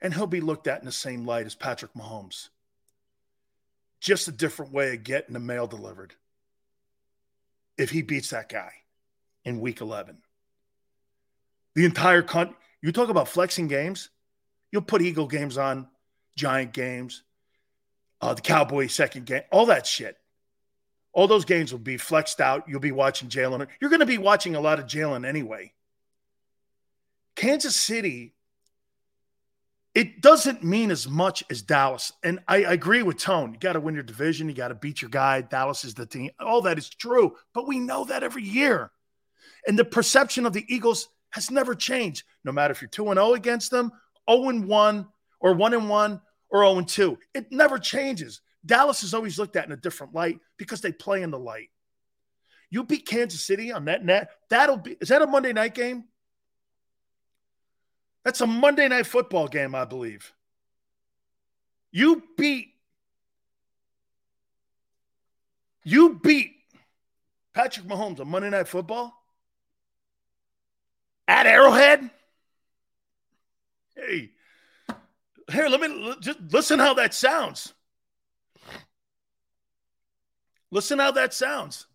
and 0.01 0.13
he'll 0.13 0.27
be 0.27 0.41
looked 0.41 0.67
at 0.67 0.79
in 0.79 0.85
the 0.85 0.91
same 0.91 1.25
light 1.25 1.45
as 1.45 1.55
Patrick 1.55 1.93
Mahomes. 1.93 2.49
Just 3.99 4.27
a 4.27 4.31
different 4.31 4.71
way 4.71 4.95
of 4.95 5.03
getting 5.03 5.33
the 5.33 5.39
mail 5.39 5.67
delivered 5.67 6.15
if 7.77 7.89
he 7.89 8.01
beats 8.01 8.29
that 8.29 8.49
guy 8.49 8.71
in 9.43 9.59
week 9.59 9.81
11. 9.81 10.17
The 11.75 11.85
entire 11.85 12.21
country, 12.21 12.55
you 12.81 12.91
talk 12.91 13.09
about 13.09 13.27
flexing 13.27 13.67
games, 13.67 14.09
you'll 14.71 14.81
put 14.81 15.01
Eagle 15.01 15.27
games 15.27 15.57
on, 15.57 15.87
Giant 16.35 16.73
games, 16.73 17.23
uh, 18.21 18.33
the 18.33 18.41
Cowboy 18.41 18.87
second 18.87 19.25
game, 19.25 19.43
all 19.51 19.67
that 19.67 19.85
shit 19.85 20.17
all 21.13 21.27
those 21.27 21.45
games 21.45 21.71
will 21.71 21.79
be 21.79 21.97
flexed 21.97 22.39
out. 22.39 22.67
You'll 22.67 22.79
be 22.79 22.91
watching 22.91 23.29
Jalen. 23.29 23.67
You're 23.79 23.89
going 23.89 23.99
to 23.99 24.05
be 24.05 24.17
watching 24.17 24.55
a 24.55 24.61
lot 24.61 24.79
of 24.79 24.85
Jalen 24.85 25.27
anyway. 25.27 25.73
Kansas 27.35 27.75
City, 27.75 28.33
it 29.93 30.21
doesn't 30.21 30.63
mean 30.63 30.89
as 30.89 31.09
much 31.09 31.43
as 31.49 31.61
Dallas. 31.61 32.13
And 32.23 32.39
I, 32.47 32.63
I 32.63 32.73
agree 32.73 33.03
with 33.03 33.17
Tone. 33.17 33.53
You 33.53 33.59
got 33.59 33.73
to 33.73 33.81
win 33.81 33.93
your 33.93 34.03
division. 34.03 34.47
You 34.47 34.55
got 34.55 34.69
to 34.69 34.75
beat 34.75 35.01
your 35.01 35.09
guy. 35.09 35.41
Dallas 35.41 35.83
is 35.83 35.93
the 35.93 36.05
team. 36.05 36.31
All 36.39 36.61
that 36.61 36.77
is 36.77 36.89
true. 36.89 37.35
But 37.53 37.67
we 37.67 37.79
know 37.79 38.05
that 38.05 38.23
every 38.23 38.43
year. 38.43 38.91
And 39.67 39.77
the 39.77 39.85
perception 39.85 40.45
of 40.45 40.53
the 40.53 40.65
Eagles 40.73 41.09
has 41.31 41.51
never 41.51 41.75
changed, 41.75 42.23
no 42.43 42.51
matter 42.51 42.71
if 42.71 42.81
you're 42.81 42.89
2 42.89 43.05
0 43.05 43.33
against 43.33 43.71
them, 43.71 43.91
0 44.29 44.61
1, 44.61 45.07
or 45.39 45.53
1 45.53 45.87
1, 45.87 46.21
or 46.49 46.63
0 46.63 46.81
2. 46.81 47.17
It 47.33 47.51
never 47.51 47.77
changes. 47.77 48.41
Dallas 48.65 49.03
is 49.03 49.13
always 49.13 49.39
looked 49.39 49.55
at 49.55 49.65
in 49.65 49.71
a 49.71 49.77
different 49.77 50.13
light 50.13 50.39
because 50.57 50.81
they 50.81 50.91
play 50.91 51.21
in 51.21 51.31
the 51.31 51.39
light. 51.39 51.69
You 52.69 52.83
beat 52.83 53.05
Kansas 53.05 53.41
City 53.41 53.71
on 53.71 53.85
that 53.85 54.05
net. 54.05 54.29
That'll 54.49 54.77
be 54.77 54.97
is 55.01 55.09
that 55.09 55.21
a 55.21 55.27
Monday 55.27 55.53
night 55.53 55.75
game? 55.75 56.05
That's 58.23 58.41
a 58.41 58.47
Monday 58.47 58.87
night 58.87 59.07
football 59.07 59.47
game, 59.47 59.73
I 59.73 59.85
believe. 59.85 60.31
You 61.91 62.23
beat 62.37 62.71
You 65.83 66.19
beat 66.21 66.53
Patrick 67.53 67.87
Mahomes 67.87 68.19
on 68.19 68.27
Monday 68.27 68.49
Night 68.49 68.67
Football 68.67 69.13
at 71.27 71.47
Arrowhead. 71.47 72.09
Hey, 73.95 74.31
here, 75.51 75.67
let 75.67 75.81
me 75.81 76.15
just 76.21 76.39
listen 76.51 76.79
how 76.79 76.93
that 76.95 77.13
sounds. 77.13 77.73
Listen 80.71 80.99
how 80.99 81.11
that 81.11 81.33
sounds. 81.33 81.85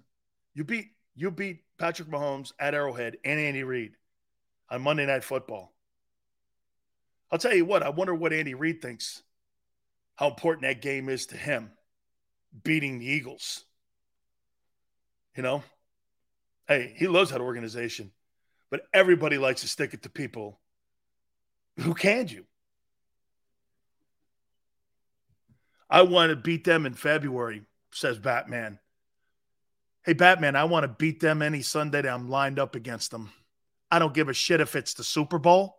You 0.55 0.65
beat 0.65 0.91
you 1.15 1.31
beat 1.31 1.65
Patrick 1.79 2.09
Mahomes 2.09 2.53
at 2.59 2.75
Arrowhead 2.75 3.17
and 3.25 3.41
Andy 3.41 3.65
Reid 3.65 3.93
on 4.71 4.83
Monday 4.83 5.07
Night 5.07 5.25
Football. 5.25 5.73
I'll 7.31 7.39
tell 7.39 7.55
you 7.55 7.65
what, 7.65 7.83
I 7.83 7.89
wonder 7.89 8.15
what 8.15 8.33
Andy 8.33 8.55
Reid 8.55 8.83
thinks 8.83 9.23
how 10.15 10.29
important 10.29 10.63
that 10.63 10.83
game 10.83 11.09
is 11.09 11.27
to 11.27 11.37
him 11.37 11.71
beating 12.63 12.99
the 12.99 13.07
Eagles. 13.07 13.65
You 15.37 15.43
know, 15.43 15.63
hey, 16.69 16.95
he 16.97 17.07
loves 17.07 17.31
that 17.31 17.41
organization, 17.41 18.13
but 18.71 18.83
everybody 18.95 19.39
likes 19.39 19.63
to 19.63 19.69
stick 19.69 19.93
it 19.93 20.03
to 20.03 20.11
people 20.11 20.61
who 21.79 21.95
canned 21.95 22.33
you. 22.33 22.45
I 25.91 26.03
want 26.03 26.31
to 26.31 26.37
beat 26.37 26.65
them 26.65 26.87
in 26.87 26.95
February, 26.95 27.63
says 27.97 28.19
Batman. 28.19 28.79
Hey, 30.05 30.13
Batman, 30.13 30.55
I 30.55 30.65
want 30.65 30.85
to 30.85 30.89
beat 30.89 31.21
them 31.21 31.43
any 31.43 31.63
Sunday 31.63 32.03
that 32.03 32.13
I'm 32.13 32.29
lined 32.29 32.59
up 32.59 32.75
against 32.77 33.11
them. 33.11 33.33
I 33.91 33.99
don't 33.99 34.15
give 34.15 34.29
a 34.29 34.35
shit 34.35 34.61
if 34.61 34.77
it's 34.77 34.95
the 34.95 35.03
Super 35.03 35.39
Bowl, 35.39 35.79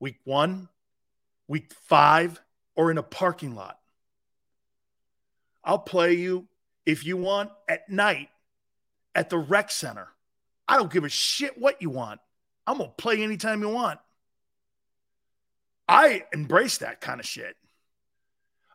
week 0.00 0.18
one, 0.24 0.68
week 1.46 1.72
five, 1.82 2.40
or 2.74 2.90
in 2.90 2.98
a 2.98 3.02
parking 3.02 3.54
lot. 3.54 3.78
I'll 5.62 5.78
play 5.78 6.14
you 6.14 6.48
if 6.84 7.04
you 7.04 7.16
want 7.16 7.50
at 7.68 7.88
night 7.88 8.28
at 9.14 9.30
the 9.30 9.38
rec 9.38 9.70
center. 9.70 10.08
I 10.68 10.76
don't 10.76 10.92
give 10.92 11.04
a 11.04 11.08
shit 11.08 11.58
what 11.58 11.82
you 11.82 11.90
want. 11.90 12.20
I'm 12.66 12.78
going 12.78 12.90
to 12.90 12.96
play 12.96 13.22
anytime 13.22 13.60
you 13.60 13.68
want. 13.68 14.00
I 15.88 16.24
embrace 16.32 16.78
that 16.78 17.00
kind 17.00 17.20
of 17.20 17.26
shit. 17.26 17.56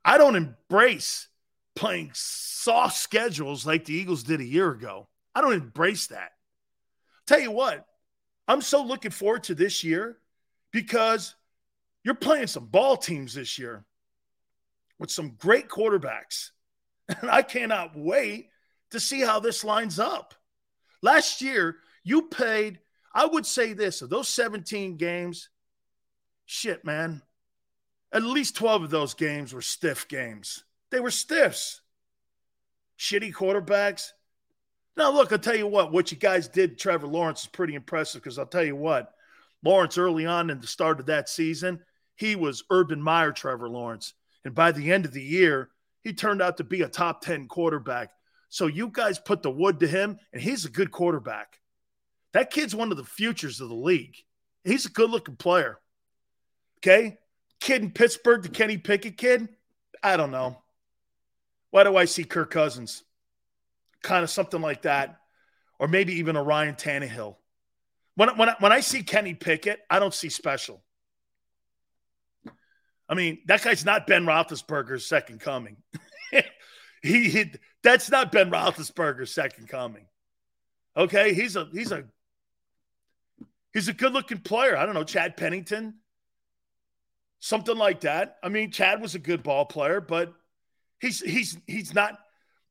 I 0.04 0.18
don't 0.18 0.36
embrace 0.36 1.28
playing 1.76 2.12
soft 2.14 2.98
schedules 2.98 3.66
like 3.66 3.86
the 3.86 3.94
Eagles 3.94 4.24
did 4.24 4.40
a 4.40 4.46
year 4.46 4.72
ago. 4.72 5.08
I 5.34 5.42
don't 5.42 5.54
embrace 5.54 6.08
that. 6.08 6.32
Tell 7.28 7.40
you 7.40 7.52
what, 7.52 7.86
I'm 8.48 8.62
so 8.62 8.84
looking 8.84 9.12
forward 9.12 9.44
to 9.44 9.56
this 9.56 9.84
year 9.84 10.18
because 10.72 11.36
you're 12.04 12.16
playing 12.16 12.48
some 12.48 12.66
ball 12.66 12.98
teams 12.98 13.34
this 13.34 13.58
year 13.58 13.86
with 15.00 15.12
some 15.12 15.36
great 15.38 15.68
quarterbacks. 15.68 16.52
And 17.22 17.30
I 17.30 17.42
cannot 17.42 17.92
wait 17.94 18.48
to 18.92 19.00
see 19.00 19.20
how 19.20 19.42
this 19.42 19.66
lines 19.66 20.00
up. 20.00 20.34
Last 21.02 21.42
year, 21.42 21.78
you 22.06 22.30
paid, 22.30 22.80
I 23.14 23.26
would 23.26 23.46
say 23.46 23.74
this, 23.74 24.02
of 24.02 24.10
those 24.10 24.30
17 24.30 24.96
games, 24.96 25.50
shit, 26.46 26.86
man, 26.86 27.22
at 28.14 28.24
least 28.24 28.56
12 28.56 28.84
of 28.84 28.90
those 28.90 29.14
games 29.14 29.54
were 29.54 29.62
stiff 29.62 30.08
games. 30.08 30.64
They 30.92 31.00
were 31.00 31.12
stiffs. 31.12 31.82
Shitty 33.00 33.34
quarterbacks. 33.34 34.12
Now, 34.98 35.12
look, 35.12 35.32
I'll 35.32 35.40
tell 35.40 35.56
you 35.56 35.68
what, 35.68 35.92
what 35.92 36.12
you 36.12 36.18
guys 36.18 36.48
did, 36.48 36.78
Trevor 36.78 37.08
Lawrence, 37.08 37.42
is 37.42 37.48
pretty 37.48 37.76
impressive 37.76 38.22
because 38.22 38.38
I'll 38.38 38.46
tell 38.46 38.64
you 38.64 38.76
what, 38.76 39.14
Lawrence 39.64 39.98
early 39.98 40.26
on 40.26 40.50
in 40.50 40.60
the 40.60 40.68
start 40.68 41.00
of 41.00 41.06
that 41.06 41.30
season, 41.30 41.80
he 42.16 42.36
was 42.36 42.64
Urban 42.70 43.02
Meyer 43.02 43.32
Trevor 43.32 43.70
Lawrence. 43.70 44.14
And 44.44 44.54
by 44.54 44.72
the 44.72 44.92
end 44.92 45.06
of 45.06 45.14
the 45.14 45.24
year, 45.24 45.70
he 46.04 46.14
turned 46.14 46.42
out 46.42 46.58
to 46.58 46.64
be 46.64 46.82
a 46.82 46.90
top 46.90 47.22
10 47.22 47.48
quarterback. 47.48 48.10
So 48.50 48.68
you 48.68 48.90
guys 48.90 49.18
put 49.18 49.44
the 49.44 49.52
wood 49.52 49.80
to 49.80 49.88
him, 49.88 50.20
and 50.34 50.42
he's 50.42 50.66
a 50.66 50.70
good 50.70 50.92
quarterback. 50.92 51.60
That 52.34 52.52
kid's 52.52 52.76
one 52.76 52.92
of 52.92 52.98
the 52.98 53.04
futures 53.04 53.62
of 53.62 53.70
the 53.70 53.76
league. 53.76 54.16
He's 54.64 54.86
a 54.86 54.92
good 54.92 55.10
looking 55.10 55.38
player. 55.38 55.80
Okay. 56.80 57.18
Kid 57.60 57.84
in 57.84 57.92
Pittsburgh, 57.92 58.42
the 58.42 58.50
Kenny 58.50 58.78
Pickett 58.78 59.18
kid. 59.18 59.48
I 60.04 60.18
don't 60.18 60.32
know. 60.32 60.61
Why 61.72 61.84
do 61.84 61.96
I 61.98 62.06
see 62.06 62.24
Kirk 62.24 62.52
Cousins? 62.52 63.04
Kind 64.04 64.24
of 64.24 64.30
something 64.30 64.62
like 64.62 64.84
that. 64.84 65.18
Or 65.80 65.88
maybe 65.88 66.14
even 66.16 66.36
a 66.36 66.44
Ryan 66.44 66.76
Tannehill. 66.76 67.36
When, 68.16 68.30
when, 68.38 68.50
when 68.60 68.72
I 68.72 68.82
see 68.82 69.04
Kenny 69.04 69.34
Pickett, 69.34 69.80
I 69.90 70.00
don't 70.00 70.14
see 70.14 70.30
special. 70.30 70.84
I 73.10 73.14
mean, 73.14 73.40
that 73.48 73.62
guy's 73.64 73.84
not 73.84 74.08
Ben 74.08 74.26
Roethlisberger's 74.26 75.06
second 75.06 75.40
coming. 75.40 75.78
he, 77.02 77.30
he, 77.30 77.52
that's 77.84 78.10
not 78.10 78.32
Ben 78.32 78.52
Roethlisberger's 78.52 79.34
second 79.34 79.68
coming. 79.68 80.06
Okay, 80.96 81.34
he's 81.34 81.56
a 81.56 81.68
he's 81.72 81.92
a 81.92 82.04
he's 83.74 83.88
a 83.88 83.94
good 83.94 84.14
looking 84.14 84.40
player. 84.40 84.78
I 84.78 84.86
don't 84.86 84.96
know 84.96 85.04
Chad 85.04 85.38
Pennington, 85.38 85.96
something 87.40 87.78
like 87.78 88.02
that. 88.02 88.38
I 88.44 88.50
mean, 88.50 88.72
Chad 88.72 89.02
was 89.02 89.16
a 89.16 89.20
good 89.20 89.42
ball 89.42 89.66
player, 89.66 90.02
but 90.02 90.34
he's 91.02 91.20
he's 91.20 91.58
he's 91.68 91.94
not. 91.94 92.18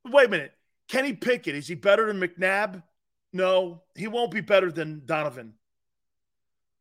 Wait 0.05 0.27
a 0.27 0.29
minute, 0.29 0.53
Kenny 0.87 1.13
Pickett 1.13 1.55
is 1.55 1.67
he 1.67 1.75
better 1.75 2.11
than 2.11 2.19
McNabb? 2.19 2.81
No, 3.33 3.83
he 3.95 4.07
won't 4.07 4.31
be 4.31 4.41
better 4.41 4.71
than 4.71 5.03
Donovan. 5.05 5.53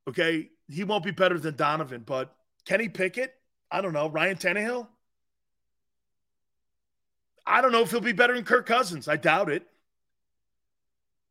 Okay, 0.08 0.48
he 0.68 0.84
won't 0.84 1.04
be 1.04 1.10
better 1.10 1.38
than 1.38 1.54
Donovan, 1.56 2.02
but 2.06 2.34
Kenny 2.64 2.88
Pickett, 2.88 3.34
I 3.70 3.82
don't 3.82 3.92
know. 3.92 4.08
Ryan 4.08 4.36
Tannehill, 4.36 4.88
I 7.46 7.60
don't 7.60 7.72
know 7.72 7.82
if 7.82 7.90
he'll 7.90 8.00
be 8.00 8.12
better 8.12 8.34
than 8.34 8.44
Kirk 8.44 8.66
Cousins. 8.66 9.08
I 9.08 9.16
doubt 9.16 9.50
it. 9.50 9.66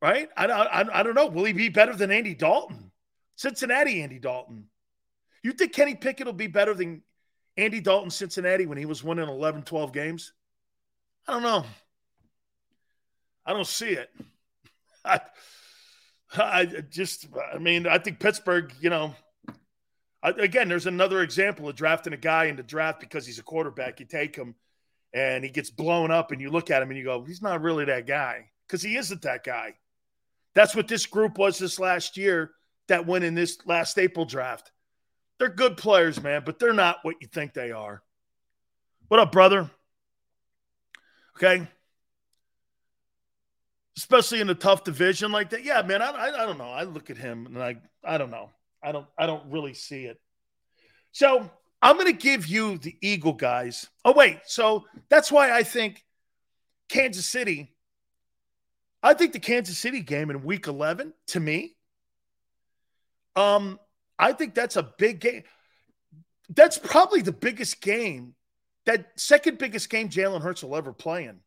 Right? 0.01 0.29
I, 0.37 0.45
I, 0.45 0.99
I 0.99 1.03
don't 1.03 1.15
know. 1.15 1.27
Will 1.27 1.43
he 1.43 1.53
be 1.53 1.69
better 1.69 1.93
than 1.93 2.11
Andy 2.11 2.33
Dalton? 2.33 2.91
Cincinnati 3.35 4.01
Andy 4.01 4.19
Dalton. 4.19 4.65
You 5.43 5.53
think 5.53 5.73
Kenny 5.73 5.95
Pickett 5.95 6.25
will 6.25 6.33
be 6.33 6.47
better 6.47 6.73
than 6.73 7.01
Andy 7.57 7.81
Dalton 7.81 8.09
Cincinnati 8.09 8.65
when 8.65 8.77
he 8.77 8.85
was 8.85 9.03
winning 9.03 9.27
11, 9.27 9.63
12 9.63 9.93
games? 9.93 10.33
I 11.27 11.33
don't 11.33 11.43
know. 11.43 11.65
I 13.45 13.53
don't 13.53 13.67
see 13.67 13.89
it. 13.89 14.09
I, 15.05 15.21
I 16.37 16.65
just, 16.89 17.27
I 17.53 17.57
mean, 17.57 17.87
I 17.87 17.97
think 17.97 18.19
Pittsburgh, 18.19 18.73
you 18.79 18.89
know, 18.89 19.15
I, 20.21 20.29
again, 20.31 20.67
there's 20.67 20.85
another 20.85 21.21
example 21.21 21.67
of 21.69 21.75
drafting 21.75 22.13
a 22.13 22.17
guy 22.17 22.45
in 22.45 22.55
the 22.55 22.63
draft 22.63 22.99
because 22.99 23.25
he's 23.25 23.39
a 23.39 23.43
quarterback. 23.43 23.99
You 23.99 24.05
take 24.05 24.35
him 24.35 24.55
and 25.13 25.43
he 25.43 25.49
gets 25.49 25.71
blown 25.71 26.11
up, 26.11 26.31
and 26.31 26.39
you 26.39 26.51
look 26.51 26.69
at 26.69 26.83
him 26.83 26.89
and 26.89 26.97
you 26.97 27.03
go, 27.03 27.23
he's 27.23 27.41
not 27.41 27.61
really 27.61 27.85
that 27.85 28.05
guy 28.05 28.45
because 28.67 28.83
he 28.83 28.95
isn't 28.95 29.23
that 29.23 29.43
guy. 29.43 29.73
That's 30.53 30.75
what 30.75 30.87
this 30.87 31.05
group 31.05 31.37
was 31.37 31.57
this 31.57 31.79
last 31.79 32.15
year 32.17 32.51
that 32.87 33.07
went 33.07 33.23
in 33.23 33.33
this 33.33 33.57
last 33.65 33.97
April 33.97 34.25
draft. 34.25 34.71
They're 35.39 35.49
good 35.49 35.77
players, 35.77 36.21
man, 36.21 36.43
but 36.45 36.59
they're 36.59 36.73
not 36.73 36.97
what 37.03 37.15
you 37.21 37.27
think 37.27 37.53
they 37.53 37.71
are. 37.71 38.03
What 39.07 39.21
up, 39.21 39.31
brother? 39.31 39.71
Okay. 41.37 41.65
Especially 43.97 44.41
in 44.41 44.49
a 44.49 44.55
tough 44.55 44.83
division 44.83 45.31
like 45.31 45.49
that. 45.51 45.63
Yeah, 45.63 45.81
man, 45.81 46.01
I, 46.01 46.11
I, 46.11 46.43
I 46.43 46.45
don't 46.45 46.57
know. 46.57 46.69
I 46.69 46.83
look 46.83 47.09
at 47.09 47.17
him 47.17 47.45
and 47.45 47.63
I, 47.63 47.77
I 48.03 48.17
don't 48.17 48.29
know. 48.29 48.49
I 48.83 48.91
don't, 48.91 49.07
I 49.17 49.25
don't 49.25 49.49
really 49.49 49.73
see 49.73 50.05
it. 50.05 50.19
So 51.11 51.49
I'm 51.81 51.95
going 51.95 52.07
to 52.07 52.13
give 52.13 52.47
you 52.47 52.77
the 52.77 52.95
Eagle 53.01 53.33
guys. 53.33 53.87
Oh, 54.03 54.13
wait. 54.13 54.39
So 54.45 54.85
that's 55.09 55.31
why 55.31 55.51
I 55.51 55.63
think 55.63 56.03
Kansas 56.89 57.25
City, 57.25 57.73
I 59.01 59.13
think 59.13 59.31
the 59.31 59.39
Kansas 59.39 59.77
City 59.77 60.01
game 60.01 60.29
in 60.29 60.43
week 60.43 60.67
11, 60.67 61.13
to 61.27 61.39
me, 61.39 61.75
um, 63.37 63.79
I 64.19 64.33
think 64.33 64.53
that's 64.53 64.75
a 64.75 64.83
big 64.83 65.21
game. 65.21 65.43
That's 66.49 66.77
probably 66.77 67.21
the 67.21 67.31
biggest 67.31 67.81
game, 67.81 68.35
that 68.85 69.07
second 69.15 69.57
biggest 69.57 69.89
game 69.89 70.09
Jalen 70.09 70.41
Hurts 70.41 70.63
will 70.63 70.75
ever 70.75 70.91
play 70.91 71.25
in. 71.25 71.39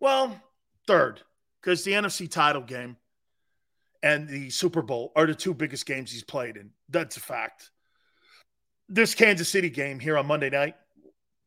Well, 0.00 0.40
third, 0.86 1.20
because 1.60 1.84
the 1.84 1.92
NFC 1.92 2.30
title 2.30 2.62
game 2.62 2.96
and 4.02 4.28
the 4.28 4.50
Super 4.50 4.82
Bowl 4.82 5.12
are 5.16 5.26
the 5.26 5.34
two 5.34 5.54
biggest 5.54 5.86
games 5.86 6.12
he's 6.12 6.22
played 6.22 6.56
in. 6.56 6.70
That's 6.88 7.16
a 7.16 7.20
fact. 7.20 7.70
This 8.88 9.14
Kansas 9.14 9.48
City 9.48 9.70
game 9.70 9.98
here 9.98 10.16
on 10.18 10.26
Monday 10.26 10.50
night 10.50 10.74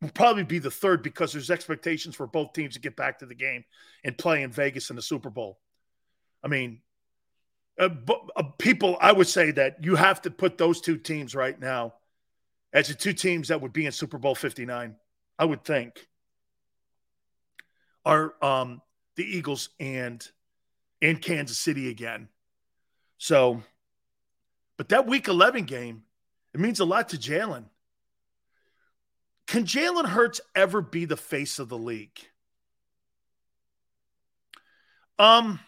will 0.02 0.10
probably 0.10 0.44
be 0.44 0.60
the 0.60 0.72
third 0.72 1.04
because 1.04 1.32
there's 1.32 1.52
expectations 1.52 2.16
for 2.16 2.28
both 2.28 2.54
teams 2.54 2.74
to 2.74 2.80
get 2.80 2.96
back 2.96 3.20
to 3.20 3.26
the 3.26 3.36
game 3.36 3.64
and 4.04 4.18
play 4.18 4.44
in 4.44 4.52
Vegas 4.52 4.90
in 4.90 4.96
the 4.96 5.02
Super 5.02 5.30
Bowl. 5.30 5.60
I 6.44 6.48
mean, 6.48 6.82
uh, 7.80 7.90
uh, 8.36 8.44
people, 8.58 8.98
I 9.00 9.12
would 9.12 9.28
say 9.28 9.52
that 9.52 9.84
you 9.84 9.96
have 9.96 10.22
to 10.24 10.32
put 10.32 10.58
those 10.58 10.82
two 10.82 10.98
teams 10.98 11.36
right 11.36 11.60
now 11.60 11.94
as 12.74 12.88
the 12.88 12.94
two 12.94 13.14
teams 13.14 13.48
that 13.48 13.62
would 13.62 13.74
be 13.74 13.86
in 13.86 13.92
Super 13.92 14.18
Bowl 14.18 14.36
59, 14.36 14.96
I 15.40 15.46
would 15.46 15.64
think, 15.64 16.08
are 18.06 18.34
um, 18.42 18.82
the 19.16 19.24
Eagles 19.24 19.70
and 19.80 20.26
in 21.02 21.18
Kansas 21.18 21.58
City 21.58 21.90
again. 21.90 22.30
So, 23.18 23.62
but 24.78 24.90
that 24.90 25.08
week 25.08 25.28
11 25.28 25.66
game, 25.66 26.04
it 26.54 26.60
means 26.60 26.80
a 26.80 26.86
lot 26.86 27.10
to 27.10 27.18
Jalen. 27.18 27.66
Can 29.48 29.64
Jalen 29.64 30.06
Hurts 30.06 30.42
ever 30.56 30.82
be 30.82 31.06
the 31.06 31.18
face 31.18 31.60
of 31.60 31.70
the 31.70 31.78
league? 31.78 32.20
Um, 35.18 35.60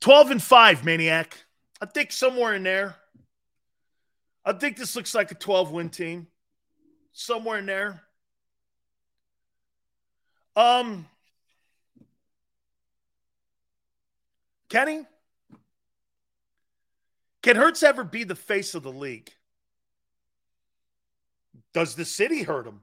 12 0.00 0.30
and 0.30 0.42
5, 0.42 0.84
Maniac. 0.84 1.36
I 1.80 1.86
think 1.86 2.12
somewhere 2.12 2.54
in 2.54 2.62
there. 2.62 2.96
I 4.44 4.52
think 4.52 4.76
this 4.76 4.94
looks 4.94 5.14
like 5.14 5.30
a 5.30 5.34
12 5.34 5.72
win 5.72 5.90
team. 5.90 6.28
Somewhere 7.12 7.58
in 7.58 7.66
there. 7.66 8.02
Um, 10.54 11.06
Kenny, 14.68 15.04
can 17.42 17.56
Hurts 17.56 17.82
ever 17.82 18.04
be 18.04 18.24
the 18.24 18.34
face 18.34 18.74
of 18.74 18.82
the 18.82 18.92
league? 18.92 19.30
Does 21.74 21.94
the 21.94 22.06
city 22.06 22.42
hurt 22.42 22.66
him? 22.66 22.80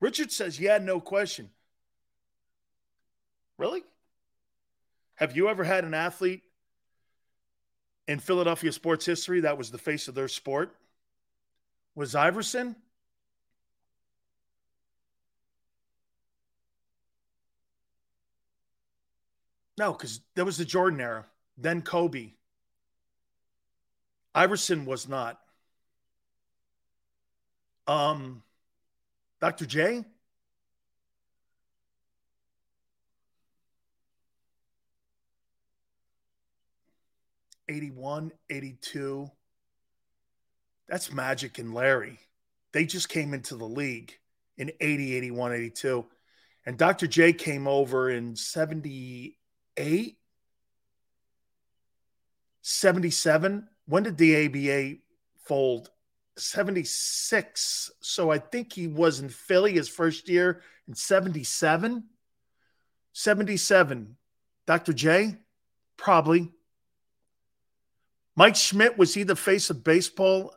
Richard 0.00 0.30
says, 0.30 0.60
yeah, 0.60 0.78
no 0.78 1.00
question. 1.00 1.50
Really? 3.58 3.82
Have 5.16 5.36
you 5.36 5.48
ever 5.48 5.64
had 5.64 5.84
an 5.84 5.94
athlete 5.94 6.42
in 8.06 8.20
Philadelphia 8.20 8.72
sports 8.72 9.04
history 9.04 9.40
that 9.40 9.58
was 9.58 9.70
the 9.70 9.78
face 9.78 10.06
of 10.06 10.14
their 10.14 10.28
sport? 10.28 10.76
Was 11.94 12.14
Iverson? 12.14 12.76
No, 19.76 19.92
because 19.92 20.20
there 20.34 20.44
was 20.44 20.58
the 20.58 20.64
Jordan 20.64 21.00
era, 21.00 21.26
then 21.56 21.82
Kobe. 21.82 22.32
Iverson 24.34 24.84
was 24.84 25.08
not. 25.08 25.40
Um, 27.86 28.42
Dr. 29.40 29.66
J? 29.66 30.04
Eighty-one, 37.68 38.32
eighty-two. 38.48 39.30
That's 40.88 41.12
Magic 41.12 41.58
and 41.58 41.74
Larry. 41.74 42.18
They 42.72 42.86
just 42.86 43.08
came 43.08 43.34
into 43.34 43.56
the 43.56 43.66
league 43.66 44.14
in 44.56 44.72
80, 44.80 45.16
81, 45.16 45.52
82. 45.52 46.06
And 46.66 46.78
Dr. 46.78 47.06
J 47.06 47.32
came 47.32 47.68
over 47.68 48.10
in 48.10 48.36
78, 48.36 50.16
77. 52.62 53.68
When 53.86 54.02
did 54.02 54.18
the 54.18 54.46
ABA 54.46 54.98
fold? 55.46 55.90
76. 56.38 57.90
So 58.00 58.30
I 58.30 58.38
think 58.38 58.72
he 58.72 58.86
was 58.86 59.20
in 59.20 59.28
Philly 59.28 59.72
his 59.72 59.88
first 59.88 60.28
year 60.28 60.62
in 60.86 60.94
77. 60.94 62.04
77. 63.12 64.16
Dr. 64.66 64.92
J? 64.92 65.36
Probably. 65.96 66.52
Mike 68.36 68.56
Schmidt, 68.56 68.96
was 68.96 69.14
he 69.14 69.24
the 69.24 69.34
face 69.34 69.70
of 69.70 69.82
baseball 69.82 70.54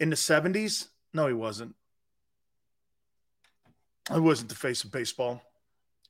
in 0.00 0.10
the 0.10 0.16
70s? 0.16 0.88
No, 1.12 1.26
he 1.26 1.34
wasn't. 1.34 1.74
He 4.12 4.20
wasn't 4.20 4.48
the 4.48 4.54
face 4.54 4.84
of 4.84 4.92
baseball. 4.92 5.42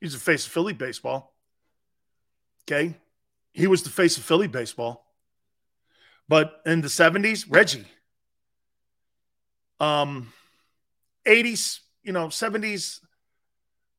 He 0.01 0.07
was 0.07 0.15
the 0.15 0.21
face 0.21 0.47
of 0.47 0.53
Philly 0.53 0.73
baseball. 0.73 1.35
Okay. 2.63 2.95
He 3.53 3.67
was 3.67 3.83
the 3.83 3.91
face 3.91 4.17
of 4.19 4.25
Philly 4.25 4.49
baseball. 4.49 5.05
But 6.29 6.61
in 6.65 6.81
the 6.81 6.89
70s, 6.89 7.47
Reggie. 7.49 7.87
Um 9.81 10.33
80s, 11.27 11.81
you 12.03 12.13
know, 12.13 12.29
70s, 12.29 13.01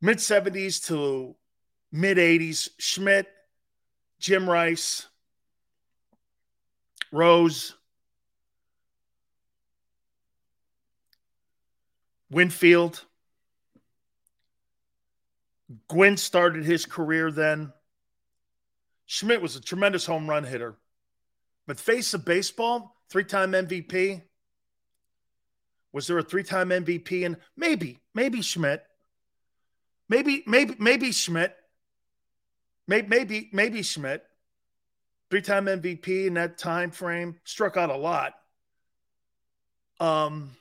mid 0.02 0.18
70s 0.18 0.86
to 0.88 1.36
mid 1.92 2.18
80s, 2.18 2.70
Schmidt, 2.78 3.28
Jim 4.20 4.50
Rice, 4.50 5.08
Rose, 7.12 7.74
Winfield. 12.30 13.04
Gwynn 15.88 16.18
started 16.18 16.64
his 16.64 16.86
career 16.86 17.32
then. 17.32 17.74
Schmidt 19.08 19.42
was 19.42 19.56
a 19.56 19.62
tremendous 19.62 20.06
home 20.06 20.30
run 20.30 20.44
hitter. 20.44 20.76
But 21.68 21.80
face 21.80 22.14
of 22.14 22.26
baseball, 22.26 22.96
three 23.10 23.24
time 23.24 23.54
MVP. 23.54 24.22
Was 25.96 26.08
there 26.08 26.18
a 26.18 26.24
three 26.24 26.44
time 26.44 26.72
MVP? 26.72 27.26
And 27.26 27.38
maybe, 27.56 28.00
maybe 28.14 28.42
Schmidt. 28.42 28.84
Maybe, 30.10 30.44
maybe, 30.46 30.76
maybe 30.78 31.14
Schmidt. 31.14 31.56
Maybe, 32.86 33.08
maybe, 33.08 33.50
maybe 33.54 33.82
Schmidt. 33.82 34.22
Three 35.32 35.42
time 35.42 35.68
MVP 35.68 36.28
in 36.28 36.34
that 36.34 36.58
time 36.58 36.92
frame. 36.92 37.40
Struck 37.46 37.78
out 37.78 37.90
a 37.90 37.96
lot. 37.96 38.34
Um, 40.02 40.52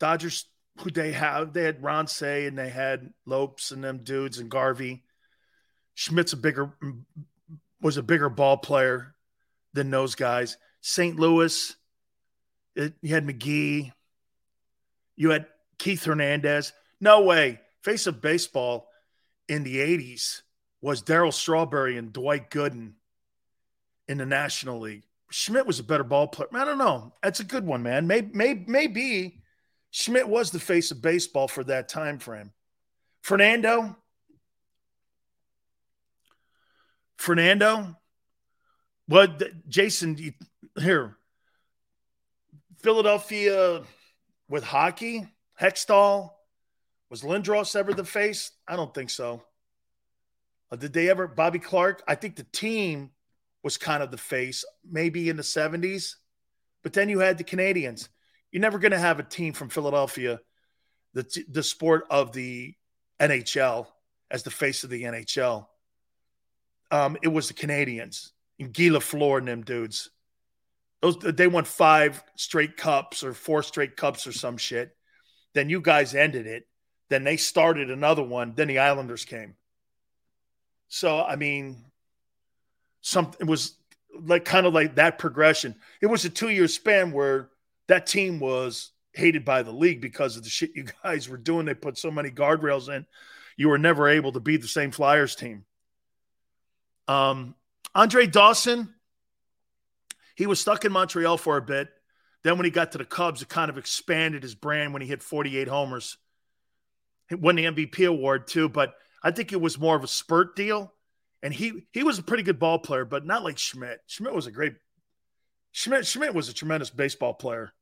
Dodgers, 0.00 0.46
who 0.80 0.90
they 0.90 1.12
have, 1.12 1.52
they 1.52 1.62
had 1.62 1.80
Ron 1.80 2.08
Cey 2.08 2.46
and 2.46 2.58
they 2.58 2.68
had 2.68 3.12
Lopes 3.24 3.70
and 3.70 3.84
them 3.84 3.98
dudes 4.02 4.40
and 4.40 4.50
Garvey. 4.50 5.04
Schmidt's 5.94 6.32
a 6.32 6.36
bigger 6.36 6.74
was 7.80 7.96
a 7.96 8.02
bigger 8.02 8.28
ball 8.28 8.56
player 8.56 9.14
than 9.72 9.88
those 9.88 10.16
guys. 10.16 10.56
St. 10.80 11.16
Louis, 11.16 11.76
you 12.78 13.14
had 13.14 13.26
McGee, 13.26 13.92
you 15.16 15.30
had 15.30 15.46
Keith 15.78 16.04
Hernandez. 16.04 16.72
No 17.00 17.22
way. 17.22 17.60
Face 17.82 18.06
of 18.06 18.20
baseball 18.20 18.88
in 19.48 19.64
the 19.64 19.76
80s 19.76 20.42
was 20.80 21.02
Darryl 21.02 21.32
Strawberry 21.32 21.96
and 21.96 22.12
Dwight 22.12 22.50
Gooden 22.50 22.92
in 24.06 24.18
the 24.18 24.26
National 24.26 24.80
League. 24.80 25.04
Schmidt 25.30 25.66
was 25.66 25.78
a 25.78 25.84
better 25.84 26.04
ball 26.04 26.28
player. 26.28 26.48
I 26.54 26.64
don't 26.64 26.78
know. 26.78 27.12
That's 27.22 27.40
a 27.40 27.44
good 27.44 27.66
one, 27.66 27.82
man. 27.82 28.06
Maybe, 28.06 28.30
maybe, 28.32 28.64
maybe 28.66 29.42
Schmidt 29.90 30.28
was 30.28 30.50
the 30.50 30.60
face 30.60 30.90
of 30.90 31.02
baseball 31.02 31.48
for 31.48 31.64
that 31.64 31.88
time 31.88 32.18
frame. 32.18 32.52
Fernando, 33.22 33.96
Fernando, 37.16 37.96
what 39.06 39.42
Jason 39.68 40.34
here? 40.78 41.16
Philadelphia 42.78 43.82
with 44.48 44.64
hockey, 44.64 45.26
Hextall. 45.60 46.30
Was 47.10 47.22
Lindros 47.22 47.74
ever 47.74 47.94
the 47.94 48.04
face? 48.04 48.52
I 48.66 48.76
don't 48.76 48.92
think 48.94 49.10
so. 49.10 49.42
Uh, 50.70 50.76
did 50.76 50.92
they 50.92 51.08
ever? 51.08 51.26
Bobby 51.26 51.58
Clarke? 51.58 52.02
I 52.06 52.14
think 52.14 52.36
the 52.36 52.44
team 52.44 53.10
was 53.62 53.76
kind 53.76 54.02
of 54.02 54.10
the 54.10 54.18
face, 54.18 54.64
maybe 54.88 55.28
in 55.28 55.36
the 55.36 55.42
70s. 55.42 56.14
But 56.82 56.92
then 56.92 57.08
you 57.08 57.18
had 57.18 57.38
the 57.38 57.44
Canadiens. 57.44 58.08
You're 58.52 58.62
never 58.62 58.78
going 58.78 58.92
to 58.92 58.98
have 58.98 59.18
a 59.18 59.24
team 59.24 59.52
from 59.52 59.68
Philadelphia, 59.68 60.40
the, 61.14 61.44
the 61.50 61.62
sport 61.62 62.04
of 62.10 62.32
the 62.32 62.74
NHL, 63.18 63.86
as 64.30 64.42
the 64.42 64.50
face 64.50 64.84
of 64.84 64.90
the 64.90 65.02
NHL. 65.02 65.66
Um, 66.90 67.16
it 67.22 67.28
was 67.28 67.48
the 67.48 67.54
Canadiens 67.54 68.30
and 68.58 68.72
Guy 68.72 68.84
Lafleur 68.84 69.38
and 69.38 69.48
them 69.48 69.62
dudes. 69.62 70.10
Those 71.00 71.18
they 71.18 71.46
won 71.46 71.64
five 71.64 72.22
straight 72.36 72.76
cups 72.76 73.22
or 73.22 73.32
four 73.32 73.62
straight 73.62 73.96
cups 73.96 74.26
or 74.26 74.32
some 74.32 74.56
shit. 74.56 74.96
Then 75.54 75.70
you 75.70 75.80
guys 75.80 76.14
ended 76.14 76.46
it. 76.46 76.66
Then 77.08 77.24
they 77.24 77.36
started 77.36 77.90
another 77.90 78.22
one. 78.22 78.54
Then 78.54 78.68
the 78.68 78.80
Islanders 78.80 79.24
came. 79.24 79.54
So 80.88 81.22
I 81.22 81.36
mean, 81.36 81.84
something 83.00 83.46
it 83.46 83.50
was 83.50 83.76
like 84.20 84.44
kind 84.44 84.66
of 84.66 84.74
like 84.74 84.96
that 84.96 85.18
progression. 85.18 85.76
It 86.00 86.06
was 86.06 86.24
a 86.24 86.30
two 86.30 86.48
year 86.48 86.68
span 86.68 87.12
where 87.12 87.50
that 87.86 88.06
team 88.06 88.40
was 88.40 88.90
hated 89.12 89.44
by 89.44 89.62
the 89.62 89.72
league 89.72 90.00
because 90.00 90.36
of 90.36 90.44
the 90.44 90.50
shit 90.50 90.74
you 90.74 90.86
guys 91.02 91.28
were 91.28 91.36
doing. 91.36 91.66
They 91.66 91.74
put 91.74 91.98
so 91.98 92.10
many 92.10 92.30
guardrails 92.30 92.94
in, 92.94 93.06
you 93.56 93.68
were 93.68 93.78
never 93.78 94.08
able 94.08 94.32
to 94.32 94.40
beat 94.40 94.62
the 94.62 94.68
same 94.68 94.90
Flyers 94.90 95.34
team. 95.34 95.64
Um, 97.08 97.54
Andre 97.94 98.26
Dawson, 98.26 98.94
he 100.38 100.46
was 100.46 100.60
stuck 100.60 100.84
in 100.84 100.92
Montreal 100.92 101.36
for 101.36 101.56
a 101.56 101.62
bit. 101.62 101.88
Then 102.44 102.56
when 102.56 102.64
he 102.64 102.70
got 102.70 102.92
to 102.92 102.98
the 102.98 103.04
Cubs, 103.04 103.42
it 103.42 103.48
kind 103.48 103.68
of 103.68 103.76
expanded 103.76 104.44
his 104.44 104.54
brand 104.54 104.92
when 104.92 105.02
he 105.02 105.08
hit 105.08 105.20
48 105.20 105.66
homers. 105.66 106.16
He 107.28 107.34
won 107.34 107.56
the 107.56 107.64
MVP 107.64 108.06
award 108.06 108.46
too, 108.46 108.68
but 108.68 108.94
I 109.20 109.32
think 109.32 109.52
it 109.52 109.60
was 109.60 109.80
more 109.80 109.96
of 109.96 110.04
a 110.04 110.08
spurt 110.08 110.54
deal. 110.54 110.94
And 111.42 111.52
he 111.52 111.86
he 111.92 112.04
was 112.04 112.20
a 112.20 112.22
pretty 112.22 112.44
good 112.44 112.60
ball 112.60 112.78
player, 112.78 113.04
but 113.04 113.26
not 113.26 113.42
like 113.42 113.58
Schmidt. 113.58 113.98
Schmidt 114.06 114.32
was 114.32 114.46
a 114.46 114.52
great 114.52 114.74
Schmidt 115.72 116.06
Schmidt 116.06 116.34
was 116.34 116.48
a 116.48 116.54
tremendous 116.54 116.90
baseball 116.90 117.34
player. 117.34 117.72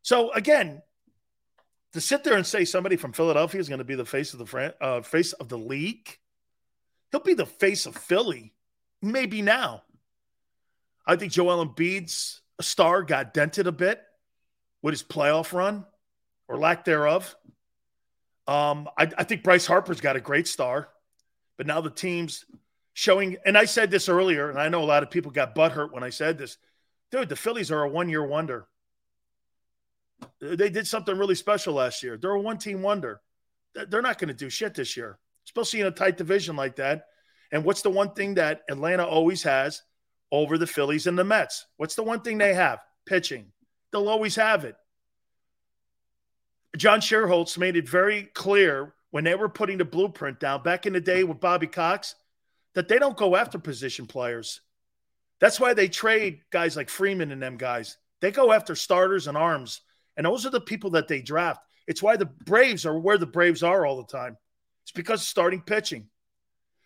So 0.00 0.32
again, 0.32 0.80
to 1.92 2.00
sit 2.00 2.24
there 2.24 2.36
and 2.36 2.46
say 2.46 2.64
somebody 2.64 2.96
from 2.96 3.12
Philadelphia 3.12 3.60
is 3.60 3.68
going 3.68 3.80
to 3.80 3.84
be 3.84 3.96
the 3.96 4.06
face 4.06 4.32
of 4.32 4.38
the 4.38 4.46
fran- 4.46 4.74
uh, 4.80 5.02
face 5.02 5.34
of 5.34 5.50
the 5.50 5.58
league, 5.58 6.18
he'll 7.10 7.20
be 7.20 7.34
the 7.34 7.44
face 7.44 7.84
of 7.84 7.96
Philly. 7.96 8.54
Maybe 9.02 9.42
now. 9.42 9.82
I 11.10 11.16
think 11.16 11.32
Joel 11.32 11.66
Embiid's 11.66 12.40
star 12.60 13.02
got 13.02 13.34
dented 13.34 13.66
a 13.66 13.72
bit 13.72 14.00
with 14.80 14.92
his 14.92 15.02
playoff 15.02 15.52
run 15.52 15.84
or 16.46 16.56
lack 16.56 16.84
thereof. 16.84 17.34
Um, 18.46 18.88
I, 18.96 19.10
I 19.18 19.24
think 19.24 19.42
Bryce 19.42 19.66
Harper's 19.66 20.00
got 20.00 20.14
a 20.14 20.20
great 20.20 20.46
star, 20.46 20.88
but 21.56 21.66
now 21.66 21.80
the 21.80 21.90
team's 21.90 22.44
showing. 22.92 23.38
And 23.44 23.58
I 23.58 23.64
said 23.64 23.90
this 23.90 24.08
earlier, 24.08 24.50
and 24.50 24.58
I 24.60 24.68
know 24.68 24.84
a 24.84 24.86
lot 24.86 25.02
of 25.02 25.10
people 25.10 25.32
got 25.32 25.56
butthurt 25.56 25.90
when 25.90 26.04
I 26.04 26.10
said 26.10 26.38
this. 26.38 26.58
Dude, 27.10 27.28
the 27.28 27.34
Phillies 27.34 27.72
are 27.72 27.82
a 27.82 27.88
one 27.88 28.08
year 28.08 28.24
wonder. 28.24 28.68
They 30.40 30.70
did 30.70 30.86
something 30.86 31.18
really 31.18 31.34
special 31.34 31.74
last 31.74 32.04
year. 32.04 32.18
They're 32.18 32.30
a 32.30 32.40
one 32.40 32.58
team 32.58 32.82
wonder. 32.82 33.20
They're 33.74 34.00
not 34.00 34.18
going 34.18 34.28
to 34.28 34.34
do 34.34 34.48
shit 34.48 34.74
this 34.74 34.96
year, 34.96 35.18
especially 35.44 35.80
in 35.80 35.88
a 35.88 35.90
tight 35.90 36.18
division 36.18 36.54
like 36.54 36.76
that. 36.76 37.06
And 37.50 37.64
what's 37.64 37.82
the 37.82 37.90
one 37.90 38.12
thing 38.12 38.34
that 38.34 38.62
Atlanta 38.68 39.04
always 39.04 39.42
has 39.42 39.82
over 40.32 40.58
the 40.58 40.66
Phillies 40.66 41.06
and 41.06 41.18
the 41.18 41.24
Mets? 41.24 41.66
What's 41.76 41.94
the 41.94 42.02
one 42.02 42.20
thing 42.20 42.38
they 42.38 42.54
have? 42.54 42.80
Pitching. 43.06 43.52
They'll 43.92 44.08
always 44.08 44.36
have 44.36 44.64
it. 44.64 44.76
John 46.76 47.00
Schuerholz 47.00 47.58
made 47.58 47.76
it 47.76 47.88
very 47.88 48.24
clear 48.34 48.94
when 49.10 49.24
they 49.24 49.34
were 49.34 49.48
putting 49.48 49.78
the 49.78 49.84
blueprint 49.84 50.38
down 50.38 50.62
back 50.62 50.86
in 50.86 50.92
the 50.92 51.00
day 51.00 51.24
with 51.24 51.40
Bobby 51.40 51.66
Cox 51.66 52.14
that 52.74 52.88
they 52.88 52.98
don't 52.98 53.16
go 53.16 53.34
after 53.34 53.58
position 53.58 54.06
players. 54.06 54.60
That's 55.40 55.58
why 55.58 55.74
they 55.74 55.88
trade 55.88 56.42
guys 56.50 56.76
like 56.76 56.88
Freeman 56.88 57.32
and 57.32 57.42
them 57.42 57.56
guys. 57.56 57.96
They 58.20 58.30
go 58.30 58.52
after 58.52 58.76
starters 58.76 59.26
and 59.26 59.36
arms. 59.36 59.80
And 60.16 60.26
those 60.26 60.46
are 60.46 60.50
the 60.50 60.60
people 60.60 60.90
that 60.90 61.08
they 61.08 61.22
draft. 61.22 61.62
It's 61.86 62.02
why 62.02 62.16
the 62.16 62.26
Braves 62.26 62.86
are 62.86 62.98
where 62.98 63.18
the 63.18 63.26
Braves 63.26 63.62
are 63.62 63.84
all 63.84 63.96
the 63.96 64.12
time. 64.12 64.36
It's 64.82 64.92
because 64.92 65.20
of 65.22 65.26
starting 65.26 65.62
pitching. 65.62 66.08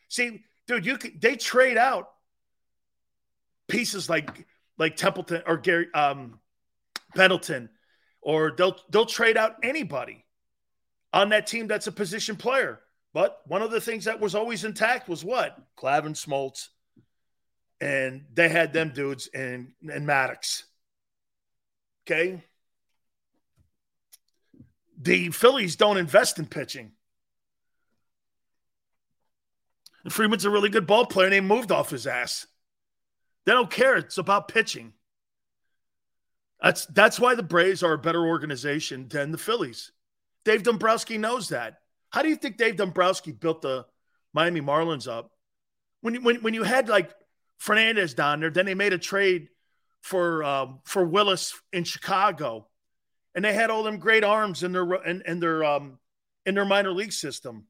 See, 0.08 0.44
dude, 0.66 0.86
you 0.86 0.96
could, 0.96 1.20
they 1.20 1.36
trade 1.36 1.76
out 1.76 2.08
pieces 3.68 4.08
like 4.08 4.46
like 4.78 4.96
Templeton 4.96 5.42
or 5.46 5.56
Gary 5.56 5.88
um, 5.94 6.40
Pendleton, 7.14 7.70
or 8.20 8.52
they'll 8.56 8.76
they'll 8.90 9.06
trade 9.06 9.36
out 9.36 9.56
anybody 9.62 10.24
on 11.12 11.30
that 11.30 11.46
team 11.46 11.66
that's 11.66 11.86
a 11.86 11.92
position 11.92 12.36
player. 12.36 12.80
But 13.12 13.40
one 13.46 13.62
of 13.62 13.70
the 13.70 13.80
things 13.80 14.06
that 14.06 14.20
was 14.20 14.34
always 14.34 14.64
intact 14.64 15.08
was 15.08 15.24
what 15.24 15.56
Glavine 15.76 16.16
Smoltz, 16.16 16.68
and 17.80 18.24
they 18.32 18.48
had 18.48 18.72
them 18.72 18.92
dudes 18.94 19.28
and 19.32 19.72
and 19.82 20.06
Maddux. 20.06 20.64
Okay. 22.06 22.42
The 25.00 25.30
Phillies 25.30 25.76
don't 25.76 25.96
invest 25.96 26.38
in 26.38 26.46
pitching. 26.46 26.92
And 30.04 30.12
Freeman's 30.12 30.44
a 30.44 30.50
really 30.50 30.68
good 30.68 30.86
ball 30.86 31.06
player, 31.06 31.26
and 31.26 31.32
they 31.32 31.40
moved 31.40 31.72
off 31.72 31.90
his 31.90 32.06
ass. 32.06 32.46
They 33.46 33.52
don't 33.52 33.70
care. 33.70 33.96
It's 33.96 34.18
about 34.18 34.48
pitching. 34.48 34.94
That's 36.62 36.86
that's 36.86 37.20
why 37.20 37.34
the 37.34 37.42
Braves 37.42 37.82
are 37.82 37.92
a 37.92 37.98
better 37.98 38.24
organization 38.26 39.08
than 39.08 39.32
the 39.32 39.38
Phillies. 39.38 39.92
Dave 40.44 40.62
Dombrowski 40.62 41.18
knows 41.18 41.50
that. 41.50 41.78
How 42.10 42.22
do 42.22 42.28
you 42.28 42.36
think 42.36 42.56
Dave 42.56 42.76
Dombrowski 42.76 43.32
built 43.32 43.62
the 43.62 43.86
Miami 44.32 44.60
Marlins 44.60 45.08
up? 45.08 45.30
When 46.00 46.22
when 46.22 46.36
when 46.36 46.54
you 46.54 46.62
had 46.62 46.88
like 46.88 47.12
Fernandez 47.58 48.14
down 48.14 48.40
there, 48.40 48.50
then 48.50 48.66
they 48.66 48.74
made 48.74 48.92
a 48.92 48.98
trade 48.98 49.48
for 50.00 50.44
um, 50.44 50.80
for 50.84 51.04
Willis 51.04 51.54
in 51.72 51.84
Chicago, 51.84 52.68
and 53.34 53.44
they 53.44 53.52
had 53.52 53.70
all 53.70 53.82
them 53.82 53.98
great 53.98 54.24
arms 54.24 54.62
in 54.62 54.72
their 54.72 54.94
in, 55.02 55.22
in 55.26 55.40
their 55.40 55.64
um, 55.64 55.98
in 56.46 56.54
their 56.54 56.64
minor 56.64 56.92
league 56.92 57.12
system. 57.12 57.66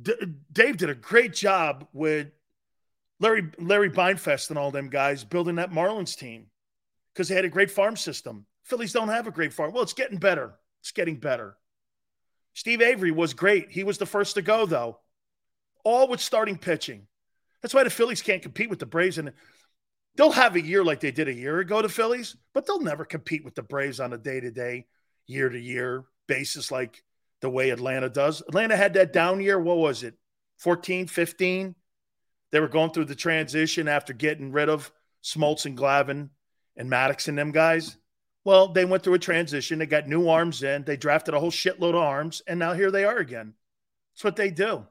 D- 0.00 0.14
Dave 0.52 0.76
did 0.76 0.90
a 0.90 0.94
great 0.94 1.32
job 1.32 1.88
with 1.92 2.28
Larry 3.20 3.50
Larry 3.58 3.90
Beinfest 3.90 4.50
and 4.50 4.58
all 4.58 4.70
them 4.70 4.88
guys 4.88 5.24
building 5.24 5.56
that 5.56 5.70
Marlins 5.70 6.16
team 6.16 6.46
because 7.12 7.28
they 7.28 7.34
had 7.34 7.44
a 7.44 7.50
great 7.50 7.70
farm 7.70 7.96
system. 7.96 8.46
Phillies 8.64 8.92
don't 8.92 9.08
have 9.08 9.26
a 9.26 9.32
great 9.32 9.52
farm. 9.52 9.72
Well, 9.72 9.82
it's 9.82 9.92
getting 9.92 10.18
better. 10.18 10.54
It's 10.80 10.92
getting 10.92 11.16
better. 11.16 11.56
Steve 12.54 12.82
Avery 12.82 13.10
was 13.10 13.34
great. 13.34 13.70
He 13.70 13.84
was 13.84 13.98
the 13.98 14.06
first 14.06 14.34
to 14.34 14.42
go, 14.42 14.66
though. 14.66 14.98
All 15.84 16.08
with 16.08 16.20
starting 16.20 16.56
pitching. 16.56 17.06
That's 17.62 17.74
why 17.74 17.84
the 17.84 17.90
Phillies 17.90 18.22
can't 18.22 18.42
compete 18.42 18.70
with 18.70 18.78
the 18.78 18.86
Braves. 18.86 19.18
And 19.18 19.32
they'll 20.16 20.30
have 20.30 20.56
a 20.56 20.60
year 20.60 20.84
like 20.84 21.00
they 21.00 21.10
did 21.10 21.28
a 21.28 21.34
year 21.34 21.58
ago, 21.58 21.82
the 21.82 21.88
Phillies, 21.88 22.36
but 22.52 22.66
they'll 22.66 22.80
never 22.80 23.04
compete 23.04 23.44
with 23.44 23.54
the 23.54 23.62
Braves 23.62 24.00
on 24.00 24.12
a 24.12 24.18
day 24.18 24.40
to 24.40 24.50
day, 24.50 24.86
year 25.26 25.48
to 25.48 25.58
year 25.58 26.04
basis 26.26 26.70
like 26.70 27.02
the 27.40 27.50
way 27.50 27.70
Atlanta 27.70 28.08
does. 28.08 28.40
Atlanta 28.42 28.76
had 28.76 28.94
that 28.94 29.12
down 29.12 29.40
year. 29.40 29.58
What 29.58 29.78
was 29.78 30.02
it? 30.02 30.14
14, 30.58 31.06
15? 31.06 31.74
They 32.50 32.60
were 32.60 32.68
going 32.68 32.90
through 32.90 33.06
the 33.06 33.14
transition 33.14 33.88
after 33.88 34.12
getting 34.12 34.52
rid 34.52 34.68
of 34.68 34.92
Smoltz 35.22 35.66
and 35.66 35.76
Glavine 35.76 36.30
and 36.76 36.90
Maddux 36.90 37.28
and 37.28 37.38
them 37.38 37.52
guys. 37.52 37.96
Well, 38.44 38.68
they 38.68 38.84
went 38.84 39.02
through 39.02 39.14
a 39.14 39.18
transition. 39.18 39.78
They 39.78 39.86
got 39.86 40.06
new 40.06 40.28
arms 40.28 40.62
in. 40.62 40.84
They 40.84 40.96
drafted 40.96 41.34
a 41.34 41.40
whole 41.40 41.50
shitload 41.50 41.90
of 41.90 41.96
arms, 41.96 42.42
and 42.46 42.58
now 42.58 42.74
here 42.74 42.90
they 42.90 43.04
are 43.04 43.16
again. 43.16 43.54
That's 44.12 44.24
what 44.24 44.36
they 44.36 44.50
do. 44.50 44.86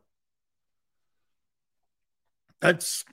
That's 2.59 3.05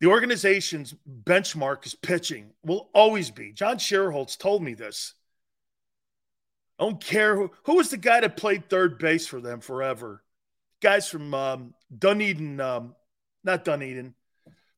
the 0.00 0.06
organization's 0.08 0.94
benchmark 1.24 1.86
is 1.86 1.94
pitching, 1.94 2.52
will 2.64 2.90
always 2.94 3.30
be. 3.30 3.52
John 3.52 3.78
Schuerholz 3.78 4.38
told 4.38 4.62
me 4.62 4.74
this. 4.74 5.14
I 6.78 6.84
don't 6.84 7.00
care 7.00 7.36
who, 7.36 7.50
who 7.64 7.76
was 7.76 7.90
the 7.90 7.96
guy 7.96 8.20
that 8.20 8.36
played 8.36 8.68
third 8.68 8.98
base 8.98 9.26
for 9.26 9.40
them 9.40 9.60
forever. 9.60 10.22
Guys 10.82 11.08
from 11.08 11.32
um, 11.32 11.74
Dunedin, 11.96 12.60
um, 12.60 12.94
not 13.44 13.64
Dunedin, 13.64 14.14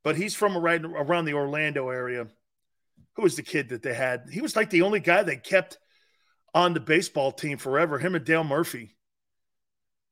but 0.03 0.17
he's 0.17 0.35
from 0.35 0.57
right 0.57 0.83
around 0.85 1.25
the 1.25 1.35
Orlando 1.35 1.89
area 1.89 2.27
who 3.17 3.23
was 3.23 3.37
the 3.37 3.43
kid 3.43 3.71
that 3.71 3.83
they 3.83 3.95
had? 3.95 4.29
He 4.31 4.41
was 4.41 4.55
like 4.55 4.71
the 4.71 4.83
only 4.83 5.01
guy 5.01 5.23
they 5.23 5.37
kept 5.37 5.79
on 6.55 6.75
the 6.75 6.81
baseball 6.81 7.33
team 7.33 7.59
forever. 7.59 7.99
Him 7.99 8.15
and 8.15 8.25
Dale 8.25 8.45
Murphy. 8.45 8.95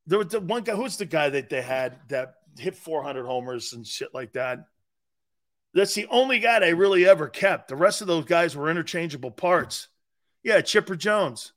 There 0.06 0.18
was 0.18 0.28
the 0.28 0.40
one 0.40 0.64
guy. 0.64 0.74
Who's 0.74 0.96
the 0.96 1.04
guy 1.04 1.28
that 1.30 1.50
they 1.50 1.62
had 1.62 1.96
that 2.08 2.34
hit 2.58 2.76
400 2.76 3.24
homers 3.24 3.72
and 3.72 3.86
shit 3.86 4.14
like 4.14 4.32
that? 4.32 4.60
That's 5.74 5.94
the 5.94 6.06
only 6.06 6.38
guy 6.38 6.60
they 6.60 6.74
really 6.74 7.06
ever 7.06 7.28
kept. 7.28 7.68
The 7.68 7.76
rest 7.76 8.00
of 8.00 8.06
those 8.06 8.24
guys 8.24 8.56
were 8.56 8.70
interchangeable 8.70 9.30
parts. 9.30 9.88
Yeah, 10.42 10.60
Chipper 10.60 10.96
Jones 10.96 11.52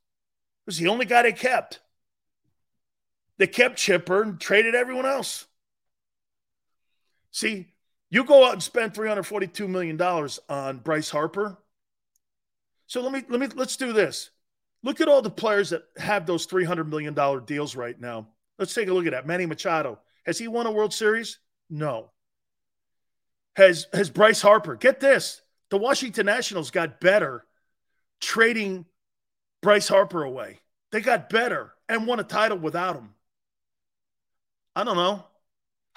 was 0.65 0.77
the 0.77 0.87
only 0.87 1.05
guy 1.05 1.23
they 1.23 1.33
kept. 1.33 1.79
They 3.37 3.47
kept 3.47 3.77
Chipper 3.77 4.23
and 4.23 4.39
traded 4.39 4.75
everyone 4.75 5.05
else. 5.05 5.46
See, 7.31 7.67
you 8.09 8.23
go 8.23 8.45
out 8.45 8.53
and 8.53 8.63
spend 8.63 8.93
$342 8.93 9.67
million 9.67 10.01
on 10.49 10.77
Bryce 10.77 11.09
Harper. 11.09 11.57
So 12.87 13.01
let 13.01 13.11
me 13.11 13.23
let 13.27 13.39
me 13.39 13.47
let's 13.55 13.75
do 13.75 13.91
this. 13.91 14.29
Look 14.81 15.01
at 15.01 15.09
all 15.09 15.21
the 15.21 15.29
players 15.29 15.71
that 15.71 15.83
have 15.97 16.25
those 16.25 16.47
$300 16.47 16.87
million 16.87 17.13
deals 17.45 17.75
right 17.75 17.99
now. 17.99 18.27
Let's 18.57 18.73
take 18.73 18.87
a 18.87 18.93
look 18.93 19.05
at 19.05 19.11
that. 19.11 19.27
Manny 19.27 19.45
Machado. 19.45 19.99
Has 20.25 20.37
he 20.37 20.47
won 20.47 20.65
a 20.65 20.71
World 20.71 20.93
Series? 20.93 21.39
No. 21.69 22.11
Has 23.55 23.87
has 23.91 24.09
Bryce 24.09 24.41
Harper? 24.41 24.75
Get 24.75 24.99
this. 24.99 25.41
The 25.69 25.77
Washington 25.77 26.27
Nationals 26.27 26.71
got 26.71 27.01
better 27.01 27.43
trading 28.21 28.85
Bryce 29.61 29.87
Harper 29.87 30.23
away. 30.23 30.59
They 30.91 31.01
got 31.01 31.29
better 31.29 31.73
and 31.89 32.07
won 32.07 32.19
a 32.19 32.23
title 32.23 32.57
without 32.57 32.95
him. 32.95 33.09
I 34.75 34.83
don't 34.83 34.95
know. 34.95 35.25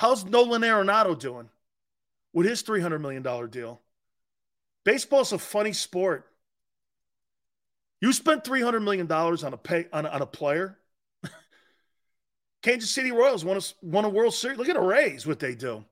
How's 0.00 0.24
Nolan 0.24 0.62
Arenado 0.62 1.16
doing? 1.16 1.48
with 2.32 2.46
his 2.46 2.62
$300 2.62 3.00
million 3.00 3.22
deal. 3.50 3.80
Baseball's 4.84 5.32
a 5.32 5.38
funny 5.38 5.72
sport. 5.72 6.26
You 8.00 8.12
spent 8.12 8.44
$300 8.44 8.82
million 8.82 9.10
on 9.10 9.52
a 9.52 9.56
pay 9.56 9.86
on, 9.92 10.06
on 10.06 10.22
a 10.22 10.26
player. 10.26 10.78
Kansas 12.62 12.90
City 12.90 13.12
Royals 13.12 13.44
won 13.44 13.58
a, 13.58 13.60
won 13.82 14.04
a 14.04 14.08
World 14.08 14.32
Series. 14.32 14.58
Look 14.58 14.68
at 14.68 14.76
the 14.76 14.80
Rays, 14.80 15.26
what 15.26 15.38
they 15.38 15.54
do. 15.54 15.84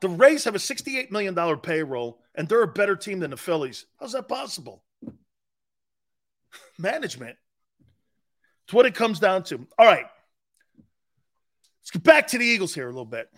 The 0.00 0.08
Rays 0.08 0.44
have 0.44 0.54
a 0.54 0.58
$68 0.58 1.10
million 1.10 1.34
payroll, 1.58 2.18
and 2.34 2.48
they're 2.48 2.62
a 2.62 2.68
better 2.68 2.96
team 2.96 3.20
than 3.20 3.30
the 3.30 3.36
Phillies. 3.36 3.86
How's 4.00 4.12
that 4.12 4.28
possible? 4.28 4.82
Management. 6.78 7.36
It's 8.64 8.72
what 8.72 8.86
it 8.86 8.94
comes 8.94 9.20
down 9.20 9.44
to. 9.44 9.66
All 9.78 9.86
right. 9.86 10.06
Let's 11.82 11.90
get 11.90 12.04
back 12.04 12.28
to 12.28 12.38
the 12.38 12.44
Eagles 12.44 12.74
here 12.74 12.84
a 12.84 12.90
little 12.90 13.04
bit. 13.04 13.28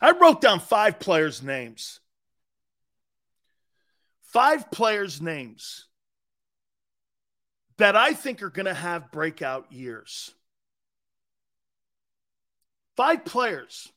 I 0.00 0.10
wrote 0.10 0.40
down 0.40 0.60
five 0.60 0.98
players' 0.98 1.42
names. 1.42 2.00
Five 4.22 4.70
players' 4.70 5.22
names 5.22 5.86
that 7.78 7.94
I 7.94 8.14
think 8.14 8.42
are 8.42 8.50
going 8.50 8.66
to 8.66 8.74
have 8.74 9.12
breakout 9.12 9.72
years. 9.72 10.32
Five 12.96 13.24
players 13.24 13.92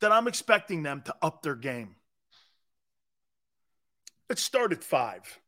that 0.00 0.12
I'm 0.12 0.28
expecting 0.28 0.82
them 0.82 1.02
to 1.06 1.14
up 1.20 1.42
their 1.42 1.56
game. 1.56 1.96
Let's 4.28 4.42
start 4.42 4.72
at 4.72 4.84
five. 4.84 5.40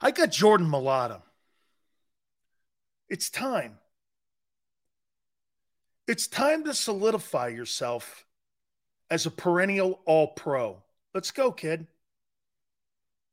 I 0.00 0.10
got 0.10 0.30
Jordan 0.30 0.66
Mailata. 0.66 1.22
It's 3.08 3.28
time. 3.28 3.78
It's 6.06 6.26
time 6.26 6.64
to 6.64 6.74
solidify 6.74 7.48
yourself 7.48 8.24
as 9.10 9.26
a 9.26 9.30
perennial 9.30 10.00
all 10.06 10.28
pro. 10.28 10.82
Let's 11.12 11.30
go, 11.30 11.52
kid. 11.52 11.86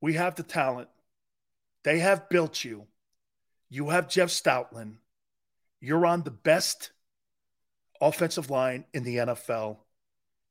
We 0.02 0.14
have 0.14 0.36
the 0.36 0.44
talent. 0.44 0.90
They 1.84 2.00
have 2.00 2.30
built 2.30 2.64
you. 2.64 2.86
You 3.70 3.90
have 3.90 4.10
Jeff 4.10 4.30
Stoutland. 4.30 4.96
You're 5.80 6.06
on 6.06 6.24
the 6.24 6.32
best 6.32 6.92
offensive 8.02 8.50
line 8.50 8.86
in 8.94 9.04
the 9.04 9.18
NFL, 9.18 9.78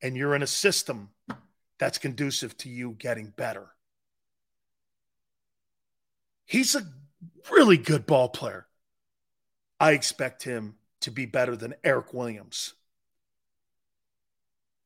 and 0.01 0.15
you're 0.15 0.35
in 0.35 0.43
a 0.43 0.47
system 0.47 1.09
that's 1.79 1.97
conducive 1.97 2.57
to 2.57 2.69
you 2.69 2.95
getting 2.97 3.27
better. 3.27 3.67
He's 6.47 6.75
a 6.75 6.87
really 7.51 7.77
good 7.77 8.07
ball 8.07 8.29
player. 8.29 8.65
I 9.79 9.91
expect 9.91 10.43
him 10.43 10.75
to 11.01 11.11
be 11.11 11.25
better 11.25 11.55
than 11.55 11.75
Eric 11.83 12.13
Williams. 12.13 12.73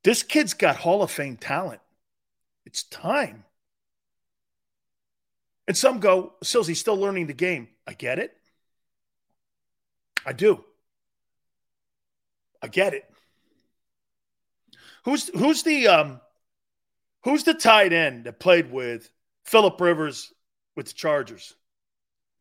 This 0.04 0.22
kid's 0.22 0.52
got 0.52 0.76
Hall 0.76 1.02
of 1.02 1.10
Fame 1.10 1.36
talent. 1.36 1.80
It's 2.66 2.82
time. 2.82 3.44
And 5.68 5.76
some 5.76 6.00
go, 6.00 6.34
Sills, 6.42 6.66
he's 6.66 6.80
still 6.80 6.96
learning 6.96 7.28
the 7.28 7.32
game. 7.32 7.68
I 7.86 7.94
get 7.94 8.18
it. 8.18 8.36
I 10.26 10.32
do. 10.32 10.64
I 12.60 12.66
get 12.66 12.94
it. 12.94 13.04
Who's 15.04 15.28
who's 15.28 15.62
the 15.62 15.88
um 15.88 16.20
who's 17.24 17.44
the 17.44 17.54
tight 17.54 17.92
end 17.92 18.24
that 18.24 18.38
played 18.38 18.70
with 18.70 19.10
Philip 19.44 19.80
Rivers 19.80 20.32
with 20.76 20.86
the 20.86 20.92
Chargers? 20.92 21.54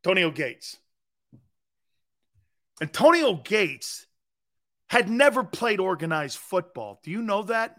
Antonio 0.04 0.32
Gates. 0.32 0.78
Antonio 2.82 3.36
Gates 3.36 4.08
had 4.90 5.10
never 5.10 5.44
played 5.44 5.80
organized 5.80 6.38
football. 6.38 7.00
Do 7.04 7.12
you 7.12 7.22
know 7.22 7.44
that? 7.44 7.78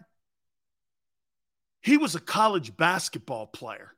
He 1.81 1.97
was 1.97 2.15
a 2.15 2.21
college 2.21 2.77
basketball 2.77 3.45
player. 3.47 3.91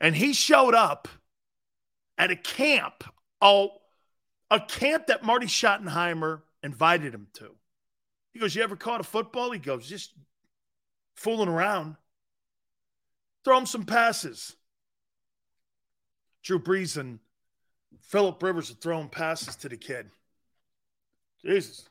And 0.00 0.14
he 0.14 0.34
showed 0.34 0.74
up 0.74 1.08
at 2.18 2.30
a 2.30 2.36
camp, 2.36 3.04
oh, 3.40 3.70
a 4.50 4.60
camp 4.60 5.06
that 5.06 5.24
Marty 5.24 5.46
Schottenheimer 5.46 6.42
invited 6.62 7.14
him 7.14 7.28
to. 7.34 7.54
He 8.32 8.38
goes, 8.38 8.54
You 8.54 8.62
ever 8.62 8.76
caught 8.76 9.00
a 9.00 9.04
football? 9.04 9.50
He 9.50 9.58
goes, 9.58 9.88
Just 9.88 10.12
fooling 11.16 11.48
around. 11.48 11.96
Throw 13.44 13.58
him 13.58 13.66
some 13.66 13.84
passes. 13.84 14.56
Drew 16.44 16.60
Brees 16.60 16.96
and 16.96 17.18
Philip 18.02 18.42
Rivers 18.42 18.70
are 18.70 18.74
throwing 18.74 19.08
passes 19.08 19.56
to 19.56 19.68
the 19.68 19.76
kid. 19.76 20.10
Jesus. 21.42 21.88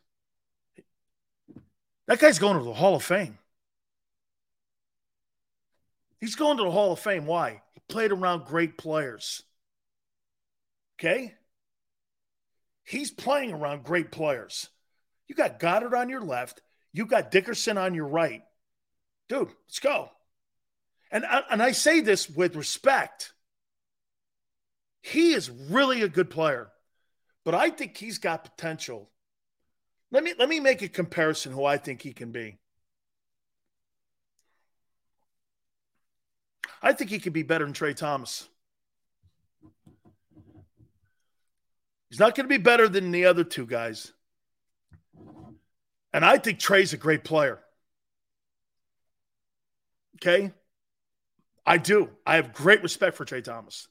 That 2.08 2.20
guy's 2.20 2.40
going 2.40 2.58
to 2.58 2.64
the 2.64 2.74
Hall 2.74 2.96
of 2.96 3.04
Fame. 3.04 3.38
He's 6.20 6.36
going 6.36 6.58
to 6.58 6.64
the 6.64 6.72
Hall 6.72 6.94
of 6.94 7.00
Fame. 7.00 7.26
Why? 7.26 7.62
He 7.74 7.82
played 7.90 8.12
around 8.12 8.46
great 8.46 8.78
players. 8.78 9.44
Okay? 11.00 11.34
He's 12.84 13.12
playing 13.12 13.54
around 13.54 13.84
great 13.84 14.12
players. 14.12 14.70
You 15.28 15.36
got 15.36 15.60
Goddard 15.60 15.96
on 15.96 16.10
your 16.10 16.22
left. 16.22 16.62
You 16.92 17.06
got 17.06 17.32
Dickerson 17.32 17.78
on 17.78 17.96
your 17.96 18.08
right. 18.08 18.44
Dude, 19.30 19.50
let's 19.68 19.80
go. 19.80 20.12
And, 21.12 21.26
and 21.50 21.62
I 21.62 21.72
say 21.72 22.02
this 22.02 22.30
with 22.30 22.56
respect. 22.56 23.33
He 25.04 25.34
is 25.34 25.50
really 25.50 26.02
a 26.02 26.08
good 26.08 26.30
player, 26.30 26.72
but 27.44 27.54
I 27.54 27.70
think 27.72 27.98
he's 27.98 28.20
got 28.20 28.46
potential. 28.46 29.10
Let 30.12 30.24
me 30.24 30.34
let 30.40 30.48
me 30.48 30.62
make 30.62 30.82
a 30.82 30.88
comparison 30.88 31.52
who 31.52 31.66
I 31.66 31.76
think 31.76 32.02
he 32.02 32.14
can 32.14 32.32
be. 32.32 32.58
I 36.82 36.94
think 36.94 37.10
he 37.10 37.20
could 37.20 37.34
be 37.34 37.44
better 37.44 37.66
than 37.66 37.74
Tra 37.74 37.94
Thomas. 37.94 38.48
He's 42.10 42.20
not 42.20 42.34
going 42.34 42.46
to 42.46 42.58
be 42.58 42.64
better 42.64 42.88
than 42.88 43.12
the 43.12 43.26
other 43.26 43.44
two 43.44 43.66
guys. 43.66 44.14
And 46.14 46.24
I 46.24 46.38
think 46.38 46.60
Tra's 46.60 46.94
a 46.94 46.98
great 46.98 47.26
player. 47.26 47.60
Okay? 50.16 50.54
I 51.66 51.78
do. 51.78 52.10
I 52.26 52.36
have 52.36 52.54
great 52.54 52.84
respect 52.84 53.18
for 53.18 53.26
Tra 53.26 53.42
Thomas. 53.42 53.90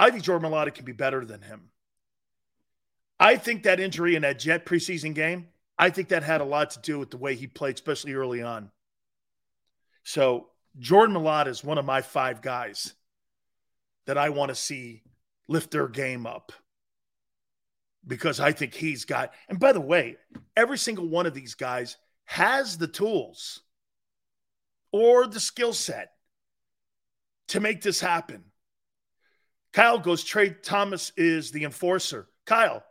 I 0.00 0.10
think 0.10 0.24
Jordan 0.24 0.50
Mailata 0.50 0.72
can 0.72 0.86
be 0.86 0.92
better 0.92 1.26
than 1.26 1.42
him. 1.42 1.68
I 3.20 3.36
think 3.36 3.64
that 3.64 3.80
injury 3.80 4.16
in 4.16 4.22
that 4.22 4.38
Jet 4.38 4.64
preseason 4.64 5.14
game, 5.14 5.48
I 5.78 5.90
think 5.90 6.08
that 6.08 6.22
had 6.22 6.40
a 6.40 6.44
lot 6.44 6.70
to 6.70 6.80
do 6.80 6.98
with 6.98 7.10
the 7.10 7.18
way 7.18 7.34
he 7.34 7.46
played, 7.46 7.74
especially 7.74 8.14
early 8.14 8.42
on. 8.42 8.70
So 10.02 10.48
Jordan 10.78 11.14
Mailata 11.14 11.48
is 11.48 11.62
one 11.62 11.76
of 11.76 11.84
my 11.84 12.00
five 12.00 12.40
guys 12.40 12.94
that 14.06 14.16
I 14.16 14.30
want 14.30 14.48
to 14.48 14.54
see 14.54 15.02
lift 15.48 15.70
their 15.70 15.86
game 15.86 16.26
up 16.26 16.52
because 18.06 18.40
I 18.40 18.52
think 18.52 18.72
he's 18.72 19.04
got, 19.04 19.34
and 19.50 19.60
by 19.60 19.72
the 19.72 19.80
way, 19.82 20.16
every 20.56 20.78
single 20.78 21.08
one 21.08 21.26
of 21.26 21.34
these 21.34 21.54
guys 21.54 21.98
has 22.24 22.78
the 22.78 22.88
tools 22.88 23.60
or 24.92 25.26
the 25.26 25.40
skill 25.40 25.74
set 25.74 26.12
to 27.48 27.60
make 27.60 27.82
this 27.82 28.00
happen. 28.00 28.44
Kyle 29.72 29.98
goes, 29.98 30.24
Tra 30.24 30.50
Thomas 30.50 31.12
is 31.16 31.52
the 31.52 31.64
enforcer. 31.64 32.28
Kyle, 32.44 32.84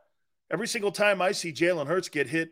every 0.51 0.67
single 0.67 0.91
time 0.91 1.21
I 1.21 1.33
see 1.33 1.51
Jalen 1.51 1.87
Hurts 1.87 2.09
get 2.09 2.27
hit 2.27 2.51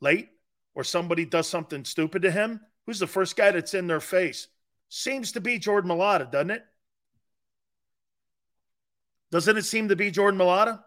late 0.00 0.30
or 0.74 0.84
somebody 0.84 1.24
does 1.24 1.48
something 1.48 1.84
stupid 1.84 2.22
to 2.22 2.30
him, 2.30 2.60
who's 2.86 2.98
the 2.98 3.06
first 3.06 3.36
guy 3.36 3.50
that's 3.50 3.74
in 3.74 3.86
their 3.86 4.00
face? 4.00 4.48
Seems 4.88 5.32
to 5.32 5.40
be 5.40 5.58
Jordan 5.58 5.90
Mailata, 5.90 6.30
doesn't 6.30 6.50
it? 6.50 6.64
Doesn't 9.30 9.56
it 9.56 9.64
seem 9.64 9.88
to 9.88 9.96
be 9.96 10.10
Jordan 10.10 10.38
Mailata? 10.38 10.82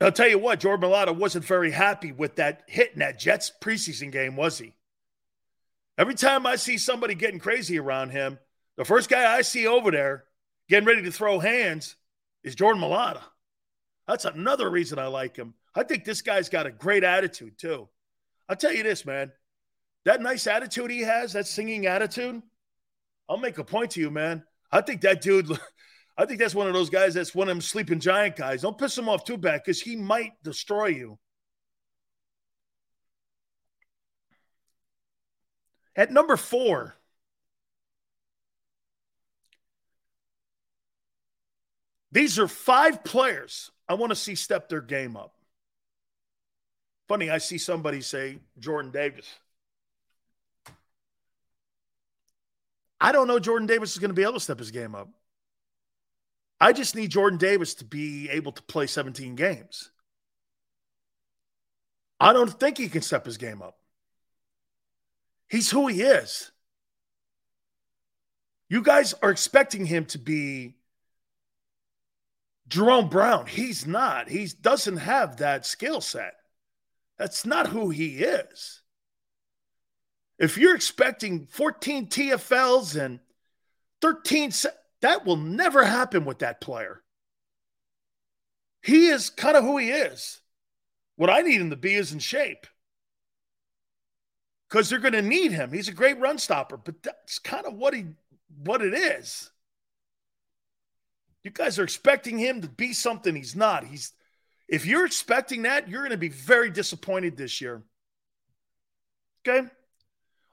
I'll 0.00 0.12
tell 0.12 0.28
you 0.28 0.38
what, 0.38 0.60
Jordan 0.60 0.88
Mailata 0.88 1.14
wasn't 1.14 1.44
very 1.44 1.70
happy 1.70 2.12
with 2.12 2.36
that 2.36 2.62
hit 2.66 2.92
in 2.92 3.00
that 3.00 3.18
Jets 3.18 3.52
preseason 3.60 4.10
game, 4.10 4.36
was 4.36 4.58
he? 4.58 4.74
Every 5.98 6.14
time 6.14 6.46
I 6.46 6.56
see 6.56 6.78
somebody 6.78 7.14
getting 7.14 7.38
crazy 7.38 7.78
around 7.78 8.10
him, 8.10 8.38
the 8.76 8.84
first 8.84 9.10
guy 9.10 9.32
I 9.32 9.42
see 9.42 9.66
over 9.66 9.90
there 9.90 10.24
getting 10.68 10.86
ready 10.86 11.02
to 11.02 11.12
throw 11.12 11.38
hands 11.38 11.96
is 12.42 12.54
Jordan 12.54 12.82
Mailata. 12.82 13.22
That's 14.06 14.24
another 14.24 14.68
reason 14.70 14.98
I 14.98 15.06
like 15.06 15.36
him. 15.36 15.54
I 15.74 15.82
think 15.84 16.04
this 16.04 16.22
guy's 16.22 16.48
got 16.48 16.66
a 16.66 16.70
great 16.70 17.04
attitude, 17.04 17.58
too. 17.58 17.88
I'll 18.48 18.56
tell 18.56 18.72
you 18.72 18.82
this, 18.82 19.06
man. 19.06 19.32
That 20.04 20.20
nice 20.20 20.46
attitude 20.46 20.90
he 20.90 21.00
has, 21.00 21.32
that 21.32 21.46
singing 21.46 21.86
attitude, 21.86 22.42
I'll 23.28 23.36
make 23.36 23.58
a 23.58 23.64
point 23.64 23.92
to 23.92 24.00
you, 24.00 24.10
man. 24.10 24.44
I 24.70 24.80
think 24.80 25.02
that 25.02 25.20
dude 25.22 25.48
I 26.16 26.26
think 26.26 26.40
that's 26.40 26.54
one 26.54 26.66
of 26.66 26.74
those 26.74 26.90
guys 26.90 27.14
that's 27.14 27.34
one 27.34 27.48
of 27.48 27.54
them 27.54 27.60
sleeping 27.60 28.00
giant 28.00 28.36
guys. 28.36 28.62
Don't 28.62 28.76
piss 28.76 28.96
him 28.96 29.08
off 29.08 29.24
too 29.24 29.38
bad 29.38 29.62
because 29.64 29.80
he 29.80 29.96
might 29.96 30.32
destroy 30.42 30.86
you. 30.86 31.18
At 35.96 36.12
number 36.12 36.36
four, 36.36 36.96
these 42.12 42.38
are 42.38 42.46
five 42.46 43.02
players 43.02 43.70
I 43.88 43.94
want 43.94 44.10
to 44.10 44.16
see 44.16 44.34
step 44.34 44.68
their 44.68 44.80
game 44.80 45.16
up. 45.16 45.34
Funny, 47.08 47.30
I 47.30 47.38
see 47.38 47.58
somebody 47.58 48.00
say 48.00 48.38
Jordan 48.58 48.90
Davis. 48.90 49.28
I 53.00 53.12
don't 53.12 53.26
know 53.26 53.38
Jordan 53.38 53.66
Davis 53.66 53.92
is 53.92 53.98
going 53.98 54.10
to 54.10 54.14
be 54.14 54.22
able 54.22 54.34
to 54.34 54.40
step 54.40 54.58
his 54.58 54.70
game 54.70 54.94
up. 54.94 55.08
I 56.60 56.72
just 56.72 56.94
need 56.94 57.10
Jordan 57.10 57.38
Davis 57.38 57.74
to 57.74 57.84
be 57.84 58.30
able 58.30 58.52
to 58.52 58.62
play 58.62 58.86
17 58.86 59.34
games. 59.34 59.90
I 62.20 62.32
don't 62.32 62.48
think 62.48 62.78
he 62.78 62.88
can 62.88 63.02
step 63.02 63.26
his 63.26 63.36
game 63.36 63.60
up. 63.60 63.76
He's 65.48 65.70
who 65.70 65.88
he 65.88 66.02
is. 66.02 66.52
You 68.68 68.80
guys 68.80 69.12
are 69.22 69.30
expecting 69.30 69.84
him 69.84 70.04
to 70.06 70.18
be 70.18 70.76
Jerome 72.68 73.08
Brown. 73.08 73.46
He's 73.46 73.86
not. 73.86 74.28
He 74.28 74.46
doesn't 74.60 74.98
have 74.98 75.38
that 75.38 75.66
skill 75.66 76.00
set. 76.00 76.34
That's 77.18 77.44
not 77.44 77.68
who 77.68 77.90
he 77.90 78.18
is. 78.18 78.82
If 80.38 80.56
you're 80.58 80.74
expecting 80.74 81.46
14 81.46 82.08
TFLs 82.08 83.00
and 83.00 83.20
13 84.00 84.52
that 85.00 85.24
will 85.24 85.36
never 85.36 85.84
happen 85.84 86.24
with 86.24 86.40
that 86.40 86.60
player. 86.60 87.02
He 88.82 89.06
is 89.06 89.30
kind 89.30 89.56
of 89.56 89.62
who 89.62 89.78
he 89.78 89.90
is. 89.90 90.40
What 91.16 91.30
I 91.30 91.42
need 91.42 91.60
him 91.60 91.70
to 91.70 91.76
be 91.76 91.94
is 91.94 92.12
in 92.12 92.18
shape 92.18 92.66
because 94.68 94.88
they're 94.88 94.98
going 94.98 95.12
to 95.12 95.22
need 95.22 95.52
him. 95.52 95.72
He's 95.72 95.88
a 95.88 95.92
great 95.92 96.18
run 96.18 96.38
stopper, 96.38 96.76
but 96.76 97.00
that's 97.02 97.38
kind 97.38 97.66
of 97.66 97.74
what 97.74 97.94
he 97.94 98.06
what 98.64 98.82
it 98.82 98.94
is. 98.94 99.51
You 101.44 101.50
guys 101.50 101.78
are 101.78 101.84
expecting 101.84 102.38
him 102.38 102.60
to 102.62 102.68
be 102.68 102.92
something 102.92 103.34
he's 103.34 103.56
not. 103.56 103.84
He's 103.84 104.12
if 104.68 104.86
you're 104.86 105.04
expecting 105.04 105.62
that, 105.62 105.88
you're 105.88 106.00
going 106.00 106.12
to 106.12 106.16
be 106.16 106.28
very 106.28 106.70
disappointed 106.70 107.36
this 107.36 107.60
year. 107.60 107.82
Okay? 109.46 109.68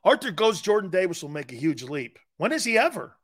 Arthur 0.04 0.32
goes, 0.32 0.62
Jordan 0.62 0.90
Davis 0.90 1.22
will 1.22 1.30
make 1.30 1.52
a 1.52 1.56
huge 1.56 1.84
leap. 1.84 2.20
When 2.38 2.52
has 2.52 2.66
he 2.66 2.78
ever? 2.78 3.16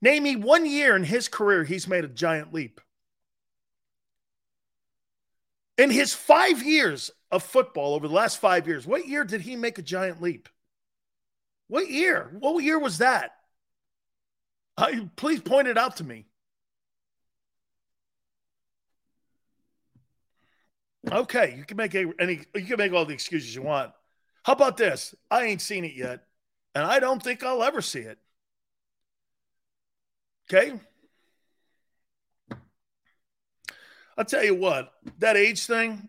Name 0.00 0.22
me 0.22 0.36
one 0.36 0.66
year 0.66 0.96
in 0.96 1.04
his 1.04 1.28
career 1.28 1.64
he's 1.64 1.88
made 1.88 2.04
a 2.04 2.08
giant 2.08 2.52
leap. 2.52 2.80
In 5.76 5.90
his 5.90 6.14
five 6.14 6.62
years 6.62 7.10
of 7.30 7.42
football 7.42 7.94
over 7.94 8.06
the 8.06 8.14
last 8.14 8.40
five 8.40 8.68
years, 8.68 8.86
what 8.86 9.08
year 9.08 9.24
did 9.24 9.40
he 9.40 9.56
make 9.56 9.78
a 9.78 9.82
giant 9.82 10.22
leap? 10.22 10.48
What 11.68 11.90
year? 11.90 12.36
What 12.38 12.62
year 12.62 12.78
was 12.78 12.98
that? 12.98 13.32
Please 15.16 15.40
point 15.40 15.68
it 15.68 15.78
out 15.78 15.96
to 15.96 16.04
me. 16.04 16.26
Okay, 21.10 21.54
you 21.56 21.64
can 21.64 21.76
make 21.76 21.94
any 21.94 22.40
you 22.54 22.64
can 22.64 22.78
make 22.78 22.92
all 22.92 23.04
the 23.04 23.12
excuses 23.12 23.54
you 23.54 23.62
want. 23.62 23.92
How 24.42 24.54
about 24.54 24.76
this? 24.76 25.14
I 25.30 25.44
ain't 25.44 25.60
seen 25.60 25.84
it 25.84 25.94
yet, 25.94 26.24
and 26.74 26.84
I 26.84 26.98
don't 26.98 27.22
think 27.22 27.42
I'll 27.42 27.62
ever 27.62 27.82
see 27.82 28.00
it. 28.00 28.18
Okay? 30.50 30.80
I'll 34.16 34.24
tell 34.24 34.44
you 34.44 34.54
what, 34.54 34.92
that 35.18 35.36
age 35.36 35.66
thing, 35.66 36.08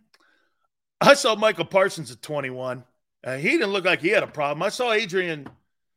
I 1.01 1.15
saw 1.15 1.35
Michael 1.35 1.65
Parsons 1.65 2.11
at 2.11 2.21
21, 2.21 2.83
and 3.23 3.41
he 3.41 3.49
didn't 3.49 3.71
look 3.73 3.85
like 3.85 4.01
he 4.01 4.09
had 4.09 4.23
a 4.23 4.27
problem. 4.27 4.61
I 4.61 4.69
saw 4.69 4.91
Adrian, 4.91 5.47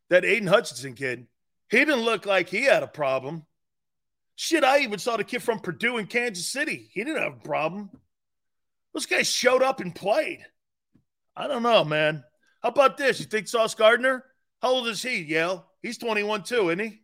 that 0.08 0.24
Aidan 0.24 0.48
Hutchinson 0.48 0.94
kid, 0.94 1.26
he 1.70 1.78
didn't 1.78 2.04
look 2.04 2.26
like 2.26 2.48
he 2.48 2.64
had 2.64 2.82
a 2.82 2.88
problem. 2.88 3.44
Shit, 4.36 4.64
I 4.64 4.80
even 4.80 4.98
saw 4.98 5.16
the 5.16 5.24
kid 5.24 5.42
from 5.42 5.58
Purdue 5.58 5.98
in 5.98 6.06
Kansas 6.06 6.46
City. 6.46 6.88
He 6.92 7.02
didn't 7.02 7.22
have 7.22 7.34
a 7.34 7.48
problem. 7.48 7.90
Those 8.94 9.06
guys 9.06 9.28
showed 9.28 9.62
up 9.62 9.80
and 9.80 9.94
played. 9.94 10.44
I 11.36 11.46
don't 11.46 11.62
know, 11.62 11.84
man. 11.84 12.24
How 12.62 12.70
about 12.70 12.96
this? 12.96 13.20
You 13.20 13.26
think 13.26 13.48
Sauce 13.48 13.74
Gardner? 13.74 14.24
How 14.62 14.70
old 14.70 14.88
is 14.88 15.02
he, 15.02 15.22
Yale? 15.22 15.66
He's 15.82 15.98
21 15.98 16.42
too, 16.42 16.70
isn't 16.70 16.78
he? 16.78 17.00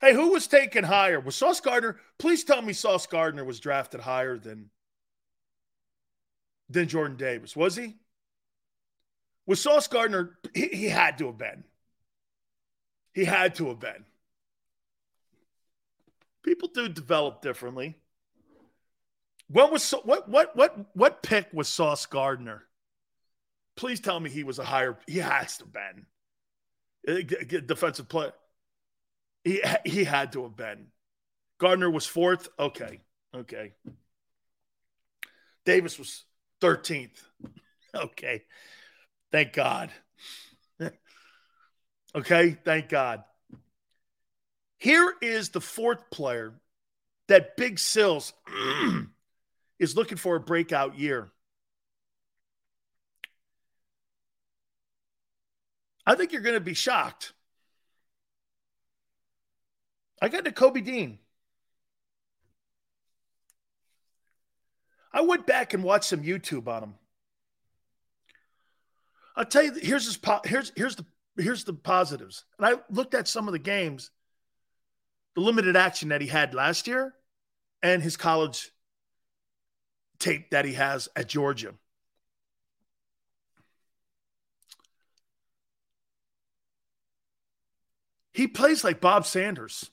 Hey, 0.00 0.14
who 0.14 0.32
was 0.32 0.46
taken 0.46 0.84
higher? 0.84 1.18
Was 1.18 1.34
Sauce 1.34 1.60
Gardner? 1.60 1.96
Please 2.18 2.44
tell 2.44 2.62
me 2.62 2.72
Sauce 2.72 3.06
Gardner 3.06 3.44
was 3.44 3.60
drafted 3.60 4.00
higher 4.00 4.38
than, 4.38 4.70
than 6.70 6.88
Jordan 6.88 7.16
Davis. 7.16 7.56
Was 7.56 7.74
he? 7.74 7.96
Was 9.46 9.60
Sauce 9.60 9.88
Gardner? 9.88 10.38
He, 10.54 10.68
he 10.68 10.88
had 10.88 11.18
to 11.18 11.26
have 11.26 11.38
been. 11.38 11.64
He 13.18 13.24
had 13.24 13.56
to 13.56 13.66
have 13.66 13.80
been. 13.80 14.04
People 16.44 16.68
do 16.72 16.88
develop 16.88 17.42
differently. 17.42 17.96
When 19.48 19.72
was 19.72 19.90
what 20.04 20.28
what 20.28 20.54
what 20.54 20.94
what 20.94 21.20
pick 21.20 21.48
was 21.52 21.66
Sauce 21.66 22.06
Gardner? 22.06 22.62
Please 23.74 23.98
tell 23.98 24.20
me 24.20 24.30
he 24.30 24.44
was 24.44 24.60
a 24.60 24.64
higher. 24.64 25.00
He 25.08 25.18
has 25.18 25.56
to 25.56 25.64
have 25.64 25.72
been 25.72 26.06
uh, 27.08 27.58
defensive 27.66 28.08
player. 28.08 28.34
He 29.42 29.64
he 29.84 30.04
had 30.04 30.30
to 30.34 30.44
have 30.44 30.54
been. 30.54 30.86
Gardner 31.58 31.90
was 31.90 32.06
fourth. 32.06 32.48
Okay, 32.56 33.00
okay. 33.34 33.72
Davis 35.66 35.98
was 35.98 36.24
thirteenth. 36.60 37.20
Okay, 37.94 38.44
thank 39.32 39.54
God. 39.54 39.90
Okay, 42.18 42.56
thank 42.64 42.88
God. 42.88 43.24
Here 44.78 45.12
is 45.20 45.48
the 45.50 45.60
fourth 45.60 46.10
player 46.10 46.54
that 47.28 47.56
Big 47.56 47.78
Sills 47.78 48.32
is 49.78 49.96
looking 49.96 50.18
for 50.18 50.36
a 50.36 50.40
breakout 50.40 50.98
year. 50.98 51.30
I 56.06 56.14
think 56.14 56.32
you're 56.32 56.42
going 56.42 56.54
to 56.54 56.60
be 56.60 56.74
shocked. 56.74 57.32
I 60.22 60.28
got 60.28 60.44
to 60.46 60.52
Kobe 60.52 60.80
Dean. 60.80 61.18
I 65.12 65.20
went 65.22 65.46
back 65.46 65.74
and 65.74 65.82
watched 65.82 66.06
some 66.06 66.22
YouTube 66.22 66.66
on 66.66 66.82
him. 66.82 66.94
I'll 69.36 69.44
tell 69.44 69.62
you, 69.62 69.72
here's 69.74 70.06
his 70.06 70.18
here's 70.44 70.72
here's 70.74 70.96
the 70.96 71.04
here's 71.38 71.64
the 71.64 71.72
positives. 71.72 72.44
And 72.58 72.66
I 72.66 72.80
looked 72.90 73.14
at 73.14 73.28
some 73.28 73.48
of 73.48 73.52
the 73.52 73.58
games, 73.58 74.10
the 75.34 75.40
limited 75.40 75.76
action 75.76 76.10
that 76.10 76.20
he 76.20 76.26
had 76.26 76.54
last 76.54 76.86
year, 76.86 77.14
and 77.82 78.02
his 78.02 78.16
college 78.16 78.70
tape 80.18 80.50
that 80.50 80.64
he 80.64 80.74
has 80.74 81.08
at 81.14 81.28
Georgia. 81.28 81.74
He 88.32 88.46
plays 88.46 88.84
like 88.84 89.00
Bob 89.00 89.26
Sanders. 89.26 89.90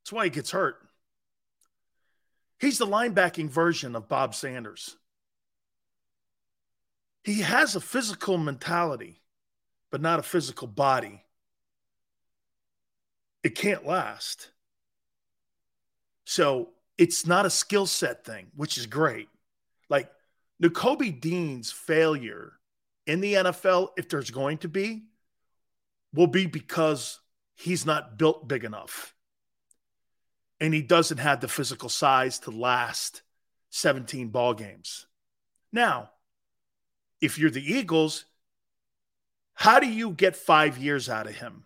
That's 0.00 0.12
why 0.12 0.24
he 0.24 0.30
gets 0.30 0.50
hurt. 0.50 0.76
He's 2.58 2.78
the 2.78 2.86
linebacking 2.86 3.50
version 3.50 3.96
of 3.96 4.08
Bob 4.08 4.34
Sanders. 4.34 4.96
He 7.24 7.40
has 7.40 7.76
a 7.76 7.80
physical 7.80 8.38
mentality, 8.38 9.21
but 9.92 10.00
not 10.00 10.18
a 10.18 10.22
physical 10.22 10.66
body. 10.66 11.22
It 13.44 13.54
can't 13.54 13.86
last. 13.86 14.50
So 16.24 16.70
it's 16.96 17.26
not 17.26 17.46
a 17.46 17.50
skill 17.50 17.86
set 17.86 18.24
thing, 18.24 18.46
which 18.56 18.78
is 18.78 18.86
great. 18.86 19.28
Like 19.90 20.10
Nakobe 20.60 21.20
Dean's 21.20 21.70
failure 21.70 22.54
in 23.06 23.20
the 23.20 23.34
NFL, 23.34 23.90
if 23.98 24.08
there's 24.08 24.30
going 24.30 24.58
to 24.58 24.68
be, 24.68 25.02
will 26.14 26.26
be 26.26 26.46
because 26.46 27.20
he's 27.54 27.84
not 27.84 28.16
built 28.16 28.48
big 28.48 28.64
enough. 28.64 29.14
And 30.58 30.72
he 30.72 30.80
doesn't 30.80 31.18
have 31.18 31.40
the 31.40 31.48
physical 31.48 31.88
size 31.88 32.38
to 32.40 32.50
last 32.50 33.22
17 33.70 34.28
ball 34.28 34.54
games. 34.54 35.06
Now, 35.72 36.10
if 37.20 37.38
you're 37.38 37.50
the 37.50 37.74
Eagles, 37.74 38.24
how 39.54 39.80
do 39.80 39.86
you 39.88 40.10
get 40.10 40.36
five 40.36 40.78
years 40.78 41.08
out 41.08 41.26
of 41.26 41.34
him? 41.34 41.64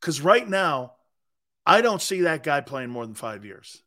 Because 0.00 0.20
right 0.20 0.48
now, 0.48 0.92
I 1.64 1.80
don't 1.80 2.02
see 2.02 2.22
that 2.22 2.42
guy 2.42 2.60
playing 2.60 2.90
more 2.90 3.06
than 3.06 3.14
five 3.14 3.44
years. 3.44 3.82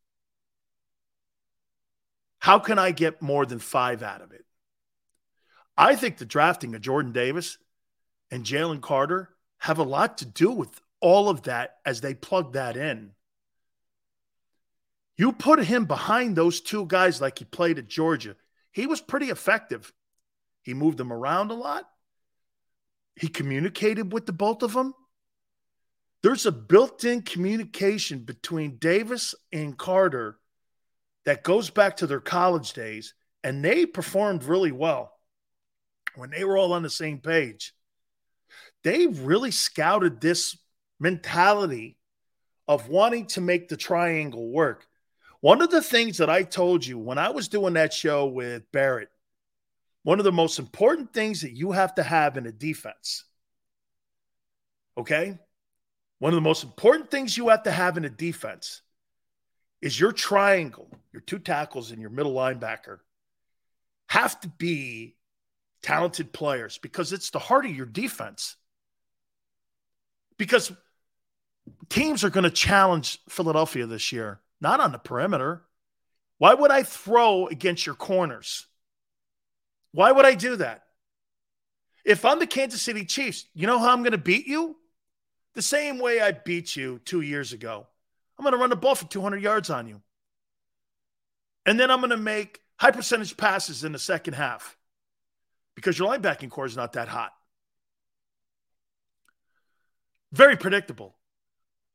How 2.40 2.60
can 2.60 2.80
I 2.80 2.92
get 2.92 3.22
more 3.22 3.46
than 3.46 3.60
five 3.60 4.04
out 4.04 4.22
of 4.22 4.32
it? 4.32 4.46
I 5.78 5.96
think 5.96 6.18
the 6.18 6.26
drafting 6.26 6.74
of 6.76 6.82
Jordan 6.82 7.12
Davis 7.12 7.58
and 8.32 8.46
Jalen 8.46 8.82
Carter 8.82 9.30
have 9.60 9.78
a 9.78 9.84
lot 9.84 10.20
to 10.20 10.26
do 10.26 10.52
with 10.52 10.80
all 11.02 11.28
of 11.28 11.44
that 11.44 11.78
as 11.86 12.02
they 12.02 12.14
plug 12.14 12.54
that 12.54 12.78
in. 12.78 13.12
You 15.18 15.32
put 15.32 15.60
him 15.64 15.86
behind 15.86 16.36
those 16.36 16.62
two 16.62 16.86
guys 16.86 17.22
like 17.22 17.40
he 17.40 17.46
played 17.46 17.78
at 17.78 17.88
Georgia, 17.88 18.36
he 18.72 18.88
was 18.88 19.02
pretty 19.02 19.30
effective. 19.30 19.94
He 20.62 20.74
moved 20.74 20.98
them 20.98 21.14
around 21.14 21.52
a 21.52 21.54
lot. 21.54 21.88
He 23.16 23.28
communicated 23.28 24.12
with 24.12 24.26
the 24.26 24.34
both 24.34 24.62
of 24.62 24.74
them. 24.74 24.94
There's 26.22 26.46
a 26.46 26.52
built 26.52 27.04
in 27.04 27.22
communication 27.22 28.20
between 28.20 28.78
Davis 28.78 29.36
and 29.54 29.78
Carter 29.78 30.40
that 31.26 31.44
goes 31.44 31.70
back 31.70 31.98
to 31.98 32.08
their 32.08 32.20
college 32.20 32.74
days, 32.74 33.14
and 33.44 33.64
they 33.64 33.86
performed 33.86 34.44
really 34.44 34.72
well 34.72 35.12
when 36.16 36.32
they 36.32 36.44
were 36.44 36.58
all 36.58 36.74
on 36.74 36.84
the 36.84 36.90
same 36.90 37.20
page. 37.20 37.74
They 38.84 39.08
really 39.08 39.52
scouted 39.52 40.20
this 40.20 40.58
mentality 41.00 41.98
of 42.68 42.90
wanting 42.90 43.28
to 43.28 43.42
make 43.42 43.68
the 43.68 43.78
triangle 43.78 44.50
work. 44.50 44.88
One 45.42 45.62
of 45.62 45.70
the 45.70 45.82
things 45.82 46.18
that 46.18 46.30
I 46.30 46.44
told 46.44 46.86
you 46.86 46.98
when 46.98 47.18
I 47.18 47.30
was 47.30 47.48
doing 47.48 47.74
that 47.74 47.94
show 47.94 48.26
with 48.26 48.72
Barrett, 48.72 49.10
one 50.06 50.20
of 50.20 50.24
the 50.24 50.32
most 50.32 50.60
important 50.60 51.12
things 51.14 51.42
that 51.42 51.54
you 51.54 51.72
have 51.72 51.96
to 51.96 52.04
have 52.04 52.38
in 52.38 52.46
a 52.46 52.52
defense, 52.52 53.24
okay, 54.96 55.40
one 56.20 56.32
of 56.32 56.36
the 56.36 56.42
most 56.42 56.64
important 56.64 57.10
things 57.10 57.36
you 57.36 57.50
have 57.50 57.64
to 57.64 57.72
have 57.72 57.98
in 57.98 58.06
a 58.06 58.10
defense 58.10 58.84
is 59.82 60.00
your 60.00 60.12
triangle, 60.12 60.92
your 61.12 61.22
two 61.22 61.40
tackles 61.40 61.90
and 61.90 62.00
your 62.00 62.12
middle 62.12 62.36
linebacker 62.36 63.00
have 64.06 64.40
to 64.42 64.48
be 64.48 65.16
talented 65.82 66.32
players 66.32 66.78
because 66.78 67.12
it's 67.12 67.32
the 67.32 67.40
heart 67.40 67.66
of 67.66 67.76
your 67.76 67.88
defense. 67.88 68.58
Because 70.38 70.72
teams 71.90 72.24
are 72.24 72.30
going 72.30 72.44
to 72.44 72.52
challenge 72.52 73.18
Philadelphia 73.28 73.88
this 73.88 74.12
year, 74.12 74.40
not 74.62 74.80
on 74.80 74.92
the 74.92 75.00
perimeter. 75.00 75.64
Why 76.38 76.54
would 76.54 76.70
I 76.70 76.84
throw 76.84 77.48
against 77.48 77.88
your 77.88 77.96
corners? 77.96 78.68
Why 79.96 80.12
would 80.12 80.26
I 80.26 80.36
do 80.36 80.58
that? 80.58 80.84
If 82.06 82.24
I'm 82.24 82.38
the 82.38 82.46
Kansas 82.46 82.82
City 82.82 83.04
Chiefs, 83.04 83.46
you 83.56 83.66
know 83.66 83.80
how 83.80 83.92
I'm 83.92 84.04
going 84.04 84.12
to 84.12 84.18
beat 84.20 84.46
you? 84.46 84.76
the 85.56 85.62
same 85.62 85.98
way 85.98 86.22
I 86.22 86.34
beat 86.34 86.76
you 86.76 87.00
two 87.06 87.22
years 87.22 87.54
ago. 87.54 87.88
I'm 88.38 88.44
going 88.44 88.54
to 88.54 88.60
run 88.60 88.70
the 88.70 88.76
ball 88.76 88.96
for 88.96 89.06
200 89.06 89.42
yards 89.42 89.70
on 89.70 89.88
you. 89.88 90.02
And 91.66 91.80
then 91.80 91.90
I'm 91.90 92.00
going 92.00 92.12
to 92.12 92.18
make 92.18 92.60
high 92.78 92.92
percentage 92.92 93.36
passes 93.36 93.84
in 93.84 93.94
the 93.94 94.00
second 94.00 94.34
half 94.34 94.78
because 95.74 95.98
your 95.98 96.14
linebacking 96.14 96.50
corps 96.50 96.66
is 96.66 96.76
not 96.76 96.94
that 96.94 97.08
hot. 97.08 97.32
Very 100.34 100.58
predictable. 100.58 101.16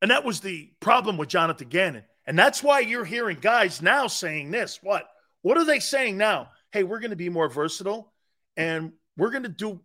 And 0.00 0.10
that 0.10 0.24
was 0.24 0.40
the 0.40 0.70
problem 0.80 1.18
with 1.18 1.28
Jonathan 1.28 1.68
Gannon. 1.68 2.04
And 2.26 2.38
that's 2.38 2.62
why 2.62 2.80
you're 2.80 3.04
hearing 3.04 3.36
guys 3.38 3.82
now 3.82 4.06
saying 4.06 4.50
this. 4.50 4.80
What? 4.82 5.06
What 5.42 5.58
are 5.58 5.66
they 5.66 5.80
saying 5.80 6.16
now? 6.16 6.48
Hey, 6.72 6.82
we're 6.84 7.00
going 7.00 7.10
to 7.10 7.16
be 7.16 7.28
more 7.28 7.48
versatile 7.48 8.12
and 8.56 8.92
we're 9.16 9.30
going 9.30 9.42
to 9.42 9.48
do 9.48 9.80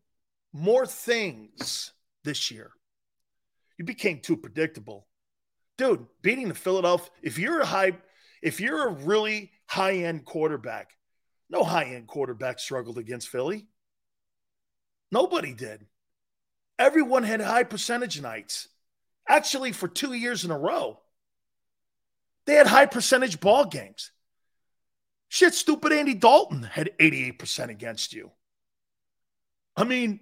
more 0.54 0.86
things 0.86 1.92
this 2.24 2.52
year. 2.52 2.72
You 3.78 3.86
became 3.86 4.20
too 4.20 4.38
predictable. 4.38 5.08
Dude, 5.78 6.06
beating 6.22 6.48
the 6.48 6.56
Philadelphia, 6.56 7.10
if 7.22 7.38
you're 7.38 7.60
a 7.60 7.66
high, 7.66 7.94
if 8.42 8.60
you're 8.60 8.88
a 8.88 8.92
really 8.92 9.52
high-end 9.68 10.24
quarterback, 10.26 10.92
no 11.50 11.64
high-end 11.64 12.08
quarterback 12.08 12.60
struggled 12.60 12.98
against 12.98 13.28
Philly. 13.28 13.68
Nobody 15.12 15.54
did. 15.54 15.86
Everyone 16.80 17.24
had 17.24 17.42
high 17.42 17.64
percentage 17.64 18.22
nights. 18.22 18.68
Actually, 19.28 19.72
for 19.72 19.88
two 19.88 20.14
years 20.14 20.46
in 20.46 20.52
a 20.52 20.58
row. 20.58 21.00
They 22.46 22.54
had 22.54 22.68
high 22.68 22.86
percentage 22.86 23.40
ball 23.40 23.66
games. 23.66 24.12
Shit, 25.36 25.54
stupid 25.54 25.92
Andy 25.92 26.14
Dalton 26.14 26.64
had 26.64 26.92
88% 26.98 27.68
against 27.68 28.14
you. 28.14 28.32
I 29.76 29.84
mean, 29.84 30.22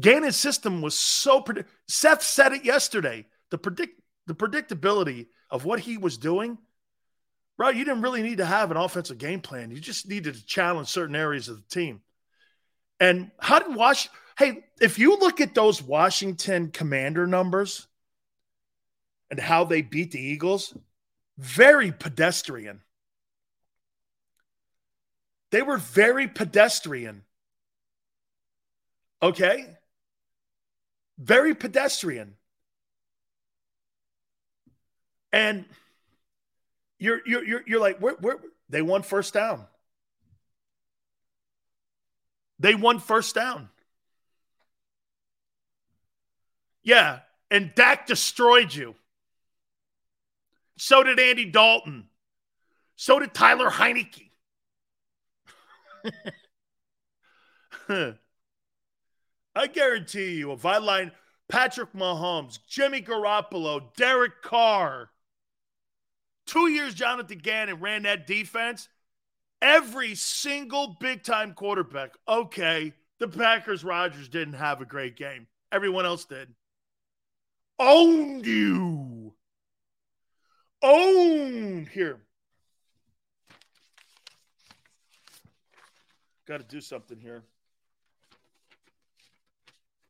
Gannon's 0.00 0.34
system 0.34 0.82
was 0.82 0.98
so 0.98 1.40
predict. 1.40 1.70
Seth 1.86 2.24
said 2.24 2.50
it 2.50 2.64
yesterday. 2.64 3.28
The 3.52 3.58
predict 3.58 4.00
the 4.26 4.34
predictability 4.34 5.28
of 5.48 5.64
what 5.64 5.78
he 5.78 5.96
was 5.96 6.18
doing, 6.18 6.58
right? 7.56 7.76
You 7.76 7.84
didn't 7.84 8.02
really 8.02 8.22
need 8.22 8.38
to 8.38 8.44
have 8.44 8.72
an 8.72 8.76
offensive 8.76 9.18
game 9.18 9.40
plan. 9.40 9.70
You 9.70 9.78
just 9.78 10.08
needed 10.08 10.34
to 10.34 10.44
challenge 10.44 10.88
certain 10.88 11.14
areas 11.14 11.48
of 11.48 11.58
the 11.58 11.68
team. 11.68 12.00
And 12.98 13.30
how 13.38 13.60
did 13.60 13.76
Wash? 13.76 14.08
Hey, 14.38 14.64
if 14.80 14.98
you 14.98 15.16
look 15.16 15.40
at 15.40 15.54
those 15.54 15.80
Washington 15.80 16.72
Commander 16.72 17.28
numbers 17.28 17.86
and 19.30 19.38
how 19.38 19.62
they 19.62 19.82
beat 19.82 20.10
the 20.10 20.20
Eagles, 20.20 20.76
very 21.38 21.92
pedestrian. 21.92 22.80
They 25.50 25.62
were 25.62 25.76
very 25.76 26.28
pedestrian. 26.28 27.24
Okay? 29.22 29.66
Very 31.18 31.54
pedestrian. 31.54 32.36
And 35.32 35.64
you're 36.98 37.20
you're 37.26 37.44
you're, 37.44 37.62
you're 37.66 37.80
like, 37.80 37.98
where, 37.98 38.14
where 38.14 38.36
they 38.68 38.82
won 38.82 39.02
first 39.02 39.34
down. 39.34 39.66
They 42.58 42.74
won 42.74 42.98
first 42.98 43.34
down. 43.34 43.68
Yeah, 46.82 47.20
and 47.50 47.74
Dak 47.74 48.06
destroyed 48.06 48.74
you. 48.74 48.94
So 50.76 51.02
did 51.02 51.20
Andy 51.20 51.44
Dalton. 51.44 52.08
So 52.96 53.18
did 53.18 53.34
Tyler 53.34 53.70
Heinicke. 53.70 54.29
I 59.54 59.66
guarantee 59.66 60.36
you, 60.36 60.52
if 60.52 60.64
I 60.64 60.78
line 60.78 61.12
Patrick 61.48 61.92
Mahomes, 61.92 62.58
Jimmy 62.68 63.02
Garoppolo, 63.02 63.94
Derek 63.96 64.42
Carr, 64.42 65.10
two 66.46 66.68
years 66.68 66.94
Jonathan 66.94 67.38
Gannon 67.38 67.80
ran 67.80 68.02
that 68.02 68.26
defense, 68.26 68.88
every 69.60 70.14
single 70.14 70.96
big 71.00 71.22
time 71.22 71.52
quarterback, 71.54 72.12
okay, 72.28 72.94
the 73.18 73.28
Packers 73.28 73.84
Rodgers 73.84 74.28
didn't 74.28 74.54
have 74.54 74.80
a 74.80 74.86
great 74.86 75.16
game. 75.16 75.46
Everyone 75.72 76.06
else 76.06 76.24
did. 76.24 76.54
Owned 77.78 78.46
you. 78.46 79.34
Owned 80.82 81.88
here. 81.88 82.20
Got 86.50 86.68
to 86.68 86.74
do 86.74 86.80
something 86.80 87.20
here. 87.20 87.44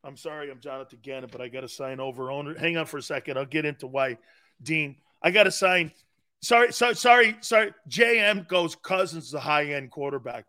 I'm 0.03 0.17
sorry, 0.17 0.51
I'm 0.51 0.59
Jonathan 0.59 0.99
Gannon, 1.03 1.29
but 1.31 1.43
I 1.43 1.49
got 1.49 1.61
to 1.61 1.69
sign 1.69 2.01
over 2.01 2.31
owner. 2.31 2.59
Hang 2.59 2.79
on 2.79 2.87
for 2.87 2.97
a 2.97 3.03
second. 3.03 3.37
I'll 3.37 3.45
get 3.45 3.67
into 3.67 3.87
why, 3.87 4.17
Dean. 4.63 4.97
I 5.23 5.33
got 5.33 5.43
to 5.43 5.51
sign. 5.51 5.93
Sorry, 6.41 6.73
sorry, 6.73 6.97
sorry, 6.97 7.37
sorry. 7.43 7.75
JM 7.91 8.49
goes 8.49 8.75
Cousins 8.75 9.35
a 9.35 9.39
high 9.39 9.67
end 9.75 9.91
quarterback. 9.91 10.47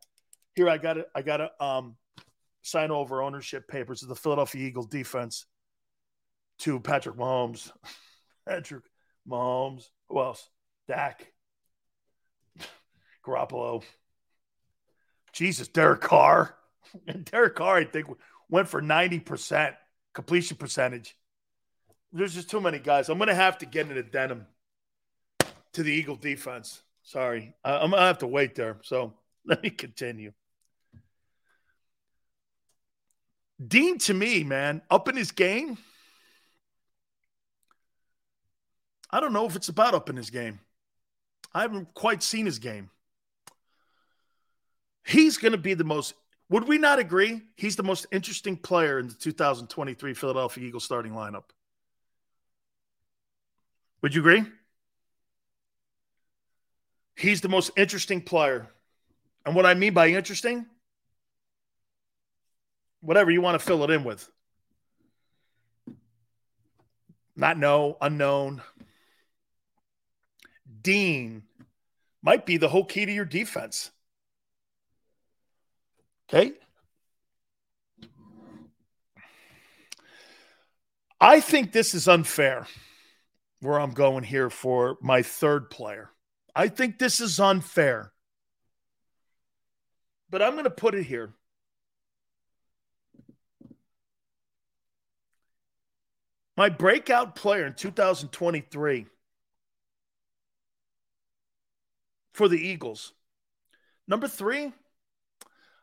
Here, 0.56 0.70
I 0.70 0.78
got 0.78 0.94
to, 0.94 1.08
I 1.14 1.24
got 1.24 1.38
to 1.38 1.52
um, 1.62 1.98
sign 2.62 2.90
over 2.90 3.22
ownership 3.22 3.68
papers 3.68 4.02
of 4.02 4.08
the 4.08 4.16
Philadelphia 4.16 4.66
Eagles 4.66 4.88
defense 4.88 5.46
to 6.60 6.80
Patrick 6.80 7.18
Mahomes. 7.18 7.70
Patrick 8.48 8.86
Mahomes. 9.28 9.90
Who 10.08 10.22
else? 10.22 10.50
Dak. 10.88 11.34
Garoppolo. 13.26 13.84
Jesus, 15.34 15.68
Derek 15.68 16.02
Carr. 16.02 16.56
And 17.08 17.24
Derek 17.24 17.56
Carr, 17.56 17.78
I 17.78 17.86
think, 17.86 18.08
went 18.50 18.68
for 18.68 18.82
90% 18.82 19.74
completion 20.14 20.58
percentage. 20.58 21.16
There's 22.12 22.34
just 22.34 22.50
too 22.50 22.60
many 22.60 22.80
guys. 22.80 23.08
I'm 23.08 23.18
going 23.18 23.30
to 23.30 23.34
have 23.34 23.60
to 23.60 23.66
get 23.66 23.88
into 23.88 24.04
denim 24.04 24.46
to 25.72 25.84
the 25.84 25.92
Eagle 25.92 26.18
defense. 26.18 26.82
Sorry. 27.04 27.54
I'm 27.64 27.92
going 27.92 28.02
to 28.02 28.08
have 28.08 28.18
to 28.18 28.28
wait 28.28 28.56
there. 28.56 28.78
So 28.84 29.14
let 29.46 29.64
me 29.64 29.70
continue. 29.70 30.34
Dean, 33.66 33.98
to 34.00 34.14
me, 34.14 34.44
man, 34.44 34.82
up 34.90 35.08
in 35.08 35.16
his 35.16 35.32
game. 35.32 35.78
I 39.10 39.20
don't 39.20 39.34
know 39.34 39.46
if 39.46 39.56
it's 39.56 39.70
about 39.70 39.94
up 39.94 40.10
in 40.10 40.16
his 40.16 40.30
game. 40.30 40.60
I 41.54 41.62
haven't 41.62 41.94
quite 41.94 42.24
seen 42.24 42.46
his 42.46 42.60
game. 42.60 42.90
He's 45.04 45.38
going 45.38 45.54
to 45.54 45.58
be 45.58 45.74
the 45.74 45.84
most 45.84 46.14
would 46.52 46.68
we 46.68 46.78
not 46.78 47.00
agree? 47.00 47.44
He's 47.56 47.78
the 47.78 47.84
most 47.84 48.08
interesting 48.12 48.58
player 48.58 49.00
in 49.00 49.08
the 49.08 49.14
2023 49.14 50.14
Philadelphia 50.14 50.68
Eagles 50.68 50.84
starting 50.84 51.14
lineup. 51.14 51.46
Would 54.02 54.14
you 54.14 54.20
agree? 54.20 54.44
He's 57.16 57.40
the 57.40 57.48
most 57.48 57.72
interesting 57.78 58.22
player. 58.22 58.68
And 59.46 59.56
what 59.56 59.66
I 59.66 59.76
mean 59.76 59.94
by 59.94 60.10
interesting, 60.10 60.66
whatever 63.00 63.32
you 63.32 63.40
want 63.40 63.58
to 63.58 63.66
fill 63.66 63.86
it 63.86 63.90
in 63.90 64.04
with. 64.04 64.30
Not 67.38 67.58
know, 67.58 67.96
unknown. 68.02 68.62
Dean 70.82 71.44
might 72.22 72.46
be 72.46 72.58
the 72.58 72.68
whole 72.68 72.84
key 72.84 73.06
to 73.06 73.12
your 73.12 73.24
defense. 73.24 73.90
Okay. 76.34 76.54
I 81.20 81.42
think 81.42 81.74
this 81.74 81.94
is 81.94 82.08
unfair 82.08 82.68
where 83.60 83.80
I'm 83.80 83.92
going 83.92 84.24
here 84.24 84.50
for 84.50 84.98
my 85.02 85.24
third 85.24 85.70
player. 85.70 86.10
I 86.56 86.70
think 86.70 87.00
this 87.00 87.20
is 87.20 87.40
unfair. 87.40 88.14
But 90.30 90.42
I'm 90.42 90.54
going 90.54 90.64
to 90.64 90.70
put 90.70 90.96
it 90.96 91.04
here. 91.04 91.34
My 96.56 96.70
breakout 96.70 97.36
player 97.36 97.66
in 97.66 97.74
2023 97.74 99.06
for 102.34 102.48
the 102.48 102.58
Eagles. 102.58 103.12
Number 104.08 104.30
three, 104.30 104.72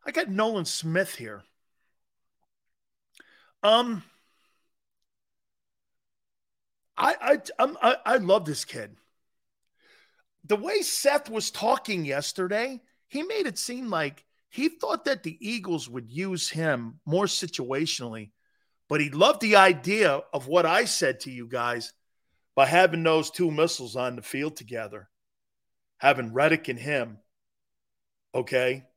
I 0.08 0.10
got 0.10 0.30
Nolan 0.30 0.64
Smith 0.64 1.14
here. 1.14 1.42
Um, 3.62 4.02
I 6.96 7.14
I 7.20 7.38
I'm, 7.58 7.76
I 7.82 7.96
I 8.06 8.16
love 8.16 8.46
this 8.46 8.64
kid. 8.64 8.96
The 10.44 10.56
way 10.56 10.80
Seth 10.80 11.28
was 11.28 11.50
talking 11.50 12.06
yesterday, 12.06 12.80
he 13.06 13.22
made 13.22 13.46
it 13.46 13.58
seem 13.58 13.90
like 13.90 14.24
he 14.48 14.70
thought 14.70 15.04
that 15.04 15.24
the 15.24 15.36
Eagles 15.46 15.90
would 15.90 16.10
use 16.10 16.48
him 16.48 17.00
more 17.04 17.26
situationally, 17.26 18.30
but 18.88 19.02
he 19.02 19.10
loved 19.10 19.42
the 19.42 19.56
idea 19.56 20.22
of 20.32 20.46
what 20.46 20.64
I 20.64 20.86
said 20.86 21.20
to 21.20 21.30
you 21.30 21.46
guys 21.46 21.92
by 22.56 22.64
having 22.64 23.02
those 23.02 23.30
two 23.30 23.50
missiles 23.50 23.94
on 23.94 24.16
the 24.16 24.22
field 24.22 24.56
together, 24.56 25.10
having 25.98 26.32
Reddick 26.32 26.68
and 26.68 26.78
him. 26.78 27.18
Okay 28.34 28.87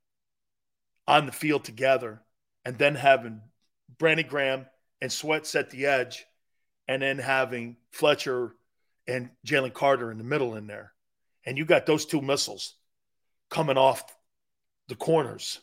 on 1.12 1.26
the 1.26 1.32
field 1.34 1.66
together 1.66 2.22
and 2.64 2.78
then 2.78 2.96
having 2.96 3.42
Brandon 4.00 4.26
Graham 4.28 4.66
and 5.02 5.12
Sweat 5.12 5.46
set 5.46 5.70
the 5.70 5.88
edge, 5.88 6.26
and 6.88 7.02
then 7.02 7.18
having 7.18 7.76
Fletcher 7.92 8.56
and 9.08 9.30
Jalen 9.46 9.74
Carter 9.74 10.10
in 10.10 10.18
the 10.18 10.24
middle 10.24 10.56
in 10.56 10.68
there. 10.68 10.94
And 11.46 11.58
you 11.58 11.66
got 11.66 11.86
those 11.86 12.06
two 12.06 12.22
missiles 12.22 12.76
coming 13.50 13.78
off 13.78 14.04
the 14.88 14.96
corners. 14.96 15.60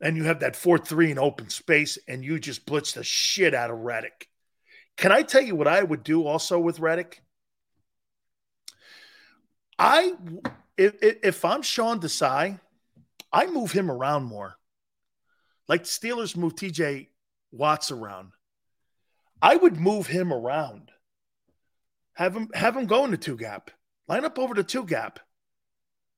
And 0.00 0.16
you 0.16 0.24
have 0.24 0.40
that 0.40 0.56
4 0.56 0.78
3 0.78 1.12
in 1.12 1.18
open 1.18 1.48
space, 1.48 1.96
and 2.08 2.24
you 2.24 2.40
just 2.40 2.66
blitz 2.66 2.92
the 2.92 3.04
shit 3.04 3.54
out 3.54 3.70
of 3.70 3.78
Reddick. 3.78 4.28
Can 4.96 5.12
I 5.12 5.22
tell 5.22 5.42
you 5.42 5.54
what 5.54 5.68
I 5.68 5.82
would 5.82 6.02
do 6.02 6.26
also 6.26 6.58
with 6.58 6.80
Reddick? 6.80 7.22
I 9.78 10.14
if, 10.76 10.94
if 11.00 11.44
I'm 11.44 11.62
Sean 11.62 12.00
Desai, 12.00 12.58
I 13.32 13.46
move 13.46 13.70
him 13.70 13.90
around 13.90 14.24
more. 14.24 14.56
Like 15.68 15.84
Steelers 15.84 16.36
move 16.36 16.54
TJ 16.54 17.08
Watts 17.52 17.90
around. 17.90 18.32
I 19.42 19.56
would 19.56 19.78
move 19.78 20.06
him 20.06 20.32
around. 20.32 20.90
Have 22.14 22.34
him 22.34 22.48
have 22.54 22.76
him 22.76 22.86
go 22.86 23.04
in 23.04 23.10
the 23.10 23.16
two 23.16 23.36
gap. 23.36 23.70
Line 24.08 24.24
up 24.24 24.38
over 24.38 24.54
the 24.54 24.64
two 24.64 24.84
gap. 24.84 25.20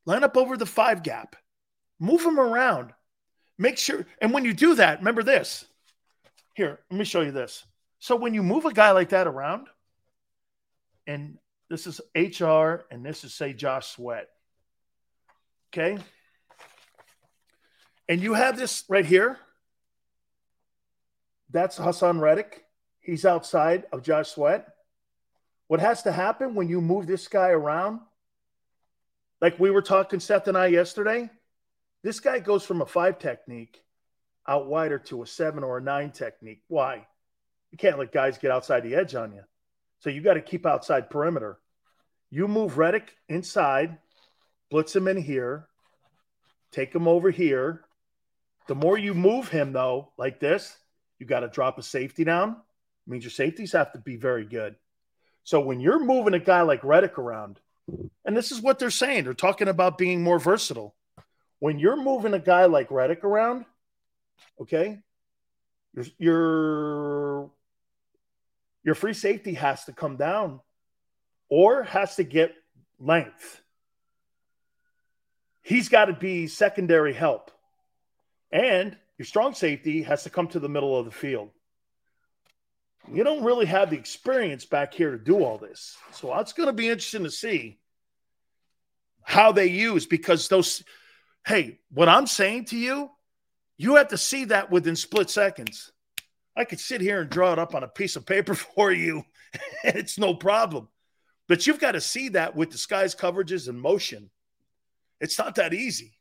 Line 0.07 0.23
up 0.23 0.37
over 0.37 0.57
the 0.57 0.67
five 0.67 1.03
gap. 1.03 1.37
Move 1.99 2.23
him 2.23 2.39
around. 2.39 2.93
Make 3.59 3.79
sure. 3.79 4.07
And 4.21 4.33
when 4.33 4.45
you 4.45 4.53
do 4.53 4.77
that, 4.77 4.99
remember 4.99 5.23
this. 5.23 5.65
Here, 6.55 6.81
let 6.91 6.99
me 6.99 7.05
show 7.05 7.23
you 7.23 7.33
this. 7.33 7.65
So 7.99 8.17
when 8.17 8.35
you 8.35 8.43
move 8.43 8.65
a 8.65 8.73
guy 8.73 8.93
like 8.93 9.09
that 9.11 9.27
around, 9.27 9.69
and 11.07 11.39
this 11.71 11.87
is 11.87 12.01
HR, 12.15 12.87
and 12.91 13.05
this 13.05 13.25
is 13.25 13.35
say 13.35 13.53
Josh 13.53 13.89
Sweat. 13.89 14.29
Okay. 15.73 15.99
And 18.09 18.21
you 18.21 18.35
have 18.35 18.59
this 18.59 18.85
right 18.89 19.07
here. 19.07 19.39
That's 21.51 21.79
Haason 21.79 22.21
Reddick. 22.21 22.65
He's 23.01 23.25
outside 23.25 23.85
of 23.93 24.03
Josh 24.03 24.31
Sweat. 24.31 24.69
What 25.69 25.81
has 25.81 26.03
to 26.03 26.13
happen 26.13 26.55
when 26.55 26.69
you 26.69 26.81
move 26.81 27.07
this 27.07 27.29
guy 27.29 27.49
around, 27.49 28.01
like 29.41 29.59
we 29.59 29.71
were 29.71 29.83
talking, 29.83 30.21
Seth 30.21 30.49
and 30.49 30.59
I 30.59 30.67
yesterday, 30.67 31.31
this 32.03 32.21
guy 32.21 32.39
goes 32.39 32.65
from 32.65 32.83
a 32.83 32.87
five 32.87 33.19
technique 33.19 33.83
out 34.47 34.67
wider 34.67 34.99
to 34.99 35.23
a 35.23 35.27
seven 35.27 35.65
or 35.65 35.79
a 35.79 35.83
nine 35.83 36.11
technique. 36.11 36.63
Why? 36.69 37.07
You 37.71 37.79
can't 37.79 37.99
let 37.99 38.13
guys 38.13 38.39
get 38.39 38.51
outside 38.51 38.83
the 38.83 38.95
edge 38.95 39.15
on 39.15 39.33
you. 39.33 39.43
So 40.01 40.11
you 40.11 40.21
got 40.21 40.35
to 40.35 40.43
keep 40.43 40.67
outside 40.67 41.09
perimeter. 41.09 41.59
You 42.31 42.47
move 42.47 42.79
Reddick 42.79 43.17
inside, 43.29 43.99
blitz 44.71 44.95
him 44.95 45.09
in 45.09 45.17
here, 45.17 45.69
take 46.73 46.95
him 46.95 47.09
over 47.09 47.31
here. 47.31 47.84
The 48.67 48.75
more 48.75 48.97
you 48.97 49.15
move 49.15 49.49
him, 49.49 49.73
though, 49.73 50.13
like 50.17 50.41
this, 50.41 50.77
you 51.19 51.27
got 51.27 51.41
to 51.41 51.49
drop 51.49 51.79
a 51.79 51.83
safety 51.83 52.25
down. 52.25 52.51
It 53.07 53.11
means 53.11 53.25
your 53.25 53.31
safeties 53.31 53.73
have 53.73 53.93
to 53.93 53.99
be 53.99 54.17
very 54.17 54.45
good. 54.45 54.77
So 55.43 55.61
when 55.61 55.81
you're 55.81 56.03
moving 56.03 56.35
a 56.35 56.39
guy 56.39 56.63
like 56.63 56.83
Reddick 56.83 57.19
around, 57.19 57.61
and 58.25 58.37
this 58.37 58.51
is 58.51 58.63
what 58.63 58.79
they're 58.79 58.91
saying, 58.91 59.25
they're 59.25 59.35
talking 59.35 59.69
about 59.69 59.99
being 59.99 60.23
more 60.23 60.39
versatile. 60.39 60.95
When 61.59 61.79
you're 61.79 62.01
moving 62.01 62.33
a 62.33 62.39
guy 62.39 62.65
like 62.65 62.91
Reddick 62.91 63.25
around, 63.25 63.67
okay, 64.61 65.01
your 65.95 66.05
your 66.19 67.51
your 68.83 68.95
free 68.95 69.15
safety 69.15 69.55
has 69.55 69.85
to 69.85 69.93
come 69.93 70.17
down 70.17 70.61
or 71.49 71.83
has 71.85 72.17
to 72.17 72.25
get 72.25 72.55
length. 72.99 73.63
He's 75.63 75.89
got 75.89 76.07
to 76.07 76.13
be 76.13 76.47
secondary 76.47 77.13
help. 77.13 77.51
And 78.55 78.97
your 79.19 79.27
strong 79.27 79.53
safety 79.53 80.03
has 80.05 80.23
to 80.23 80.31
come 80.31 80.47
to 80.49 80.61
the 80.61 80.69
middle 80.69 80.97
of 80.97 81.05
the 81.05 81.11
field. 81.11 81.51
You 83.13 83.25
don't 83.25 83.43
really 83.43 83.67
have 83.67 83.91
the 83.91 83.99
experience 83.99 84.65
back 84.65 84.95
here 84.95 85.11
to 85.11 85.19
do 85.19 85.45
all 85.45 85.59
this. 85.59 85.97
So 86.13 86.33
it's 86.39 86.53
going 86.53 86.69
to 86.69 86.73
be 86.73 86.89
interesting 86.89 87.25
to 87.25 87.33
see 87.33 87.81
how 89.25 89.51
they 89.51 89.67
use 89.67 90.07
because 90.07 90.47
those, 90.47 90.85
hey, 91.45 91.81
what 91.91 92.09
I'm 92.09 92.29
saying 92.29 92.67
to 92.67 92.77
you, 92.77 93.11
you 93.77 93.97
have 93.97 94.09
to 94.09 94.19
see 94.19 94.45
that 94.47 94.71
within 94.71 94.95
split 94.95 95.31
seconds. 95.31 95.91
I 96.57 96.65
could 96.65 96.79
sit 96.79 97.01
here 97.01 97.21
and 97.21 97.29
draw 97.29 97.53
it 97.53 97.59
up 97.59 97.75
on 97.75 97.83
a 97.83 97.89
piece 97.89 98.15
of 98.15 98.25
paper 98.25 98.55
for 98.55 98.93
you. 98.93 99.25
it's 99.85 100.17
no 100.17 100.33
problem. 100.33 100.89
But 101.49 101.67
you've 101.67 101.81
got 101.81 101.93
to 101.93 102.01
see 102.01 102.31
that 102.31 102.55
with 102.55 102.71
disguise 102.71 103.17
coverages 103.17 103.69
and 103.69 103.81
motion. 103.81 104.31
It's 105.21 105.39
not 105.41 105.57
that 105.57 105.75
easy. 105.75 106.15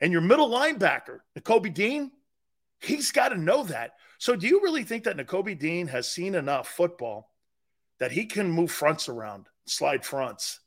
And 0.00 0.12
your 0.12 0.20
middle 0.20 0.48
linebacker, 0.48 1.20
Nakobe 1.38 1.72
Dean, 1.74 2.10
he's 2.80 3.10
got 3.10 3.30
to 3.30 3.36
know 3.36 3.64
that. 3.64 3.92
So, 4.18 4.36
do 4.36 4.46
you 4.46 4.60
really 4.62 4.84
think 4.84 5.04
that 5.04 5.16
Nakobe 5.16 5.58
Dean 5.58 5.88
has 5.88 6.10
seen 6.10 6.34
enough 6.34 6.68
football 6.68 7.32
that 7.98 8.12
he 8.12 8.26
can 8.26 8.50
move 8.50 8.70
fronts 8.70 9.08
around, 9.08 9.46
slide 9.66 10.04
fronts, 10.04 10.60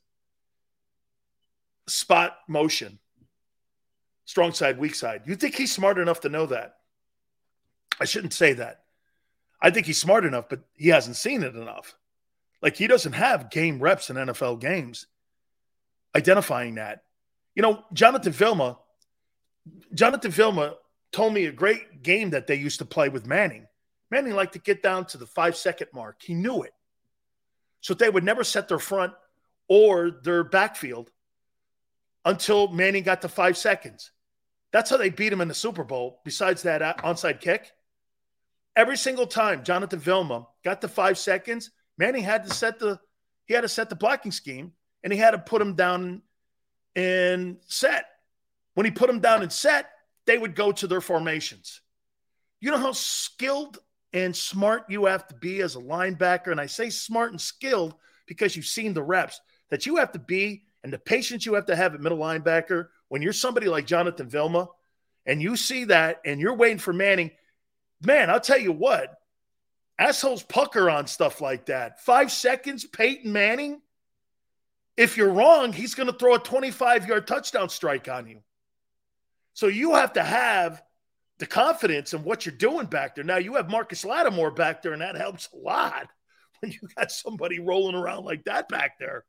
spot 1.88 2.36
motion, 2.48 2.98
strong 4.24 4.52
side, 4.52 4.78
weak 4.78 4.94
side? 4.94 5.22
You 5.26 5.34
think 5.34 5.54
he's 5.54 5.72
smart 5.72 5.98
enough 5.98 6.20
to 6.20 6.28
know 6.28 6.46
that? 6.46 6.76
I 8.00 8.04
shouldn't 8.04 8.32
say 8.32 8.54
that. 8.54 8.82
I 9.60 9.70
think 9.70 9.86
he's 9.86 9.98
smart 10.00 10.24
enough, 10.24 10.48
but 10.48 10.60
he 10.74 10.88
hasn't 10.88 11.16
seen 11.16 11.42
it 11.42 11.54
enough. 11.54 11.94
Like 12.60 12.76
he 12.76 12.86
doesn't 12.86 13.12
have 13.12 13.50
game 13.50 13.80
reps 13.80 14.10
in 14.10 14.16
NFL 14.16 14.60
games 14.60 15.06
identifying 16.14 16.76
that. 16.76 17.04
You 17.54 17.62
know, 17.62 17.84
Jonathan 17.92 18.32
Vilma, 18.32 18.78
Jonathan 19.94 20.30
Vilma 20.30 20.74
told 21.12 21.34
me 21.34 21.46
a 21.46 21.52
great 21.52 22.02
game 22.02 22.30
that 22.30 22.46
they 22.46 22.54
used 22.54 22.78
to 22.78 22.84
play 22.84 23.08
with 23.08 23.26
Manning. 23.26 23.66
Manning 24.10 24.34
liked 24.34 24.54
to 24.54 24.58
get 24.58 24.82
down 24.82 25.06
to 25.06 25.18
the 25.18 25.26
five 25.26 25.56
second 25.56 25.88
mark. 25.94 26.20
He 26.22 26.34
knew 26.34 26.62
it. 26.62 26.72
So 27.80 27.94
they 27.94 28.10
would 28.10 28.24
never 28.24 28.44
set 28.44 28.68
their 28.68 28.78
front 28.78 29.12
or 29.68 30.10
their 30.10 30.44
backfield 30.44 31.10
until 32.24 32.68
Manning 32.68 33.02
got 33.02 33.22
to 33.22 33.28
five 33.28 33.56
seconds. 33.56 34.10
That's 34.72 34.90
how 34.90 34.96
they 34.96 35.10
beat 35.10 35.32
him 35.32 35.40
in 35.40 35.48
the 35.48 35.54
Super 35.54 35.84
Bowl, 35.84 36.20
besides 36.24 36.62
that 36.62 36.82
uh, 36.82 36.94
onside 36.98 37.40
kick. 37.40 37.72
Every 38.74 38.96
single 38.96 39.26
time 39.26 39.64
Jonathan 39.64 39.98
Vilma 39.98 40.46
got 40.64 40.80
to 40.80 40.88
five 40.88 41.18
seconds, 41.18 41.70
Manning 41.98 42.22
had 42.22 42.44
to 42.44 42.50
set 42.50 42.78
the 42.78 42.98
he 43.44 43.54
had 43.54 43.62
to 43.62 43.68
set 43.68 43.90
the 43.90 43.96
blocking 43.96 44.32
scheme 44.32 44.72
and 45.02 45.12
he 45.12 45.18
had 45.18 45.32
to 45.32 45.38
put 45.38 45.60
him 45.60 45.74
down 45.74 46.22
in 46.94 47.58
set. 47.66 48.06
When 48.74 48.86
he 48.86 48.92
put 48.92 49.06
them 49.06 49.20
down 49.20 49.42
in 49.42 49.50
set, 49.50 49.90
they 50.26 50.38
would 50.38 50.54
go 50.54 50.72
to 50.72 50.86
their 50.86 51.00
formations. 51.00 51.80
You 52.60 52.70
know 52.70 52.78
how 52.78 52.92
skilled 52.92 53.78
and 54.12 54.34
smart 54.34 54.84
you 54.88 55.06
have 55.06 55.26
to 55.28 55.34
be 55.34 55.60
as 55.60 55.76
a 55.76 55.80
linebacker. 55.80 56.50
And 56.50 56.60
I 56.60 56.66
say 56.66 56.90
smart 56.90 57.30
and 57.30 57.40
skilled 57.40 57.94
because 58.26 58.54
you've 58.54 58.66
seen 58.66 58.94
the 58.94 59.02
reps 59.02 59.40
that 59.70 59.86
you 59.86 59.96
have 59.96 60.12
to 60.12 60.18
be 60.18 60.64
and 60.84 60.92
the 60.92 60.98
patience 60.98 61.46
you 61.46 61.54
have 61.54 61.66
to 61.66 61.76
have 61.76 61.94
at 61.94 62.00
middle 62.00 62.18
linebacker 62.18 62.88
when 63.08 63.22
you're 63.22 63.32
somebody 63.32 63.68
like 63.68 63.86
Jonathan 63.86 64.28
Vilma 64.28 64.68
and 65.26 65.40
you 65.40 65.56
see 65.56 65.84
that 65.84 66.20
and 66.24 66.40
you're 66.40 66.54
waiting 66.54 66.78
for 66.78 66.92
Manning. 66.92 67.30
Man, 68.04 68.30
I'll 68.30 68.40
tell 68.40 68.58
you 68.58 68.72
what, 68.72 69.14
assholes 69.98 70.42
pucker 70.42 70.90
on 70.90 71.06
stuff 71.06 71.40
like 71.40 71.66
that. 71.66 72.00
Five 72.00 72.32
seconds, 72.32 72.84
Peyton 72.84 73.32
Manning. 73.32 73.80
If 74.96 75.16
you're 75.16 75.30
wrong, 75.30 75.72
he's 75.72 75.94
going 75.94 76.08
to 76.08 76.18
throw 76.18 76.34
a 76.34 76.38
25 76.38 77.08
yard 77.08 77.26
touchdown 77.26 77.68
strike 77.68 78.08
on 78.08 78.28
you. 78.28 78.40
So 79.54 79.66
you 79.66 79.94
have 79.94 80.14
to 80.14 80.22
have 80.22 80.82
the 81.38 81.46
confidence 81.46 82.14
in 82.14 82.24
what 82.24 82.46
you're 82.46 82.54
doing 82.54 82.86
back 82.86 83.14
there. 83.14 83.24
Now 83.24 83.36
you 83.36 83.54
have 83.54 83.70
Marcus 83.70 84.04
Lattimore 84.04 84.52
back 84.52 84.82
there, 84.82 84.92
and 84.92 85.02
that 85.02 85.16
helps 85.16 85.48
a 85.52 85.56
lot 85.56 86.08
when 86.60 86.72
you 86.72 86.80
got 86.96 87.10
somebody 87.10 87.58
rolling 87.58 87.94
around 87.96 88.24
like 88.24 88.44
that 88.44 88.68
back 88.68 88.98
there. 88.98 89.24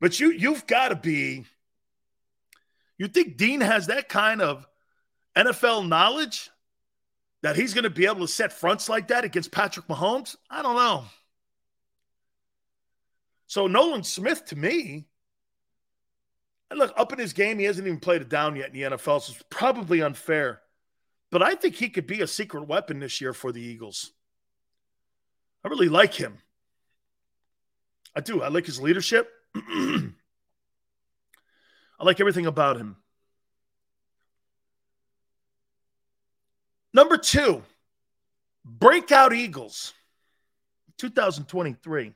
But 0.00 0.18
you 0.18 0.30
you've 0.30 0.66
got 0.66 0.88
to 0.88 0.96
be. 0.96 1.44
You 2.96 3.08
think 3.08 3.36
Dean 3.36 3.60
has 3.60 3.88
that 3.88 4.08
kind 4.08 4.40
of 4.40 4.66
NFL 5.36 5.88
knowledge? 5.88 6.50
that 7.44 7.56
he's 7.56 7.74
going 7.74 7.84
to 7.84 7.90
be 7.90 8.06
able 8.06 8.20
to 8.20 8.26
set 8.26 8.54
fronts 8.54 8.88
like 8.88 9.08
that 9.08 9.22
against 9.22 9.52
Patrick 9.52 9.86
Mahomes? 9.86 10.34
I 10.48 10.62
don't 10.62 10.76
know. 10.76 11.04
So 13.48 13.66
Nolan 13.66 14.02
Smith, 14.02 14.46
to 14.46 14.56
me, 14.56 15.04
and 16.74 16.80
look, 16.80 16.92
up 16.96 17.12
in 17.12 17.20
his 17.20 17.32
game, 17.32 17.60
he 17.60 17.66
hasn't 17.66 17.86
even 17.86 18.00
played 18.00 18.20
it 18.20 18.28
down 18.28 18.56
yet 18.56 18.66
in 18.66 18.72
the 18.72 18.96
NFL, 18.96 19.22
so 19.22 19.32
it's 19.32 19.44
probably 19.48 20.02
unfair. 20.02 20.60
But 21.30 21.40
I 21.40 21.54
think 21.54 21.76
he 21.76 21.88
could 21.88 22.08
be 22.08 22.20
a 22.20 22.26
secret 22.26 22.66
weapon 22.66 22.98
this 22.98 23.20
year 23.20 23.32
for 23.32 23.52
the 23.52 23.62
Eagles. 23.62 24.10
I 25.64 25.68
really 25.68 25.88
like 25.88 26.14
him. 26.14 26.38
I 28.16 28.22
do. 28.22 28.42
I 28.42 28.48
like 28.48 28.66
his 28.66 28.80
leadership. 28.80 29.30
I 29.54 30.10
like 32.00 32.18
everything 32.18 32.46
about 32.46 32.76
him. 32.76 32.96
Number 36.92 37.18
two, 37.18 37.62
breakout 38.64 39.32
Eagles, 39.32 39.94
2023. 40.98 42.14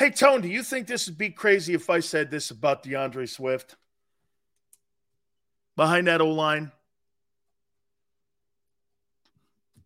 Hey, 0.00 0.08
Tone, 0.08 0.40
do 0.40 0.48
you 0.48 0.62
think 0.62 0.86
this 0.86 1.08
would 1.08 1.18
be 1.18 1.28
crazy 1.28 1.74
if 1.74 1.90
I 1.90 2.00
said 2.00 2.30
this 2.30 2.50
about 2.50 2.82
D'Andre 2.82 3.26
Swift? 3.26 3.76
Behind 5.76 6.06
that 6.06 6.22
O 6.22 6.30
line? 6.30 6.72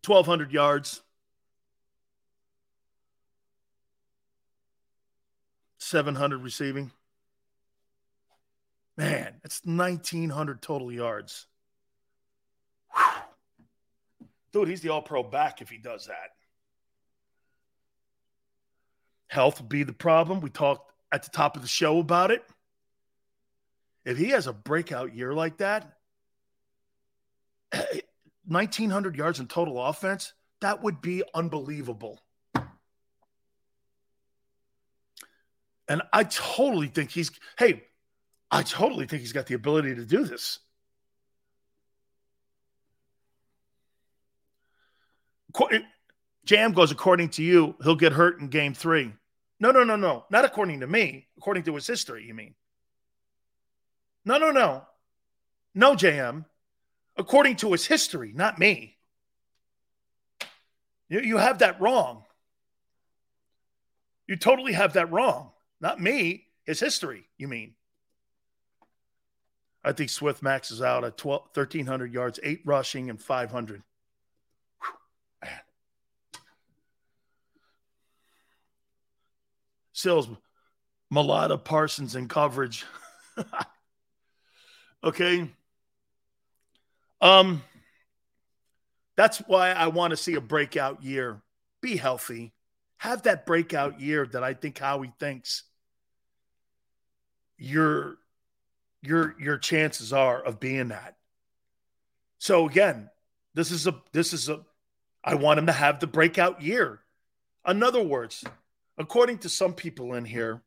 1,200 0.05 0.53
yards. 0.53 1.01
700 5.79 6.41
receiving. 6.41 6.91
Man, 8.95 9.33
that's 9.43 9.59
1,900 9.65 10.61
total 10.61 10.93
yards. 10.93 11.45
Whew. 12.95 13.03
Dude, 14.53 14.69
he's 14.69 14.79
the 14.79 14.87
all 14.87 15.01
pro 15.01 15.23
back 15.23 15.61
if 15.61 15.69
he 15.69 15.77
does 15.77 16.05
that. 16.05 16.35
Health 19.27 19.59
will 19.59 19.67
be 19.67 19.83
the 19.83 19.93
problem. 19.93 20.41
We 20.41 20.49
talked 20.49 20.91
at 21.11 21.23
the 21.23 21.29
top 21.29 21.55
of 21.55 21.61
the 21.61 21.67
show 21.67 21.99
about 21.99 22.31
it. 22.31 22.43
If 24.03 24.17
he 24.17 24.29
has 24.29 24.47
a 24.47 24.53
breakout 24.53 25.15
year 25.15 25.33
like 25.33 25.57
that, 25.57 25.97
1,900 28.47 29.15
yards 29.15 29.39
in 29.39 29.47
total 29.47 29.83
offense, 29.83 30.33
that 30.61 30.83
would 30.83 31.01
be 31.01 31.23
unbelievable. 31.33 32.19
And 35.87 36.01
I 36.13 36.23
totally 36.23 36.87
think 36.87 37.11
he's, 37.11 37.31
hey, 37.57 37.83
I 38.49 38.63
totally 38.63 39.05
think 39.05 39.21
he's 39.21 39.33
got 39.33 39.47
the 39.47 39.55
ability 39.55 39.95
to 39.95 40.05
do 40.05 40.23
this. 40.25 40.59
Jam 46.45 46.71
goes, 46.71 46.91
according 46.91 47.29
to 47.29 47.43
you, 47.43 47.75
he'll 47.83 47.95
get 47.95 48.13
hurt 48.13 48.39
in 48.39 48.47
game 48.47 48.73
three. 48.73 49.11
No, 49.59 49.71
no, 49.71 49.83
no, 49.83 49.95
no. 49.95 50.25
Not 50.29 50.45
according 50.45 50.81
to 50.81 50.87
me. 50.87 51.27
According 51.37 51.63
to 51.63 51.75
his 51.75 51.87
history, 51.87 52.25
you 52.25 52.33
mean? 52.33 52.53
No, 54.23 54.37
no, 54.37 54.51
no. 54.51 54.83
No, 55.73 55.95
JM. 55.95 56.45
According 57.17 57.57
to 57.57 57.71
his 57.71 57.85
history, 57.85 58.31
not 58.35 58.59
me. 58.59 58.97
You, 61.09 61.21
you 61.21 61.37
have 61.37 61.59
that 61.59 61.79
wrong. 61.79 62.23
You 64.27 64.35
totally 64.35 64.73
have 64.73 64.93
that 64.93 65.11
wrong. 65.11 65.51
Not 65.79 66.01
me, 66.01 66.47
his 66.65 66.79
history, 66.79 67.27
you 67.37 67.47
mean. 67.47 67.75
I 69.83 69.91
think 69.91 70.09
Swift 70.09 70.41
maxes 70.41 70.81
out 70.81 71.03
at 71.03 71.15
12, 71.17 71.41
1,300 71.53 72.11
yards, 72.11 72.39
eight 72.41 72.61
rushing, 72.65 73.09
and 73.09 73.21
500. 73.21 73.83
Whew, 74.81 74.93
man. 75.43 75.59
Sills, 79.95 80.27
Mulata, 81.09 81.57
Parsons 81.57 82.17
in 82.17 82.27
coverage. 82.27 82.85
okay. 85.03 85.49
Um, 87.21 87.63
that's 89.15 89.37
why 89.47 89.71
I 89.71 89.87
want 89.87 90.11
to 90.11 90.17
see 90.17 90.35
a 90.35 90.41
breakout 90.41 91.01
year. 91.01 91.41
Be 91.81 91.95
healthy. 91.95 92.53
Have 92.97 93.23
that 93.23 93.45
breakout 93.45 94.01
year 94.01 94.25
that 94.27 94.43
I 94.43 94.53
think 94.53 94.77
Howie 94.77 95.13
thinks 95.17 95.63
your 97.57 98.17
your 99.01 99.33
your 99.39 99.57
chances 99.57 100.11
are 100.11 100.43
of 100.43 100.59
being 100.59 100.89
that. 100.89 101.15
So 102.37 102.67
again, 102.67 103.09
this 103.53 103.71
is 103.71 103.87
a 103.87 103.95
this 104.11 104.33
is 104.33 104.49
a 104.49 104.59
I 105.23 105.35
want 105.35 105.59
him 105.59 105.67
to 105.67 105.71
have 105.71 106.01
the 106.01 106.07
breakout 106.07 106.61
year. 106.61 106.99
In 107.65 107.81
other 107.81 108.03
words, 108.03 108.43
according 108.97 109.39
to 109.39 109.49
some 109.49 109.73
people 109.73 110.13
in 110.13 110.25
here, 110.25 110.61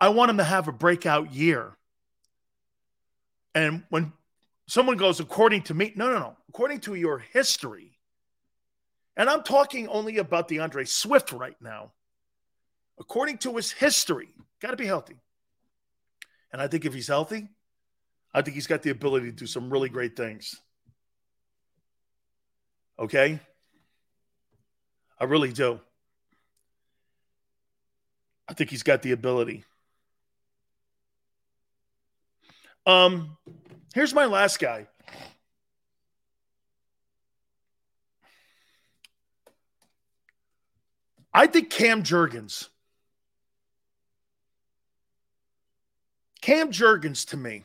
I 0.00 0.10
want 0.10 0.30
him 0.30 0.36
to 0.38 0.44
have 0.44 0.68
a 0.68 0.72
breakout 0.72 1.32
year. 1.32 1.76
And 3.54 3.84
when 3.88 4.12
someone 4.68 4.96
goes, 4.96 5.20
according 5.20 5.62
to 5.62 5.74
me, 5.74 5.92
no, 5.96 6.10
no, 6.10 6.18
no, 6.18 6.36
according 6.48 6.80
to 6.80 6.94
your 6.94 7.18
history, 7.18 7.98
and 9.16 9.30
I'm 9.30 9.42
talking 9.42 9.88
only 9.88 10.18
about 10.18 10.48
D'Andre 10.48 10.84
Swift 10.84 11.32
right 11.32 11.56
now, 11.60 11.92
according 13.00 13.38
to 13.38 13.56
his 13.56 13.72
history, 13.72 14.28
got 14.60 14.72
to 14.72 14.76
be 14.76 14.86
healthy. 14.86 15.16
And 16.52 16.60
I 16.60 16.68
think 16.68 16.84
if 16.84 16.92
he's 16.92 17.08
healthy, 17.08 17.48
I 18.32 18.42
think 18.42 18.54
he's 18.54 18.66
got 18.66 18.82
the 18.82 18.90
ability 18.90 19.26
to 19.26 19.32
do 19.32 19.46
some 19.46 19.72
really 19.72 19.88
great 19.88 20.16
things. 20.16 20.60
Okay? 22.98 23.40
I 25.18 25.24
really 25.24 25.52
do. 25.52 25.80
I 28.48 28.54
think 28.54 28.70
he's 28.70 28.82
got 28.82 29.02
the 29.02 29.12
ability. 29.12 29.64
Um, 32.86 33.36
here's 33.94 34.14
my 34.14 34.26
last 34.26 34.60
guy. 34.60 34.86
I 41.34 41.46
think 41.46 41.68
Cam 41.70 42.02
Jurgens. 42.02 42.68
Cam 46.40 46.70
Jurgens 46.70 47.26
to 47.30 47.36
me, 47.36 47.64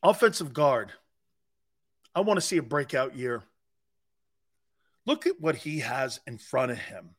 offensive 0.00 0.52
guard. 0.52 0.92
I 2.14 2.20
want 2.20 2.36
to 2.36 2.40
see 2.40 2.56
a 2.56 2.62
breakout 2.62 3.16
year. 3.16 3.42
Look 5.04 5.26
at 5.26 5.40
what 5.40 5.56
he 5.56 5.80
has 5.80 6.20
in 6.24 6.38
front 6.38 6.70
of 6.70 6.78
him. 6.78 7.15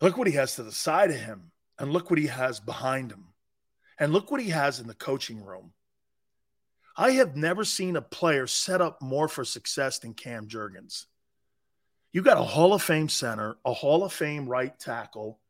Look 0.00 0.16
what 0.16 0.26
he 0.26 0.34
has 0.34 0.56
to 0.56 0.62
the 0.62 0.72
side 0.72 1.10
of 1.10 1.16
him, 1.16 1.52
and 1.78 1.92
look 1.92 2.10
what 2.10 2.18
he 2.18 2.26
has 2.26 2.60
behind 2.60 3.10
him. 3.10 3.26
And 3.98 4.12
look 4.12 4.30
what 4.30 4.40
he 4.40 4.50
has 4.50 4.80
in 4.80 4.86
the 4.86 4.94
coaching 4.94 5.44
room. 5.44 5.72
I 6.96 7.12
have 7.12 7.36
never 7.36 7.64
seen 7.64 7.96
a 7.96 8.02
player 8.02 8.46
set 8.46 8.80
up 8.80 9.00
more 9.02 9.28
for 9.28 9.44
success 9.44 9.98
than 9.98 10.14
Cam 10.14 10.46
Jurgens. 10.46 11.06
You 12.12 12.22
got 12.22 12.38
a 12.38 12.42
Hall 12.42 12.72
of 12.72 12.82
Fame 12.82 13.08
center, 13.08 13.56
a 13.64 13.72
Hall 13.72 14.04
of 14.04 14.12
Fame 14.12 14.48
right 14.48 14.78
tackle, 14.78 15.40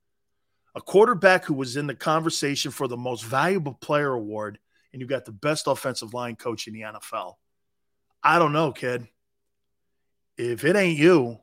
a 0.74 0.80
quarterback 0.80 1.44
who 1.44 1.54
was 1.54 1.76
in 1.76 1.86
the 1.86 1.94
conversation 1.94 2.70
for 2.70 2.88
the 2.88 2.96
most 2.96 3.24
valuable 3.24 3.74
player 3.74 4.12
award, 4.12 4.58
and 4.92 5.00
you 5.00 5.06
got 5.06 5.26
the 5.26 5.32
best 5.32 5.66
offensive 5.66 6.14
line 6.14 6.36
coach 6.36 6.66
in 6.66 6.72
the 6.72 6.80
NFL. 6.80 7.34
I 8.22 8.38
don't 8.38 8.54
know, 8.54 8.72
kid. 8.72 9.06
If 10.38 10.64
it 10.64 10.76
ain't 10.76 10.98
you, 10.98 11.38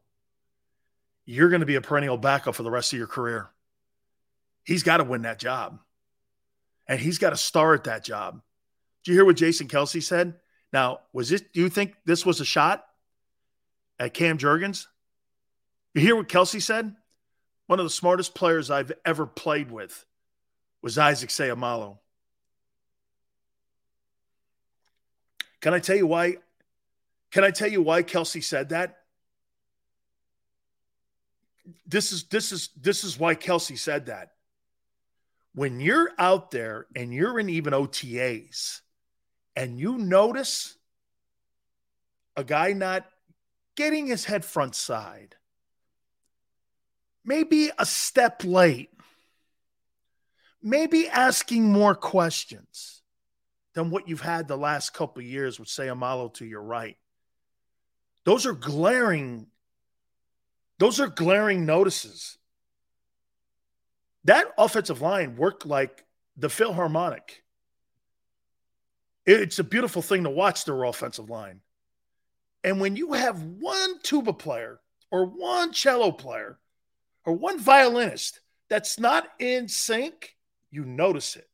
you're 1.25 1.49
going 1.49 1.61
to 1.61 1.65
be 1.65 1.75
a 1.75 1.81
perennial 1.81 2.17
backup 2.17 2.55
for 2.55 2.63
the 2.63 2.71
rest 2.71 2.93
of 2.93 2.99
your 2.99 3.07
career. 3.07 3.49
He's 4.63 4.83
got 4.83 4.97
to 4.97 5.03
win 5.03 5.23
that 5.23 5.39
job. 5.39 5.79
And 6.87 6.99
he's 6.99 7.17
got 7.17 7.29
to 7.31 7.37
star 7.37 7.73
at 7.73 7.85
that 7.85 8.03
job. 8.03 8.41
Do 9.03 9.11
you 9.11 9.17
hear 9.17 9.25
what 9.25 9.37
Jason 9.37 9.67
Kelce 9.67 10.03
said? 10.03 10.35
Now, 10.73 10.99
was 11.13 11.29
this, 11.29 11.41
do 11.53 11.61
you 11.61 11.69
think 11.69 11.95
this 12.05 12.25
was 12.25 12.39
a 12.39 12.45
shot 12.45 12.85
at 13.99 14.13
Cam 14.13 14.37
Jurgens? 14.37 14.87
You 15.93 16.01
hear 16.01 16.15
what 16.15 16.27
Kelce 16.27 16.61
said? 16.61 16.95
One 17.67 17.79
of 17.79 17.85
the 17.85 17.89
smartest 17.89 18.35
players 18.35 18.69
I've 18.69 18.91
ever 19.05 19.25
played 19.25 19.71
with 19.71 20.05
was 20.81 20.97
Isaac 20.97 21.29
Seumalo. 21.29 21.99
Can 25.61 25.73
I 25.73 25.79
tell 25.79 25.95
you 25.95 26.07
why? 26.07 26.37
Can 27.31 27.43
I 27.43 27.51
tell 27.51 27.69
you 27.69 27.81
why 27.81 28.03
Kelce 28.03 28.43
said 28.43 28.69
that? 28.69 29.00
This 31.85 32.11
is 32.11 32.23
this 32.25 32.51
is 32.51 32.69
this 32.79 33.03
is 33.03 33.19
why 33.19 33.35
Kelce 33.35 33.77
said 33.77 34.07
that. 34.07 34.29
When 35.53 35.79
you're 35.79 36.09
out 36.17 36.51
there 36.51 36.87
and 36.95 37.13
you're 37.13 37.39
in 37.39 37.49
even 37.49 37.73
OTAs 37.73 38.79
and 39.55 39.77
you 39.79 39.97
notice 39.97 40.77
a 42.37 42.43
guy 42.43 42.73
not 42.73 43.05
getting 43.75 44.07
his 44.07 44.25
head 44.25 44.45
front 44.45 44.75
side, 44.75 45.35
maybe 47.25 47.69
a 47.77 47.85
step 47.85 48.43
late, 48.45 48.89
maybe 50.61 51.07
asking 51.07 51.71
more 51.71 51.95
questions 51.95 53.01
than 53.73 53.89
what 53.89 54.07
you've 54.07 54.21
had 54.21 54.47
the 54.47 54.57
last 54.57 54.93
couple 54.93 55.21
years 55.21 55.59
with 55.59 55.69
Seumalo 55.69 56.33
to 56.35 56.45
your 56.45 56.61
right. 56.61 56.97
Those 58.23 58.45
are 58.45 58.53
glaring, 58.53 59.47
those 60.81 60.99
are 60.99 61.05
glaring 61.05 61.67
notices. 61.67 62.39
That 64.23 64.47
offensive 64.57 64.99
line 64.99 65.35
worked 65.35 65.63
like 65.63 66.03
the 66.35 66.49
Philharmonic. 66.49 67.43
It's 69.27 69.59
a 69.59 69.63
beautiful 69.63 70.01
thing 70.01 70.23
to 70.23 70.31
watch 70.31 70.65
their 70.65 70.83
offensive 70.83 71.29
line. 71.29 71.61
And 72.63 72.81
when 72.81 72.95
you 72.95 73.13
have 73.13 73.43
one 73.43 73.99
tuba 74.01 74.33
player 74.33 74.79
or 75.11 75.25
one 75.27 75.71
cello 75.71 76.11
player 76.11 76.57
or 77.25 77.33
one 77.33 77.59
violinist 77.59 78.39
that's 78.67 78.99
not 78.99 79.27
in 79.37 79.67
sync, 79.67 80.35
you 80.71 80.83
notice 80.83 81.35
it. 81.35 81.47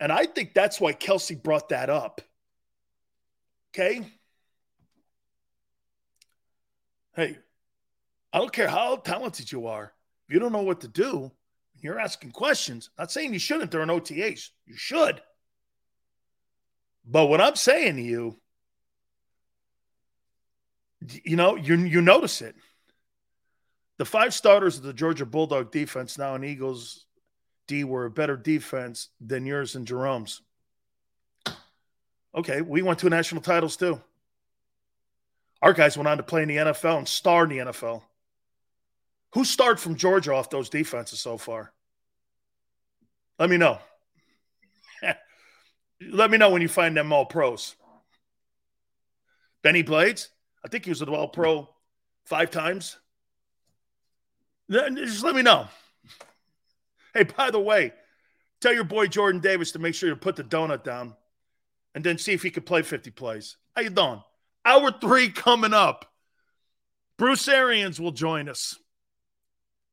And 0.00 0.10
I 0.10 0.24
think 0.24 0.54
that's 0.54 0.80
why 0.80 0.94
Kelce 0.94 1.42
brought 1.42 1.68
that 1.68 1.90
up. 1.90 2.22
Okay. 3.74 4.06
Hey, 7.14 7.36
I 8.32 8.38
don't 8.38 8.52
care 8.52 8.68
how 8.68 8.96
talented 8.96 9.50
you 9.50 9.66
are. 9.66 9.92
If 10.28 10.34
you 10.34 10.40
don't 10.40 10.52
know 10.52 10.62
what 10.62 10.82
to 10.82 10.88
do, 10.88 11.30
you're 11.80 11.98
asking 11.98 12.32
questions. 12.32 12.90
Not 12.98 13.10
saying 13.10 13.32
you 13.32 13.38
shouldn't 13.38 13.70
during 13.70 13.88
OTAs. 13.88 14.50
You 14.66 14.76
should. 14.76 15.20
But 17.06 17.26
what 17.26 17.40
I'm 17.40 17.56
saying 17.56 17.96
to 17.96 18.02
you, 18.02 18.38
you 21.24 21.36
know, 21.36 21.56
you 21.56 21.76
you 21.76 22.02
notice 22.02 22.42
it. 22.42 22.54
The 23.98 24.04
five 24.04 24.34
starters 24.34 24.76
of 24.76 24.82
the 24.82 24.92
Georgia 24.92 25.24
Bulldog 25.24 25.72
defense 25.72 26.18
now 26.18 26.34
in 26.34 26.44
Eagles 26.44 27.06
D 27.66 27.84
were 27.84 28.04
a 28.04 28.10
better 28.10 28.36
defense 28.36 29.08
than 29.20 29.46
yours 29.46 29.74
and 29.74 29.86
Jerome's. 29.86 30.42
Okay, 32.34 32.60
we 32.60 32.82
went 32.82 32.98
to 33.00 33.08
national 33.08 33.42
titles 33.42 33.76
too. 33.76 34.00
Our 35.62 35.72
guys 35.72 35.96
went 35.96 36.08
on 36.08 36.18
to 36.18 36.22
play 36.22 36.42
in 36.42 36.48
the 36.48 36.56
NFL 36.56 36.98
and 36.98 37.08
star 37.08 37.44
in 37.44 37.50
the 37.50 37.58
NFL. 37.58 38.02
Who 39.34 39.44
starred 39.44 39.78
from 39.78 39.96
Georgia 39.96 40.34
off 40.34 40.50
those 40.50 40.68
defenses 40.68 41.20
so 41.20 41.36
far? 41.36 41.72
Let 43.38 43.50
me 43.50 43.56
know. 43.56 43.78
Let 46.00 46.30
me 46.30 46.38
know 46.38 46.50
when 46.50 46.62
you 46.62 46.68
find 46.68 46.96
them 46.96 47.12
all 47.12 47.26
pros. 47.26 47.76
Bennie 49.62 49.82
Blades, 49.82 50.28
I 50.64 50.68
think 50.68 50.84
he 50.84 50.90
was 50.90 51.02
an 51.02 51.08
all 51.08 51.28
pro 51.28 51.68
five 52.24 52.50
times. 52.50 52.96
Just 54.70 55.24
let 55.24 55.34
me 55.34 55.42
know. 55.42 55.66
Hey, 57.14 57.24
by 57.24 57.50
the 57.50 57.58
way, 57.58 57.92
tell 58.60 58.74
your 58.74 58.84
boy 58.84 59.06
Jordan 59.06 59.40
Davis 59.40 59.72
to 59.72 59.78
make 59.78 59.94
sure 59.94 60.10
to 60.10 60.16
put 60.16 60.36
the 60.36 60.44
donut 60.44 60.84
down 60.84 61.14
and 61.94 62.04
then 62.04 62.18
see 62.18 62.32
if 62.32 62.42
he 62.42 62.50
could 62.50 62.66
play 62.66 62.82
50 62.82 63.10
plays. 63.10 63.56
How 63.74 63.82
you 63.82 63.90
doing? 63.90 64.22
Hour 64.64 64.92
three 65.00 65.30
coming 65.30 65.72
up. 65.72 66.04
Bruce 67.16 67.48
Arians 67.48 67.98
will 67.98 68.12
join 68.12 68.48
us. 68.48 68.78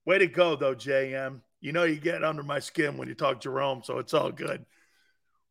Way 0.05 0.19
to 0.19 0.27
go, 0.27 0.55
though, 0.55 0.75
JM. 0.75 1.41
You 1.61 1.71
know 1.71 1.83
you 1.83 1.95
get 1.95 2.23
under 2.23 2.43
my 2.43 2.59
skin 2.59 2.97
when 2.97 3.07
you 3.07 3.15
talk 3.15 3.41
Jerome, 3.41 3.81
so 3.83 3.97
it's 3.97 4.13
all 4.13 4.31
good. 4.31 4.65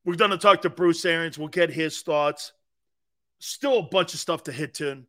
We're 0.05 0.17
going 0.17 0.31
to 0.31 0.39
talk 0.39 0.63
to 0.63 0.71
Bruce 0.71 1.05
Arians. 1.05 1.39
We'll 1.39 1.49
get 1.49 1.71
his 1.71 2.03
thoughts. 2.03 2.53
Still 3.41 3.79
a 3.79 3.83
bunch 3.83 4.15
of 4.15 4.21
stuff 4.21 4.45
to 4.45 4.53
hit 4.53 4.75
to. 4.75 5.05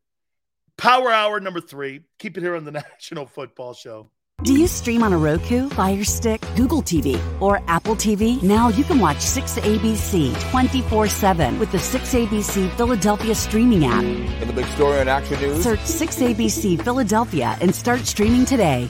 Power 0.78 1.12
Hour 1.12 1.40
number 1.40 1.62
three. 1.62 2.02
Keep 2.18 2.38
it 2.38 2.42
here 2.42 2.56
on 2.56 2.66
the 2.66 2.72
National 3.00 3.26
Football 3.26 3.74
Show. 3.74 4.10
Do 4.44 4.54
you 4.54 4.68
stream 4.68 5.02
on 5.02 5.14
a 5.14 5.18
Roku, 5.18 5.70
Fire 5.70 6.04
Stick, 6.04 6.42
Google 6.58 6.82
TV, 6.82 7.20
or 7.42 7.62
Apple 7.68 7.96
TV? 7.96 8.42
Now 8.44 8.68
you 8.68 8.84
can 8.84 9.00
watch 9.00 9.18
6ABC 9.18 10.52
24 10.52 11.08
7 11.08 11.58
with 11.58 11.72
the 11.72 11.78
6ABC 11.78 12.76
Philadelphia 12.76 13.34
streaming 13.34 13.86
app. 13.86 14.04
And 14.04 14.50
the 14.50 14.54
big 14.54 14.66
story 14.68 15.00
on 15.00 15.08
Action 15.08 15.40
News? 15.40 15.64
Search 15.64 15.80
6ABC 15.80 16.84
Philadelphia 16.84 17.58
and 17.62 17.74
start 17.74 18.02
streaming 18.02 18.44
today. 18.44 18.90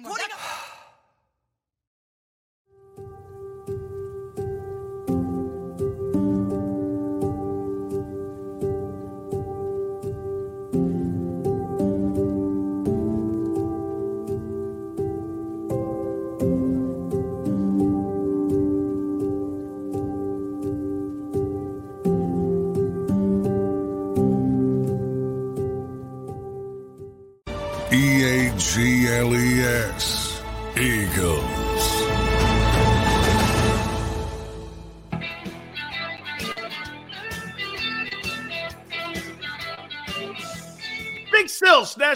Anymore. 0.00 0.16
Putting 0.16 0.39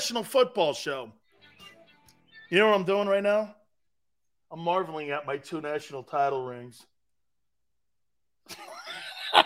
National 0.05 0.23
Football 0.23 0.75
Show. 0.75 1.11
You 2.51 2.59
know 2.59 2.67
what 2.67 2.75
I'm 2.75 2.85
doing 2.85 3.09
right 3.09 3.23
now? 3.23 3.55
I'm 4.51 4.61
marveling 4.61 5.09
at 5.09 5.25
my 5.25 5.39
two 5.39 5.63
national 5.63 6.03
title 6.03 6.45
rings. 6.45 6.85
how, 9.33 9.45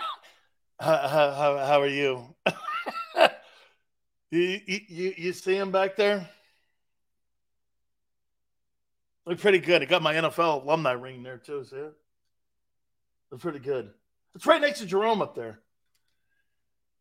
how, 0.80 1.58
how, 1.64 1.80
are 1.80 1.86
you? 1.86 2.34
you, 4.32 4.60
you? 4.66 5.14
You 5.16 5.32
see 5.32 5.54
him 5.54 5.70
back 5.70 5.94
there? 5.94 6.28
Look 9.26 9.38
pretty 9.38 9.60
good. 9.60 9.80
I 9.82 9.84
got 9.84 10.02
my 10.02 10.14
NFL 10.14 10.64
alumni 10.64 10.90
ring 10.90 11.22
there 11.22 11.38
too. 11.38 11.64
See 11.70 11.76
it? 11.76 11.92
Look 13.30 13.40
pretty 13.40 13.60
good. 13.60 13.90
It's 14.34 14.44
right 14.44 14.60
next 14.60 14.80
to 14.80 14.86
Jerome 14.86 15.22
up 15.22 15.36
there. 15.36 15.60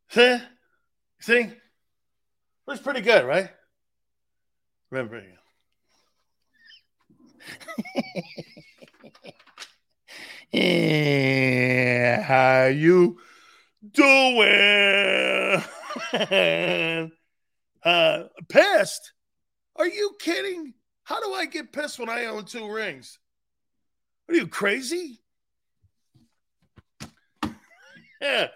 See? 0.10 0.38
See? 1.22 1.50
Looks 2.68 2.82
pretty 2.82 3.02
good, 3.02 3.26
right? 3.26 3.50
Remember. 4.92 5.24
yeah, 10.52 12.22
how 12.24 12.66
you 12.66 13.20
doing? 13.92 15.64
uh, 17.84 18.24
pissed? 18.50 19.14
Are 19.78 19.88
you 19.88 20.18
kidding? 20.20 20.74
How 21.04 21.22
do 21.22 21.34
I 21.34 21.46
get 21.46 21.72
pissed 21.72 22.00
when 22.00 22.10
I 22.10 22.26
own 22.26 22.44
two 22.44 22.70
rings? 22.70 23.18
Are 24.30 24.36
you 24.36 24.48
crazy? 24.48 25.22
Yeah, 28.20 28.48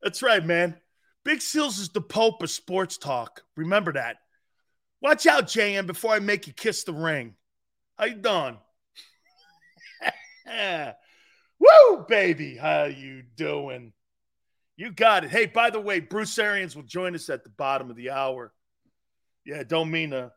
that's 0.00 0.22
right, 0.22 0.46
man. 0.46 0.76
Big 1.24 1.42
Seals 1.42 1.78
is 1.78 1.90
the 1.90 2.00
Pope 2.00 2.42
of 2.42 2.50
sports 2.50 2.96
talk. 2.98 3.42
Remember 3.56 3.92
that. 3.92 4.16
Watch 5.02 5.26
out, 5.26 5.46
JM, 5.46 5.86
before 5.86 6.12
I 6.12 6.18
make 6.18 6.46
you 6.46 6.52
kiss 6.52 6.84
the 6.84 6.92
ring. 6.92 7.34
How 7.98 8.06
you 8.06 8.16
doing? 8.16 8.58
Woo, 11.58 12.04
baby. 12.08 12.56
How 12.56 12.84
you 12.84 13.22
doing? 13.36 13.92
You 14.76 14.90
got 14.90 15.24
it. 15.24 15.30
Hey, 15.30 15.46
by 15.46 15.70
the 15.70 15.80
way, 15.80 16.00
Bruce 16.00 16.38
Arians 16.38 16.74
will 16.74 16.82
join 16.84 17.14
us 17.14 17.28
at 17.28 17.44
the 17.44 17.50
bottom 17.50 17.90
of 17.90 17.96
the 17.96 18.10
hour. 18.10 18.52
Yeah, 19.44 19.62
don't 19.62 19.90
mean 19.90 20.10
to 20.10 20.32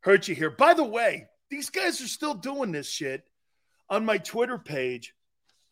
hurt 0.00 0.28
you 0.28 0.34
here. 0.34 0.50
By 0.50 0.74
the 0.74 0.84
way, 0.84 1.26
these 1.50 1.70
guys 1.70 2.00
are 2.02 2.08
still 2.08 2.34
doing 2.34 2.72
this 2.72 2.88
shit 2.88 3.24
on 3.88 4.04
my 4.04 4.18
Twitter 4.18 4.58
page 4.58 5.14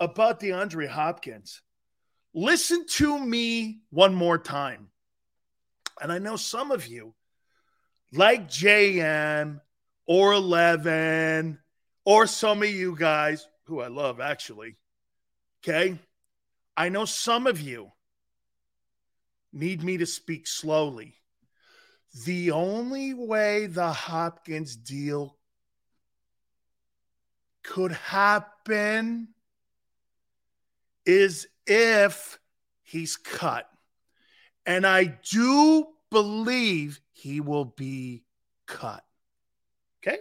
about 0.01 0.41
DeAndre 0.41 0.89
Hopkins. 0.89 1.61
Listen 2.39 2.85
to 2.87 3.19
me 3.19 3.81
one 3.89 4.15
more 4.15 4.37
time. 4.37 4.89
And 6.03 6.13
I 6.13 6.19
know 6.19 6.37
some 6.37 6.71
of 6.71 6.87
you, 6.87 7.15
like 8.13 8.47
JM 8.47 9.63
or 10.07 10.35
11, 10.35 11.59
or 12.05 12.27
some 12.27 12.63
of 12.63 12.69
you 12.69 12.95
guys 12.95 13.49
who 13.65 13.81
I 13.81 13.89
love 13.89 14.21
actually, 14.21 14.77
okay? 15.65 15.99
I 16.77 16.91
know 16.91 17.07
some 17.07 17.47
of 17.47 17.59
you 17.59 17.91
need 19.51 19.83
me 19.83 19.97
to 19.97 20.07
speak 20.07 20.47
slowly. 20.47 21.15
The 22.27 22.51
only 22.51 23.15
way 23.15 23.65
the 23.65 23.93
Hopkins 23.95 24.77
deal 24.77 25.39
could 27.63 27.93
happen 27.93 29.29
is 31.07 31.49
if 31.67 32.39
he's 32.83 33.17
cut. 33.17 33.69
And 34.65 34.87
I 34.87 35.05
do 35.31 35.87
believe 36.11 37.01
he 37.13 37.41
will 37.41 37.65
be 37.65 38.25
cut. 38.67 39.05
Okay? 40.03 40.19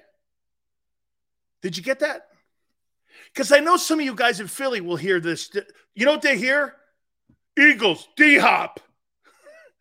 Did 1.62 1.78
you 1.78 1.84
get 1.84 2.00
that? 2.00 2.28
Because 3.34 3.52
I 3.52 3.60
know 3.60 3.78
some 3.78 4.00
of 4.00 4.06
you 4.06 4.16
guys 4.16 4.40
in 4.40 4.48
Philly 4.48 4.82
will 4.82 4.96
hear 4.96 5.20
this. 5.20 5.50
You 5.94 6.06
know 6.06 6.12
what 6.12 6.22
they 6.22 6.38
hear? 6.38 6.76
Eagles, 7.58 8.08
D 8.16 8.38
Hop. 8.38 8.80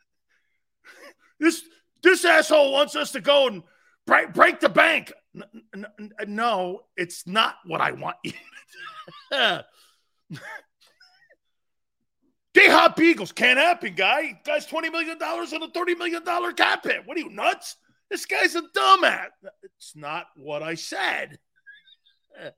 this 1.41 1.63
this 2.03 2.25
asshole 2.25 2.73
wants 2.73 2.97
us 2.97 3.13
to 3.13 3.21
go 3.21 3.49
and 3.49 3.63
break, 4.07 4.33
break 4.33 4.61
the 4.61 4.69
bank. 4.69 5.13
No, 6.27 6.81
it's 6.97 7.27
not 7.27 7.57
what 7.65 7.81
I 7.81 7.93
want 7.93 8.17
you. 8.23 8.33
D 12.55 12.61
Hop 12.69 13.01
Eagles 13.01 13.33
can't 13.33 13.59
happen, 13.59 13.95
guy. 13.95 14.41
Guy's 14.45 14.67
$20 14.67 14.93
million 14.93 15.21
on 15.21 15.63
a 15.63 15.69
$30 15.69 15.99
million 15.99 16.23
cap 16.55 16.85
hit. 16.85 17.05
What 17.05 17.17
are 17.17 17.21
you, 17.21 17.31
nuts? 17.31 17.77
This 18.11 18.27
guy's 18.27 18.55
a 18.55 18.63
dumbass. 18.63 19.27
It's 19.63 19.97
not 19.97 20.27
what 20.37 20.63
I 20.63 20.75
said. 20.75 21.39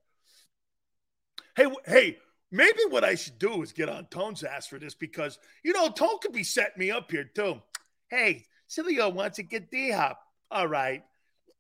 hey, 1.57 1.67
hey, 1.87 2.19
maybe 2.53 2.81
what 2.91 3.05
I 3.05 3.15
should 3.15 3.39
do 3.39 3.63
is 3.63 3.73
get 3.73 3.89
on 3.89 4.07
Tone's 4.07 4.45
ass 4.45 4.67
for 4.67 4.79
this 4.79 4.95
because, 4.95 5.39
you 5.65 5.73
know, 5.73 5.89
Tone 5.89 6.19
could 6.21 6.33
be 6.33 6.45
setting 6.45 6.79
me 6.79 6.91
up 6.91 7.11
here 7.11 7.31
too. 7.35 7.63
Hey, 8.11 8.45
Sileo 8.69 9.13
wants 9.13 9.37
to 9.37 9.43
get 9.43 9.71
D 9.71 9.93
Hop. 9.93 10.21
All 10.51 10.69
right. 10.69 11.03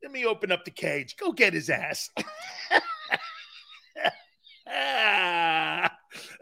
Let 0.02 0.12
me 0.12 0.26
open 0.26 0.52
up 0.52 0.64
the 0.64 0.70
cage. 0.70 1.16
Go 1.16 1.32
get 1.32 1.54
his 1.54 1.70
ass. 1.70 2.10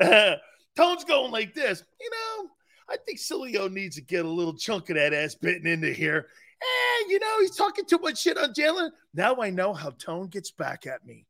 Tone's 0.77 1.05
going 1.05 1.33
like 1.33 1.55
this. 1.55 1.83
You 2.01 2.11
know, 2.11 2.51
I 2.89 2.97
think 3.05 3.19
Sileo 3.19 3.73
needs 3.73 3.97
to 3.97 4.03
get 4.03 4.25
a 4.25 4.29
little 4.29 4.57
chunk 4.57 4.91
of 4.91 4.97
that 4.97 5.13
ass 5.13 5.35
bitten 5.35 5.67
into 5.67 5.93
here. 5.93 6.29
Eh, 6.63 7.05
you 7.09 7.19
know, 7.19 7.41
he's 7.41 7.57
talking 7.57 7.85
too 7.85 7.99
much 7.99 8.19
shit 8.19 8.39
on 8.39 8.55
Jalen. 8.55 8.91
Now 9.13 9.37
I 9.41 9.51
know 9.51 9.73
how 9.73 9.91
Tone 9.91 10.29
gets 10.29 10.51
back 10.51 10.87
at 10.87 11.05
me. 11.05 11.27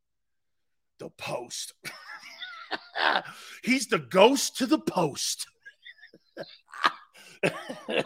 The 0.99 1.09
post. 1.09 1.73
he's 3.63 3.87
the 3.87 3.99
ghost 3.99 4.57
to 4.57 4.65
the 4.65 4.79
post. 4.79 5.47
uh-huh. 7.43 8.03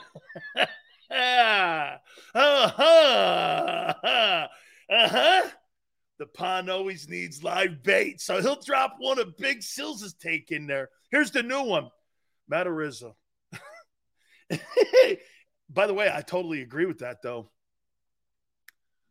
Uh-huh. 4.91 5.49
The 6.19 6.27
pond 6.27 6.69
always 6.69 7.07
needs 7.07 7.43
live 7.43 7.81
bait, 7.81 8.19
so 8.19 8.41
he'll 8.41 8.61
drop 8.61 8.95
one 8.99 9.19
of 9.19 9.37
Big 9.37 9.63
Sills' 9.63 10.13
take 10.13 10.51
in 10.51 10.67
there. 10.67 10.89
Here's 11.11 11.31
the 11.31 11.41
new 11.41 11.63
one, 11.63 11.89
Matt 12.49 12.67
Araiza. 12.67 13.13
By 15.69 15.87
the 15.87 15.93
way, 15.93 16.11
I 16.13 16.21
totally 16.21 16.61
agree 16.61 16.85
with 16.85 16.99
that, 16.99 17.21
though. 17.23 17.49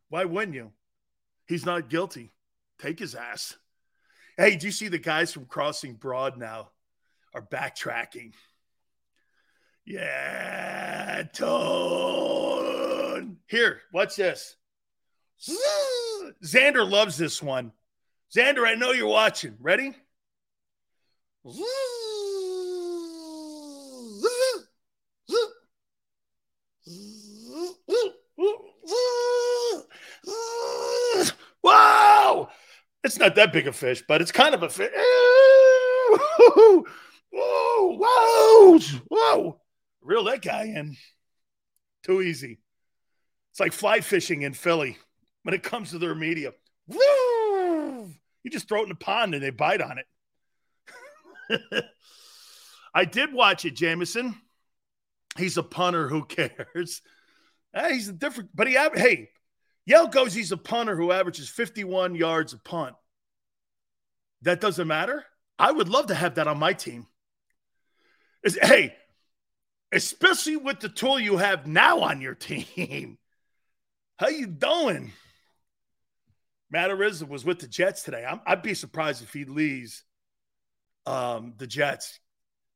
Why 0.09 0.25
wouldn't 0.25 0.53
you? 0.55 0.71
He's 1.47 1.65
not 1.65 1.89
guilty. 1.89 2.31
Take 2.77 2.99
his 2.99 3.15
ass. 3.15 3.55
Hey, 4.37 4.55
do 4.55 4.67
you 4.67 4.71
see 4.71 4.87
the 4.87 4.99
guys 4.99 5.33
from 5.33 5.45
Crossing 5.45 5.95
Broad 5.95 6.37
now 6.37 6.69
are 7.33 7.41
backtracking? 7.41 8.33
Yeah, 9.83 11.23
Tone. 11.33 12.69
Here, 13.47 13.81
watch 13.91 14.15
this. 14.15 14.55
Xander 16.43 16.89
loves 16.89 17.17
this 17.17 17.41
one. 17.41 17.71
Xander, 18.35 18.67
I 18.67 18.75
know 18.75 18.91
you're 18.91 19.07
watching. 19.07 19.55
Ready? 19.59 19.95
Wow! 31.61 32.49
It's 33.03 33.17
not 33.17 33.35
that 33.35 33.53
big 33.53 33.67
a 33.67 33.73
fish, 33.73 34.03
but 34.07 34.21
it's 34.21 34.31
kind 34.31 34.53
of 34.53 34.63
a 34.63 34.69
fish. 34.69 34.91
Whoa! 36.11 36.85
Whoa! 37.31 38.79
Whoa! 39.07 39.61
Reel 40.01 40.23
that 40.25 40.41
guy 40.41 40.63
in. 40.65 40.95
Too 42.03 42.21
easy. 42.21 42.59
It's 43.51 43.59
like 43.59 43.73
fly 43.73 44.01
fishing 44.01 44.43
in 44.43 44.53
Philly 44.53 44.97
when 45.49 45.55
it 45.55 45.63
comes 45.63 45.89
to 45.89 45.97
their 45.97 46.13
media. 46.13 46.51
Woo! 46.85 48.13
You 48.43 48.51
just 48.51 48.69
throw 48.69 48.81
it 48.81 48.83
in 48.83 48.89
the 48.89 48.95
pond 48.95 49.33
and 49.33 49.41
they 49.41 49.49
bite 49.49 49.81
on 49.81 49.97
it. 51.49 51.85
I 52.93 53.05
did 53.05 53.33
watch 53.33 53.65
it, 53.65 53.75
Jameson. 53.75 54.35
He's 55.39 55.57
a 55.57 55.63
punter. 55.63 56.07
Who 56.07 56.23
cares? 56.23 57.01
Hey, 57.73 57.81
eh, 57.81 57.93
he's 57.93 58.09
a 58.09 58.13
different, 58.13 58.51
but 58.53 58.67
he, 58.67 58.73
hey, 58.75 59.31
Yell 59.87 60.05
goes, 60.05 60.35
he's 60.35 60.51
a 60.51 60.57
punter 60.57 60.95
who 60.95 61.11
averages 61.11 61.49
51 61.49 62.13
yards 62.13 62.53
a 62.53 62.59
punt. 62.59 62.95
That 64.43 64.61
doesn't 64.61 64.87
matter. 64.87 65.25
I 65.57 65.71
would 65.71 65.89
love 65.89 66.07
to 66.07 66.15
have 66.15 66.35
that 66.35 66.47
on 66.47 66.59
my 66.59 66.73
team. 66.73 67.07
Is 68.43 68.59
hey, 68.61 68.95
especially 69.91 70.57
with 70.57 70.79
the 70.79 70.89
tool 70.89 71.19
you 71.19 71.37
have 71.37 71.65
now 71.65 72.01
on 72.01 72.21
your 72.21 72.35
team. 72.35 73.17
How 74.19 74.27
you 74.27 74.47
doing? 74.47 75.13
Matt 76.71 76.91
Araiza 76.91 77.27
was 77.27 77.45
with 77.45 77.59
the 77.59 77.67
Jets 77.67 78.03
today. 78.03 78.25
i 78.25 78.53
would 78.53 78.61
be 78.61 78.73
surprised 78.73 79.23
if 79.23 79.33
he 79.33 79.45
leaves 79.45 80.03
um, 81.05 81.53
the 81.57 81.67
Jets. 81.67 82.19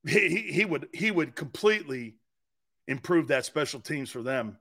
He, 0.06 0.28
he, 0.28 0.52
he 0.52 0.66
would 0.66 0.88
he 0.94 1.12
would 1.12 1.36
completely 1.36 2.16
improve 2.88 3.28
that 3.28 3.46
special 3.46 3.80
teams 3.80 4.10
for 4.10 4.22
them. 4.22 4.58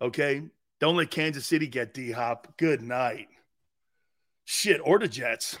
Okay, 0.00 0.42
don't 0.78 0.96
let 0.96 1.10
Kansas 1.10 1.46
City 1.46 1.66
get 1.66 1.92
D 1.92 2.10
Hop. 2.12 2.56
Good 2.56 2.82
night. 2.82 3.28
Shit, 4.44 4.80
or 4.82 4.98
the 4.98 5.08
Jets. 5.08 5.58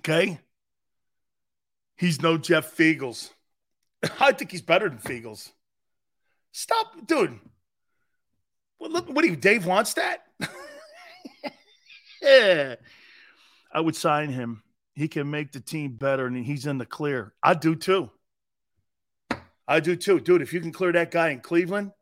Okay, 0.00 0.38
he's 1.96 2.20
no 2.20 2.36
Jeff 2.36 2.76
Feagles. 2.76 3.30
I 4.20 4.32
think 4.32 4.50
he's 4.50 4.62
better 4.62 4.88
than 4.88 4.98
Feagles. 4.98 5.50
Stop, 6.52 7.06
dude. 7.06 7.38
What, 8.78 9.08
what 9.08 9.22
do 9.22 9.28
you, 9.28 9.36
Dave 9.36 9.66
wants 9.66 9.94
that? 9.94 10.25
Yeah. 12.26 12.74
I 13.72 13.80
would 13.80 13.96
sign 13.96 14.30
him. 14.30 14.62
He 14.94 15.08
can 15.08 15.30
make 15.30 15.52
the 15.52 15.60
team 15.60 15.96
better 15.96 16.26
and 16.26 16.44
he's 16.44 16.66
in 16.66 16.78
the 16.78 16.86
clear. 16.86 17.34
I 17.42 17.54
do 17.54 17.74
too. 17.74 18.10
I 19.68 19.80
do 19.80 19.96
too. 19.96 20.20
Dude, 20.20 20.42
if 20.42 20.52
you 20.52 20.60
can 20.60 20.72
clear 20.72 20.92
that 20.92 21.10
guy 21.10 21.30
in 21.30 21.40
Cleveland, 21.40 21.92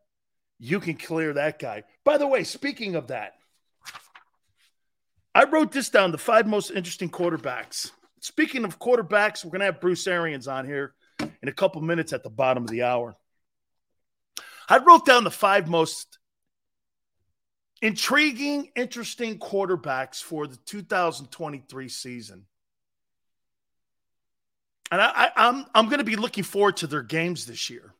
you 0.59 0.79
can 0.79 0.95
clear 0.95 1.33
that 1.33 1.59
guy. 1.59 1.83
By 2.03 2.17
the 2.17 2.27
way, 2.27 2.43
speaking 2.43 2.95
of 2.95 3.07
that, 3.07 3.33
I 5.33 5.43
wrote 5.43 5.73
this 5.73 5.89
down 5.89 6.11
the 6.11 6.17
five 6.17 6.47
most 6.47 6.71
interesting 6.71 7.09
quarterbacks. 7.09 7.91
Speaking 8.21 8.63
of 8.63 8.79
quarterbacks, 8.79 9.43
we're 9.43 9.51
going 9.51 9.59
to 9.59 9.65
have 9.65 9.81
Bruce 9.81 10.07
Arians 10.07 10.47
on 10.47 10.65
here 10.65 10.93
in 11.19 11.49
a 11.49 11.51
couple 11.51 11.81
minutes 11.81 12.13
at 12.13 12.23
the 12.23 12.29
bottom 12.29 12.63
of 12.63 12.69
the 12.69 12.83
hour. 12.83 13.15
I 14.69 14.77
wrote 14.77 15.05
down 15.05 15.23
the 15.23 15.31
five 15.31 15.67
most 15.67 16.17
intriguing, 17.81 18.69
interesting 18.75 19.39
quarterbacks 19.39 20.21
for 20.21 20.47
the 20.47 20.57
2023 20.57 21.89
season. 21.89 22.45
And 24.91 25.01
I, 25.01 25.11
I, 25.15 25.31
I'm 25.35 25.65
I'm 25.73 25.85
going 25.85 25.97
to 25.97 26.05
be 26.05 26.15
looking 26.15 26.43
forward 26.43 26.77
to 26.77 26.87
their 26.87 27.01
games 27.01 27.45
this 27.45 27.69
year. 27.69 27.93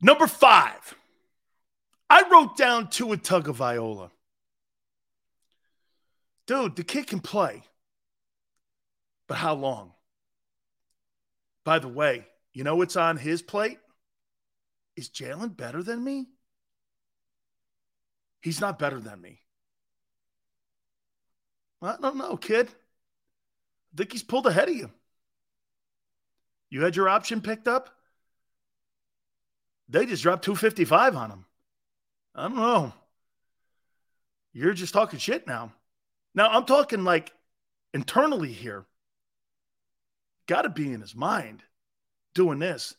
Number 0.00 0.26
five, 0.26 0.94
I 2.08 2.24
wrote 2.30 2.56
down 2.56 2.88
Tua 2.88 3.16
Tagovailoa. 3.16 4.10
Dude, 6.46 6.76
the 6.76 6.84
kid 6.84 7.06
can 7.06 7.20
play, 7.20 7.62
but 9.28 9.36
how 9.36 9.54
long? 9.54 9.92
By 11.64 11.78
the 11.78 11.88
way, 11.88 12.26
you 12.52 12.64
know 12.64 12.76
what's 12.76 12.96
on 12.96 13.16
his 13.16 13.42
plate? 13.42 13.78
Is 14.96 15.08
Jalen 15.08 15.56
better 15.56 15.82
than 15.82 16.02
me? 16.02 16.26
He's 18.40 18.60
not 18.60 18.78
better 18.78 19.00
than 19.00 19.20
me. 19.20 19.40
I 21.82 21.96
don't 22.00 22.16
know, 22.16 22.36
kid. 22.36 22.68
I 22.68 23.96
think 23.96 24.12
he's 24.12 24.22
pulled 24.22 24.46
ahead 24.46 24.68
of 24.68 24.76
you. 24.76 24.90
You 26.70 26.82
had 26.82 26.96
your 26.96 27.08
option 27.08 27.40
picked 27.40 27.68
up. 27.68 27.90
They 29.88 30.06
just 30.06 30.22
dropped 30.22 30.44
255 30.44 31.16
on 31.16 31.30
him. 31.30 31.44
I 32.34 32.42
don't 32.42 32.56
know. 32.56 32.92
You're 34.52 34.72
just 34.72 34.94
talking 34.94 35.18
shit 35.18 35.46
now. 35.46 35.72
Now 36.34 36.48
I'm 36.48 36.64
talking 36.64 37.02
like 37.02 37.32
internally 37.92 38.52
here. 38.52 38.86
Got 40.46 40.62
to 40.62 40.68
be 40.68 40.92
in 40.92 41.00
his 41.00 41.14
mind 41.14 41.62
doing 42.34 42.58
this. 42.58 42.94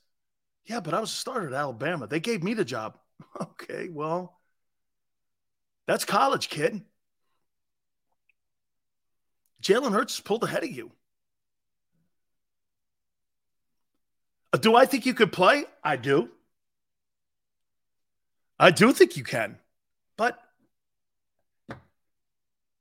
Yeah, 0.66 0.80
but 0.80 0.94
I 0.94 1.00
was 1.00 1.12
a 1.12 1.16
starter 1.16 1.48
at 1.48 1.54
Alabama. 1.54 2.08
They 2.08 2.20
gave 2.20 2.44
me 2.44 2.54
the 2.54 2.66
job. 2.66 2.98
Okay, 3.40 3.88
well, 3.90 4.41
that's 5.92 6.06
college, 6.06 6.50
kid. 6.50 6.82
Jalen 9.62 9.92
Hurts 9.92 10.20
pulled 10.20 10.44
ahead 10.44 10.64
of 10.64 10.72
you. 10.72 10.92
Uh, 14.54 14.58
Do 14.58 14.76
I 14.76 14.86
think 14.86 15.06
you 15.06 15.14
could 15.14 15.32
play? 15.32 15.66
I 15.84 15.98
do. 15.98 16.30
I 18.58 18.72
do 18.72 18.94
think 18.94 19.18
you 19.18 19.24
can. 19.24 19.58
But 20.18 20.40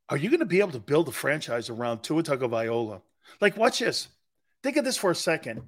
are 0.07 0.17
you 0.17 0.29
going 0.29 0.39
to 0.39 0.45
be 0.45 0.59
able 0.59 0.71
to 0.71 0.79
build 0.79 1.07
a 1.07 1.11
franchise 1.11 1.69
around 1.69 2.03
Tua 2.03 2.23
Tagovailoa? 2.23 3.01
Like, 3.39 3.57
watch 3.57 3.79
this. 3.79 4.07
Think 4.63 4.77
of 4.77 4.85
this 4.85 4.97
for 4.97 5.11
a 5.11 5.15
second. 5.15 5.63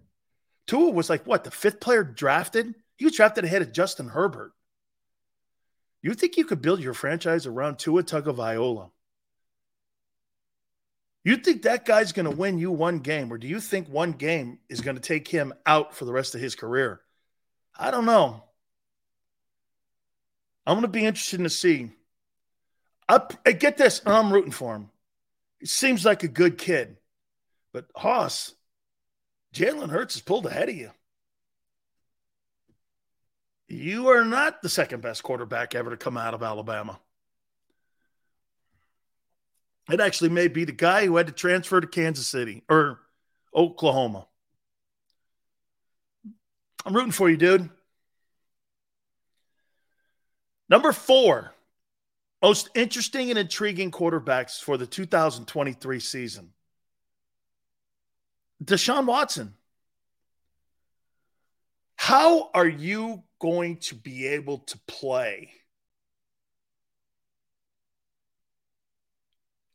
Tua 0.68 0.92
was 0.92 1.10
like, 1.10 1.26
what, 1.26 1.44
the 1.44 1.52
fifth 1.52 1.80
player 1.80 2.04
drafted? 2.04 2.74
He 2.96 3.06
was 3.06 3.16
drafted 3.16 3.44
ahead 3.44 3.62
of 3.62 3.74
Justin 3.74 4.08
Herbert. 4.08 4.54
You 6.04 6.14
think 6.14 6.36
you 6.36 6.44
could 6.44 6.62
build 6.62 6.82
your 6.82 6.94
franchise 6.94 7.48
around 7.48 7.80
Tua 7.80 8.04
Tagovailoa? 8.04 8.92
You 11.24 11.38
think 11.38 11.62
that 11.62 11.86
guy's 11.86 12.12
going 12.12 12.30
to 12.30 12.36
win 12.36 12.60
you 12.60 12.70
one 12.70 13.00
game, 13.00 13.32
or 13.32 13.38
do 13.38 13.48
you 13.48 13.62
think 13.62 13.88
one 13.88 14.12
game 14.12 14.60
is 14.68 14.82
going 14.82 14.98
to 14.98 15.02
take 15.02 15.26
him 15.30 15.54
out 15.66 15.96
for 15.96 16.04
the 16.04 16.12
rest 16.12 16.36
of 16.36 16.42
his 16.42 16.56
career? 16.56 17.00
I 17.80 17.90
don't 17.90 18.06
know. 18.06 18.44
I'm 20.68 20.76
going 20.76 20.82
to 20.82 20.90
be 20.90 21.06
interested 21.06 21.40
to 21.40 21.50
see. 21.50 21.92
I, 23.08 23.22
I 23.46 23.54
get 23.54 23.78
this. 23.78 24.02
I'm 24.06 24.34
rooting 24.34 24.52
for 24.52 24.76
him. 24.76 24.90
He 25.60 25.68
seems 25.68 26.04
like 26.04 26.24
a 26.24 26.28
good 26.28 26.58
kid, 26.58 26.98
but 27.72 27.86
Haas, 27.96 28.54
Jalen 29.56 29.90
Hurts 29.90 30.16
has 30.16 30.22
pulled 30.22 30.46
ahead 30.46 30.68
of 30.68 30.76
you. 30.76 30.92
You 33.68 34.10
are 34.10 34.24
not 34.24 34.62
the 34.62 34.70
second 34.70 35.02
best 35.02 35.24
quarterback 35.24 35.74
ever 35.76 35.90
to 35.90 35.98
come 35.98 36.18
out 36.18 36.34
of 36.34 36.44
Alabama. 36.44 37.00
It 39.92 40.00
actually 40.00 40.30
may 40.30 40.48
be 40.48 40.64
the 40.64 40.72
guy 40.72 41.06
who 41.06 41.18
had 41.18 41.28
to 41.28 41.34
transfer 41.34 41.82
to 41.82 41.88
Kansas 41.88 42.28
City 42.28 42.64
or 42.70 43.00
Oklahoma. 43.54 44.28
I'm 46.86 46.94
rooting 46.94 47.12
for 47.12 47.30
you, 47.30 47.38
dude. 47.38 47.70
Number 50.70 50.92
four, 50.92 51.54
most 52.42 52.70
interesting 52.76 53.30
and 53.30 53.40
intriguing 53.40 53.92
quarterbacks 53.92 54.62
for 54.62 54.78
the 54.78 54.88
2023 54.88 56.00
season. 56.00 56.54
Deshaun 58.64 59.06
Watson. 59.06 59.54
How 61.96 62.50
are 62.54 62.68
you 62.68 63.24
going 63.44 63.76
to 63.76 63.94
be 63.94 64.26
able 64.26 64.60
to 64.60 64.80
play 64.88 65.52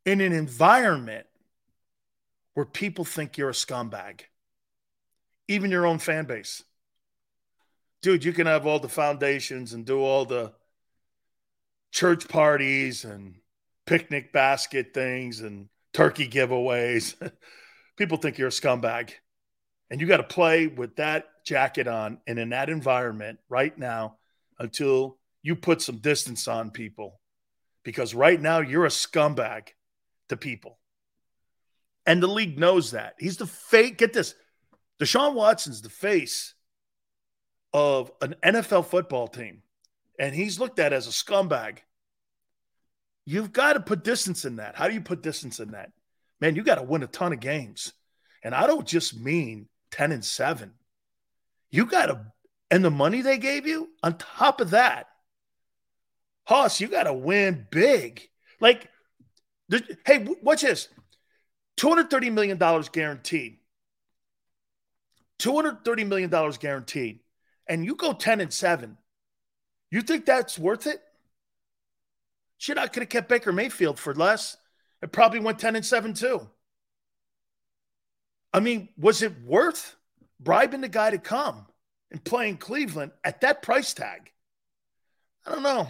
in 0.06 0.22
an 0.22 0.32
environment 0.32 1.26
where 2.55 2.64
people 2.64 3.05
think 3.05 3.36
you're 3.36 3.50
a 3.50 3.52
scumbag? 3.52 4.22
Even 5.48 5.70
your 5.70 5.84
own 5.84 5.98
fan 5.98 6.24
base. 6.24 6.64
Dude, 8.00 8.24
you 8.24 8.32
can 8.32 8.47
have 8.47 8.66
all 8.66 8.78
the 8.78 8.88
foundations 8.88 9.74
and 9.74 9.84
do 9.84 10.00
all 10.00 10.24
the 10.24 10.55
church 11.92 12.26
parties 12.26 13.05
and 13.05 13.34
picnic 13.84 14.32
basket 14.32 14.94
things 14.94 15.40
and 15.40 15.68
turkey 15.92 16.26
giveaways. 16.26 17.14
People 17.98 18.16
think 18.16 18.38
you're 18.38 18.48
a 18.48 18.50
scumbag. 18.50 19.10
And 19.91 20.00
you 20.00 20.07
got 20.07 20.18
to 20.18 20.23
play 20.23 20.67
with 20.67 20.97
that 20.97 21.26
jacket 21.44 21.89
on 21.89 22.18
and 22.26 22.39
in 22.39 22.50
that 22.50 22.68
environment 22.68 23.39
right 23.49 23.76
now 23.76 24.17
until 24.58 25.17
you 25.42 25.57
put 25.57 25.81
some 25.81 25.99
distance 25.99 26.47
on 26.47 26.70
people. 26.70 27.20
Because 27.84 28.15
right 28.15 28.41
now 28.41 28.58
you're 28.58 28.84
a 28.84 28.91
scumbag 28.91 29.68
to 30.28 30.36
people. 30.36 30.78
And 32.05 32.23
the 32.23 32.26
league 32.26 32.58
knows 32.58 32.91
that. 32.91 33.15
He's 33.18 33.36
the 33.39 33.47
fake. 33.47 33.99
Get 33.99 34.12
this. 34.12 34.34
Deshaun 35.00 35.34
Watson's 35.34 35.83
the 35.83 35.89
face 35.89 36.55
of 37.73 38.10
an 38.20 38.34
NFL 38.44 38.86
football 38.86 39.28
team. 39.28 39.62
And 40.18 40.34
he's 40.34 40.58
looked 40.58 40.78
at 40.78 40.92
as 40.92 41.07
a 41.07 41.10
scumbag. 41.10 41.78
You've 43.25 43.52
got 43.52 43.75
to 43.75 43.81
put 43.81 44.05
distance 44.05 44.44
in 44.44 44.57
that. 44.57 44.75
How 44.75 44.89
do 44.89 44.94
you 44.94 45.00
put 45.00 45.23
distance 45.23 45.60
in 45.60 45.73
that? 45.73 45.92
Man, 46.41 46.57
you 46.57 46.62
got 46.62 46.76
to 46.76 46.83
win 46.83 47.02
a 47.02 47.07
ton 47.07 47.33
of 47.33 47.41
games. 47.41 47.92
And 48.42 48.55
I 48.55 48.67
don't 48.67 48.86
just 48.86 49.18
mean 49.18 49.68
10 49.91 50.12
and 50.12 50.25
7. 50.25 50.73
You 51.70 51.86
got 51.86 52.07
to, 52.07 52.20
and 52.70 52.84
the 52.84 52.91
money 52.91 53.23
they 53.23 53.39
gave 53.39 53.67
you 53.67 53.91
on 54.02 54.18
top 54.18 54.60
of 54.60 54.70
that, 54.70 55.08
Hoss, 56.44 56.81
you 56.81 56.89
got 56.89 57.05
to 57.05 57.12
win 57.12 57.67
big. 57.70 58.28
Like, 58.60 58.89
hey, 60.07 60.26
watch 60.42 60.62
this 60.62 60.89
$230 61.78 62.33
million 62.33 62.58
guaranteed. 62.91 63.58
$230 65.39 66.07
million 66.07 66.52
guaranteed. 66.58 67.20
And 67.67 67.84
you 67.84 67.94
go 67.94 68.12
10 68.12 68.41
and 68.41 68.52
7. 68.52 68.97
You 69.91 70.02
think 70.02 70.25
that's 70.25 70.58
worth 70.58 70.86
it? 70.86 71.00
Shit, 72.57 72.78
I 72.78 72.89
could 72.89 73.02
have 73.02 73.10
kept 73.10 73.28
Baker 73.28 73.52
Mayfield 73.52 73.99
for 73.99 74.15
less. 74.15 74.57
It 75.02 75.12
probably 75.12 75.41
went 75.41 75.58
10 75.58 75.76
and 75.76 75.86
7 75.86 76.15
too. 76.15 76.49
I 78.52 78.60
mean, 78.60 78.89
was 78.97 79.23
it 79.23 79.43
worth 79.43 79.97
bribing 80.41 80.81
the 80.81 80.89
guy 80.89 81.10
to 81.10 81.18
come 81.18 81.67
and 82.10 82.23
play 82.23 82.49
in 82.49 82.57
Cleveland 82.57 83.12
at 83.25 83.43
that 83.43 83.62
price 83.62 83.93
tag? 83.94 84.33
I 85.47 85.52
don't 85.52 85.62
know. 85.62 85.89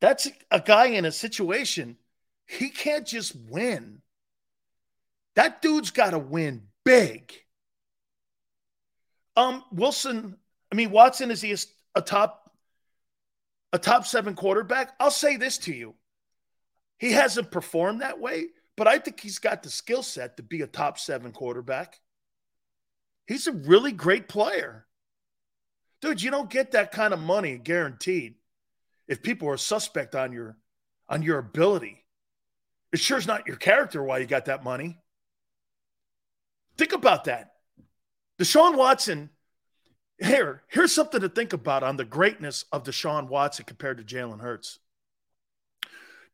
That's 0.00 0.28
a 0.50 0.60
guy 0.60 0.86
in 0.86 1.04
a 1.04 1.12
situation, 1.12 1.96
he 2.46 2.70
can't 2.70 3.06
just 3.06 3.36
win. 3.48 4.02
That 5.36 5.62
dude's 5.62 5.92
got 5.92 6.10
to 6.10 6.18
win 6.18 6.62
big. 6.84 7.32
Um, 9.36 9.62
Wilson, 9.70 10.36
I 10.70 10.74
mean, 10.74 10.90
Watson, 10.90 11.30
is 11.30 11.40
he 11.40 11.52
a, 11.52 11.56
a 11.94 12.02
top 12.02 12.50
a 13.72 13.78
top 13.78 14.04
seven 14.04 14.34
quarterback? 14.34 14.92
I'll 15.00 15.10
say 15.10 15.36
this 15.36 15.56
to 15.58 15.72
you. 15.72 15.94
He 16.98 17.12
hasn't 17.12 17.50
performed 17.50 18.02
that 18.02 18.20
way, 18.20 18.46
but 18.82 18.88
I 18.88 18.98
think 18.98 19.20
he's 19.20 19.38
got 19.38 19.62
the 19.62 19.70
skill 19.70 20.02
set 20.02 20.36
to 20.36 20.42
be 20.42 20.60
a 20.62 20.66
top 20.66 20.98
seven 20.98 21.30
quarterback. 21.30 22.00
He's 23.28 23.46
a 23.46 23.52
really 23.52 23.92
great 23.92 24.26
player. 24.26 24.88
Dude, 26.00 26.20
you 26.20 26.32
don't 26.32 26.50
get 26.50 26.72
that 26.72 26.90
kind 26.90 27.14
of 27.14 27.20
money 27.20 27.58
guaranteed 27.58 28.34
if 29.06 29.22
people 29.22 29.48
are 29.48 29.56
suspect 29.56 30.16
on 30.16 30.32
your 30.32 30.56
on 31.08 31.22
your 31.22 31.38
ability. 31.38 32.04
It 32.92 32.98
sure 32.98 33.18
is 33.18 33.26
not 33.28 33.46
your 33.46 33.54
character 33.54 34.02
why 34.02 34.18
you 34.18 34.26
got 34.26 34.46
that 34.46 34.64
money. 34.64 34.98
Think 36.76 36.92
about 36.92 37.22
that. 37.26 37.52
Deshaun 38.40 38.76
Watson, 38.76 39.30
here, 40.18 40.64
here's 40.66 40.92
something 40.92 41.20
to 41.20 41.28
think 41.28 41.52
about 41.52 41.84
on 41.84 41.98
the 41.98 42.04
greatness 42.04 42.64
of 42.72 42.82
Deshaun 42.82 43.28
Watson 43.28 43.64
compared 43.64 43.98
to 43.98 44.02
Jalen 44.02 44.40
Hurts. 44.40 44.80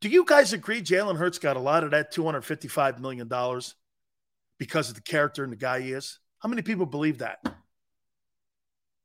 Do 0.00 0.08
you 0.08 0.24
guys 0.24 0.52
agree 0.52 0.80
Jalen 0.80 1.16
Hurts 1.16 1.38
got 1.38 1.56
a 1.56 1.60
lot 1.60 1.82
of 1.82 1.90
that 1.90 2.12
$255 2.12 3.00
million 3.00 3.28
because 4.58 4.88
of 4.88 4.94
the 4.94 5.00
character 5.00 5.42
and 5.42 5.52
the 5.52 5.56
guy 5.56 5.80
he 5.80 5.92
is? 5.92 6.20
How 6.38 6.48
many 6.48 6.62
people 6.62 6.86
believe 6.86 7.18
that? 7.18 7.38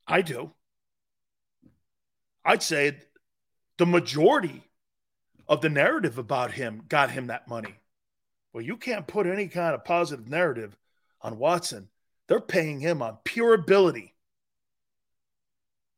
I 0.07 0.21
do. 0.21 0.51
I'd 2.45 2.61
say 2.61 2.97
the 3.77 3.85
majority 3.85 4.63
of 5.47 5.61
the 5.61 5.69
narrative 5.69 6.17
about 6.17 6.51
him 6.51 6.83
got 6.87 7.09
him 7.09 7.27
that 7.27 7.47
money. 7.47 7.73
Well, 8.53 8.63
you 8.63 8.77
can't 8.77 9.07
put 9.07 9.25
any 9.25 9.47
kind 9.47 9.73
of 9.73 9.83
positive 9.85 10.29
narrative 10.29 10.77
on 11.21 11.39
Watson. 11.39 11.89
They're 12.27 12.39
paying 12.39 12.79
him 12.79 13.01
on 13.01 13.17
pure 13.23 13.55
ability. 13.55 14.13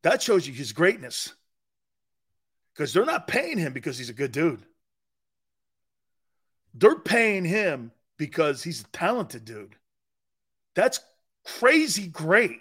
That 0.03 0.21
shows 0.21 0.47
you 0.47 0.53
his 0.53 0.71
greatness. 0.71 1.33
Because 2.73 2.93
they're 2.93 3.05
not 3.05 3.27
paying 3.27 3.57
him 3.57 3.73
because 3.73 3.97
he's 3.97 4.09
a 4.09 4.13
good 4.13 4.31
dude. 4.31 4.63
They're 6.75 6.99
paying 6.99 7.45
him 7.45 7.91
because 8.17 8.61
he's 8.63 8.81
a 8.81 8.87
talented 8.87 9.45
dude. 9.45 9.75
That's 10.75 10.99
crazy 11.45 12.07
great. 12.07 12.59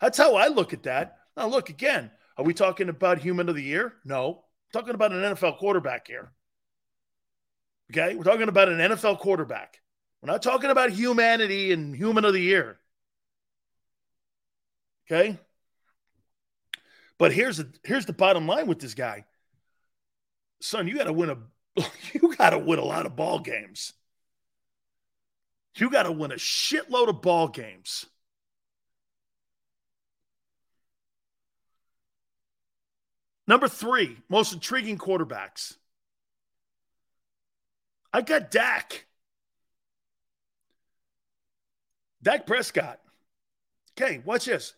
That's 0.00 0.18
how 0.18 0.34
I 0.34 0.48
look 0.48 0.72
at 0.72 0.84
that. 0.84 1.18
Now, 1.36 1.46
look 1.46 1.68
again. 1.68 2.10
Are 2.36 2.44
we 2.44 2.54
talking 2.54 2.88
about 2.88 3.18
human 3.18 3.48
of 3.48 3.54
the 3.54 3.62
year? 3.62 3.94
No. 4.04 4.44
Talking 4.72 4.94
about 4.94 5.12
an 5.12 5.22
NFL 5.22 5.58
quarterback 5.58 6.06
here. 6.06 6.32
Okay. 7.92 8.14
We're 8.14 8.24
talking 8.24 8.48
about 8.48 8.68
an 8.68 8.78
NFL 8.78 9.18
quarterback. 9.18 9.80
We're 10.22 10.32
not 10.32 10.42
talking 10.42 10.70
about 10.70 10.90
humanity 10.90 11.72
and 11.72 11.94
human 11.94 12.24
of 12.24 12.32
the 12.32 12.40
year. 12.40 12.78
Okay. 15.10 15.38
But 17.18 17.32
here's 17.32 17.58
the 17.58 17.68
here's 17.84 18.06
the 18.06 18.12
bottom 18.12 18.46
line 18.46 18.66
with 18.66 18.78
this 18.78 18.94
guy. 18.94 19.24
Son, 20.62 20.88
you 20.88 20.96
got 20.96 21.04
to 21.04 21.12
win 21.12 21.30
a 21.30 21.38
you 22.12 22.34
got 22.36 22.50
to 22.50 22.58
win 22.58 22.78
a 22.78 22.84
lot 22.84 23.06
of 23.06 23.16
ball 23.16 23.38
games. 23.38 23.92
You 25.76 25.90
got 25.90 26.02
to 26.04 26.12
win 26.12 26.32
a 26.32 26.36
shitload 26.36 27.08
of 27.08 27.22
ball 27.22 27.48
games. 27.48 28.06
Number 33.46 33.68
three, 33.68 34.16
most 34.28 34.52
intriguing 34.52 34.98
quarterbacks. 34.98 35.76
I 38.12 38.22
got 38.22 38.50
Dak. 38.50 39.06
Dak 42.22 42.46
Prescott. 42.46 43.00
Okay, 43.98 44.22
watch 44.24 44.44
this. 44.44 44.74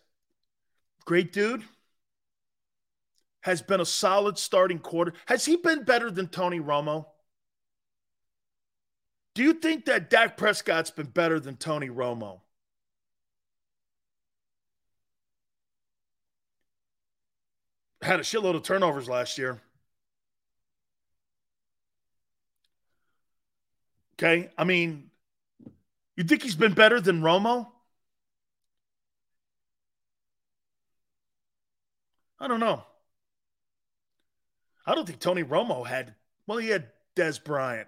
Great 1.05 1.33
dude. 1.33 1.63
Has 3.43 3.61
been 3.61 3.81
a 3.81 3.85
solid 3.85 4.37
starting 4.37 4.79
quarter. 4.79 5.13
Has 5.25 5.45
he 5.45 5.57
been 5.57 5.83
better 5.83 6.09
than 6.09 6.27
Tony 6.27 6.61
Romo? 6.61 7.05
Do 9.35 9.43
you 9.43 9.53
think 9.53 9.85
that 9.85 10.09
Dak 10.09 10.37
Prescott's 10.37 10.91
been 10.91 11.07
better 11.07 11.39
than 11.41 11.57
Tony 11.57 11.89
Romo? 11.89 12.39
Had 18.01 18.21
a 18.21 18.23
shitload 18.23 18.55
of 18.55 18.63
turnovers 18.63 19.09
last 19.09 19.37
year. 19.37 19.61
Okay. 24.13 24.51
I 24.57 24.63
mean, 24.63 25.09
you 26.15 26.23
think 26.23 26.43
he's 26.43 26.55
been 26.55 26.73
better 26.73 27.01
than 27.01 27.21
Romo? 27.21 27.67
I 32.39 32.47
don't 32.47 32.59
know. 32.61 32.83
I 34.85 34.95
don't 34.95 35.05
think 35.05 35.19
Tony 35.19 35.43
Romo 35.43 35.85
had, 35.85 36.15
well, 36.45 36.57
he 36.57 36.69
had 36.69 36.89
Dez 37.15 37.43
Bryant. 37.43 37.87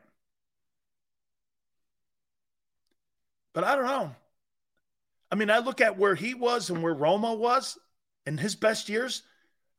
But 3.53 3.63
I 3.63 3.75
don't 3.75 3.85
know. 3.85 4.15
I 5.31 5.35
mean, 5.35 5.49
I 5.49 5.59
look 5.59 5.81
at 5.81 5.97
where 5.97 6.15
he 6.15 6.33
was 6.33 6.69
and 6.69 6.83
where 6.83 6.95
Romo 6.95 7.37
was 7.37 7.77
in 8.25 8.37
his 8.37 8.55
best 8.55 8.89
years. 8.89 9.23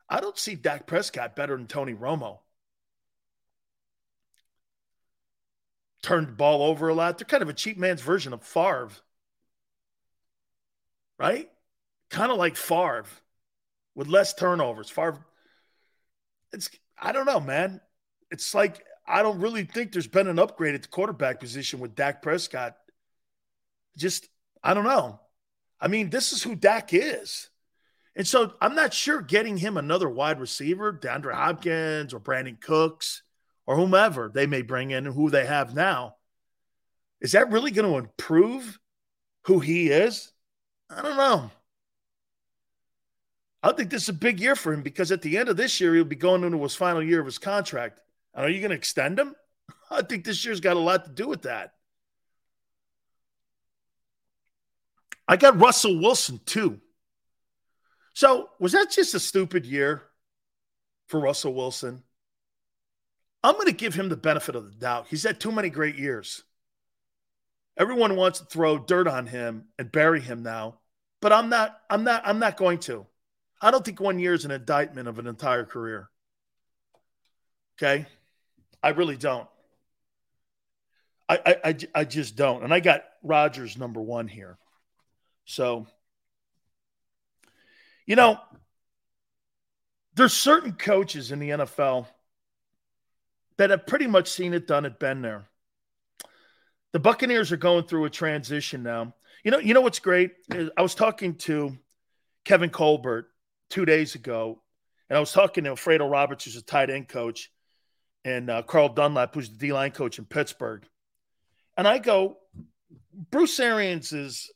I 0.08 0.20
don't 0.20 0.38
see 0.38 0.54
Dak 0.54 0.86
Prescott 0.86 1.36
better 1.36 1.56
than 1.56 1.66
Tony 1.66 1.94
Romo. 1.94 2.38
Turned 6.02 6.28
the 6.28 6.32
ball 6.32 6.62
over 6.62 6.88
a 6.88 6.94
lot. 6.94 7.18
They're 7.18 7.26
kind 7.26 7.42
of 7.42 7.48
a 7.48 7.54
cheap 7.54 7.78
man's 7.78 8.02
version 8.02 8.32
of 8.32 8.42
Favre. 8.42 8.90
Right? 11.18 11.50
Kind 12.10 12.30
of 12.30 12.38
like 12.38 12.56
Favre 12.56 13.06
with 13.94 14.06
less 14.06 14.34
turnovers. 14.34 14.90
Favre, 14.90 15.24
it's, 16.52 16.70
I 16.98 17.12
don't 17.12 17.26
know, 17.26 17.40
man. 17.40 17.80
It's 18.30 18.54
like, 18.54 18.84
I 19.06 19.22
don't 19.22 19.40
really 19.40 19.64
think 19.64 19.92
there's 19.92 20.06
been 20.06 20.28
an 20.28 20.38
upgrade 20.38 20.74
at 20.74 20.82
the 20.82 20.88
quarterback 20.88 21.40
position 21.40 21.78
with 21.80 21.94
Dak 21.94 22.22
Prescott. 22.22 22.76
Just, 23.96 24.28
I 24.62 24.74
don't 24.74 24.84
know. 24.84 25.20
I 25.80 25.88
mean, 25.88 26.10
this 26.10 26.32
is 26.32 26.42
who 26.42 26.54
Dak 26.54 26.92
is. 26.92 27.48
And 28.16 28.26
so 28.26 28.54
I'm 28.60 28.74
not 28.74 28.94
sure 28.94 29.20
getting 29.20 29.58
him 29.58 29.76
another 29.76 30.08
wide 30.08 30.40
receiver, 30.40 30.92
DeAndre 30.92 31.34
Hopkins 31.34 32.14
or 32.14 32.20
Brandin 32.20 32.60
Cooks 32.60 33.22
or 33.66 33.76
whomever 33.76 34.30
they 34.32 34.46
may 34.46 34.62
bring 34.62 34.90
in 34.90 35.06
and 35.06 35.14
who 35.14 35.28
they 35.28 35.44
have 35.44 35.74
now. 35.74 36.16
Is 37.20 37.32
that 37.32 37.50
really 37.50 37.70
going 37.70 37.90
to 37.90 37.98
improve 37.98 38.78
who 39.44 39.60
he 39.60 39.88
is? 39.88 40.32
I 40.88 41.02
don't 41.02 41.16
know. 41.16 41.50
I 43.62 43.72
think 43.72 43.90
this 43.90 44.04
is 44.04 44.08
a 44.10 44.14
big 44.14 44.38
year 44.38 44.54
for 44.54 44.72
him 44.72 44.82
because 44.82 45.10
at 45.10 45.22
the 45.22 45.38
end 45.38 45.48
of 45.48 45.56
this 45.56 45.80
year, 45.80 45.94
he'll 45.94 46.04
be 46.04 46.16
going 46.16 46.44
into 46.44 46.62
his 46.62 46.74
final 46.74 47.02
year 47.02 47.20
of 47.20 47.26
his 47.26 47.38
contract. 47.38 48.00
And 48.34 48.44
are 48.44 48.48
you 48.48 48.60
going 48.60 48.70
to 48.70 48.76
extend 48.76 49.18
him? 49.18 49.34
I 49.90 50.02
think 50.02 50.24
this 50.24 50.44
year's 50.44 50.60
got 50.60 50.76
a 50.76 50.80
lot 50.80 51.04
to 51.04 51.10
do 51.10 51.26
with 51.26 51.42
that. 51.42 51.72
I 55.28 55.36
got 55.36 55.60
Russell 55.60 55.98
Wilson 55.98 56.40
too. 56.46 56.80
So, 58.14 58.48
was 58.58 58.72
that 58.72 58.90
just 58.90 59.14
a 59.14 59.20
stupid 59.20 59.66
year 59.66 60.02
for 61.08 61.20
Russell 61.20 61.52
Wilson? 61.52 62.02
I'm 63.42 63.54
going 63.54 63.66
to 63.66 63.72
give 63.72 63.94
him 63.94 64.08
the 64.08 64.16
benefit 64.16 64.56
of 64.56 64.64
the 64.64 64.76
doubt. 64.76 65.06
He's 65.08 65.22
had 65.22 65.38
too 65.38 65.52
many 65.52 65.70
great 65.70 65.96
years. 65.96 66.42
Everyone 67.76 68.16
wants 68.16 68.38
to 68.38 68.46
throw 68.46 68.78
dirt 68.78 69.06
on 69.06 69.26
him 69.26 69.66
and 69.78 69.92
bury 69.92 70.20
him 70.20 70.42
now, 70.42 70.78
but 71.20 71.32
I'm 71.32 71.48
not 71.48 71.78
I'm 71.90 72.04
not 72.04 72.22
I'm 72.24 72.38
not 72.38 72.56
going 72.56 72.78
to. 72.80 73.06
I 73.60 73.70
don't 73.70 73.84
think 73.84 74.00
one 74.00 74.18
year 74.18 74.34
is 74.34 74.44
an 74.44 74.50
indictment 74.50 75.08
of 75.08 75.18
an 75.18 75.26
entire 75.26 75.64
career. 75.64 76.08
Okay? 77.76 78.06
I 78.82 78.90
really 78.90 79.16
don't. 79.16 79.48
I, 81.28 81.38
I, 81.44 81.56
I, 81.64 81.76
I 81.94 82.04
just 82.04 82.36
don't. 82.36 82.62
And 82.62 82.72
I 82.72 82.80
got 82.80 83.04
Rodgers 83.22 83.76
number 83.76 84.00
one 84.00 84.28
here. 84.28 84.58
So 85.44 85.86
you 88.06 88.14
know, 88.14 88.38
there's 90.14 90.32
certain 90.32 90.72
coaches 90.72 91.32
in 91.32 91.40
the 91.40 91.50
NFL 91.50 92.06
that 93.58 93.70
have 93.70 93.86
pretty 93.86 94.06
much 94.06 94.30
seen 94.30 94.54
it 94.54 94.66
done 94.66 94.86
it, 94.86 94.98
been 94.98 95.22
there. 95.22 95.48
The 96.92 97.00
Buccaneers 97.00 97.52
are 97.52 97.56
going 97.56 97.84
through 97.84 98.04
a 98.04 98.10
transition 98.10 98.82
now. 98.82 99.14
You 99.44 99.50
know, 99.50 99.58
you 99.58 99.74
know 99.74 99.80
what's 99.80 99.98
great? 99.98 100.32
I 100.50 100.82
was 100.82 100.94
talking 100.94 101.34
to 101.34 101.76
Kevin 102.44 102.70
Colbert 102.70 103.28
two 103.70 103.84
days 103.84 104.14
ago, 104.14 104.62
and 105.08 105.16
I 105.16 105.20
was 105.20 105.32
talking 105.32 105.64
to 105.64 105.70
Alfredo 105.70 106.08
Roberts, 106.08 106.44
who's 106.44 106.56
a 106.56 106.62
tight 106.62 106.90
end 106.90 107.08
coach, 107.08 107.50
and 108.24 108.50
uh, 108.50 108.62
Karl 108.62 108.88
Dunbar, 108.88 109.30
who's 109.32 109.50
the 109.50 109.56
D 109.56 109.72
line 109.72 109.92
coach 109.92 110.18
in 110.18 110.24
Pittsburgh. 110.24 110.84
And 111.76 111.86
I 111.86 111.98
go, 111.98 112.38
Bruce 113.30 113.58
Arians' 113.60 114.50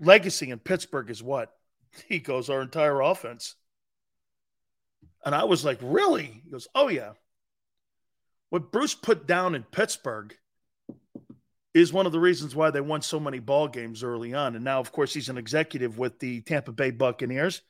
legacy 0.00 0.50
in 0.50 0.58
Pittsburgh 0.58 1.10
is 1.10 1.22
what? 1.22 1.52
He 2.08 2.18
goes, 2.18 2.50
Our 2.50 2.62
entire 2.62 3.00
offense. 3.00 3.54
And 5.24 5.34
I 5.34 5.44
was 5.44 5.64
like, 5.64 5.78
Really? 5.82 6.42
He 6.44 6.50
goes, 6.50 6.68
Oh, 6.74 6.88
yeah. 6.88 7.12
What 8.50 8.72
Bruce 8.72 8.94
put 8.94 9.26
down 9.26 9.54
in 9.54 9.62
Pittsburgh 9.62 10.34
is 11.74 11.92
one 11.92 12.06
of 12.06 12.12
the 12.12 12.20
reasons 12.20 12.56
why 12.56 12.70
they 12.70 12.80
won 12.80 13.02
so 13.02 13.20
many 13.20 13.38
ball 13.38 13.68
games 13.68 14.02
early 14.02 14.34
on. 14.34 14.54
And 14.54 14.64
now, 14.64 14.80
of 14.80 14.90
course, 14.90 15.12
he's 15.12 15.28
an 15.28 15.38
executive 15.38 15.98
with 15.98 16.18
the 16.18 16.40
Tampa 16.40 16.72
Bay 16.72 16.90
Buccaneers. 16.90 17.62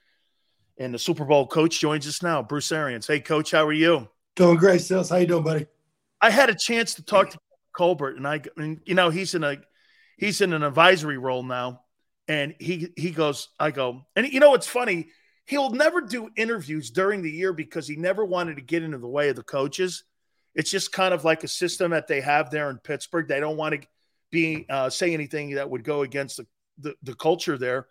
And 0.78 0.94
the 0.94 0.98
Super 0.98 1.24
Bowl 1.24 1.46
coach 1.46 1.80
joins 1.80 2.06
us 2.06 2.22
now, 2.22 2.42
Bruce 2.42 2.70
Arians. 2.70 3.06
Hey, 3.06 3.20
coach, 3.20 3.50
how 3.50 3.66
are 3.66 3.72
you? 3.72 4.08
Doing 4.36 4.56
great, 4.56 4.80
Sales. 4.80 5.10
How 5.10 5.16
you 5.16 5.26
doing, 5.26 5.42
buddy? 5.42 5.66
I 6.20 6.30
had 6.30 6.50
a 6.50 6.54
chance 6.54 6.94
to 6.94 7.02
talk 7.02 7.30
to 7.30 7.38
Colbert, 7.72 8.16
and 8.16 8.26
I, 8.26 8.40
and, 8.56 8.80
you 8.84 8.94
know, 8.94 9.10
he's 9.10 9.34
in 9.34 9.42
a 9.42 9.56
he's 10.16 10.40
in 10.40 10.52
an 10.52 10.62
advisory 10.62 11.18
role 11.18 11.42
now. 11.42 11.82
And 12.28 12.54
he 12.60 12.92
he 12.96 13.10
goes, 13.10 13.48
I 13.58 13.70
go, 13.70 14.02
and 14.14 14.30
you 14.30 14.38
know 14.38 14.50
what's 14.50 14.66
funny? 14.66 15.08
He'll 15.46 15.70
never 15.70 16.02
do 16.02 16.28
interviews 16.36 16.90
during 16.90 17.22
the 17.22 17.30
year 17.30 17.52
because 17.52 17.88
he 17.88 17.96
never 17.96 18.24
wanted 18.24 18.56
to 18.56 18.62
get 18.62 18.82
into 18.82 18.98
the 18.98 19.08
way 19.08 19.30
of 19.30 19.36
the 19.36 19.42
coaches. 19.42 20.04
It's 20.54 20.70
just 20.70 20.92
kind 20.92 21.14
of 21.14 21.24
like 21.24 21.42
a 21.42 21.48
system 21.48 21.92
that 21.92 22.06
they 22.06 22.20
have 22.20 22.50
there 22.50 22.68
in 22.68 22.78
Pittsburgh. 22.78 23.26
They 23.26 23.40
don't 23.40 23.56
want 23.56 23.80
to 23.80 23.88
be 24.30 24.66
uh, 24.68 24.90
say 24.90 25.14
anything 25.14 25.54
that 25.54 25.70
would 25.70 25.84
go 25.84 26.02
against 26.02 26.36
the, 26.36 26.46
the, 26.78 26.94
the 27.02 27.14
culture 27.14 27.56
there. 27.56 27.86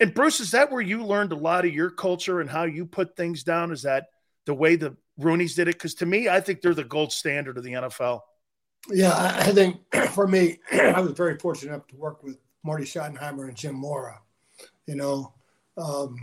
And 0.00 0.14
Bruce, 0.14 0.40
is 0.40 0.52
that 0.52 0.70
where 0.70 0.80
you 0.80 1.04
learned 1.04 1.32
a 1.32 1.36
lot 1.36 1.64
of 1.64 1.74
your 1.74 1.90
culture 1.90 2.40
and 2.40 2.48
how 2.48 2.64
you 2.64 2.86
put 2.86 3.16
things 3.16 3.42
down? 3.42 3.72
Is 3.72 3.82
that 3.82 4.10
the 4.44 4.54
way 4.54 4.76
the 4.76 4.96
Rooneys 5.20 5.56
did 5.56 5.68
it? 5.68 5.74
Because 5.74 5.94
to 5.94 6.06
me, 6.06 6.28
I 6.28 6.40
think 6.40 6.60
they're 6.60 6.74
the 6.74 6.84
gold 6.84 7.12
standard 7.12 7.58
of 7.58 7.64
the 7.64 7.72
NFL. 7.72 8.20
Yeah, 8.90 9.14
I 9.16 9.50
think 9.52 9.80
for 10.12 10.28
me, 10.28 10.60
I 10.72 11.00
was 11.00 11.12
very 11.12 11.38
fortunate 11.38 11.72
enough 11.72 11.88
to 11.88 11.96
work 11.96 12.22
with 12.22 12.38
Marty 12.62 12.84
Schottenheimer 12.84 13.48
and 13.48 13.56
Jim 13.56 13.74
Mora. 13.74 14.20
You 14.86 14.94
know, 14.94 15.32
um, 15.76 16.16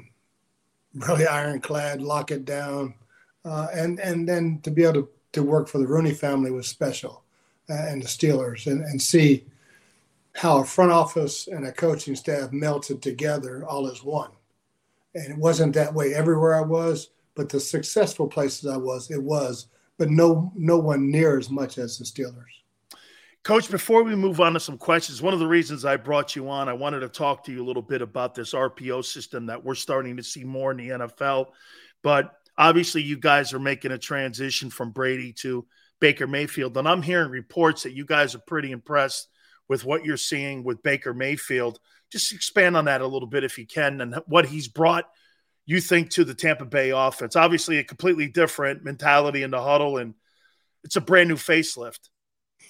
really 0.93 1.27
ironclad, 1.27 2.01
lock 2.01 2.31
it 2.31 2.45
down, 2.45 2.95
uh, 3.43 3.67
and 3.73 3.99
and 3.99 4.27
then 4.27 4.59
to 4.63 4.71
be 4.71 4.83
able 4.83 4.93
to, 4.93 5.09
to 5.33 5.43
work 5.43 5.67
for 5.67 5.77
the 5.77 5.87
Rooney 5.87 6.13
family 6.13 6.49
was 6.49 6.67
special, 6.67 7.23
uh, 7.69 7.73
and 7.73 8.01
the 8.01 8.07
Steelers, 8.07 8.65
and 8.65 8.83
and 8.83 9.01
see 9.01 9.45
how 10.35 10.59
a 10.59 10.65
front 10.65 10.91
office 10.91 11.47
and 11.47 11.65
a 11.65 11.71
coaching 11.71 12.15
staff 12.15 12.51
melted 12.51 13.01
together 13.01 13.65
all 13.65 13.87
as 13.87 14.03
one. 14.03 14.31
And 15.15 15.31
it 15.31 15.37
wasn't 15.37 15.73
that 15.75 15.93
way 15.93 16.13
everywhere 16.13 16.55
I 16.55 16.61
was, 16.61 17.09
but 17.35 17.47
the 17.47 17.59
successful 17.59 18.27
places 18.27 18.69
I 18.69 18.77
was, 18.77 19.09
it 19.09 19.21
was, 19.21 19.67
but 19.97 20.09
no 20.09 20.51
no 20.55 20.77
one 20.77 21.09
near 21.09 21.37
as 21.37 21.49
much 21.49 21.77
as 21.77 21.97
the 21.97 22.03
Steelers. 22.03 22.43
Coach, 23.43 23.69
before 23.69 24.03
we 24.03 24.15
move 24.15 24.41
on 24.41 24.53
to 24.53 24.59
some 24.59 24.77
questions, 24.77 25.21
one 25.21 25.33
of 25.33 25.39
the 25.39 25.47
reasons 25.47 25.85
I 25.85 25.97
brought 25.97 26.35
you 26.35 26.49
on, 26.49 26.67
I 26.67 26.73
wanted 26.73 27.01
to 27.01 27.09
talk 27.09 27.45
to 27.45 27.51
you 27.51 27.63
a 27.63 27.67
little 27.67 27.83
bit 27.83 28.01
about 28.01 28.35
this 28.35 28.53
RPO 28.53 29.05
system 29.05 29.45
that 29.45 29.63
we're 29.63 29.75
starting 29.75 30.17
to 30.17 30.23
see 30.23 30.43
more 30.43 30.71
in 30.71 30.77
the 30.77 30.89
NFL. 30.89 31.47
But 32.01 32.31
obviously, 32.57 33.03
you 33.03 33.17
guys 33.17 33.53
are 33.53 33.59
making 33.59 33.91
a 33.91 33.99
transition 33.99 34.69
from 34.71 34.91
Brady 34.91 35.31
to 35.41 35.65
Baker 35.99 36.25
Mayfield. 36.27 36.75
And 36.75 36.87
I'm 36.87 37.03
hearing 37.03 37.29
reports 37.29 37.83
that 37.83 37.93
you 37.93 38.03
guys 38.03 38.33
are 38.33 38.39
pretty 38.39 38.71
impressed 38.71 39.29
with 39.67 39.83
what 39.85 40.05
you're 40.05 40.17
seeing 40.17 40.63
with 40.63 40.83
Baker 40.83 41.13
Mayfield. 41.13 41.79
Just 42.11 42.31
expand 42.33 42.77
on 42.77 42.85
that 42.85 43.01
a 43.01 43.07
little 43.07 43.27
bit 43.27 43.43
if 43.43 43.57
you 43.57 43.65
can 43.65 44.01
and 44.01 44.15
what 44.27 44.45
he's 44.45 44.67
brought, 44.67 45.09
you 45.65 45.81
think, 45.81 46.11
to 46.11 46.23
the 46.23 46.35
Tampa 46.35 46.65
Bay 46.65 46.91
offense. 46.91 47.35
Obviously, 47.35 47.77
a 47.77 47.83
completely 47.83 48.27
different 48.27 48.83
mentality 48.83 49.43
in 49.43 49.51
the 49.51 49.61
huddle, 49.61 49.97
and 49.97 50.13
it's 50.83 50.95
a 50.95 51.01
brand 51.01 51.29
new 51.29 51.35
facelift. 51.35 52.09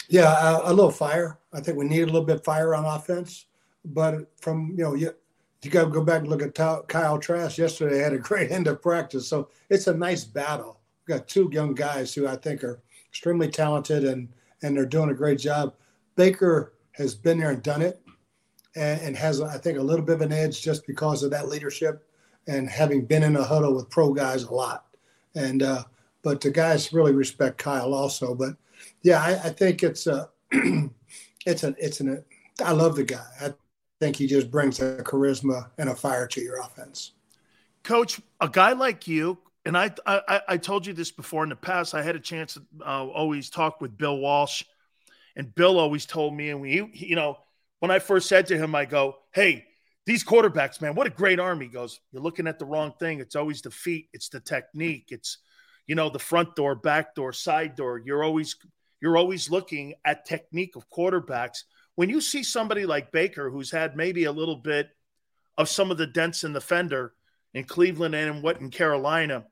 Yeah, 0.08 0.58
a, 0.58 0.72
a, 0.72 0.74
little 0.74 0.92
fire. 0.92 1.40
I 1.54 1.60
think 1.60 1.78
we 1.78 1.86
need 1.86 2.04
a 2.04 2.06
little 2.06 2.24
bit 2.24 2.38
of 2.38 2.44
fire 2.44 2.76
on 2.76 2.86
offense. 2.86 3.46
But 3.84 4.32
from 4.42 4.74
you 4.78 4.84
know, 4.84 4.94
you, 4.94 5.12
you 5.62 5.72
got 5.72 5.86
to 5.86 5.90
go 5.90 6.04
back 6.04 6.22
and 6.22 6.30
look 6.30 6.42
at 6.42 6.88
Kyle 6.88 7.20
Trask 7.20 7.58
yesterday. 7.58 8.00
Had 8.00 8.14
a 8.14 8.20
great 8.20 8.52
end 8.52 8.68
of 8.68 8.82
practice, 8.82 9.28
so 9.28 9.50
it's 9.70 9.88
a 9.88 9.94
nice 9.94 10.24
battle. 10.24 10.80
We've 11.08 11.18
got 11.18 11.28
two 11.28 11.50
young 11.52 11.74
guys 11.74 12.14
who 12.14 12.28
I 12.28 12.36
think 12.36 12.64
are 12.64 12.82
extremely 13.10 13.50
talented 13.50 14.06
and 14.06 14.30
and 14.64 14.76
they're 14.76 14.86
doing 14.86 15.10
a 15.10 15.14
great 15.14 15.40
job. 15.40 15.76
Baker 16.16 16.74
has 16.98 17.16
been 17.16 17.40
there 17.40 17.52
and 17.52 17.64
done 17.64 17.82
it, 17.82 18.02
and, 18.76 19.02
and 19.02 19.16
has 19.16 19.42
I 19.42 19.58
think 19.58 19.78
a 19.78 19.84
little 19.84 20.06
bit 20.06 20.16
of 20.16 20.22
an 20.22 20.34
edge 20.34 20.62
just 20.62 20.86
because 20.88 21.24
of 21.24 21.32
that 21.32 21.50
leadership 21.50 22.06
and 22.48 22.70
having 22.70 23.06
been 23.06 23.24
in 23.24 23.36
a 23.36 23.44
huddle 23.44 23.76
with 23.76 23.90
pro 23.90 24.14
guys 24.14 24.44
a 24.44 24.54
lot. 24.54 24.86
And 25.36 25.64
uh, 25.64 25.84
but 26.26 26.42
the 26.42 26.52
guys 26.52 26.94
really 26.94 27.14
respect 27.14 27.58
Kyle 27.58 27.94
also. 27.94 28.34
But 28.34 28.56
yeah, 29.04 29.22
I, 29.22 29.34
I 29.34 29.50
think 29.50 29.84
it's 29.84 30.08
a, 30.08 30.30
it's 30.52 31.64
an, 31.64 31.76
it's 31.78 32.00
an, 32.00 32.24
I 32.64 32.72
love 32.72 32.96
the 32.96 33.04
guy. 33.04 33.26
I 33.42 33.54
think 34.00 34.16
he 34.16 34.28
just 34.28 34.50
brings 34.50 34.80
a 34.80 34.98
charisma 35.04 35.70
and 35.78 35.90
a 35.90 35.96
fire 35.96 36.28
to 36.28 36.42
your 36.42 36.60
offense. 36.60 37.12
Coach, 37.84 38.20
a 38.42 38.50
guy 38.50 38.72
like 38.72 39.08
you, 39.08 39.38
and 39.66 39.78
I, 39.78 39.92
I, 40.06 40.42
I 40.48 40.58
told 40.58 40.88
you 40.88 40.94
this 40.94 41.12
before 41.12 41.44
in 41.44 41.50
the 41.50 41.56
past. 41.56 41.94
I 41.94 42.02
had 42.02 42.16
a 42.16 42.20
chance 42.20 42.56
to 42.56 42.64
uh, 42.86 43.06
always 43.06 43.50
talk 43.50 43.82
with 43.82 43.98
Bill 43.98 44.18
Walsh, 44.18 44.64
and 45.36 45.54
Bill 45.54 45.80
always 45.80 46.06
told 46.06 46.34
me, 46.36 46.50
and 46.50 46.62
we, 46.62 46.90
you 46.94 47.16
know, 47.16 47.38
when 47.80 47.92
I 47.92 48.00
first 48.00 48.28
said 48.28 48.48
to 48.48 48.58
him, 48.58 48.74
I 48.74 48.86
go, 48.86 49.18
"Hey, 49.34 49.66
these 50.06 50.24
quarterbacks, 50.24 50.82
man, 50.82 50.96
what 50.96 51.08
a 51.08 51.12
great 51.12 51.40
arm." 51.40 51.62
He 51.62 51.68
goes, 51.68 52.00
"You're 52.12 52.22
looking 52.22 52.48
at 52.48 52.60
the 52.60 52.66
wrong 52.66 52.94
thing. 53.00 53.20
It's 53.20 53.36
always 53.36 53.62
the 53.62 53.72
feet. 53.72 54.10
It's 54.14 54.30
the 54.30 54.40
technique. 54.40 55.08
It's, 55.10 55.40
you 55.88 55.96
know, 55.96 56.10
the 56.10 56.20
front 56.20 56.56
door, 56.56 56.76
back 56.76 57.16
door, 57.16 57.34
side 57.34 57.76
door. 57.76 58.02
You're 58.04 58.24
always 58.24 58.56
you're 59.02 59.18
always 59.18 59.50
looking 59.50 59.94
at 60.04 60.26
technique 60.26 60.76
of 60.76 60.90
quarterbacks. 60.90 61.64
When 61.96 62.10
you 62.10 62.22
see 62.22 62.44
somebody 62.44 62.86
like 62.86 63.12
Baker, 63.12 63.50
who's 63.50 63.72
had 63.72 63.96
maybe 63.96 64.24
a 64.24 64.32
little 64.32 64.56
bit 64.56 64.90
of 65.58 65.70
some 65.70 65.92
of 65.92 65.98
the 65.98 66.08
dents 66.08 66.44
in 66.44 66.54
the 66.54 66.62
fender 66.62 67.14
in 67.54 67.64
Cleveland 67.66 68.16
and 68.16 68.38
in 68.38 68.42
what 68.42 68.60
in 68.60 68.70
Carolina, 68.70 69.46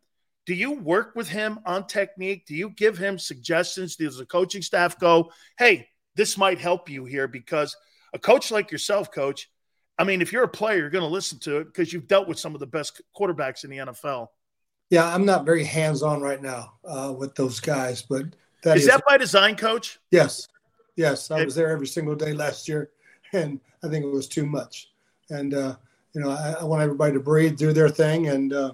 do 0.46 0.54
you 0.54 0.74
work 0.74 1.16
with 1.16 1.30
him 1.30 1.60
on 1.66 1.88
technique? 1.88 2.46
Do 2.46 2.56
you 2.56 2.70
give 2.70 2.98
him 2.98 3.18
suggestions? 3.18 3.96
Does 3.96 4.18
the 4.18 4.26
coaching 4.26 4.62
staff 4.62 5.00
go, 5.00 5.32
hey, 5.58 5.88
this 6.16 6.38
might 6.38 6.60
help 6.60 6.90
you 6.90 7.06
here? 7.06 7.28
Because 7.28 7.76
a 8.14 8.20
coach 8.20 8.52
like 8.52 8.72
yourself, 8.72 9.12
coach, 9.12 9.50
I 9.98 10.04
mean, 10.04 10.22
if 10.22 10.34
you're 10.34 10.44
a 10.44 10.50
player, 10.50 10.80
you're 10.80 10.90
going 10.90 11.04
to 11.04 11.08
listen 11.08 11.40
to 11.40 11.58
it 11.58 11.66
because 11.66 11.94
you've 11.94 12.08
dealt 12.08 12.28
with 12.28 12.40
some 12.40 12.54
of 12.54 12.60
the 12.60 12.68
best 12.68 13.02
quarterbacks 13.18 13.64
in 13.64 13.70
the 13.70 13.78
NFL. 13.78 14.28
Yeah, 14.90 15.08
I'm 15.08 15.26
not 15.26 15.46
very 15.46 15.64
hands 15.64 16.04
on 16.04 16.22
right 16.22 16.42
now 16.42 16.74
uh, 16.84 17.14
with 17.18 17.36
those 17.36 17.60
guys, 17.60 18.02
but 18.02 18.26
that 18.64 18.78
is, 18.78 18.84
is 18.84 18.90
that 18.90 19.04
by 19.08 19.18
design, 19.18 19.56
coach? 19.56 20.00
Yes. 20.12 20.48
Yes. 20.96 21.32
I 21.32 21.44
was 21.44 21.56
there 21.56 21.70
every 21.70 21.88
single 21.88 22.16
day 22.16 22.34
last 22.34 22.68
year, 22.68 22.92
and 23.34 23.60
I 23.84 23.88
think 23.88 24.04
it 24.06 24.12
was 24.12 24.28
too 24.28 24.46
much. 24.46 24.92
And, 25.30 25.54
uh, 25.54 25.76
you 26.14 26.22
know, 26.22 26.32
I, 26.32 26.58
I, 26.60 26.64
want 26.64 26.84
everybody 26.84 27.14
to 27.14 27.20
breathe, 27.20 27.58
do 27.58 27.74
their 27.74 27.90
thing, 27.90 28.28
and, 28.28 28.54
uh, 28.54 28.74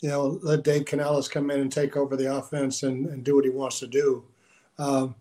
you 0.00 0.08
know, 0.08 0.38
let 0.42 0.64
Dave 0.64 0.86
Canales 0.86 1.28
come 1.28 1.50
in 1.50 1.60
and 1.60 1.72
take 1.72 1.96
over 1.96 2.16
the 2.16 2.34
offense 2.34 2.82
and, 2.82 3.06
and 3.06 3.24
do 3.24 3.34
what 3.34 3.44
he 3.44 3.50
wants 3.50 3.78
to 3.80 3.86
do. 3.86 4.24
Um, 4.78 5.14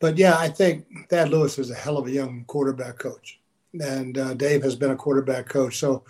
but 0.00 0.16
yeah, 0.16 0.36
I 0.36 0.48
think 0.48 1.08
Thad 1.08 1.30
Lewis 1.30 1.58
is 1.58 1.70
a 1.70 1.74
hell 1.74 1.96
of 1.96 2.06
a 2.06 2.10
young 2.10 2.44
quarterback 2.46 2.98
coach, 2.98 3.40
and 3.80 4.16
uh, 4.18 4.34
Dave 4.34 4.62
has 4.62 4.76
been 4.76 4.90
a 4.90 4.96
quarterback 4.96 5.48
coach. 5.48 5.78
So, 5.78 6.04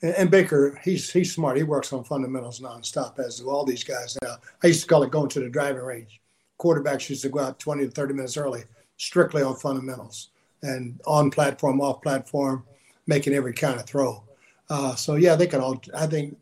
and, 0.00 0.14
and, 0.14 0.30
Baker, 0.30 0.80
he's 0.84 1.10
he's 1.10 1.34
smart. 1.34 1.56
He 1.56 1.62
works 1.64 1.92
on 1.92 2.04
fundamentals 2.04 2.60
nonstop, 2.60 3.18
as 3.18 3.38
do 3.38 3.50
all 3.50 3.64
these 3.64 3.84
guys. 3.84 4.16
Now, 4.22 4.36
I 4.62 4.68
used 4.68 4.82
to 4.82 4.86
call 4.86 5.02
it 5.02 5.10
going 5.10 5.28
to 5.30 5.40
the 5.40 5.48
driving 5.48 5.82
range 5.82 6.22
quarterbacks 6.62 7.10
used 7.10 7.22
to 7.22 7.28
go 7.28 7.40
out 7.40 7.58
20 7.58 7.86
to 7.86 7.90
30 7.90 8.14
minutes 8.14 8.36
early, 8.36 8.62
strictly 8.96 9.42
on 9.42 9.56
fundamentals 9.56 10.28
and 10.62 11.00
on 11.06 11.30
platform, 11.30 11.80
off 11.80 12.00
platform, 12.02 12.64
making 13.08 13.34
every 13.34 13.52
kind 13.52 13.80
of 13.80 13.86
throw. 13.86 14.22
Uh, 14.70 14.94
so 14.94 15.16
yeah, 15.16 15.34
they 15.34 15.46
can 15.46 15.60
all. 15.60 15.82
I 15.94 16.06
think 16.06 16.36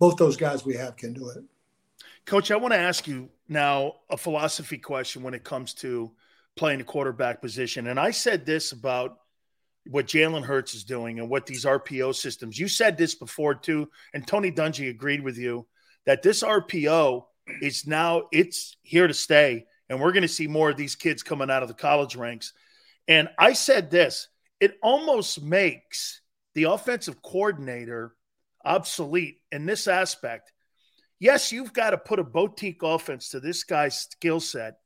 both 0.00 0.16
those 0.16 0.36
guys 0.36 0.64
we 0.64 0.74
have 0.74 0.96
can 0.96 1.12
do 1.12 1.28
it. 1.28 1.44
Coach, 2.26 2.50
I 2.50 2.56
want 2.56 2.74
to 2.74 2.78
ask 2.78 3.06
you 3.06 3.28
now 3.48 3.94
a 4.10 4.16
philosophy 4.16 4.78
question 4.78 5.22
when 5.22 5.34
it 5.34 5.44
comes 5.44 5.74
to 5.74 6.10
playing 6.56 6.78
the 6.78 6.84
quarterback 6.84 7.40
position. 7.40 7.86
And 7.86 8.00
I 8.00 8.10
said 8.10 8.44
this 8.44 8.72
about 8.72 9.18
what 9.86 10.06
Jalen 10.06 10.42
Hurts 10.42 10.74
is 10.74 10.82
doing 10.82 11.20
and 11.20 11.30
what 11.30 11.46
these 11.46 11.64
RPO 11.64 12.16
systems. 12.16 12.58
You 12.58 12.66
said 12.66 12.98
this 12.98 13.14
before 13.14 13.54
too, 13.54 13.88
and 14.12 14.26
Tony 14.26 14.50
Dungy 14.50 14.90
agreed 14.90 15.22
with 15.22 15.38
you 15.38 15.66
that 16.06 16.22
this 16.22 16.42
RPO 16.42 17.24
is 17.60 17.86
now 17.86 18.24
it's 18.32 18.76
here 18.82 19.06
to 19.06 19.14
stay 19.14 19.66
and 19.88 20.00
we're 20.00 20.12
going 20.12 20.22
to 20.22 20.28
see 20.28 20.46
more 20.46 20.70
of 20.70 20.76
these 20.76 20.94
kids 20.94 21.22
coming 21.22 21.50
out 21.50 21.62
of 21.62 21.68
the 21.68 21.74
college 21.74 22.16
ranks 22.16 22.52
and 23.08 23.28
i 23.38 23.52
said 23.52 23.90
this 23.90 24.28
it 24.60 24.78
almost 24.82 25.42
makes 25.42 26.20
the 26.54 26.64
offensive 26.64 27.20
coordinator 27.22 28.14
obsolete 28.64 29.40
in 29.52 29.66
this 29.66 29.88
aspect 29.88 30.52
yes 31.18 31.52
you've 31.52 31.72
got 31.72 31.90
to 31.90 31.98
put 31.98 32.18
a 32.18 32.24
boutique 32.24 32.82
offense 32.82 33.30
to 33.30 33.40
this 33.40 33.64
guy's 33.64 34.00
skill 34.00 34.40
set 34.40 34.78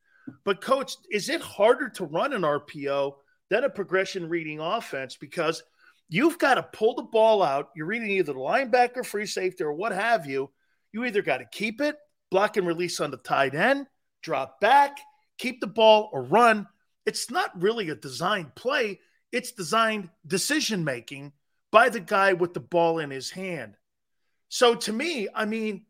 but 0.45 0.61
coach 0.61 0.95
is 1.11 1.29
it 1.29 1.41
harder 1.41 1.89
to 1.89 2.05
run 2.05 2.33
an 2.33 2.43
rpo 2.43 3.15
than 3.51 3.65
a 3.65 3.71
progression 3.71 4.29
reading 4.29 4.61
offense 4.61 5.17
because 5.17 5.63
you've 6.09 6.39
got 6.39 6.55
to 6.55 6.63
pull 6.63 6.95
the 6.95 7.03
ball 7.03 7.43
out 7.43 7.71
you're 7.75 7.87
reading 7.87 8.11
either 8.11 8.33
the 8.33 8.39
linebacker 8.39 9.05
free 9.05 9.27
safety 9.27 9.65
or 9.65 9.73
what 9.73 9.93
have 9.93 10.27
you 10.27 10.51
you 10.93 11.05
either 11.05 11.23
got 11.23 11.39
to 11.39 11.47
keep 11.51 11.81
it 11.81 11.97
block 12.35 12.57
and 12.57 12.67
release 12.67 12.99
on 12.99 13.13
the 13.13 13.17
tight 13.17 13.55
end, 13.55 13.87
drop 14.21 14.61
back, 14.61 14.99
keep 15.39 15.61
the 15.61 15.69
ball 15.69 16.11
or 16.13 16.21
run. 16.21 16.67
It's 17.07 17.31
not 17.31 17.63
really 17.63 17.91
a 17.91 17.95
designed 17.95 18.57
play, 18.57 18.99
it's 19.31 19.53
designed 19.53 20.11
decision 20.27 20.83
making 20.83 21.33
by 21.75 21.89
the 21.89 21.99
guy 21.99 22.35
with 22.35 22.55
the 22.55 22.61
ball 22.61 23.01
in 23.01 23.11
his 23.11 23.33
hand. 23.33 23.75
So 24.49 24.77
to 24.77 24.93
me, 24.93 25.27
I 25.35 25.45
mean, 25.45 25.87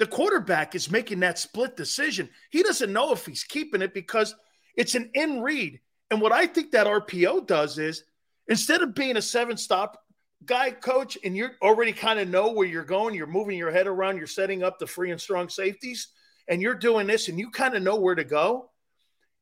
the 0.00 0.06
quarterback 0.06 0.74
is 0.74 0.90
making 0.90 1.20
that 1.20 1.38
split 1.38 1.76
decision. 1.76 2.28
He 2.50 2.64
doesn't 2.64 2.92
know 2.92 3.12
if 3.12 3.26
he's 3.26 3.44
keeping 3.44 3.80
it 3.80 3.94
because 3.94 4.34
it's 4.76 4.96
an 4.96 5.08
in 5.14 5.40
read. 5.40 5.78
And 6.10 6.20
what 6.20 6.32
I 6.32 6.48
think 6.48 6.72
that 6.72 6.88
RPO 6.88 7.46
does 7.46 7.78
is 7.78 8.02
instead 8.48 8.82
of 8.82 8.92
being 8.96 9.16
a 9.16 9.22
seven 9.22 9.56
stop 9.56 10.02
guy 10.44 10.72
coach 10.72 11.16
and 11.22 11.36
you 11.36 11.50
already 11.62 11.92
kind 11.92 12.18
of 12.18 12.28
know 12.28 12.50
where 12.50 12.66
you're 12.66 12.82
going, 12.82 13.14
you're 13.14 13.28
moving 13.28 13.56
your 13.56 13.70
head 13.70 13.86
around, 13.86 14.16
you're 14.16 14.26
setting 14.26 14.64
up 14.64 14.80
the 14.80 14.86
free 14.88 15.12
and 15.12 15.20
strong 15.20 15.48
safeties, 15.48 16.08
and 16.48 16.60
you're 16.60 16.74
doing 16.74 17.06
this 17.06 17.28
and 17.28 17.38
you 17.38 17.52
kind 17.52 17.76
of 17.76 17.84
know 17.84 17.94
where 17.94 18.16
to 18.16 18.24
go, 18.24 18.68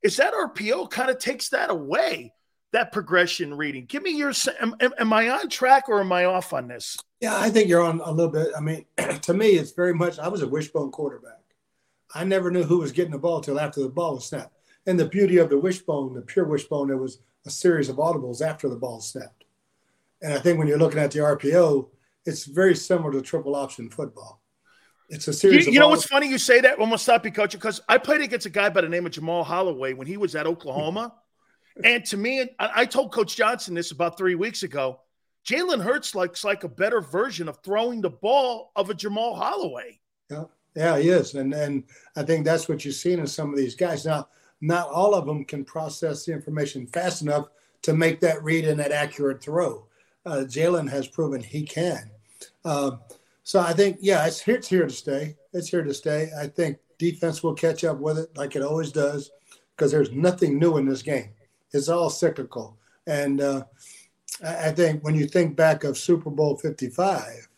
is 0.02 0.18
that 0.18 0.34
RPO 0.34 0.91
kind 0.91 1.08
of 1.08 1.18
takes 1.18 1.49
that 1.49 1.70
away, 1.70 2.34
that 2.72 2.92
progression 2.92 3.55
reading. 3.55 3.86
Give 3.86 4.02
me 4.02 4.16
your, 4.16 4.32
am, 4.60 4.74
am 4.80 5.12
I 5.12 5.30
on 5.30 5.48
track 5.48 5.88
or 5.88 6.00
am 6.00 6.12
I 6.12 6.26
off 6.26 6.52
on 6.52 6.68
this? 6.68 6.97
Yeah, 7.20 7.36
I 7.36 7.50
think 7.50 7.68
you're 7.68 7.82
on 7.82 8.00
a 8.00 8.10
little 8.10 8.30
bit. 8.30 8.48
I 8.56 8.60
mean, 8.60 8.84
to 9.22 9.34
me, 9.34 9.48
it's 9.50 9.72
very 9.72 9.94
much, 9.94 10.18
I 10.18 10.28
was 10.28 10.42
a 10.42 10.48
wishbone 10.48 10.90
quarterback. 10.90 11.40
I 12.14 12.24
never 12.24 12.50
knew 12.50 12.62
who 12.62 12.78
was 12.78 12.92
getting 12.92 13.12
the 13.12 13.18
ball 13.18 13.40
till 13.40 13.60
after 13.60 13.80
the 13.80 13.88
ball 13.88 14.14
was 14.14 14.26
snapped. 14.26 14.55
And 14.86 14.98
the 14.98 15.08
beauty 15.08 15.38
of 15.38 15.50
the 15.50 15.58
wishbone, 15.58 16.14
the 16.14 16.22
pure 16.22 16.47
wishbone, 16.47 16.88
there 16.88 16.97
was 16.97 17.18
a 17.47 17.50
series 17.50 17.88
of 17.88 17.97
audibles 17.97 18.40
after 18.40 18.68
the 18.68 18.76
ball 18.76 19.00
snapped. 19.00 19.44
And 20.22 20.32
I 20.32 20.38
think 20.38 20.58
when 20.58 20.68
you're 20.68 20.78
looking 20.78 21.00
at 21.00 21.10
the 21.10 21.20
RPO, 21.20 21.88
it's 22.24 22.44
very 22.44 22.74
similar 22.74 23.12
to 23.12 23.22
triple 23.22 23.55
option 23.55 23.90
football. 23.90 24.40
It's 25.08 25.28
a 25.28 25.32
series. 25.32 25.66
You, 25.66 25.72
you 25.72 25.78
know 25.78 25.88
what's 25.88 26.05
funny? 26.05 26.28
You 26.28 26.38
say 26.38 26.60
that. 26.60 26.72
I'm 26.72 26.80
gonna 26.80 26.98
stop 26.98 27.24
you, 27.24 27.32
coach, 27.32 27.52
because 27.52 27.80
I 27.88 27.97
played 27.97 28.20
against 28.20 28.44
a 28.44 28.50
guy 28.50 28.68
by 28.68 28.82
the 28.82 28.88
name 28.88 29.06
of 29.06 29.12
Jamelle 29.12 29.44
Holieway 29.44 29.97
when 29.97 30.06
he 30.06 30.18
was 30.18 30.34
at 30.34 30.47
Oklahoma, 30.47 31.14
and 31.84 32.05
to 32.07 32.16
me, 32.16 32.42
I, 32.58 32.70
I 32.76 32.84
told 32.86 33.12
Coach 33.12 33.36
Johnson 33.36 33.74
this 33.74 33.90
about 33.90 34.18
three 34.18 34.34
weeks 34.34 34.62
ago. 34.62 35.00
Jalen 35.47 35.82
Hurts 35.82 36.15
looks 36.15 36.44
like 36.44 36.65
a 36.65 36.68
better 36.68 37.00
version 37.00 37.48
of 37.48 37.58
throwing 37.62 38.00
the 38.00 38.10
ball 38.10 38.73
of 38.76 38.90
a 38.90 38.94
Jamelle 38.94 39.39
Holieway. 39.39 39.98
Yeah, 40.31 40.44
yeah, 40.74 40.98
he 40.98 41.08
is, 41.08 41.34
and 41.34 41.55
and 41.55 41.84
I 42.16 42.23
think 42.23 42.44
that's 42.44 42.68
what 42.68 42.84
you're 42.84 42.92
seeing 42.92 43.18
in 43.18 43.26
some 43.26 43.50
of 43.50 43.57
these 43.57 43.74
guys. 43.74 44.05
Now, 44.05 44.28
not 44.60 44.90
all 44.90 45.15
of 45.15 45.26
them 45.26 45.44
can 45.44 45.65
process 45.65 46.24
the 46.24 46.32
information 46.32 46.86
fast 46.86 47.23
enough 47.23 47.48
to 47.82 47.94
make 47.94 48.20
that 48.20 48.42
read 48.42 48.65
and 48.66 48.78
that 48.81 48.92
accurate 48.92 49.42
throw. 49.42 49.86
Uh, 50.26 50.44
Jalen 50.44 50.90
has 50.90 51.07
proven 51.07 51.42
he 51.42 51.62
can. 51.62 52.10
Um, 52.65 53.00
so 53.44 53.60
I 53.60 53.73
think, 53.73 53.98
yeah, 54.00 54.26
it's 54.26 54.40
here, 54.40 54.57
it's 54.57 54.68
here 54.68 54.86
to 54.86 54.92
stay. 54.92 55.36
It's 55.55 55.68
here 55.68 55.82
to 55.82 55.94
stay. 55.94 56.31
I 56.39 56.48
think 56.48 56.78
defense 56.98 57.42
will 57.42 57.55
catch 57.55 57.84
up 57.84 57.98
with 57.98 58.18
it 58.18 58.36
like 58.36 58.57
it 58.57 58.62
always 58.62 58.92
does 58.92 59.31
because 59.74 59.90
there's 59.90 60.12
nothing 60.12 60.58
new 60.58 60.76
in 60.76 60.86
this 60.86 61.02
game. 61.02 61.31
It's 61.72 61.88
all 61.88 62.10
cyclical. 62.10 62.76
And 63.06 63.40
uh, 63.40 63.64
I 64.44 64.70
think 64.70 65.02
when 65.02 65.14
you 65.14 65.26
think 65.26 65.56
back 65.56 65.84
of 65.84 65.98
Super 65.98 66.30
Bowl 66.30 66.56
55, 66.56 67.48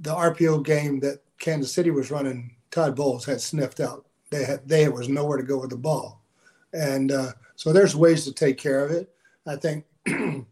the 0.00 0.14
RPO 0.14 0.64
game 0.64 1.00
that 1.00 1.22
Kansas 1.38 1.72
City 1.72 1.90
was 1.90 2.10
running, 2.10 2.54
Todd 2.70 2.96
Bowles 2.96 3.24
had 3.24 3.40
sniffed 3.40 3.80
out. 3.80 4.06
They 4.30 4.44
had 4.44 4.68
they 4.68 4.88
was 4.88 5.08
nowhere 5.08 5.38
to 5.38 5.44
go 5.44 5.60
with 5.60 5.70
the 5.70 5.76
ball, 5.76 6.20
and 6.72 7.12
uh, 7.12 7.32
so 7.54 7.72
there's 7.72 7.94
ways 7.94 8.24
to 8.24 8.32
take 8.32 8.58
care 8.58 8.84
of 8.84 8.90
it. 8.90 9.14
I 9.46 9.56
think 9.56 9.84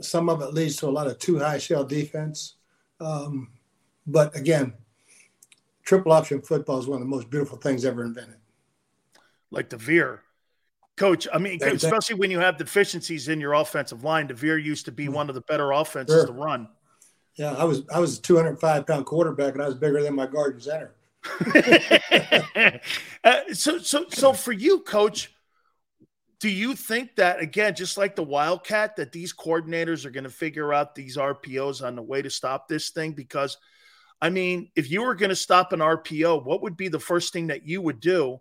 some 0.00 0.28
of 0.28 0.42
it 0.42 0.52
leads 0.52 0.76
to 0.76 0.88
a 0.88 0.90
lot 0.90 1.06
of 1.06 1.18
too 1.18 1.38
high 1.38 1.58
shell 1.58 1.84
defense, 1.84 2.56
um, 3.00 3.48
but 4.06 4.36
again, 4.36 4.74
triple 5.82 6.12
option 6.12 6.42
football 6.42 6.78
is 6.78 6.86
one 6.86 6.96
of 6.96 7.06
the 7.06 7.10
most 7.10 7.30
beautiful 7.30 7.56
things 7.56 7.84
ever 7.84 8.04
invented. 8.04 8.36
Like 9.50 9.70
the 9.70 9.78
veer. 9.78 10.22
Coach, 10.98 11.28
I 11.32 11.38
mean, 11.38 11.62
especially 11.62 12.16
when 12.16 12.30
you 12.30 12.40
have 12.40 12.58
deficiencies 12.58 13.28
in 13.28 13.40
your 13.40 13.54
offensive 13.54 14.04
line, 14.04 14.26
the 14.26 14.34
veer 14.34 14.58
used 14.58 14.84
to 14.86 14.92
be 14.92 15.08
one 15.08 15.28
of 15.28 15.34
the 15.34 15.40
better 15.42 15.72
offenses 15.72 16.14
Sure. 16.14 16.26
to 16.26 16.32
run. 16.32 16.68
Yeah, 17.36 17.54
I 17.54 17.64
was 17.64 17.82
I 17.94 18.00
was 18.00 18.18
a 18.18 18.22
205 18.22 18.86
pound 18.86 19.06
quarterback 19.06 19.54
and 19.54 19.62
I 19.62 19.66
was 19.66 19.76
bigger 19.76 20.02
than 20.02 20.14
my 20.14 20.26
guard 20.26 20.54
and 20.54 20.62
center. 20.62 20.94
Uh, 23.24 23.40
so, 23.52 23.78
so, 23.78 24.06
so 24.08 24.32
for 24.32 24.52
you, 24.52 24.80
Coach, 24.80 25.34
do 26.40 26.48
you 26.48 26.74
think 26.74 27.16
that 27.16 27.40
again, 27.40 27.74
just 27.74 27.98
like 27.98 28.14
the 28.14 28.22
Wildcat, 28.22 28.96
that 28.96 29.10
these 29.10 29.34
coordinators 29.34 30.04
are 30.04 30.10
going 30.10 30.24
to 30.24 30.30
figure 30.30 30.72
out 30.72 30.94
these 30.94 31.16
RPOs 31.16 31.84
on 31.84 31.96
the 31.96 32.02
way 32.02 32.22
to 32.22 32.30
stop 32.30 32.68
this 32.68 32.90
thing? 32.90 33.12
Because, 33.12 33.58
I 34.22 34.30
mean, 34.30 34.70
if 34.76 34.90
you 34.90 35.02
were 35.02 35.16
going 35.16 35.30
to 35.30 35.36
stop 35.36 35.72
an 35.72 35.80
RPO, 35.80 36.44
what 36.44 36.62
would 36.62 36.76
be 36.76 36.88
the 36.88 37.00
first 37.00 37.32
thing 37.32 37.48
that 37.48 37.66
you 37.66 37.82
would 37.82 38.00
do 38.00 38.38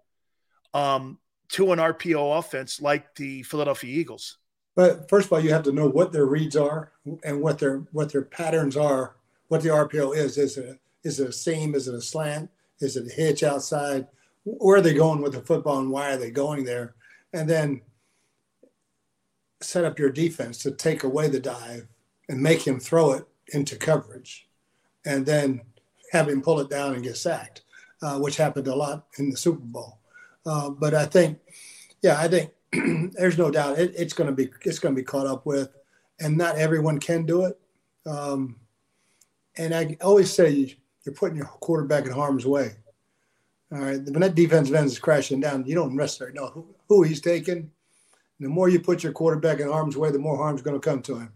um, 0.73 1.17
to 1.49 1.71
an 1.71 1.79
RPO 1.79 2.39
offense 2.39 2.81
like 2.81 3.15
the 3.15 3.43
Philadelphia 3.43 3.97
Eagles? 3.99 4.37
But 4.75 5.09
first 5.09 5.27
of 5.27 5.33
all, 5.33 5.39
you 5.39 5.51
have 5.51 5.63
to 5.63 5.71
know 5.71 5.87
what 5.87 6.11
their 6.11 6.25
reads 6.25 6.55
are 6.55 6.91
and 7.23 7.41
what 7.41 7.57
their 7.57 7.79
what 7.91 8.11
their 8.11 8.21
patterns 8.21 8.77
are. 8.77 9.15
What 9.47 9.63
the 9.63 9.69
RPO 9.69 10.15
is? 10.15 10.37
Is 10.37 10.57
it 10.57 10.65
a, 10.65 11.07
is 11.07 11.19
it 11.19 11.29
a 11.29 11.33
seam? 11.33 11.73
Is 11.73 11.87
it 11.87 11.95
a 11.95 12.01
slant? 12.01 12.49
Is 12.79 12.95
it 12.95 13.07
a 13.07 13.13
hitch 13.13 13.43
outside? 13.43 14.07
Where 14.43 14.77
are 14.77 14.81
they 14.81 14.93
going 14.93 15.21
with 15.21 15.33
the 15.33 15.41
football 15.41 15.79
and 15.79 15.89
why 15.89 16.11
are 16.13 16.17
they 16.17 16.31
going 16.31 16.63
there? 16.63 16.95
And 17.33 17.49
then 17.49 17.81
set 19.61 19.83
up 19.83 19.97
your 19.97 20.11
defense 20.11 20.59
to 20.59 20.71
take 20.71 21.03
away 21.03 21.27
the 21.27 21.39
dive 21.39 21.87
and 22.29 22.41
make 22.41 22.65
him 22.65 22.79
throw 22.79 23.13
it 23.13 23.25
into 23.53 23.77
coverage, 23.77 24.47
and 25.05 25.25
then 25.25 25.61
have 26.11 26.27
him 26.27 26.41
pull 26.41 26.59
it 26.59 26.69
down 26.69 26.93
and 26.93 27.03
get 27.03 27.17
sacked, 27.17 27.63
uh, 28.01 28.19
which 28.19 28.37
happened 28.37 28.67
a 28.67 28.75
lot 28.75 29.05
in 29.17 29.29
the 29.29 29.37
Super 29.37 29.63
Bowl. 29.63 29.99
Uh, 30.47 30.69
but 30.69 30.93
I 30.93 31.05
think, 31.05 31.39
yeah, 32.01 32.17
I 32.17 32.29
think 32.29 32.51
there's 33.13 33.37
no 33.37 33.51
doubt 33.51 33.77
it, 33.77 33.93
it's 33.97 34.13
going 34.13 34.29
to 34.29 34.35
be 34.35 34.49
it's 34.63 34.79
going 34.79 34.95
to 34.95 35.01
be 35.01 35.05
caught 35.05 35.27
up 35.27 35.45
with, 35.45 35.69
and 36.19 36.37
not 36.37 36.57
everyone 36.57 36.99
can 36.99 37.25
do 37.25 37.45
it. 37.45 37.59
Um, 38.05 38.55
and 39.57 39.75
I 39.75 39.97
always 40.01 40.31
say 40.31 40.75
you're 41.03 41.15
putting 41.15 41.37
your 41.37 41.47
quarterback 41.47 42.05
in 42.05 42.11
harm's 42.11 42.45
way. 42.45 42.77
All 43.73 43.79
right, 43.79 44.01
when 44.01 44.21
that 44.21 44.35
defensive 44.35 44.73
end 44.73 44.85
is 44.85 44.99
crashing 44.99 45.41
down, 45.41 45.65
you 45.65 45.75
don't 45.75 45.93
necessarily 45.93 46.33
know 46.33 46.47
who, 46.47 46.73
who 46.87 47.03
he's 47.03 47.19
taking. 47.19 47.69
The 48.39 48.47
more 48.47 48.69
you 48.69 48.79
put 48.79 49.03
your 49.03 49.11
quarterback 49.11 49.59
in 49.59 49.67
harm's 49.67 49.97
way, 49.97 50.11
the 50.11 50.19
more 50.19 50.37
harm's 50.37 50.61
going 50.61 50.79
to 50.79 50.89
come 50.89 51.01
to 51.03 51.17
him. 51.17 51.33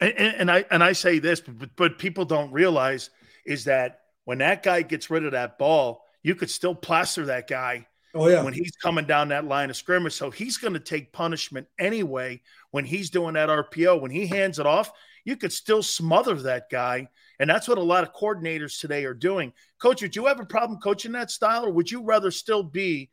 And, 0.00 0.14
and, 0.16 0.36
and 0.36 0.50
I 0.50 0.64
and 0.70 0.82
I 0.82 0.92
say 0.92 1.18
this, 1.18 1.42
but, 1.42 1.76
but 1.76 1.98
people 1.98 2.24
don't 2.24 2.50
realize 2.52 3.10
is 3.44 3.64
that 3.64 4.00
when 4.24 4.38
that 4.38 4.62
guy 4.62 4.80
gets 4.80 5.10
rid 5.10 5.26
of 5.26 5.32
that 5.32 5.58
ball, 5.58 6.04
you 6.22 6.34
could 6.34 6.48
still 6.48 6.74
plaster 6.74 7.26
that 7.26 7.46
guy. 7.46 7.86
Oh, 8.14 8.28
yeah. 8.28 8.42
when 8.42 8.52
he's 8.52 8.72
coming 8.72 9.04
down 9.04 9.28
that 9.28 9.44
line 9.44 9.70
of 9.70 9.76
scrimmage, 9.76 10.14
so 10.14 10.30
he's 10.30 10.56
going 10.56 10.74
to 10.74 10.80
take 10.80 11.12
punishment 11.12 11.68
anyway. 11.78 12.42
When 12.72 12.84
he's 12.84 13.10
doing 13.10 13.34
that 13.34 13.48
RPO, 13.48 14.00
when 14.00 14.10
he 14.10 14.26
hands 14.26 14.58
it 14.58 14.66
off, 14.66 14.90
you 15.24 15.36
could 15.36 15.52
still 15.52 15.82
smother 15.82 16.34
that 16.34 16.70
guy, 16.70 17.08
and 17.38 17.48
that's 17.48 17.68
what 17.68 17.78
a 17.78 17.82
lot 17.82 18.04
of 18.04 18.12
coordinators 18.12 18.80
today 18.80 19.04
are 19.04 19.14
doing. 19.14 19.52
Coach, 19.78 20.02
would 20.02 20.16
you 20.16 20.26
have 20.26 20.40
a 20.40 20.46
problem 20.46 20.80
coaching 20.80 21.12
that 21.12 21.30
style, 21.30 21.66
or 21.66 21.70
would 21.70 21.90
you 21.90 22.02
rather 22.02 22.30
still 22.30 22.62
be 22.62 23.10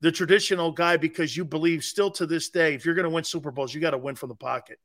the 0.00 0.12
traditional 0.12 0.70
guy 0.70 0.96
because 0.96 1.36
you 1.36 1.44
believe 1.44 1.82
still 1.82 2.10
to 2.12 2.26
this 2.26 2.50
day, 2.50 2.74
if 2.74 2.84
you're 2.84 2.94
going 2.94 3.04
to 3.04 3.10
win 3.10 3.24
Super 3.24 3.50
Bowls, 3.50 3.74
you 3.74 3.80
got 3.80 3.90
to 3.90 3.98
win 3.98 4.14
from 4.14 4.28
the 4.28 4.34
pocket? 4.34 4.78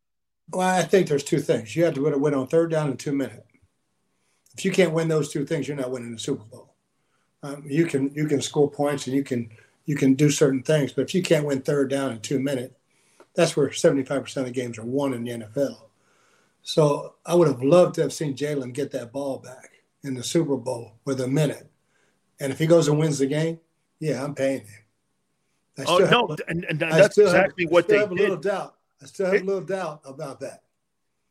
Well, 0.49 0.67
I 0.67 0.83
think 0.83 1.07
there's 1.07 1.23
two 1.23 1.39
things. 1.39 1.75
You 1.75 1.85
have 1.85 1.93
to 1.95 2.01
win, 2.01 2.19
win 2.19 2.33
on 2.33 2.47
third 2.47 2.71
down 2.71 2.89
in 2.89 2.97
two 2.97 3.13
minutes. 3.13 3.39
If 4.57 4.65
you 4.65 4.71
can't 4.71 4.93
win 4.93 5.07
those 5.07 5.31
two 5.31 5.45
things, 5.45 5.67
you're 5.67 5.77
not 5.77 5.91
winning 5.91 6.11
the 6.11 6.19
Super 6.19 6.43
Bowl. 6.43 6.72
Um, 7.43 7.63
you 7.67 7.85
can 7.85 8.11
you 8.15 8.25
can 8.25 8.41
score 8.41 8.71
points 8.71 9.05
and 9.07 9.15
you 9.15 9.23
can 9.23 9.49
you 9.85 9.95
can 9.95 10.13
do 10.13 10.29
certain 10.29 10.63
things, 10.63 10.93
but 10.93 11.01
if 11.03 11.13
you 11.13 11.21
can't 11.21 11.45
win 11.45 11.61
third 11.61 11.89
down 11.89 12.11
in 12.13 12.21
two 12.21 12.39
minutes, 12.39 12.73
that's 13.35 13.57
where 13.57 13.67
75% 13.67 14.37
of 14.37 14.45
the 14.45 14.51
games 14.51 14.77
are 14.77 14.85
won 14.85 15.13
in 15.13 15.25
the 15.25 15.31
NFL. 15.31 15.81
So 16.61 17.15
I 17.25 17.35
would 17.35 17.49
have 17.49 17.61
loved 17.61 17.95
to 17.95 18.01
have 18.03 18.13
seen 18.13 18.33
Jalen 18.35 18.73
get 18.73 18.91
that 18.91 19.11
ball 19.11 19.39
back 19.39 19.71
in 20.03 20.13
the 20.13 20.23
Super 20.23 20.55
Bowl 20.55 20.93
with 21.03 21.19
a 21.19 21.27
minute. 21.27 21.69
And 22.39 22.53
if 22.53 22.59
he 22.59 22.65
goes 22.65 22.87
and 22.87 22.97
wins 22.97 23.19
the 23.19 23.25
game, 23.25 23.59
yeah, 23.99 24.23
I'm 24.23 24.33
paying 24.33 24.61
him. 24.61 24.83
I 25.79 25.83
Oh, 25.87 25.97
no, 25.97 26.27
have- 26.29 26.39
and- 26.47 26.63
and 26.69 26.79
that's 26.79 27.15
still 27.15 27.25
have- 27.27 27.35
exactly 27.35 27.65
what 27.65 27.87
they 27.89 27.95
I 27.95 27.97
still 27.97 28.07
have 28.07 28.11
a 28.11 28.21
little 28.21 28.37
doubt. 28.37 28.75
I 29.01 29.05
still 29.05 29.25
have 29.25 29.41
a 29.41 29.45
little 29.45 29.61
doubt 29.61 30.01
about 30.05 30.39
that. 30.39 30.61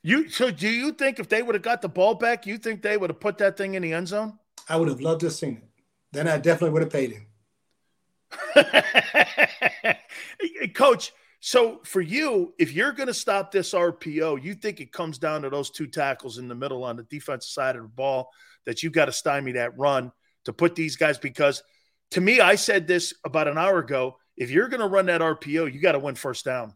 You 0.02 0.28
so 0.28 0.50
do 0.50 0.68
you 0.68 0.92
think 0.92 1.18
if 1.20 1.28
they 1.30 1.42
would 1.42 1.54
have 1.54 1.62
got 1.62 1.80
the 1.80 1.88
ball 1.88 2.14
back, 2.14 2.44
you 2.44 2.58
think 2.58 2.82
they 2.82 2.98
would 2.98 3.08
have 3.08 3.20
put 3.20 3.38
that 3.38 3.56
thing 3.56 3.74
in 3.74 3.82
the 3.82 3.94
end 3.94 4.08
zone? 4.08 4.38
I 4.68 4.76
would 4.76 4.88
have 4.88 5.00
loved 5.00 5.20
to 5.20 5.26
have 5.26 5.32
seen 5.34 5.56
it. 5.58 5.64
Then 6.12 6.28
I 6.28 6.38
definitely 6.38 6.70
would 6.70 6.82
have 6.82 6.92
paid 6.92 7.12
him. 7.12 7.26
Coach, 10.74 11.12
so 11.40 11.80
for 11.84 12.00
you, 12.00 12.54
if 12.58 12.72
you're 12.72 12.92
going 12.92 13.08
to 13.08 13.14
stop 13.14 13.50
this 13.50 13.72
RPO, 13.72 14.42
you 14.42 14.54
think 14.54 14.80
it 14.80 14.92
comes 14.92 15.18
down 15.18 15.42
to 15.42 15.50
those 15.50 15.70
two 15.70 15.86
tackles 15.86 16.38
in 16.38 16.48
the 16.48 16.54
middle 16.54 16.84
on 16.84 16.96
the 16.96 17.02
defensive 17.04 17.50
side 17.50 17.76
of 17.76 17.82
the 17.82 17.88
ball 17.88 18.30
that 18.64 18.82
you've 18.82 18.92
got 18.92 19.06
to 19.06 19.12
stymie 19.12 19.52
that 19.52 19.76
run 19.78 20.12
to 20.44 20.52
put 20.52 20.74
these 20.74 20.96
guys 20.96 21.18
because 21.18 21.62
to 22.12 22.20
me, 22.20 22.40
I 22.40 22.56
said 22.56 22.86
this 22.86 23.14
about 23.24 23.48
an 23.48 23.58
hour 23.58 23.78
ago. 23.78 24.18
If 24.36 24.50
you're 24.50 24.68
going 24.68 24.80
to 24.80 24.86
run 24.86 25.06
that 25.06 25.20
RPO, 25.20 25.72
you 25.72 25.80
got 25.80 25.92
to 25.92 25.98
win 25.98 26.14
first 26.14 26.44
down. 26.44 26.74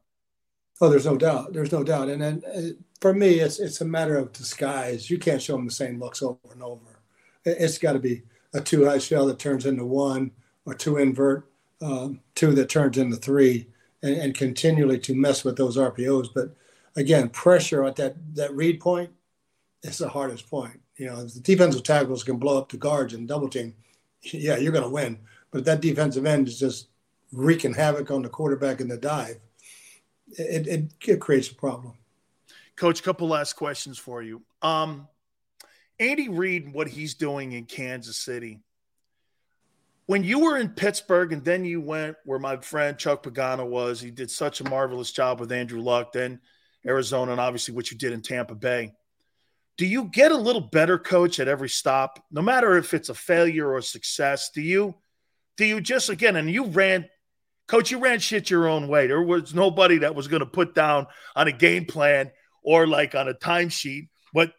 Oh, 0.81 0.89
there's 0.89 1.07
no 1.07 1.17
doubt. 1.17 1.53
There's 1.53 1.73
no 1.73 1.83
doubt. 1.83 2.09
And 2.09 2.21
then 2.23 2.43
uh, 2.55 2.61
for 3.01 3.15
me, 3.15 3.41
it's 3.41 3.59
it's 3.59 3.81
a 3.81 3.85
matter 3.85 4.17
of 4.19 4.33
disguise. 4.33 5.09
You 5.09 5.19
can't 5.19 5.41
show 5.41 5.55
them 5.57 5.65
the 5.67 5.73
same 5.73 5.99
looks 5.99 6.23
over 6.23 6.39
and 6.53 6.63
over. 6.63 7.01
It- 7.45 7.57
It's 7.61 7.79
got 7.79 7.95
to 7.95 7.99
be 7.99 8.23
a 8.55 8.60
two 8.60 8.84
high 8.86 8.99
shell 8.99 9.26
that 9.26 9.39
turns 9.39 9.66
into 9.66 9.84
one, 9.84 10.31
or 10.65 10.75
two 10.75 10.97
invert, 10.97 11.49
um, 11.81 12.20
two 12.34 12.52
that 12.52 12.68
turns 12.68 12.99
into 12.99 13.16
three, 13.16 13.66
and, 14.02 14.16
and 14.16 14.34
continually 14.34 14.99
to 15.00 15.15
mess 15.15 15.44
with 15.44 15.57
those 15.57 15.76
RPOs. 15.76 16.28
But 16.34 16.55
again, 16.97 17.28
pressure 17.28 17.84
at 17.84 17.97
that 17.97 18.16
that 18.34 18.55
read 18.55 18.81
point 18.81 19.10
is 19.83 19.99
the 19.99 20.08
hardest 20.08 20.49
point. 20.50 20.81
You 20.97 21.07
know, 21.07 21.25
the 21.25 21.41
defensive 21.41 21.83
tackles 21.83 22.25
can 22.25 22.39
blow 22.39 22.58
up 22.58 22.70
the 22.70 22.78
guards 22.78 23.15
and 23.15 23.28
double 23.28 23.49
team. 23.49 23.75
Yeah, 24.23 24.57
you're 24.57 24.73
going 24.73 24.84
to 24.84 24.91
win. 24.91 25.18
But 25.50 25.65
that 25.66 25.81
defensive 25.81 26.26
end 26.26 26.49
is 26.49 26.58
just 26.58 26.89
wreaking 27.33 27.75
havoc 27.75 28.10
on 28.10 28.23
the 28.23 28.28
quarterback 28.28 28.81
in 28.81 28.89
the 28.89 28.97
dive, 28.97 29.39
it, 30.33 30.66
it, 30.66 30.84
it 31.07 31.20
creates 31.20 31.50
a 31.50 31.55
problem. 31.55 31.94
Coach, 32.76 33.02
couple 33.02 33.28
last 33.28 33.55
questions 33.55 33.99
for 33.99 34.23
you. 34.23 34.42
Um, 34.62 35.08
Andy 35.99 36.28
Reid, 36.28 36.73
what 36.73 36.89
he's 36.89 37.15
doing 37.15 37.52
in 37.52 37.65
Kansas 37.65 38.16
City. 38.16 38.60
When 40.07 40.23
you 40.23 40.41
were 40.41 40.57
in 40.57 40.68
Pittsburgh 40.70 41.33
and 41.33 41.44
then 41.44 41.65
you 41.65 41.81
went 41.81 42.16
where 42.25 42.39
my 42.39 42.58
friend 42.58 42.97
Chuck 42.97 43.23
Pagano 43.23 43.66
was, 43.66 44.00
he 44.00 44.10
did 44.10 44.31
such 44.31 44.60
a 44.60 44.68
marvelous 44.68 45.10
job 45.10 45.41
with 45.41 45.50
Andrew 45.50 45.81
Luck, 45.81 46.12
then 46.12 46.41
Arizona, 46.86 47.33
and 47.33 47.41
obviously 47.41 47.75
what 47.75 47.91
you 47.91 47.97
did 47.97 48.12
in 48.12 48.23
Tampa 48.23 48.55
Bay. 48.55 48.92
Do 49.76 49.84
you 49.84 50.05
get 50.05 50.33
a 50.33 50.36
little 50.36 50.60
better 50.60 50.99
coach 50.99 51.41
at 51.41 51.49
every 51.49 51.68
stop, 51.68 52.25
no 52.31 52.41
matter 52.41 52.78
if 52.78 52.94
it's 52.94 53.08
a 53.08 53.15
failure 53.15 53.68
or 53.68 53.78
a 53.78 53.83
success? 53.83 54.50
Do 54.55 54.62
you 54.62 54.94
do 55.57 55.65
you 55.65 55.81
just 55.81 56.08
again 56.08 56.36
and 56.36 56.50
you 56.50 56.66
ran 56.66 57.08
coach, 57.66 57.91
you 57.91 57.99
ran 57.99 58.18
shit 58.18 58.50
your 58.50 58.68
own 58.68 58.89
way. 58.89 59.07
There 59.07 59.23
was 59.23 59.55
nobody 59.55 59.99
that 59.99 60.15
was 60.15 60.28
going 60.28 60.41
to 60.41 60.47
put 60.47 60.75
down 60.75 61.07
on 61.34 61.49
a 61.49 61.52
game 61.52 61.84
plan 61.84 62.31
or 62.62 62.86
like 62.86 63.15
on 63.15 63.28
a 63.28 63.34
timesheet 63.34 64.08
what 64.33 64.52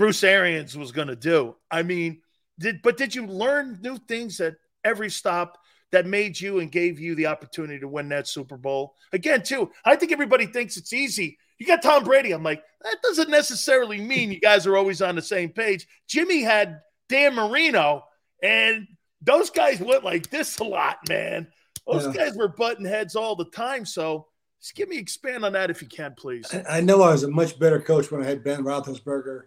Bruce 0.00 0.24
Arians 0.24 0.78
was 0.78 0.92
going 0.92 1.08
to 1.08 1.14
do. 1.14 1.54
I 1.70 1.82
mean, 1.82 2.22
did 2.58 2.80
but 2.80 2.96
did 2.96 3.14
you 3.14 3.26
learn 3.26 3.80
new 3.82 3.98
things 3.98 4.40
at 4.40 4.54
every 4.82 5.10
stop 5.10 5.58
that 5.92 6.06
made 6.06 6.40
you 6.40 6.60
and 6.60 6.72
gave 6.72 6.98
you 6.98 7.14
the 7.14 7.26
opportunity 7.26 7.78
to 7.80 7.86
win 7.86 8.08
that 8.08 8.26
Super 8.26 8.56
Bowl. 8.56 8.94
Again, 9.12 9.42
too, 9.42 9.70
I 9.84 9.96
think 9.96 10.10
everybody 10.10 10.46
thinks 10.46 10.78
it's 10.78 10.94
easy. 10.94 11.36
You 11.58 11.66
got 11.66 11.82
Tom 11.82 12.02
Brady. 12.02 12.32
I'm 12.32 12.42
like, 12.42 12.62
that 12.80 12.96
doesn't 13.02 13.28
necessarily 13.28 14.00
mean 14.00 14.32
you 14.32 14.40
guys 14.40 14.66
are 14.66 14.74
always 14.74 15.02
on 15.02 15.16
the 15.16 15.20
same 15.22 15.50
page. 15.50 15.86
Jimmy 16.08 16.40
had 16.40 16.80
Dan 17.10 17.34
Marino, 17.34 18.04
and 18.42 18.86
those 19.20 19.50
guys 19.50 19.80
went 19.80 20.02
like 20.02 20.30
this 20.30 20.60
a 20.60 20.64
lot, 20.64 20.96
man. 21.10 21.46
Those 21.86 22.06
Yeah. 22.06 22.24
guys 22.24 22.36
were 22.38 22.48
button 22.48 22.86
heads 22.86 23.16
all 23.16 23.36
the 23.36 23.50
time. 23.50 23.84
So 23.84 24.28
just 24.62 24.74
give 24.74 24.88
me 24.88 24.96
expand 24.96 25.44
on 25.44 25.52
that 25.52 25.68
if 25.68 25.82
you 25.82 25.88
can, 25.88 26.14
please. 26.16 26.46
I- 26.54 26.78
I 26.78 26.80
know 26.80 27.02
I 27.02 27.10
was 27.12 27.24
a 27.24 27.28
much 27.28 27.58
better 27.58 27.80
coach 27.80 28.10
when 28.10 28.22
I 28.22 28.26
had 28.26 28.42
Ben 28.42 28.62
Roethlisberger, 28.64 29.42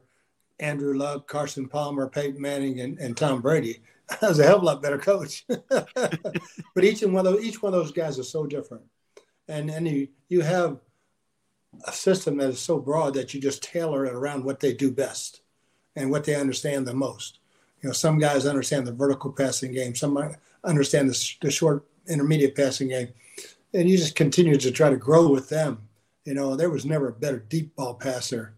Andrew 0.64 0.98
Luck, 0.98 1.27
Carson 1.27 1.67
Palmer, 1.67 2.08
Peyton 2.08 2.42
Manning, 2.42 2.80
and, 2.80 2.98
and 2.98 3.17
Tom 3.17 3.42
Brady. 3.42 3.82
I 4.22 4.30
was 4.30 4.40
a 4.40 4.43
hell 4.43 4.58
of 4.58 4.64
a 4.64 4.66
lot 4.66 4.82
better 4.82 4.98
coach. 4.98 5.45
but 5.48 6.83
each 6.83 7.03
and 7.03 7.14
one 7.14 7.27
of 7.27 7.33
those, 7.33 7.43
each 7.43 7.61
one 7.61 7.74
of 7.74 7.80
those 7.80 7.92
guys 7.92 8.17
is 8.17 8.30
so 8.30 8.45
different, 8.45 8.83
and 9.48 9.69
and 9.69 9.88
you 9.88 10.08
you 10.30 10.42
have 10.42 10.80
a 11.85 11.92
system 11.92 12.38
that 12.38 12.50
is 12.50 12.59
so 12.59 12.80
broad 12.80 13.14
that 13.16 13.33
you 13.33 13.42
just 13.42 13.64
tailor 13.64 14.06
it 14.06 14.14
around 14.14 14.45
what 14.45 14.59
they 14.59 14.74
do 14.74 14.92
best 14.92 15.42
and 15.95 16.09
what 16.09 16.24
they 16.24 16.35
understand 16.35 16.88
the 16.88 16.93
most. 16.93 17.40
You 17.82 17.90
know, 17.90 17.93
some 17.93 18.17
guys 18.17 18.45
understand 18.45 18.88
the 18.88 18.93
vertical 18.93 19.32
passing 19.32 19.74
game, 19.74 19.95
some 19.95 20.17
understand 20.64 21.09
the, 21.09 21.33
the 21.42 21.51
short 21.51 21.85
intermediate 22.08 22.56
passing 22.56 22.90
game, 22.90 23.09
and 23.74 23.90
you 23.90 23.98
just 23.98 24.16
continue 24.16 24.58
to 24.58 24.72
try 24.72 24.90
to 24.90 24.98
grow 24.98 25.27
with 25.27 25.50
them. 25.50 25.90
You 26.24 26.35
know, 26.35 26.56
there 26.56 26.69
was 26.69 26.85
never 26.85 27.09
a 27.09 27.14
better 27.14 27.40
deep 27.40 27.75
ball 27.75 27.95
passer 27.95 28.56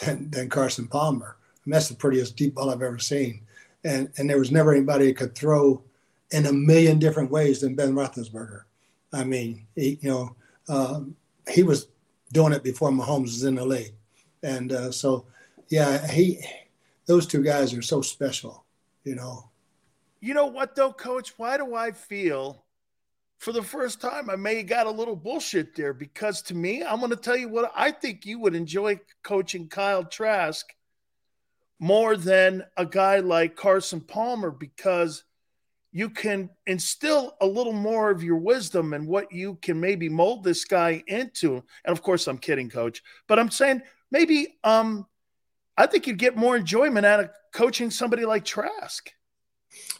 than, 0.00 0.30
than 0.30 0.48
Carson 0.48 0.86
Palmer. 0.86 1.36
And 1.64 1.74
that's 1.74 1.88
the 1.88 1.94
prettiest 1.94 2.36
deep 2.36 2.54
ball 2.54 2.70
I've 2.70 2.82
ever 2.82 2.98
seen. 2.98 3.42
And 3.84 4.10
and 4.16 4.28
there 4.28 4.38
was 4.38 4.50
never 4.50 4.72
anybody 4.72 5.06
that 5.06 5.16
could 5.16 5.34
throw 5.34 5.82
in 6.30 6.46
a 6.46 6.52
million 6.52 6.98
different 6.98 7.30
ways 7.30 7.60
than 7.60 7.74
Ben 7.74 7.94
Roethlisberger. 7.94 8.62
I 9.12 9.24
mean, 9.24 9.66
he, 9.74 9.98
you 10.00 10.08
know, 10.08 10.36
um, 10.68 11.16
he 11.48 11.62
was 11.62 11.88
doing 12.32 12.52
it 12.52 12.62
before 12.62 12.90
Mahomes 12.90 13.22
was 13.22 13.44
in 13.44 13.56
the 13.56 13.64
league, 13.64 13.94
and 14.42 14.72
uh, 14.72 14.90
so 14.92 15.26
yeah, 15.68 16.06
he 16.06 16.44
those 17.06 17.26
two 17.26 17.42
guys 17.42 17.74
are 17.74 17.82
so 17.82 18.02
special. 18.02 18.64
You 19.04 19.14
know, 19.14 19.50
You 20.20 20.34
know 20.34 20.46
what 20.46 20.76
though, 20.76 20.92
coach? 20.92 21.34
Why 21.38 21.56
do 21.56 21.74
I 21.74 21.92
feel 21.92 22.64
for 23.38 23.52
the 23.52 23.62
first 23.62 24.00
time 24.00 24.28
I 24.28 24.36
may 24.36 24.58
have 24.58 24.66
got 24.66 24.86
a 24.86 24.90
little 24.90 25.16
bullshit 25.16 25.74
there? 25.74 25.94
Because 25.94 26.42
to 26.42 26.54
me, 26.54 26.84
I'm 26.84 26.98
going 26.98 27.10
to 27.10 27.16
tell 27.16 27.36
you 27.36 27.48
what 27.48 27.72
I 27.74 27.90
think 27.90 28.26
you 28.26 28.38
would 28.40 28.54
enjoy 28.54 29.00
coaching 29.22 29.68
Kyle 29.68 30.04
Trask 30.04 30.64
more 31.80 32.14
than 32.16 32.62
a 32.76 32.84
guy 32.84 33.18
like 33.18 33.56
Carson 33.56 34.00
Palmer 34.00 34.50
because 34.50 35.24
you 35.92 36.10
can 36.10 36.50
instill 36.66 37.34
a 37.40 37.46
little 37.46 37.72
more 37.72 38.10
of 38.10 38.22
your 38.22 38.36
wisdom 38.36 38.92
and 38.92 39.08
what 39.08 39.32
you 39.32 39.56
can 39.62 39.80
maybe 39.80 40.08
mold 40.08 40.44
this 40.44 40.64
guy 40.64 41.02
into. 41.08 41.54
And 41.84 41.92
of 41.92 42.02
course, 42.02 42.28
I'm 42.28 42.38
kidding, 42.38 42.68
coach, 42.68 43.02
but 43.26 43.38
I'm 43.38 43.50
saying 43.50 43.82
maybe 44.12 44.58
um 44.62 45.06
I 45.76 45.86
think 45.86 46.06
you'd 46.06 46.18
get 46.18 46.36
more 46.36 46.56
enjoyment 46.56 47.06
out 47.06 47.20
of 47.20 47.30
coaching 47.54 47.90
somebody 47.90 48.26
like 48.26 48.44
Trask. 48.44 49.10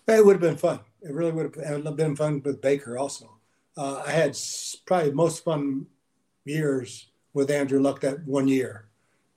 It 0.07 0.25
would 0.25 0.34
have 0.34 0.42
been 0.42 0.59
fun. 0.59 0.81
It 1.00 1.15
really 1.15 1.33
would 1.33 1.57
have 1.57 1.97
been 1.97 2.17
fun 2.17 2.42
with 2.44 2.60
Baker 2.60 2.99
also. 2.99 3.39
Uh, 3.76 4.02
I 4.07 4.10
had 4.10 4.36
probably 4.84 5.12
most 5.12 5.42
fun 5.42 5.86
years 6.44 7.10
with 7.33 7.50
Andrew 7.50 7.81
Luck 7.81 8.00
that 8.00 8.26
one 8.26 8.47
year 8.47 8.90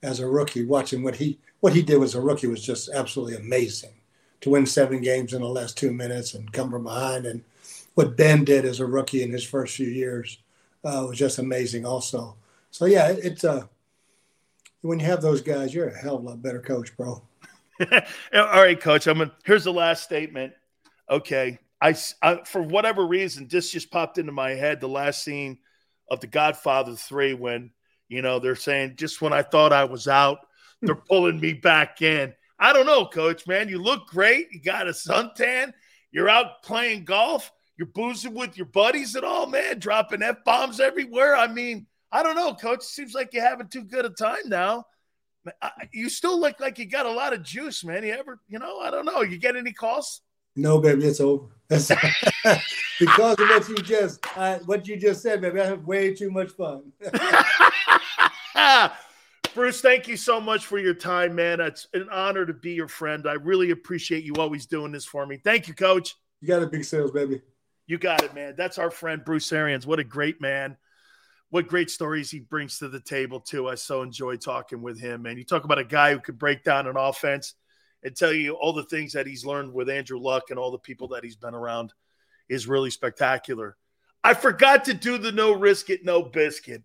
as 0.03 0.19
a 0.19 0.27
rookie, 0.27 0.65
watching 0.65 1.01
what 1.01 1.15
he 1.15 1.39
what 1.61 1.73
he 1.73 1.81
did 1.81 2.01
as 2.03 2.13
a 2.13 2.21
rookie 2.21 2.47
was 2.47 2.63
just 2.63 2.89
absolutely 2.93 3.37
amazing. 3.37 3.93
To 4.41 4.49
win 4.49 4.65
seven 4.65 4.99
games 4.99 5.33
in 5.33 5.41
the 5.41 5.47
last 5.47 5.77
two 5.77 5.91
minutes 5.91 6.33
and 6.33 6.51
come 6.51 6.69
from 6.69 6.83
behind, 6.83 7.25
and 7.25 7.43
what 7.95 8.17
Ben 8.17 8.43
did 8.43 8.65
as 8.65 8.81
a 8.81 8.85
rookie 8.85 9.23
in 9.23 9.31
his 9.31 9.45
first 9.45 9.75
few 9.75 9.87
years 9.87 10.39
uh, 10.83 11.05
was 11.07 11.17
just 11.17 11.39
amazing 11.39 11.85
also. 11.85 12.35
So 12.69 12.85
yeah, 12.85 13.09
it, 13.09 13.19
it's 13.23 13.43
uh, 13.45 13.65
when 14.81 14.99
you 14.99 15.05
have 15.05 15.21
those 15.21 15.41
guys, 15.41 15.73
you're 15.73 15.87
a 15.87 15.97
hell 15.97 16.17
of 16.17 16.23
a 16.23 16.27
lot 16.29 16.41
better 16.41 16.59
coach, 16.59 16.95
bro. 16.97 17.21
All 17.91 18.01
right, 18.33 18.79
coach. 18.79 19.07
I'm 19.07 19.19
gonna, 19.19 19.31
here's 19.45 19.63
the 19.63 19.73
last 19.73 20.03
statement. 20.03 20.53
Okay, 21.09 21.59
I 21.81 21.93
for 21.93 22.61
whatever 22.61 23.05
reason 23.05 23.47
this 23.47 23.71
just 23.71 23.91
popped 23.91 24.17
into 24.17 24.31
my 24.31 24.51
head. 24.51 24.81
The 24.81 24.89
last 24.89 25.23
scene 25.23 25.59
of 26.09 26.19
The 26.19 26.27
Godfather 26.27 26.95
Three, 26.95 27.33
when 27.33 27.71
you 28.13 28.21
know 28.21 28.39
they're 28.39 28.55
saying, 28.55 28.95
"Just 28.95 29.21
when 29.21 29.33
I 29.33 29.41
thought 29.41 29.73
I 29.73 29.85
was 29.85 30.07
out, 30.07 30.39
they're 30.81 30.95
pulling 30.95 31.39
me 31.39 31.53
back 31.53 32.01
in." 32.01 32.33
I 32.59 32.71
don't 32.71 32.85
know, 32.85 33.05
coach. 33.05 33.45
Man, 33.47 33.67
you 33.67 33.81
look 33.81 34.07
great. 34.07 34.47
You 34.51 34.61
got 34.61 34.87
a 34.87 34.91
suntan. 34.91 35.73
You're 36.11 36.29
out 36.29 36.63
playing 36.63 37.05
golf. 37.05 37.51
You're 37.77 37.87
boozing 37.87 38.35
with 38.35 38.55
your 38.55 38.67
buddies 38.67 39.15
and 39.15 39.25
all, 39.25 39.47
man. 39.47 39.79
Dropping 39.79 40.21
f 40.21 40.43
bombs 40.45 40.79
everywhere. 40.79 41.35
I 41.35 41.47
mean, 41.47 41.87
I 42.11 42.23
don't 42.23 42.35
know, 42.35 42.53
coach. 42.53 42.83
Seems 42.83 43.13
like 43.13 43.33
you're 43.33 43.43
having 43.43 43.67
too 43.67 43.83
good 43.83 44.05
a 44.05 44.09
time 44.09 44.47
now. 44.47 44.85
You 45.91 46.07
still 46.09 46.39
look 46.39 46.59
like 46.59 46.79
you 46.79 46.85
got 46.85 47.05
a 47.05 47.11
lot 47.11 47.33
of 47.33 47.43
juice, 47.43 47.83
man. 47.83 48.03
You 48.03 48.13
ever, 48.13 48.39
you 48.47 48.59
know, 48.59 48.79
I 48.79 48.91
don't 48.91 49.05
know. 49.05 49.21
You 49.21 49.37
get 49.37 49.57
any 49.57 49.73
calls? 49.73 50.21
No, 50.55 50.79
baby, 50.79 51.05
it's 51.05 51.19
over. 51.19 51.47
Because 52.99 53.39
of 53.39 53.49
what 53.49 53.67
you 53.67 53.75
just 53.77 54.19
uh, 54.37 54.59
what 54.65 54.87
you 54.87 54.95
just 54.95 55.23
said, 55.23 55.41
baby. 55.41 55.59
I 55.59 55.65
have 55.65 55.83
way 55.83 56.13
too 56.13 56.29
much 56.29 56.51
fun. 56.51 56.91
Bruce, 59.55 59.81
thank 59.81 60.07
you 60.07 60.17
so 60.17 60.39
much 60.39 60.65
for 60.65 60.79
your 60.79 60.93
time, 60.93 61.35
man. 61.35 61.59
It's 61.59 61.87
an 61.93 62.07
honor 62.11 62.45
to 62.45 62.53
be 62.53 62.73
your 62.73 62.87
friend. 62.87 63.27
I 63.27 63.33
really 63.33 63.71
appreciate 63.71 64.23
you 64.23 64.33
always 64.35 64.65
doing 64.65 64.91
this 64.91 65.05
for 65.05 65.25
me. 65.25 65.37
Thank 65.37 65.67
you, 65.67 65.73
coach. 65.73 66.15
You 66.41 66.47
got 66.47 66.63
a 66.63 66.67
big 66.67 66.83
sales, 66.83 67.11
baby. 67.11 67.41
You 67.85 67.97
got 67.97 68.23
it, 68.23 68.33
man. 68.33 68.55
That's 68.57 68.77
our 68.77 68.89
friend 68.89 69.23
Bruce 69.23 69.51
Arians. 69.51 69.85
What 69.85 69.99
a 69.99 70.03
great 70.03 70.41
man. 70.41 70.77
What 71.49 71.67
great 71.67 71.91
stories 71.91 72.31
he 72.31 72.39
brings 72.39 72.79
to 72.79 72.89
the 72.89 72.99
table, 72.99 73.39
too. 73.39 73.69
I 73.69 73.75
so 73.75 74.01
enjoy 74.01 74.37
talking 74.37 74.81
with 74.81 74.99
him, 74.99 75.21
man. 75.21 75.37
You 75.37 75.43
talk 75.43 75.65
about 75.65 75.77
a 75.77 75.83
guy 75.83 76.13
who 76.13 76.19
could 76.19 76.39
break 76.39 76.63
down 76.63 76.87
an 76.87 76.97
offense 76.97 77.53
and 78.01 78.15
tell 78.15 78.33
you 78.33 78.53
all 78.53 78.73
the 78.73 78.83
things 78.85 79.13
that 79.13 79.27
he's 79.27 79.45
learned 79.45 79.73
with 79.73 79.89
Andrew 79.89 80.19
Luck 80.19 80.45
and 80.49 80.57
all 80.57 80.71
the 80.71 80.79
people 80.79 81.09
that 81.09 81.23
he's 81.23 81.35
been 81.35 81.53
around 81.53 81.93
is 82.49 82.67
really 82.67 82.89
spectacular. 82.89 83.77
I 84.23 84.33
forgot 84.33 84.85
to 84.85 84.93
do 84.93 85.17
the 85.17 85.31
no 85.31 85.51
risk 85.51 85.89
it, 85.89 86.03
no 86.03 86.23
biscuit. 86.23 86.83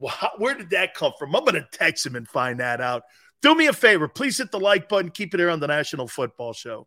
Wow, 0.00 0.32
where 0.38 0.54
did 0.54 0.70
that 0.70 0.94
come 0.94 1.12
from? 1.18 1.36
I'm 1.36 1.44
going 1.44 1.54
to 1.54 1.68
text 1.72 2.06
him 2.06 2.16
and 2.16 2.26
find 2.26 2.58
that 2.60 2.80
out. 2.80 3.02
Do 3.42 3.54
me 3.54 3.66
a 3.66 3.72
favor. 3.72 4.08
Please 4.08 4.38
hit 4.38 4.50
the 4.50 4.58
like 4.58 4.88
button. 4.88 5.10
Keep 5.10 5.34
it 5.34 5.40
here 5.40 5.50
on 5.50 5.60
the 5.60 5.66
National 5.66 6.08
Football 6.08 6.54
Show. 6.54 6.86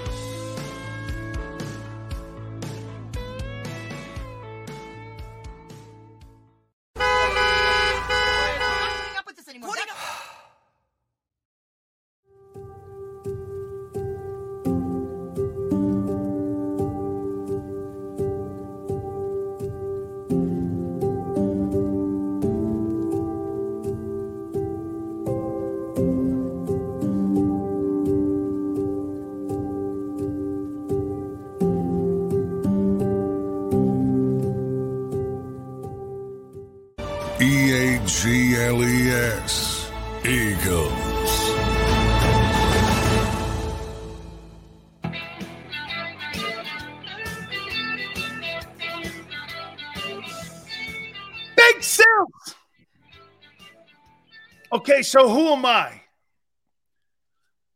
So 55.11 55.27
who 55.27 55.49
am 55.49 55.65
I? 55.65 55.99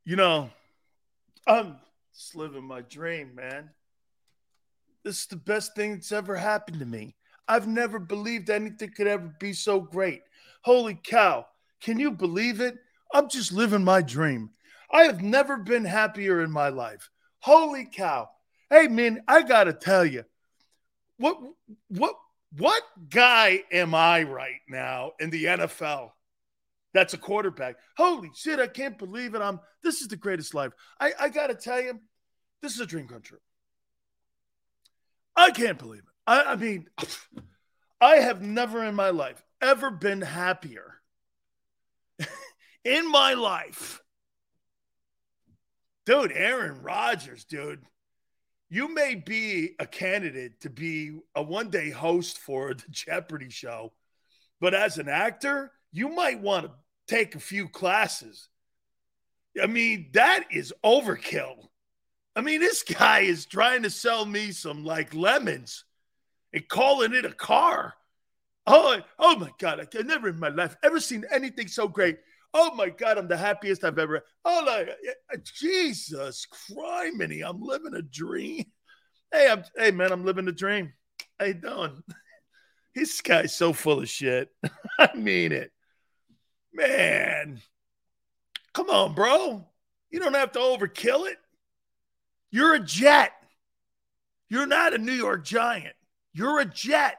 You 0.06 0.16
know, 0.16 0.52
I'm 1.46 1.76
just 2.14 2.34
living 2.34 2.64
my 2.64 2.80
dream, 2.80 3.36
man. 3.36 3.72
This 5.04 5.20
is 5.20 5.26
the 5.26 5.36
best 5.36 5.76
thing 5.76 5.96
that's 5.96 6.14
ever 6.14 6.38
happened 6.38 6.80
to 6.80 6.86
me. 6.86 7.18
I've 7.46 7.68
never 7.68 8.00
believed 8.00 8.50
anything 8.50 8.92
could 8.96 9.08
ever 9.08 9.36
be 9.38 9.52
so 9.52 9.82
great. 9.82 10.22
Holy 10.62 10.98
cow. 11.04 11.46
Can 11.82 12.00
you 12.00 12.12
believe 12.12 12.62
it? 12.62 12.78
I'm 13.14 13.28
just 13.28 13.52
living 13.52 13.84
my 13.84 14.02
dream. 14.02 14.52
I 14.90 15.04
have 15.04 15.22
never 15.22 15.58
been 15.58 15.84
happier 15.84 16.42
in 16.42 16.52
my 16.52 16.70
life. 16.70 17.10
Holy 17.40 17.84
cow. 17.84 18.30
Hey 18.70 18.88
man, 18.88 19.22
I 19.28 19.42
got 19.42 19.66
to 19.66 19.74
tell 19.74 20.06
you. 20.06 20.24
What 21.18 21.38
what 21.90 22.16
what 22.58 22.84
guy 23.10 23.64
am 23.74 23.94
I 23.94 24.24
right 24.24 24.62
now 24.70 25.12
in 25.20 25.32
the 25.32 25.44
NFL? 25.44 26.12
That's 26.96 27.14
a 27.14 27.18
quarterback. 27.18 27.76
Holy 27.98 28.32
shit, 28.34 28.58
I 28.58 28.68
can't 28.68 28.98
believe 28.98 29.36
it. 29.36 29.42
I'm 29.42 29.60
this 29.84 30.00
is 30.00 30.08
the 30.08 30.16
greatest 30.16 30.54
life. 30.54 30.72
I, 30.98 31.12
I 31.20 31.28
gotta 31.28 31.54
tell 31.54 31.82
you, 31.82 32.00
this 32.62 32.74
is 32.74 32.80
a 32.80 32.86
dream 32.86 33.10
come 33.10 33.22
true. 33.22 33.40
I 35.36 35.52
can't 35.52 35.78
believe 35.78 36.04
it. 36.04 36.14
I, 36.26 36.54
I 36.54 36.56
mean, 36.56 36.88
I 38.02 38.16
have 38.16 38.42
never 38.42 38.82
in 38.82 38.96
my 38.96 39.10
life 39.10 39.44
ever 39.62 39.92
been 39.92 40.22
happier 40.22 41.02
in 42.86 43.12
my 43.12 43.34
life. 43.34 44.00
Dude, 46.06 46.32
Aaron 46.32 46.82
Rodgers, 46.82 47.44
dude. 47.44 47.82
You 48.70 48.94
may 48.94 49.16
be 49.16 49.76
a 49.80 49.86
candidate 49.86 50.62
to 50.62 50.70
be 50.70 51.20
a 51.36 51.44
one 51.44 51.70
day 51.70 51.90
host 51.90 52.38
for 52.38 52.74
the 52.74 52.86
Jeopardy 52.90 53.50
show, 53.50 53.92
but 54.62 54.74
as 54.74 54.98
an 54.98 55.10
actor, 55.10 55.74
you 55.92 56.08
might 56.08 56.40
want 56.40 56.68
to 56.68 56.72
take 57.08 57.36
a 57.36 57.40
few 57.40 57.68
classes. 57.68 58.50
I 59.62 59.68
mean, 59.68 60.10
that 60.14 60.46
is 60.52 60.74
overkill. 60.84 61.68
I 62.36 62.42
mean, 62.42 62.60
this 62.60 62.84
guy 62.84 63.22
is 63.22 63.46
trying 63.46 63.84
to 63.84 63.90
sell 63.90 64.26
me 64.26 64.52
some 64.52 64.84
like 64.84 65.14
lemons 65.14 65.86
and 66.54 66.68
calling 66.68 67.14
it 67.14 67.26
a 67.26 67.32
car. 67.32 67.94
Oh, 68.68 69.00
oh 69.20 69.38
my 69.38 69.52
God. 69.60 69.80
I 69.80 70.02
never 70.02 70.30
in 70.30 70.40
my 70.40 70.50
life 70.50 70.76
ever 70.84 71.00
seen 71.00 71.24
anything 71.32 71.68
so 71.68 71.88
great. 71.88 72.18
Oh 72.54 72.74
my 72.74 72.90
God, 72.90 73.18
I'm 73.18 73.28
the 73.28 73.38
happiest 73.38 73.84
I've 73.84 74.00
ever. 74.00 74.24
Oh, 74.46 74.64
like, 74.66 74.90
uh, 75.34 75.38
Jesus 75.44 76.48
criminy, 76.48 77.44
I'm 77.46 77.62
living 77.62 77.94
a 77.96 78.02
dream. 78.02 78.64
Hey, 79.32 79.50
I'm 79.50 79.64
hey 79.76 79.92
man, 79.92 80.14
I'm 80.14 80.24
living 80.24 80.48
a 80.48 80.54
dream. 80.54 80.94
How 81.40 81.48
you 81.48 81.54
doing? 81.56 82.02
This 82.96 83.20
guy's 83.20 83.54
so 83.54 83.74
full 83.74 84.00
of 84.00 84.08
shit. 84.08 84.48
I 85.00 85.14
mean 85.16 85.52
it. 85.52 85.74
Man. 86.76 87.62
Come 88.74 88.90
on, 88.90 89.16
bro. 89.16 89.66
You 90.10 90.20
don't 90.20 90.34
have 90.34 90.52
to 90.54 90.60
overkill 90.60 91.28
it. 91.28 91.38
You're 92.52 92.76
a 92.76 92.80
jet. 92.80 93.32
You're 94.50 94.68
not 94.68 94.94
a 94.94 94.98
New 94.98 95.14
York 95.14 95.46
giant. 95.46 95.96
You're 96.34 96.60
a 96.60 96.66
jet. 96.66 97.18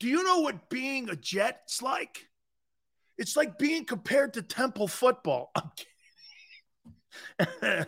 Do 0.00 0.08
you 0.08 0.24
know 0.24 0.40
what 0.40 0.68
being 0.70 1.10
a 1.10 1.16
jet's 1.16 1.82
like? 1.82 2.28
It's 3.18 3.36
like 3.36 3.58
being 3.58 3.84
compared 3.84 4.34
to 4.34 4.42
Temple 4.42 4.88
football. 4.88 5.50
I'm 5.56 5.70
kidding. 7.38 7.86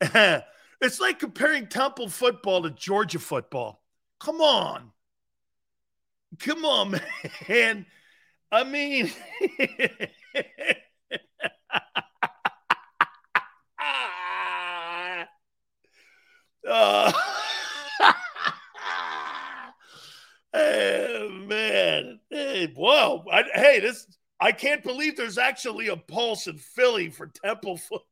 it's 0.80 1.00
like 1.00 1.18
comparing 1.18 1.68
Temple 1.68 2.08
football 2.08 2.62
to 2.62 2.70
Georgia 2.70 3.18
football. 3.18 3.82
Come 4.20 4.40
on. 4.40 4.92
Come 6.38 6.64
on, 6.64 7.00
man. 7.48 7.86
I 8.52 8.64
mean, 8.64 9.10
uh, 16.68 17.12
hey, 20.52 21.28
man. 21.46 22.20
Hey, 22.28 22.72
whoa. 22.76 23.24
I, 23.32 23.44
hey, 23.54 23.80
this, 23.80 24.06
I 24.38 24.52
can't 24.52 24.82
believe 24.82 25.16
there's 25.16 25.38
actually 25.38 25.88
a 25.88 25.96
pulse 25.96 26.46
in 26.46 26.58
Philly 26.58 27.08
for 27.08 27.30
Temple 27.42 27.78
football. 27.78 28.06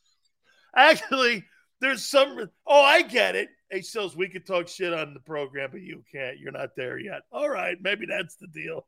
Actually, 0.76 1.44
there's 1.80 2.04
some, 2.04 2.48
oh, 2.66 2.82
I 2.82 3.02
get 3.02 3.36
it. 3.36 3.48
Hey, 3.68 3.82
Sills, 3.82 4.16
we 4.16 4.28
could 4.28 4.46
talk 4.46 4.68
shit 4.68 4.92
on 4.92 5.12
the 5.12 5.20
program, 5.20 5.70
but 5.72 5.82
you 5.82 6.04
can't. 6.10 6.38
You're 6.38 6.52
not 6.52 6.76
there 6.76 6.98
yet. 6.98 7.22
All 7.32 7.48
right. 7.48 7.76
Maybe 7.80 8.06
that's 8.06 8.36
the 8.36 8.46
deal. 8.46 8.86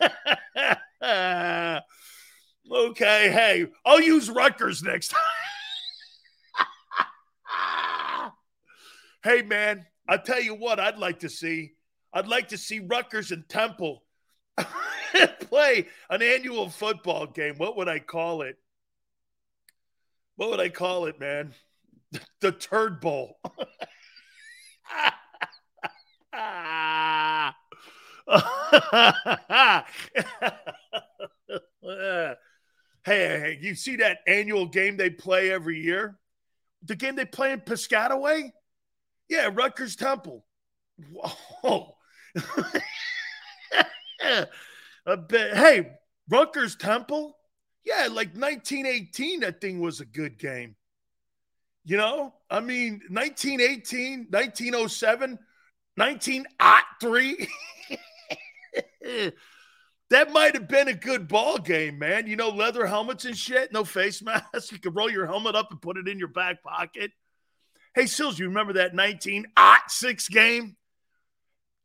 okay. 2.72 3.30
Hey, 3.30 3.66
I'll 3.84 4.00
use 4.00 4.30
Rutgers 4.30 4.82
next 4.82 5.08
time. 5.08 5.20
hey, 9.24 9.42
man, 9.42 9.86
I'll 10.08 10.22
tell 10.22 10.40
you 10.40 10.54
what 10.54 10.80
I'd 10.80 10.98
like 10.98 11.20
to 11.20 11.28
see. 11.28 11.72
I'd 12.12 12.28
like 12.28 12.48
to 12.48 12.58
see 12.58 12.80
Rutgers 12.80 13.32
and 13.32 13.48
Temple 13.48 14.04
play 15.40 15.88
an 16.10 16.22
annual 16.22 16.68
football 16.68 17.26
game. 17.26 17.56
What 17.56 17.76
would 17.76 17.88
I 17.88 17.98
call 17.98 18.42
it? 18.42 18.56
What 20.36 20.50
would 20.50 20.60
I 20.60 20.68
call 20.68 21.06
it, 21.06 21.18
man? 21.20 21.54
The 22.40 22.52
Turd 22.52 23.00
Bowl. 23.00 23.38
hey, 31.86 32.34
hey, 33.04 33.58
you 33.60 33.74
see 33.74 33.96
that 33.96 34.18
annual 34.26 34.66
game 34.66 34.96
they 34.96 35.10
play 35.10 35.50
every 35.50 35.80
year? 35.80 36.18
The 36.84 36.96
game 36.96 37.16
they 37.16 37.24
play 37.24 37.52
in 37.52 37.60
Piscataway? 37.60 38.52
Yeah, 39.28 39.50
Rutgers 39.52 39.96
Temple. 39.96 40.44
Whoa. 41.10 41.96
I 45.06 45.16
bet, 45.16 45.56
hey, 45.56 45.92
Rutgers 46.28 46.76
Temple, 46.76 47.36
yeah, 47.84 48.08
like 48.10 48.34
1918, 48.34 49.40
that 49.40 49.60
thing 49.60 49.80
was 49.80 50.00
a 50.00 50.06
good 50.06 50.38
game. 50.38 50.76
You 51.84 51.98
know, 51.98 52.32
I 52.48 52.60
mean, 52.60 53.02
1918, 53.10 54.28
1907, 54.30 55.38
1903. 55.96 57.48
that 60.10 60.32
might 60.32 60.54
have 60.54 60.68
been 60.68 60.88
a 60.88 60.94
good 60.94 61.28
ball 61.28 61.58
game, 61.58 61.98
man. 61.98 62.26
You 62.26 62.36
know, 62.36 62.50
leather 62.50 62.86
helmets 62.86 63.24
and 63.24 63.36
shit, 63.36 63.72
no 63.72 63.84
face 63.84 64.22
mask. 64.22 64.72
You 64.72 64.78
could 64.78 64.96
roll 64.96 65.10
your 65.10 65.26
helmet 65.26 65.54
up 65.54 65.70
and 65.70 65.80
put 65.80 65.96
it 65.96 66.08
in 66.08 66.18
your 66.18 66.28
back 66.28 66.62
pocket. 66.62 67.12
Hey, 67.94 68.06
Sills, 68.06 68.38
you 68.38 68.46
remember 68.48 68.74
that 68.74 68.94
1906 68.94 70.28
game? 70.28 70.76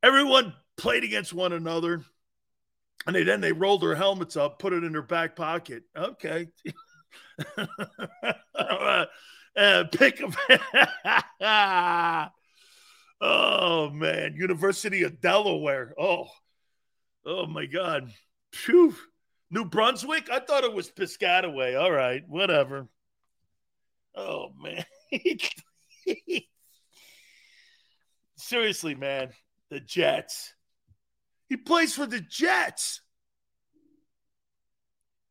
Everyone 0.01 0.53
played 0.77 1.03
against 1.03 1.33
one 1.33 1.53
another. 1.53 2.03
And 3.05 3.15
they, 3.15 3.23
then 3.23 3.41
they 3.41 3.51
rolled 3.51 3.81
their 3.81 3.95
helmets 3.95 4.35
up, 4.35 4.59
put 4.59 4.73
it 4.73 4.83
in 4.83 4.91
their 4.91 5.01
back 5.01 5.35
pocket. 5.35 5.83
Okay. 5.95 6.47
uh, 9.55 9.83
pick 9.91 10.17
them. 10.17 10.35
oh, 13.21 13.89
man. 13.91 14.35
University 14.35 15.03
of 15.03 15.21
Delaware. 15.21 15.93
Oh, 15.97 16.27
oh, 17.29 17.45
my 17.45 17.65
God. 17.65 18.11
Phew. 18.53 18.95
New 19.51 19.65
Brunswick? 19.65 20.29
I 20.31 20.39
thought 20.39 20.63
it 20.63 20.73
was 20.73 20.91
Piscataway. 20.91 21.79
All 21.79 21.91
right, 21.91 22.23
whatever. 22.27 22.87
Oh, 24.15 24.51
man. 24.61 24.85
Seriously, 28.37 28.95
man. 28.95 29.29
The 29.69 29.79
Jets. 29.79 30.53
He 31.47 31.57
plays 31.57 31.95
for 31.95 32.05
the 32.05 32.19
Jets. 32.19 33.01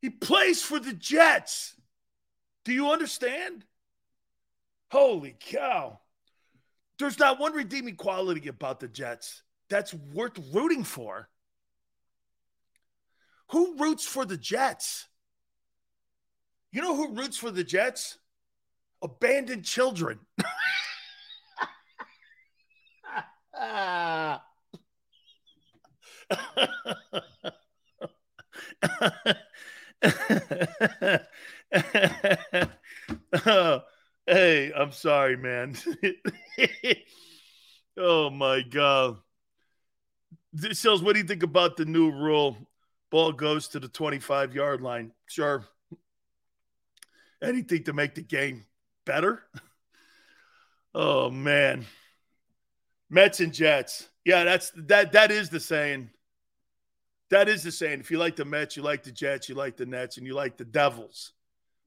He 0.00 0.10
plays 0.10 0.62
for 0.62 0.78
the 0.78 0.92
Jets. 0.92 1.74
Do 2.64 2.72
you 2.72 2.90
understand? 2.90 3.64
Holy 4.90 5.36
cow. 5.38 6.00
There's 6.98 7.18
not 7.18 7.38
one 7.38 7.52
redeeming 7.52 7.96
quality 7.96 8.48
about 8.48 8.80
the 8.80 8.88
Jets 8.88 9.42
that's 9.68 9.94
worth 9.94 10.38
rooting 10.52 10.84
for. 10.84 11.28
Who 13.50 13.76
roots 13.76 14.06
for 14.06 14.24
the 14.24 14.36
Jets? 14.36 15.08
You 16.70 16.82
know 16.82 16.94
who 16.94 17.14
roots 17.14 17.36
for 17.36 17.50
the 17.50 17.64
Jets? 17.64 18.18
Abandoned 19.02 19.64
children. 19.64 20.20
Oh, 23.54 24.40
hey, 34.26 34.72
I'm 34.76 34.92
sorry, 34.92 35.36
man. 35.36 35.74
oh 37.96 38.30
my 38.30 38.62
god. 38.62 39.18
Sills, 40.72 41.02
what 41.02 41.14
do 41.14 41.20
you 41.20 41.26
think 41.26 41.42
about 41.42 41.76
the 41.76 41.84
new 41.84 42.10
rule? 42.10 42.56
Ball 43.10 43.32
goes 43.32 43.68
to 43.68 43.80
the 43.80 43.88
25 43.88 44.54
yard 44.54 44.80
line. 44.80 45.12
Sure. 45.26 45.64
Anything 47.42 47.84
to 47.84 47.92
make 47.92 48.14
the 48.14 48.22
game 48.22 48.66
better? 49.04 49.42
Oh 50.94 51.30
man. 51.30 51.86
Mets 53.10 53.40
and 53.40 53.52
Jets. 53.52 54.08
Yeah, 54.24 54.44
that's 54.44 54.72
that 54.74 55.12
that 55.12 55.30
is 55.30 55.48
the 55.50 55.60
saying. 55.60 56.10
That 57.30 57.48
is 57.48 57.62
the 57.62 57.70
saying. 57.70 58.00
If 58.00 58.10
you 58.10 58.18
like 58.18 58.36
the 58.36 58.44
Mets, 58.44 58.76
you 58.76 58.82
like 58.82 59.02
the 59.04 59.12
Jets, 59.12 59.48
you 59.48 59.54
like 59.54 59.76
the 59.76 59.86
Nets, 59.86 60.16
and 60.16 60.26
you 60.26 60.34
like 60.34 60.56
the 60.56 60.64
Devils. 60.64 61.32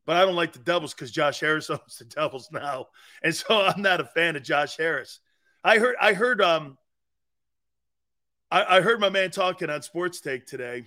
But 0.06 0.18
I 0.18 0.26
don't 0.26 0.36
like 0.36 0.54
the 0.54 0.60
Devils 0.60 0.94
because 0.94 1.12
Josh 1.12 1.40
Harris 1.40 1.70
owns 1.70 1.98
the 1.98 2.06
Devils 2.06 2.50
now, 2.52 2.88
and 3.24 3.36
so 3.36 3.62
I'm 3.62 3.82
not 3.82 4.02
a 4.02 4.06
fan 4.06 4.36
of 4.36 4.44
Josh 4.44 4.78
Harris. 4.78 5.20
I 5.64 5.78
heard 5.78 5.96
I 6.00 6.14
heard 6.14 6.42
um 6.42 6.78
I, 8.50 8.78
I 8.78 8.82
heard 8.82 9.00
my 9.00 9.10
man 9.10 9.32
talking 9.32 9.70
on 9.70 9.82
Sports 9.82 10.22
Take 10.22 10.46
today 10.46 10.86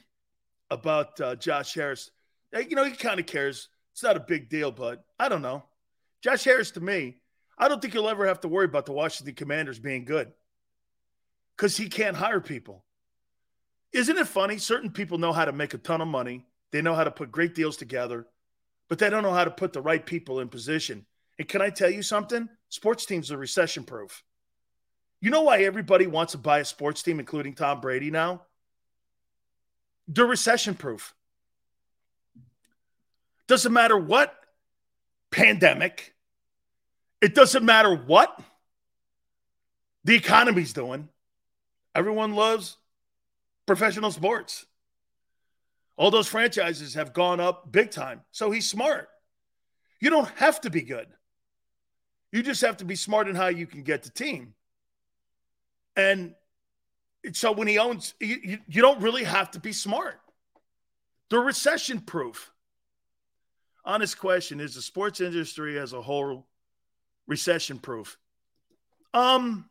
about 0.70 1.20
uh, 1.20 1.36
Josh 1.36 1.75
Harris. 1.75 2.10
You 2.52 2.76
know, 2.76 2.84
he 2.84 2.93
kind 2.93 3.20
of 3.20 3.26
cares. 3.26 3.68
It's 3.93 4.02
not 4.02 4.17
a 4.17 4.20
big 4.20 4.49
deal, 4.49 4.70
but 4.73 5.05
I 5.18 5.28
don't 5.28 5.43
know. 5.43 5.65
Josh 6.23 6.44
Harris 6.44 6.70
to 6.73 6.81
me, 6.81 7.18
I 7.59 7.68
don't 7.68 7.81
think 7.81 7.94
you'll 7.94 8.09
ever 8.09 8.26
have 8.26 8.41
to 8.41 8.49
worry 8.49 8.65
about 8.65 8.86
the 8.86 8.93
Washington 8.93 9.34
Commanders 9.34 9.78
being 9.78 10.05
good 10.05 10.33
because 11.57 11.76
he 11.76 11.89
can't 11.89 12.17
hire 12.17 12.41
people. 12.41 12.84
Isn't 13.93 14.18
it 14.18 14.26
funny? 14.26 14.59
Certain 14.59 14.91
people 14.91 15.18
know 15.18 15.33
how 15.33 15.44
to 15.44 15.52
make 15.52 15.75
a 15.75 15.78
ton 15.78 16.01
of 16.01 16.09
money, 16.09 16.47
they 16.73 16.83
know 16.83 16.94
how 16.94 17.05
to 17.05 17.10
put 17.10 17.31
great 17.31 17.55
deals 17.55 17.76
together, 17.76 18.26
but 18.89 18.99
they 18.99 19.09
don't 19.09 19.23
know 19.23 19.33
how 19.33 19.44
to 19.44 19.51
put 19.51 19.73
the 19.73 19.81
right 19.81 20.05
people 20.05 20.41
in 20.41 20.49
position. 20.49 21.07
And 21.39 21.49
can 21.49 21.62
I 21.62 21.70
tell 21.70 21.91
you 21.91 22.02
something? 22.02 22.49
Sports 22.68 23.07
teams 23.07 23.31
are 23.31 23.36
recession 23.36 23.84
proof. 23.84 24.25
You 25.20 25.31
know 25.31 25.43
why 25.43 25.62
everybody 25.62 26.07
wants 26.07 26.33
to 26.33 26.39
buy 26.39 26.59
a 26.59 26.65
sports 26.65 27.02
team, 27.02 27.20
including 27.20 27.55
Tom 27.55 27.81
Brady 27.81 28.10
now? 28.10 28.43
They're 30.08 30.26
recession 30.26 30.74
proof. 30.74 31.15
Doesn't 33.47 33.73
matter 33.73 33.97
what 33.97 34.34
pandemic, 35.31 36.15
it 37.20 37.34
doesn't 37.34 37.65
matter 37.65 37.94
what 37.94 38.39
the 40.05 40.15
economy's 40.15 40.73
doing. 40.73 41.08
Everyone 41.94 42.34
loves 42.34 42.76
professional 43.66 44.10
sports. 44.10 44.66
All 45.97 46.10
those 46.10 46.28
franchises 46.28 46.94
have 46.94 47.12
gone 47.12 47.41
up 47.41 47.70
big 47.70 47.91
time. 47.91 48.23
So 48.33 48.50
he's 48.50 48.68
smart. 48.68 49.08
You 50.00 50.10
don't 50.10 50.28
have 50.36 50.60
to 50.62 50.70
be 50.70 50.83
good. 50.83 51.07
You 52.33 52.42
just 52.42 52.60
have 52.62 52.78
to 52.78 52.84
be 52.84 52.97
smart 52.97 53.28
in 53.28 53.36
how 53.36 53.47
you 53.47 53.66
can 53.66 53.83
get 53.83 54.02
the 54.02 54.10
team. 54.10 54.55
And 55.97 56.34
so 57.33 57.53
when 57.53 57.69
he 57.69 57.78
owns, 57.78 58.15
you, 58.20 58.59
you 58.67 58.83
don't 58.83 59.01
really 59.01 59.25
have 59.25 59.51
to 59.53 59.61
be 59.61 59.73
smart. 59.73 60.20
They're 61.31 61.41
recession 61.41 62.01
proof. 62.01 62.51
Honest 63.85 64.19
question 64.19 64.61
is 64.61 64.75
the 64.75 64.83
sports 64.83 65.20
industry 65.20 65.78
as 65.78 65.93
a 65.93 66.01
whole 66.01 66.47
recession 67.27 67.78
proof? 67.78 68.19
Um, 69.12 69.69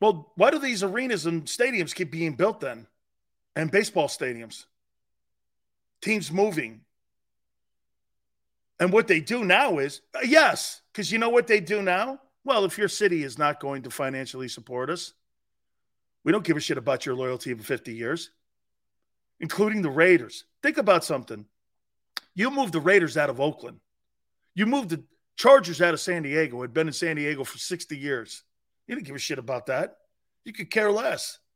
Well, 0.00 0.32
why 0.36 0.50
do 0.50 0.58
these 0.58 0.82
arenas 0.82 1.26
and 1.26 1.44
stadiums 1.44 1.94
keep 1.94 2.10
being 2.10 2.34
built 2.34 2.60
then? 2.60 2.86
And 3.56 3.70
baseball 3.70 4.08
stadiums? 4.08 4.66
Teams 6.00 6.30
moving. 6.30 6.82
And 8.78 8.92
what 8.92 9.08
they 9.08 9.20
do 9.20 9.44
now 9.44 9.78
is, 9.78 10.00
yes, 10.24 10.82
because 10.92 11.10
you 11.10 11.18
know 11.18 11.30
what 11.30 11.48
they 11.48 11.58
do 11.58 11.82
now? 11.82 12.20
Well, 12.44 12.64
if 12.64 12.78
your 12.78 12.88
city 12.88 13.22
is 13.24 13.38
not 13.38 13.60
going 13.60 13.82
to 13.82 13.90
financially 13.90 14.48
support 14.48 14.90
us, 14.90 15.12
we 16.24 16.32
don't 16.32 16.44
give 16.44 16.56
a 16.56 16.60
shit 16.60 16.78
about 16.78 17.06
your 17.06 17.14
loyalty 17.14 17.52
of 17.52 17.60
50 17.60 17.94
years, 17.94 18.30
including 19.40 19.82
the 19.82 19.90
Raiders. 19.90 20.44
Think 20.62 20.78
about 20.78 21.04
something. 21.04 21.46
You 22.34 22.50
moved 22.50 22.72
the 22.72 22.80
Raiders 22.80 23.16
out 23.16 23.30
of 23.30 23.40
Oakland. 23.40 23.80
You 24.54 24.66
moved 24.66 24.90
the 24.90 25.04
Chargers 25.36 25.80
out 25.80 25.94
of 25.94 26.00
San 26.00 26.22
Diego, 26.22 26.60
had 26.62 26.74
been 26.74 26.88
in 26.88 26.92
San 26.92 27.16
Diego 27.16 27.44
for 27.44 27.58
60 27.58 27.96
years. 27.96 28.42
You 28.86 28.94
didn't 28.94 29.06
give 29.06 29.16
a 29.16 29.20
shit 29.20 29.38
about 29.38 29.66
that. 29.66 29.96
You 30.44 30.52
could 30.52 30.70
care 30.70 30.90
less. 30.90 31.38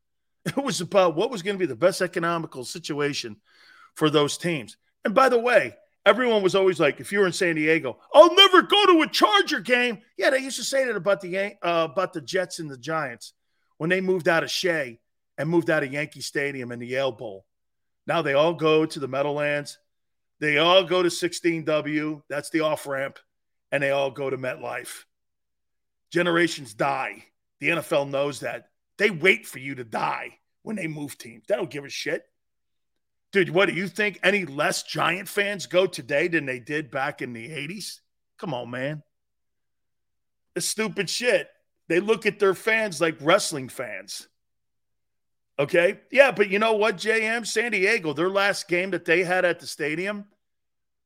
It 0.45 0.57
was 0.57 0.81
about 0.81 1.15
what 1.15 1.31
was 1.31 1.43
going 1.43 1.55
to 1.55 1.61
be 1.61 1.67
the 1.67 1.77
best 1.77 2.03
economical 2.03 2.65
situation 2.65 3.37
for 3.95 4.11
those 4.11 4.37
teams. 4.37 4.77
And 5.05 5.15
by 5.15 5.29
the 5.29 5.39
way, 5.39 5.77
everyone 6.05 6.43
was 6.43 6.55
always 6.55 6.81
like, 6.81 7.01
if 7.01 7.13
you 7.13 7.21
were 7.21 7.27
in 7.27 7.33
San 7.33 7.57
Diego, 7.57 7.99
I'll 8.15 8.35
never 8.35 8.63
go 8.63 8.87
to 8.87 9.03
a 9.03 9.09
Charger 9.09 9.61
game. 9.61 9.99
Yeah, 10.17 10.31
they 10.31 10.39
used 10.39 10.59
to 10.59 10.65
say 10.65 10.85
that 10.85 10.97
about 10.97 11.21
the 11.21 11.37
uh, 11.63 11.89
about 11.91 12.13
the 12.13 12.21
Jets 12.21 12.59
and 12.59 12.71
the 12.71 12.79
Giants 12.79 13.35
when 13.79 13.91
they 13.91 14.01
moved 14.01 14.29
out 14.29 14.45
of 14.45 14.51
Shea 14.51 15.01
and 15.39 15.49
moved 15.49 15.71
out 15.71 15.83
of 15.83 15.93
Yankee 15.93 16.21
Stadium 16.21 16.73
and 16.73 16.81
the 16.81 16.87
Yale 16.87 17.13
Bowl. 17.13 17.47
Now 18.07 18.23
they 18.23 18.35
all 18.35 18.55
go 18.55 18.87
to 18.87 19.01
the 19.01 19.09
Meadowlands. 19.09 19.79
They 20.41 20.59
all 20.59 20.85
go 20.85 21.03
to 21.03 21.09
16W. 21.09 22.23
That's 22.29 22.51
the 22.51 22.61
off 22.61 22.87
ramp. 22.87 23.19
And 23.71 23.83
they 23.83 23.91
all 23.91 24.11
go 24.11 24.29
to 24.29 24.37
MetLife. 24.37 25.05
Generations 26.11 26.75
die. 26.75 27.25
The 27.61 27.69
NFL 27.69 28.11
knows 28.11 28.41
that. 28.41 28.67
They 28.99 29.11
wait 29.11 29.47
for 29.47 29.61
you 29.61 29.77
to 29.77 29.85
die 29.85 30.39
when 30.63 30.77
they 30.77 30.89
move 30.89 31.17
teams. 31.17 31.45
They 31.47 31.57
don't 31.57 31.71
give 31.71 31.85
a 31.85 31.89
shit. 31.89 32.25
Dude, 33.33 33.51
what 33.51 33.69
do 33.69 33.75
you 33.75 33.89
think? 33.89 34.21
Any 34.23 34.45
less 34.45 34.83
Giant 34.83 35.29
fans 35.29 35.67
go 35.67 35.87
today 35.87 36.29
than 36.29 36.45
they 36.45 36.59
did 36.59 36.91
back 36.91 37.23
in 37.23 37.33
the 37.33 37.49
80s? 37.49 38.01
Come 38.39 38.53
on, 38.53 38.71
man. 38.71 39.03
It's 40.55 40.69
stupid 40.69 41.09
shit. 41.09 41.49
They 41.89 41.99
look 41.99 42.27
at 42.27 42.39
their 42.39 42.55
fans 42.55 43.01
like 43.01 43.17
wrestling 43.21 43.71
fans. 43.71 44.29
Okay. 45.59 46.01
Yeah, 46.11 46.31
but 46.31 46.51
you 46.51 46.59
know 46.59 46.75
what, 46.75 46.97
JM? 46.97 47.47
San 47.47 47.73
Diego, 47.73 48.13
their 48.13 48.29
last 48.29 48.69
game 48.69 48.91
that 48.91 49.07
they 49.07 49.23
had 49.23 49.45
at 49.45 49.61
the 49.61 49.67
stadium 49.67 50.27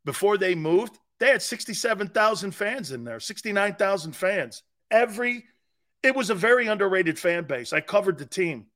before 0.05 0.36
they 0.36 0.55
moved, 0.55 0.98
they 1.18 1.28
had 1.28 1.42
67,000 1.42 2.50
fans 2.52 2.92
in 2.92 3.05
there, 3.05 3.20
69,000 3.20 4.12
fans. 4.14 4.62
Every, 4.90 5.44
it 6.02 6.14
was 6.14 6.30
a 6.30 6.34
very 6.34 6.66
underrated 6.66 7.18
fan 7.18 7.44
base. 7.44 7.72
I 7.72 7.80
covered 7.80 8.18
the 8.18 8.26
team. 8.26 8.66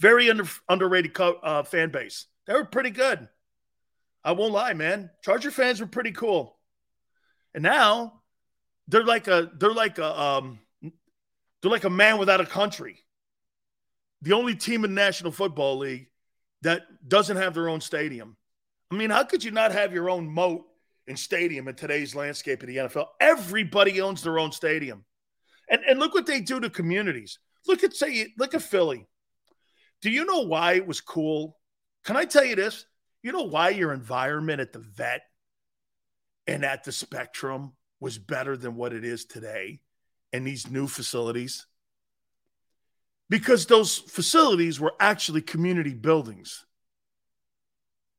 Very 0.00 0.30
under, 0.30 0.44
underrated 0.68 1.14
co- 1.14 1.40
uh, 1.42 1.62
fan 1.62 1.90
base. 1.90 2.26
They 2.46 2.54
were 2.54 2.64
pretty 2.64 2.90
good. 2.90 3.28
I 4.22 4.32
won't 4.32 4.52
lie, 4.52 4.72
man. 4.74 5.10
Charger 5.22 5.50
fans 5.50 5.80
were 5.80 5.86
pretty 5.86 6.12
cool. 6.12 6.58
And 7.54 7.62
now 7.62 8.22
they're 8.88 9.04
like 9.04 9.28
a 9.28 9.50
they're 9.56 9.72
like 9.72 9.98
a 9.98 10.20
um 10.20 10.58
they're 11.62 11.70
like 11.70 11.84
a 11.84 11.90
man 11.90 12.18
without 12.18 12.40
a 12.40 12.46
country. 12.46 13.04
The 14.22 14.32
only 14.32 14.54
team 14.54 14.84
in 14.84 14.94
the 14.94 15.00
National 15.00 15.32
Football 15.32 15.78
League 15.78 16.08
that 16.62 16.82
doesn't 17.06 17.36
have 17.36 17.54
their 17.54 17.68
own 17.68 17.80
stadium. 17.80 18.36
I 18.90 18.96
mean, 18.96 19.10
how 19.10 19.24
could 19.24 19.44
you 19.44 19.50
not 19.50 19.72
have 19.72 19.92
your 19.92 20.10
own 20.10 20.28
moat 20.28 20.64
and 21.06 21.18
stadium 21.18 21.68
in 21.68 21.74
today's 21.74 22.14
landscape 22.14 22.62
of 22.62 22.68
the 22.68 22.76
NFL? 22.76 23.06
Everybody 23.20 24.00
owns 24.00 24.22
their 24.22 24.38
own 24.38 24.52
stadium. 24.52 25.04
And 25.70 25.82
and 25.88 25.98
look 25.98 26.14
what 26.14 26.26
they 26.26 26.40
do 26.40 26.60
to 26.60 26.68
communities. 26.68 27.38
Look 27.66 27.84
at 27.84 27.94
say 27.94 28.34
look 28.38 28.54
at 28.54 28.62
Philly. 28.62 29.06
Do 30.06 30.12
you 30.12 30.24
know 30.24 30.42
why 30.42 30.74
it 30.74 30.86
was 30.86 31.00
cool? 31.00 31.58
Can 32.04 32.16
I 32.16 32.26
tell 32.26 32.44
you 32.44 32.54
this? 32.54 32.86
You 33.24 33.32
know 33.32 33.42
why 33.42 33.70
your 33.70 33.92
environment 33.92 34.60
at 34.60 34.72
the 34.72 34.78
vet 34.78 35.22
and 36.46 36.64
at 36.64 36.84
the 36.84 36.92
spectrum 36.92 37.72
was 37.98 38.16
better 38.16 38.56
than 38.56 38.76
what 38.76 38.92
it 38.92 39.04
is 39.04 39.24
today 39.24 39.80
in 40.32 40.44
these 40.44 40.70
new 40.70 40.86
facilities? 40.86 41.66
Because 43.28 43.66
those 43.66 43.98
facilities 43.98 44.78
were 44.78 44.94
actually 45.00 45.40
community 45.40 45.92
buildings. 45.92 46.64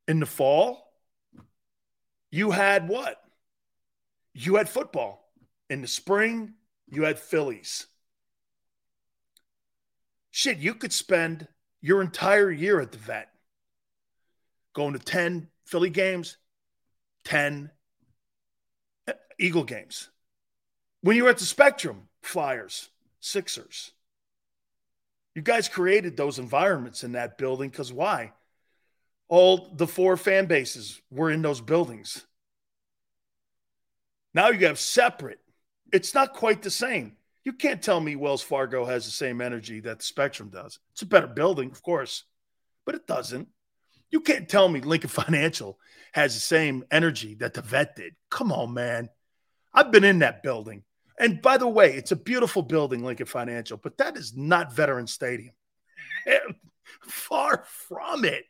In 0.09 0.19
the 0.19 0.25
fall, 0.25 0.91
you 2.31 2.51
had 2.51 2.89
what? 2.89 3.15
You 4.33 4.57
had 4.57 4.67
football. 4.67 5.31
In 5.69 5.81
the 5.81 5.87
spring, 5.87 6.55
you 6.89 7.03
had 7.03 7.17
Phillies. 7.17 7.87
Shit, 10.31 10.57
you 10.57 10.75
could 10.75 10.91
spend 10.91 11.47
your 11.81 12.01
entire 12.01 12.51
year 12.51 12.79
at 12.79 12.91
the 12.91 12.97
vet 12.97 13.29
going 14.73 14.93
to 14.93 14.99
10 14.99 15.47
Philly 15.65 15.89
games, 15.89 16.37
10 17.25 17.71
Eagle 19.39 19.63
games. 19.63 20.09
When 21.01 21.15
you 21.15 21.23
were 21.23 21.29
at 21.29 21.37
the 21.37 21.45
Spectrum, 21.45 22.07
Flyers, 22.21 22.89
Sixers. 23.19 23.91
You 25.35 25.41
guys 25.41 25.67
created 25.67 26.15
those 26.15 26.39
environments 26.39 27.03
in 27.03 27.11
that 27.11 27.37
building 27.37 27.69
because 27.69 27.91
why? 27.91 28.33
All 29.27 29.73
the 29.75 29.87
four 29.87 30.17
fan 30.17 30.45
bases 30.45 31.01
were 31.11 31.29
in 31.29 31.41
those 31.41 31.61
buildings. 31.61 32.25
Now 34.33 34.49
you 34.49 34.67
have 34.67 34.79
separate. 34.79 35.39
It's 35.91 36.13
not 36.13 36.33
quite 36.33 36.61
the 36.61 36.71
same. 36.71 37.16
You 37.47 37.53
can't 37.53 37.81
tell 37.81 38.01
me 38.01 38.17
Wells 38.17 38.41
Fargo 38.41 38.83
has 38.83 39.05
the 39.05 39.11
same 39.11 39.39
energy 39.39 39.79
that 39.79 39.99
the 39.99 40.03
Spectrum 40.03 40.49
does. 40.49 40.79
It's 40.91 41.03
a 41.03 41.05
better 41.05 41.27
building, 41.27 41.71
of 41.71 41.81
course, 41.81 42.25
but 42.85 42.93
it 42.93 43.07
doesn't. 43.07 43.47
You 44.11 44.19
can't 44.19 44.49
tell 44.49 44.67
me 44.67 44.81
Lincoln 44.81 45.09
Financial 45.23 45.79
has 46.11 46.33
the 46.33 46.41
same 46.41 46.83
energy 46.91 47.35
that 47.35 47.53
the 47.53 47.61
vet 47.61 47.95
did. 47.95 48.15
Come 48.29 48.51
on, 48.51 48.73
man. 48.73 49.07
I've 49.73 49.93
been 49.93 50.03
in 50.03 50.19
that 50.19 50.43
building. 50.43 50.83
And 51.17 51.41
by 51.41 51.55
the 51.55 51.69
way, 51.69 51.93
it's 51.93 52.11
a 52.11 52.17
beautiful 52.17 52.63
building, 52.63 53.01
Lincoln 53.01 53.27
Financial, 53.27 53.77
but 53.77 53.97
that 53.99 54.17
is 54.17 54.35
not 54.35 54.73
Veteran 54.73 55.07
Stadium. 55.07 55.53
Far 57.03 57.63
from 57.87 58.25
it. 58.25 58.43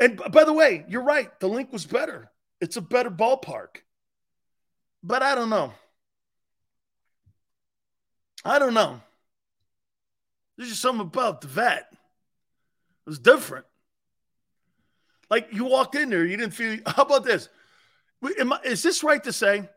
And 0.00 0.20
by 0.32 0.42
the 0.42 0.52
way, 0.52 0.84
you're 0.88 1.04
right. 1.04 1.30
The 1.38 1.48
Linc 1.48 1.72
was 1.72 1.86
better. 1.86 2.32
It's 2.60 2.78
a 2.78 2.82
better 2.82 3.12
ballpark. 3.12 3.84
But 5.04 5.22
I 5.22 5.36
don't 5.36 5.50
know. 5.50 5.72
I 8.44 8.58
don't 8.58 8.74
know. 8.74 9.00
There's 10.56 10.70
just 10.70 10.82
something 10.82 11.06
about 11.06 11.40
the 11.40 11.46
vet. 11.46 11.88
It 11.92 13.10
was 13.10 13.18
different. 13.18 13.66
Like 15.30 15.48
you 15.52 15.66
walked 15.66 15.94
in 15.94 16.10
there, 16.10 16.24
you 16.24 16.36
didn't 16.36 16.54
feel. 16.54 16.78
How 16.86 17.02
about 17.02 17.24
this? 17.24 17.48
I, 18.24 18.58
is 18.64 18.82
this 18.82 19.04
right 19.04 19.22
to 19.24 19.32
say? 19.32 19.68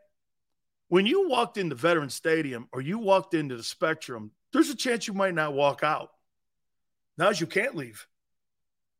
When 0.88 1.06
you 1.06 1.28
walked 1.28 1.56
into 1.56 1.74
Veteran 1.74 2.10
Stadium 2.10 2.68
or 2.72 2.82
you 2.82 2.98
walked 2.98 3.32
into 3.32 3.56
the 3.56 3.62
Spectrum, 3.62 4.32
there's 4.52 4.68
a 4.68 4.76
chance 4.76 5.06
you 5.06 5.14
might 5.14 5.34
not 5.34 5.54
walk 5.54 5.82
out. 5.82 6.10
Now, 7.16 7.28
as 7.28 7.40
you 7.40 7.46
can't 7.46 7.74
leave. 7.74 8.06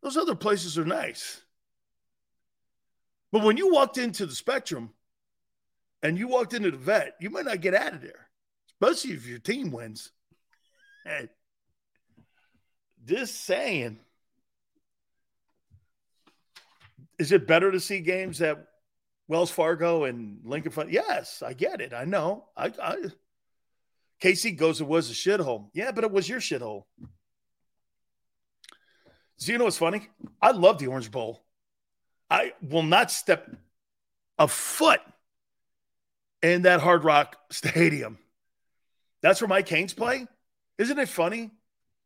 Those 0.03 0.17
other 0.17 0.35
places 0.35 0.79
are 0.79 0.85
nice. 0.85 1.41
But 3.31 3.43
when 3.43 3.57
you 3.57 3.73
walked 3.73 3.99
into 3.99 4.27
the 4.27 4.35
Spectrum 4.35 4.91
and 6.03 6.19
you 6.19 6.29
walked 6.29 6.55
into 6.55 6.71
the 6.71 6.77
vet, 6.77 7.17
you 7.21 7.31
might 7.31 7.45
not 7.45 7.61
get 7.61 7.75
out 7.75 7.95
of 7.95 8.01
there, 8.03 8.22
especially 8.83 9.17
if 9.17 9.27
your 9.27 9.39
team 9.39 9.71
wins. 9.71 10.11
Hey, 11.05 11.29
just 13.05 13.45
saying. 13.45 13.99
Is 17.19 17.33
it 17.33 17.47
better 17.47 17.71
to 17.71 17.79
see 17.79 18.01
games 18.01 18.43
at 18.43 18.67
Wells 19.29 19.51
Fargo 19.51 20.05
and 20.05 20.41
Lincoln 20.45 20.73
Fund? 20.73 20.91
Yes, 20.91 21.43
I 21.45 21.53
get 21.53 21.81
it. 21.81 21.93
I 21.95 22.05
know. 22.05 22.47
I, 22.57 22.73
I 22.83 22.97
KC 24.21 24.57
goes, 24.57 24.81
it 24.81 24.87
was 24.87 25.11
a 25.11 25.15
shithole. 25.15 25.69
Yeah, 25.73 25.93
but 25.93 26.05
it 26.05 26.11
was 26.11 26.29
your 26.29 26.41
shithole. 26.41 26.85
So 29.37 29.53
you 29.53 29.59
know 29.59 29.65
what's 29.65 29.79
funny? 29.79 30.09
I 30.41 30.53
love 30.53 30.79
the 30.79 30.87
Orange 30.87 31.11
Bowl. 31.11 31.45
I 32.31 32.53
will 32.63 32.85
not 32.85 33.11
step 33.11 33.51
a 34.39 34.49
foot 34.49 35.01
in 36.41 36.63
that 36.63 36.81
Hard 36.81 37.05
Rock 37.05 37.37
Stadium. 37.51 38.19
That's 39.23 39.41
where 39.41 39.49
my 39.49 39.63
Canes 39.63 39.95
play. 39.95 40.27
Isn't 40.79 40.99
it 40.99 41.09
funny? 41.09 41.51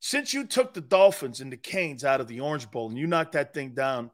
Since 0.01 0.35
you 0.35 0.45
took 0.47 0.75
the 0.75 0.81
Dolphins 0.81 1.41
and 1.41 1.51
the 1.51 1.57
Canes 1.57 2.05
out 2.05 2.21
of 2.21 2.29
the 2.29 2.41
Orange 2.41 2.71
Bowl 2.71 2.89
and 2.89 2.99
you 2.99 3.07
knocked 3.07 3.33
that 3.33 3.55
thing 3.55 3.75
down 3.75 4.11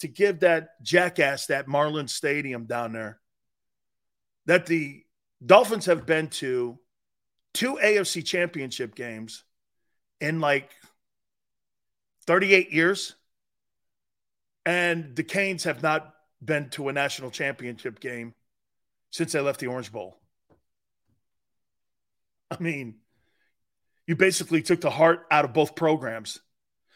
to 0.00 0.08
give 0.08 0.40
that 0.40 0.82
jackass 0.82 1.46
that 1.46 1.66
Marlin 1.66 2.06
Stadium 2.06 2.66
down 2.66 2.92
there, 2.92 3.18
that 4.44 4.66
the 4.66 5.02
Dolphins 5.44 5.86
have 5.86 6.06
been 6.06 6.28
to 6.28 6.78
two 7.54 7.78
AFC 7.82 8.24
championship 8.24 8.94
games 8.94 9.44
in 10.20 10.40
like 10.40 10.70
38 12.26 12.70
years. 12.70 13.14
And 14.66 15.14
the 15.16 15.22
Canes 15.22 15.64
have 15.64 15.82
not 15.82 16.12
been 16.44 16.68
to 16.70 16.88
a 16.88 16.92
national 16.92 17.30
championship 17.30 18.00
game 18.00 18.34
since 19.10 19.32
they 19.32 19.40
left 19.40 19.60
the 19.60 19.68
Orange 19.68 19.92
Bowl. 19.92 20.18
I 22.50 22.56
mean, 22.60 22.96
you 24.06 24.16
basically 24.16 24.62
took 24.62 24.80
the 24.80 24.90
heart 24.90 25.26
out 25.30 25.44
of 25.44 25.52
both 25.52 25.74
programs. 25.74 26.40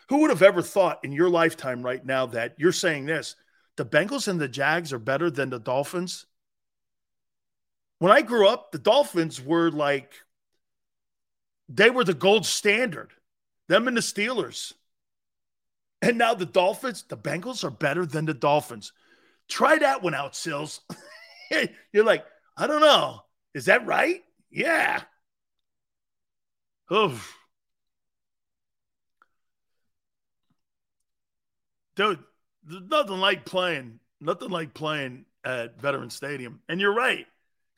Who 0.08 0.18
would 0.18 0.30
have 0.30 0.42
ever 0.42 0.62
thought 0.62 1.04
in 1.04 1.12
your 1.12 1.28
lifetime 1.28 1.82
right 1.82 2.04
now 2.04 2.26
that 2.26 2.54
you're 2.58 2.72
saying 2.72 3.06
this? 3.06 3.36
The 3.76 3.84
Bengals 3.84 4.28
and 4.28 4.40
the 4.40 4.48
Jags 4.48 4.92
are 4.92 4.98
better 4.98 5.30
than 5.30 5.50
the 5.50 5.58
Dolphins? 5.58 6.26
When 7.98 8.12
I 8.12 8.22
grew 8.22 8.48
up, 8.48 8.72
the 8.72 8.78
Dolphins 8.78 9.40
were 9.40 9.70
like, 9.70 10.14
they 11.68 11.90
were 11.90 12.04
the 12.04 12.14
gold 12.14 12.46
standard. 12.46 13.12
Them 13.68 13.86
and 13.86 13.96
the 13.96 14.00
Steelers. 14.00 14.72
And 16.02 16.18
now 16.18 16.34
the 16.34 16.46
Dolphins, 16.46 17.04
the 17.08 17.16
Bengals 17.16 17.62
are 17.62 17.70
better 17.70 18.06
than 18.06 18.24
the 18.24 18.34
Dolphins. 18.34 18.92
Try 19.48 19.78
that 19.78 20.02
one 20.02 20.14
out, 20.14 20.34
Sills. 20.34 20.80
You're 21.92 22.04
like, 22.04 22.24
I 22.56 22.66
don't 22.66 22.80
know. 22.80 23.20
Is 23.54 23.66
that 23.66 23.86
right? 23.86 24.22
Yeah. 24.50 25.02
Oof. 26.92 27.36
Dude, 31.96 32.18
there's 32.64 32.82
nothing 32.88 33.18
like 33.18 33.44
playing, 33.44 34.00
nothing 34.20 34.50
like 34.50 34.74
playing 34.74 35.26
at 35.44 35.80
Veteran 35.80 36.10
Stadium. 36.10 36.60
And 36.68 36.80
you're 36.80 36.94
right. 36.94 37.26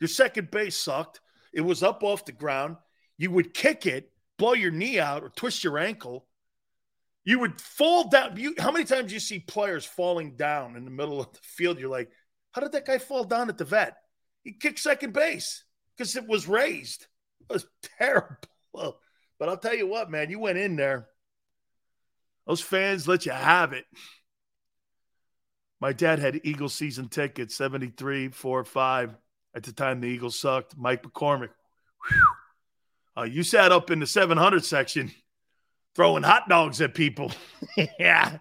Your 0.01 0.09
second 0.09 0.51
base 0.51 0.77
sucked. 0.77 1.21
It 1.53 1.61
was 1.61 1.83
up 1.83 2.03
off 2.03 2.25
the 2.25 2.33
ground. 2.33 2.77
You 3.19 3.31
would 3.31 3.55
kick 3.55 3.87
it, 3.87 4.11
blow 4.39 4.55
your 4.55 4.71
knee 4.71 4.99
out, 4.99 5.23
or 5.23 5.29
twist 5.29 5.63
your 5.63 5.79
ankle. 5.79 6.27
You 7.25 7.39
would 7.41 7.61
fall 7.61 8.09
down. 8.09 8.37
You, 8.37 8.55
how 8.59 8.73
many 8.73 8.85
times 8.85 9.09
do 9.09 9.15
you 9.15 9.21
see 9.21 9.39
players 9.39 9.85
falling 9.85 10.37
down 10.37 10.77
in 10.77 10.85
the 10.85 10.91
middle 10.91 11.21
of 11.21 11.33
the 11.33 11.39
field? 11.43 11.79
You're 11.79 11.89
like, 11.89 12.11
how 12.53 12.63
did 12.63 12.73
that 12.73 12.87
guy 12.87 12.99
fall 12.99 13.25
down 13.25 13.49
at 13.49 13.59
the 13.59 13.65
vet? 13.65 13.97
He 14.43 14.53
kicked 14.53 14.81
second 14.81 15.13
base 15.13 15.65
because 15.97 16.17
it 16.17 16.27
was 16.27 16.49
raised. 16.49 17.07
It 17.43 17.53
was 17.53 17.67
terrible. 17.99 18.99
But 19.43 19.49
I'll 19.49 19.57
tell 19.57 19.75
you 19.75 19.89
what, 19.89 20.09
man, 20.09 20.31
you 20.31 20.39
went 20.39 20.57
in 20.57 20.77
there. 20.77 21.09
Those 22.47 22.61
fans 22.61 23.09
let 23.09 23.27
you 23.27 23.33
have 23.33 23.73
it. 23.73 23.85
My 25.81 25.93
dad 25.93 26.21
had 26.21 26.43
Eagle 26.45 26.69
season 26.69 27.09
tickets, 27.09 27.57
73, 27.57 28.29
4, 28.29 28.65
5. 28.65 29.17
At 29.53 29.65
the 29.65 29.73
time, 29.73 30.01
the 30.01 30.07
Eagles 30.07 30.39
sucked. 30.39 30.77
Mike 30.77 31.03
McCormack. 31.03 31.49
Uh, 33.19 33.23
you 33.23 33.43
sat 33.43 33.73
up 33.73 33.91
in 33.91 33.99
the 33.99 34.07
700 34.07 34.65
section 34.65 35.11
throwing 35.97 36.23
hot 36.23 36.49
dogs 36.49 36.81
at 36.81 36.95
people. 36.95 37.33
yeah. 37.99 38.39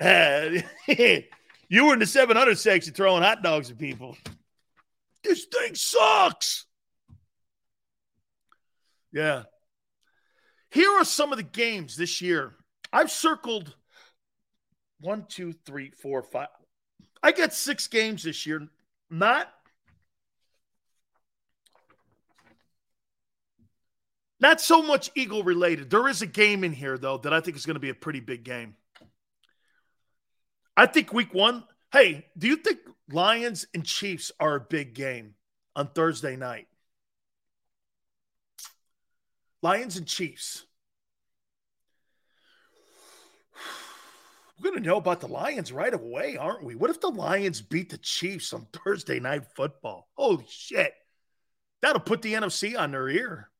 Uh, 0.00 0.62
you 1.68 1.84
were 1.84 1.92
in 1.92 1.98
the 1.98 2.06
700 2.06 2.58
section 2.58 2.94
throwing 2.94 3.22
hot 3.22 3.42
dogs 3.42 3.70
at 3.70 3.76
people. 3.76 4.16
This 5.22 5.44
thing 5.52 5.74
sucks. 5.74 6.64
Yeah. 9.12 9.42
Here 10.70 10.90
are 10.90 11.04
some 11.04 11.32
of 11.32 11.38
the 11.38 11.44
games 11.44 11.96
this 11.96 12.20
year. 12.20 12.54
I've 12.92 13.10
circled 13.10 13.74
one, 15.00 15.26
two, 15.28 15.52
three, 15.52 15.90
four, 15.90 16.22
five. 16.22 16.48
I 17.22 17.32
got 17.32 17.52
six 17.52 17.86
games 17.86 18.22
this 18.22 18.46
year. 18.46 18.66
Not 19.10 19.52
not 24.38 24.60
so 24.60 24.82
much 24.82 25.10
Eagle 25.14 25.42
related. 25.42 25.90
There 25.90 26.08
is 26.08 26.22
a 26.22 26.26
game 26.26 26.64
in 26.64 26.72
here 26.72 26.96
though 26.96 27.18
that 27.18 27.32
I 27.32 27.40
think 27.40 27.56
is 27.56 27.66
going 27.66 27.74
to 27.74 27.80
be 27.80 27.90
a 27.90 27.94
pretty 27.94 28.20
big 28.20 28.44
game. 28.44 28.76
I 30.76 30.86
think 30.86 31.12
week 31.12 31.34
one. 31.34 31.64
Hey, 31.92 32.26
do 32.38 32.46
you 32.46 32.56
think 32.56 32.78
Lions 33.10 33.66
and 33.74 33.84
Chiefs 33.84 34.30
are 34.38 34.54
a 34.54 34.60
big 34.60 34.94
game 34.94 35.34
on 35.74 35.88
Thursday 35.88 36.36
night? 36.36 36.68
Lions 39.62 39.96
and 39.96 40.06
Chiefs. 40.06 40.64
We're 44.60 44.70
going 44.70 44.82
to 44.82 44.88
know 44.88 44.98
about 44.98 45.20
the 45.20 45.28
Lions 45.28 45.72
right 45.72 45.92
away, 45.92 46.36
aren't 46.36 46.64
we? 46.64 46.74
What 46.74 46.90
if 46.90 47.00
the 47.00 47.08
Lions 47.08 47.62
beat 47.62 47.90
the 47.90 47.98
Chiefs 47.98 48.52
on 48.52 48.66
Thursday 48.72 49.18
night 49.18 49.44
football? 49.54 50.08
Holy 50.14 50.46
shit. 50.48 50.92
That'll 51.80 52.00
put 52.00 52.20
the 52.20 52.34
NFC 52.34 52.78
on 52.78 52.90
their 52.90 53.08
ear. 53.08 53.50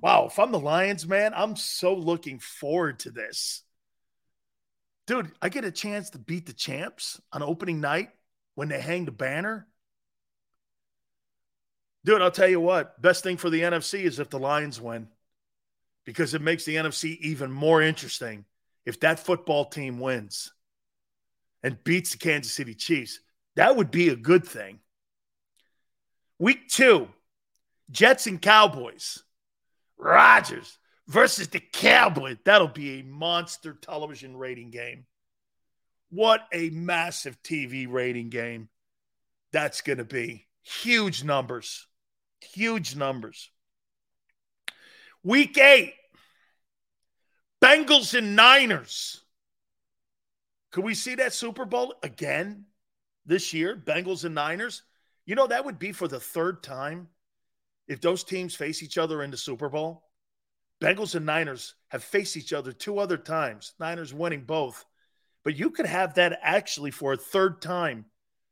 Wow, 0.00 0.26
if 0.26 0.38
I'm 0.38 0.52
the 0.52 0.58
Lions, 0.58 1.06
man, 1.06 1.32
I'm 1.34 1.56
so 1.56 1.94
looking 1.94 2.38
forward 2.38 3.00
to 3.00 3.10
this. 3.10 3.62
Dude, 5.06 5.30
I 5.42 5.50
get 5.50 5.64
a 5.64 5.70
chance 5.70 6.10
to 6.10 6.18
beat 6.18 6.46
the 6.46 6.54
champs 6.54 7.20
on 7.32 7.42
opening 7.42 7.80
night 7.80 8.08
when 8.54 8.68
they 8.68 8.80
hang 8.80 9.04
the 9.04 9.12
banner. 9.12 9.66
Dude, 12.04 12.20
I'll 12.20 12.30
tell 12.30 12.48
you 12.48 12.60
what, 12.60 13.00
best 13.00 13.22
thing 13.22 13.36
for 13.36 13.48
the 13.50 13.62
NFC 13.62 14.02
is 14.02 14.18
if 14.18 14.28
the 14.28 14.38
Lions 14.38 14.80
win 14.80 15.08
because 16.04 16.34
it 16.34 16.42
makes 16.42 16.64
the 16.64 16.76
NFC 16.76 17.18
even 17.20 17.50
more 17.50 17.80
interesting 17.80 18.44
if 18.84 19.00
that 19.00 19.18
football 19.18 19.64
team 19.64 19.98
wins 19.98 20.52
and 21.62 21.82
beats 21.82 22.12
the 22.12 22.18
Kansas 22.18 22.52
City 22.52 22.74
Chiefs. 22.74 23.20
That 23.56 23.76
would 23.76 23.90
be 23.90 24.10
a 24.10 24.16
good 24.16 24.46
thing. 24.46 24.80
Week 26.38 26.68
two, 26.68 27.08
Jets 27.90 28.26
and 28.26 28.40
Cowboys. 28.40 29.22
Rodgers 29.96 30.76
versus 31.06 31.48
the 31.48 31.60
Cowboys. 31.60 32.36
That'll 32.44 32.68
be 32.68 33.00
a 33.00 33.04
monster 33.04 33.72
television 33.72 34.36
rating 34.36 34.70
game. 34.70 35.06
What 36.10 36.42
a 36.52 36.70
massive 36.70 37.42
TV 37.42 37.90
rating 37.90 38.28
game 38.28 38.68
that's 39.52 39.80
going 39.80 39.98
to 39.98 40.04
be. 40.04 40.46
Huge 40.62 41.24
numbers. 41.24 41.86
Huge 42.52 42.96
numbers. 42.96 43.50
Week 45.22 45.56
eight, 45.56 45.94
Bengals 47.62 48.16
and 48.16 48.36
Niners. 48.36 49.22
Could 50.70 50.84
we 50.84 50.94
see 50.94 51.14
that 51.14 51.32
Super 51.32 51.64
Bowl 51.64 51.94
again 52.02 52.66
this 53.24 53.54
year? 53.54 53.74
Bengals 53.76 54.24
and 54.24 54.34
Niners? 54.34 54.82
You 55.24 55.34
know, 55.34 55.46
that 55.46 55.64
would 55.64 55.78
be 55.78 55.92
for 55.92 56.08
the 56.08 56.20
third 56.20 56.62
time 56.62 57.08
if 57.88 58.00
those 58.00 58.24
teams 58.24 58.54
face 58.54 58.82
each 58.82 58.98
other 58.98 59.22
in 59.22 59.30
the 59.30 59.36
Super 59.36 59.68
Bowl. 59.68 60.04
Bengals 60.82 61.14
and 61.14 61.24
Niners 61.24 61.74
have 61.88 62.04
faced 62.04 62.36
each 62.36 62.52
other 62.52 62.72
two 62.72 62.98
other 62.98 63.16
times, 63.16 63.72
Niners 63.78 64.12
winning 64.12 64.44
both. 64.44 64.84
But 65.44 65.56
you 65.56 65.70
could 65.70 65.86
have 65.86 66.14
that 66.14 66.38
actually 66.42 66.90
for 66.90 67.12
a 67.12 67.16
third 67.16 67.62
time 67.62 68.06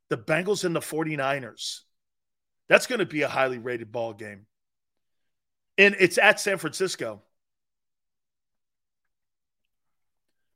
the 0.09 0.17
Bengals 0.17 0.63
and 0.63 0.75
the 0.75 0.79
49ers. 0.79 1.81
That's 2.69 2.87
going 2.87 2.99
to 2.99 3.05
be 3.05 3.21
a 3.21 3.27
highly 3.27 3.57
rated 3.57 3.91
ball 3.91 4.13
game. 4.13 4.45
And 5.77 5.95
it's 5.99 6.17
at 6.17 6.39
San 6.39 6.57
Francisco. 6.57 7.21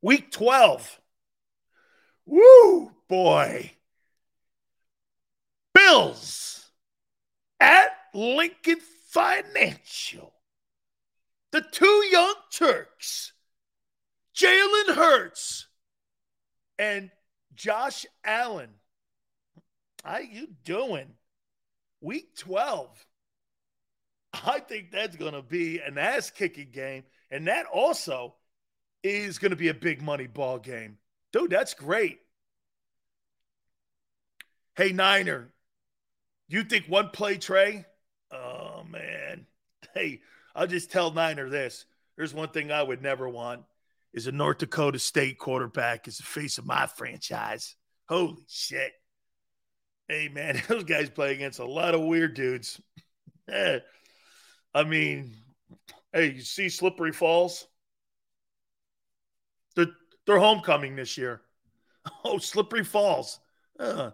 Week 0.01 0.31
12. 0.31 0.99
Woo, 2.25 2.91
boy. 3.07 3.71
Bills 5.73 6.71
at 7.59 7.91
Lincoln 8.13 8.79
Financial. 9.09 10.33
The 11.51 11.61
two 11.61 12.03
young 12.11 12.35
Turks, 12.51 13.33
Jalen 14.35 14.95
Hurts 14.95 15.67
and 16.77 17.09
Josh 17.55 18.05
Allen. 18.23 18.69
How 20.03 20.19
you 20.19 20.49
doing? 20.63 21.13
Week 22.01 22.35
12. 22.37 23.05
I 24.33 24.59
think 24.59 24.91
that's 24.91 25.15
going 25.15 25.33
to 25.33 25.41
be 25.41 25.79
an 25.79 25.97
ass 25.97 26.29
kicking 26.29 26.69
game. 26.71 27.03
And 27.31 27.47
that 27.47 27.65
also 27.65 28.35
is 29.03 29.39
going 29.39 29.51
to 29.51 29.57
be 29.57 29.69
a 29.69 29.73
big 29.73 30.01
money 30.01 30.27
ball 30.27 30.59
game. 30.59 30.97
Dude, 31.33 31.51
that's 31.51 31.73
great. 31.73 32.19
Hey, 34.75 34.91
Niner, 34.91 35.51
you 36.47 36.63
think 36.63 36.85
one 36.85 37.09
play 37.09 37.37
Trey? 37.37 37.85
Oh, 38.31 38.83
man. 38.89 39.45
Hey, 39.93 40.21
I'll 40.53 40.67
just 40.67 40.91
tell 40.91 41.11
Niner 41.11 41.49
this. 41.49 41.85
There's 42.17 42.33
one 42.33 42.49
thing 42.49 42.71
I 42.71 42.83
would 42.83 43.01
never 43.01 43.27
want 43.27 43.63
is 44.13 44.27
a 44.27 44.31
North 44.31 44.59
Dakota 44.59 44.99
State 44.99 45.39
quarterback 45.39 46.07
as 46.07 46.17
the 46.17 46.23
face 46.23 46.59
of 46.59 46.65
my 46.67 46.85
franchise. 46.85 47.75
Holy 48.07 48.43
shit. 48.47 48.91
Hey, 50.07 50.29
man, 50.29 50.61
those 50.67 50.83
guys 50.83 51.09
play 51.09 51.33
against 51.33 51.59
a 51.59 51.65
lot 51.65 51.95
of 51.95 52.01
weird 52.01 52.33
dudes. 52.33 52.79
I 53.49 54.83
mean, 54.85 55.33
hey, 56.13 56.33
you 56.33 56.41
see 56.41 56.69
Slippery 56.69 57.11
Falls? 57.11 57.67
They're, 59.75 59.87
they're 60.25 60.39
homecoming 60.39 60.95
this 60.95 61.17
year. 61.17 61.41
Oh, 62.23 62.37
Slippery 62.37 62.85
Falls. 62.85 63.37
Uh, 63.77 64.11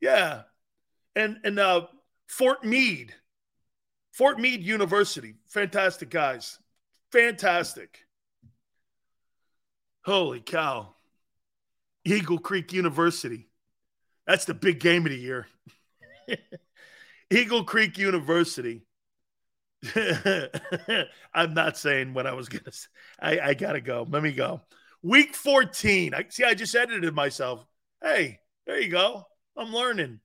yeah. 0.00 0.42
And, 1.16 1.38
and 1.42 1.58
uh, 1.58 1.88
Fort 2.28 2.64
Meade. 2.64 3.12
Fort 4.12 4.38
Meade 4.38 4.62
University. 4.62 5.34
Fantastic 5.48 6.08
guys. 6.08 6.60
Fantastic. 7.10 7.98
Holy 10.04 10.40
cow. 10.40 10.94
Eagle 12.04 12.38
Creek 12.38 12.72
University. 12.72 13.48
That's 14.26 14.44
the 14.44 14.54
big 14.54 14.80
game 14.80 15.06
of 15.06 15.12
the 15.12 15.18
year. 15.18 15.46
Eagle 17.30 17.64
Creek 17.64 17.98
University. 17.98 18.82
I'm 21.34 21.54
not 21.54 21.76
saying 21.76 22.14
what 22.14 22.26
I 22.26 22.32
was 22.32 22.48
gonna 22.48 22.72
say. 22.72 22.88
I, 23.20 23.40
I 23.40 23.54
gotta 23.54 23.80
go. 23.80 24.06
Let 24.08 24.22
me 24.22 24.32
go. 24.32 24.62
Week 25.02 25.34
14. 25.34 26.14
I 26.14 26.24
see 26.28 26.44
I 26.44 26.54
just 26.54 26.74
edited 26.74 27.14
myself. 27.14 27.64
Hey, 28.02 28.40
there 28.66 28.80
you 28.80 28.90
go. 28.90 29.24
I'm 29.56 29.72
learning. 29.72 30.20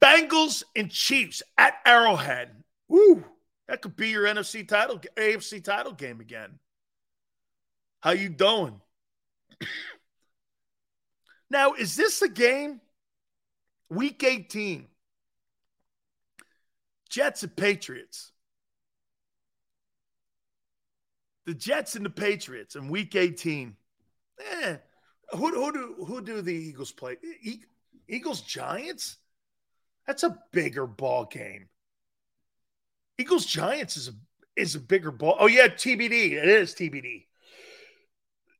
Bengals 0.00 0.62
and 0.76 0.90
Chiefs 0.90 1.42
at 1.56 1.74
Arrowhead. 1.84 2.50
Woo! 2.88 3.24
That 3.68 3.82
could 3.82 3.96
be 3.96 4.08
your 4.08 4.24
NFC 4.24 4.66
title, 4.66 5.00
AFC 5.16 5.62
title 5.62 5.92
game 5.92 6.20
again. 6.20 6.58
How 8.00 8.10
you 8.12 8.28
doing? 8.28 8.80
Now, 11.50 11.74
is 11.74 11.96
this 11.96 12.22
a 12.22 12.28
game? 12.28 12.80
Week 13.88 14.22
18. 14.22 14.86
Jets 17.08 17.42
and 17.42 17.54
Patriots. 17.56 18.32
The 21.46 21.54
Jets 21.54 21.96
and 21.96 22.04
the 22.04 22.10
Patriots 22.10 22.76
in 22.76 22.88
week 22.88 23.16
18. 23.16 23.74
Eh, 24.38 24.76
who, 25.32 25.38
who 25.38 25.72
do 25.72 26.04
who 26.06 26.20
do 26.20 26.40
the 26.40 26.54
Eagles 26.54 26.92
play? 26.92 27.16
Eagles 28.08 28.42
Giants? 28.42 29.16
That's 30.06 30.22
a 30.22 30.38
bigger 30.52 30.86
ball 30.86 31.24
game. 31.24 31.68
Eagles 33.18 33.46
Giants 33.46 33.96
is 33.96 34.08
a 34.08 34.12
is 34.56 34.76
a 34.76 34.80
bigger 34.80 35.10
ball. 35.10 35.36
Oh 35.38 35.46
yeah, 35.46 35.66
TBD. 35.66 36.32
It 36.32 36.48
is 36.48 36.74
TBD. 36.74 37.26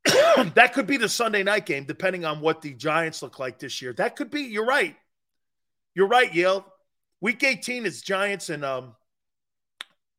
that 0.54 0.72
could 0.72 0.86
be 0.86 0.96
the 0.96 1.08
Sunday 1.08 1.42
night 1.42 1.66
game, 1.66 1.84
depending 1.84 2.24
on 2.24 2.40
what 2.40 2.62
the 2.62 2.74
Giants 2.74 3.22
look 3.22 3.38
like 3.38 3.58
this 3.58 3.82
year. 3.82 3.92
That 3.92 4.16
could 4.16 4.30
be. 4.30 4.42
You're 4.42 4.66
right. 4.66 4.96
You're 5.94 6.08
right, 6.08 6.32
Yale. 6.32 6.66
Week 7.20 7.42
18 7.42 7.84
is 7.84 8.00
Giants 8.00 8.48
and 8.48 8.64
um 8.64 8.94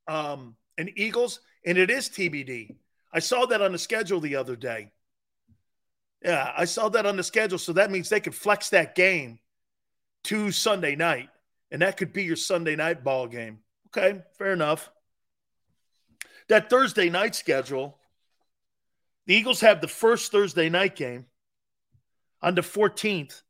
um 0.07 0.55
and 0.77 0.91
Eagles, 0.95 1.39
and 1.65 1.77
it 1.77 1.89
is 1.89 2.09
TBD. 2.09 2.75
I 3.11 3.19
saw 3.19 3.45
that 3.47 3.61
on 3.61 3.71
the 3.71 3.77
schedule 3.77 4.19
the 4.19 4.35
other 4.35 4.55
day. 4.55 4.91
Yeah, 6.23 6.51
I 6.55 6.65
saw 6.65 6.89
that 6.89 7.05
on 7.05 7.17
the 7.17 7.23
schedule, 7.23 7.57
so 7.57 7.73
that 7.73 7.91
means 7.91 8.09
they 8.09 8.19
could 8.19 8.35
flex 8.35 8.69
that 8.69 8.93
game 8.93 9.39
to 10.25 10.51
Sunday 10.51 10.95
night, 10.95 11.29
and 11.71 11.81
that 11.81 11.97
could 11.97 12.13
be 12.13 12.23
your 12.23 12.35
Sunday 12.35 12.75
night 12.75 13.03
ball 13.03 13.27
game. 13.27 13.59
Okay, 13.87 14.21
fair 14.37 14.53
enough. 14.53 14.91
That 16.47 16.69
Thursday 16.69 17.09
night 17.09 17.33
schedule, 17.35 17.97
the 19.27 19.35
Eagles 19.35 19.61
have 19.61 19.81
the 19.81 19.87
first 19.87 20.31
Thursday 20.31 20.69
night 20.69 20.95
game 20.95 21.25
on 22.41 22.55
the 22.55 22.61
14th 22.61 23.41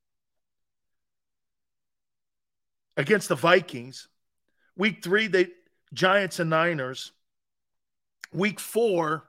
against 2.97 3.29
the 3.29 3.35
Vikings. 3.35 4.07
Week 4.75 5.03
three, 5.03 5.27
they 5.27 5.47
Giants 5.93 6.39
and 6.39 6.49
Niners. 6.49 7.11
Week 8.33 8.59
four, 8.59 9.27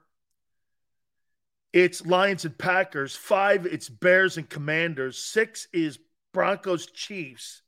it's 1.72 2.04
Lions 2.04 2.44
and 2.44 2.56
Packers. 2.56 3.16
Five, 3.16 3.66
it's 3.66 3.88
Bears 3.88 4.36
and 4.36 4.48
Commanders. 4.48 5.18
Six 5.18 5.68
is 5.72 5.98
Broncos 6.32 6.86
Chiefs. 6.86 7.62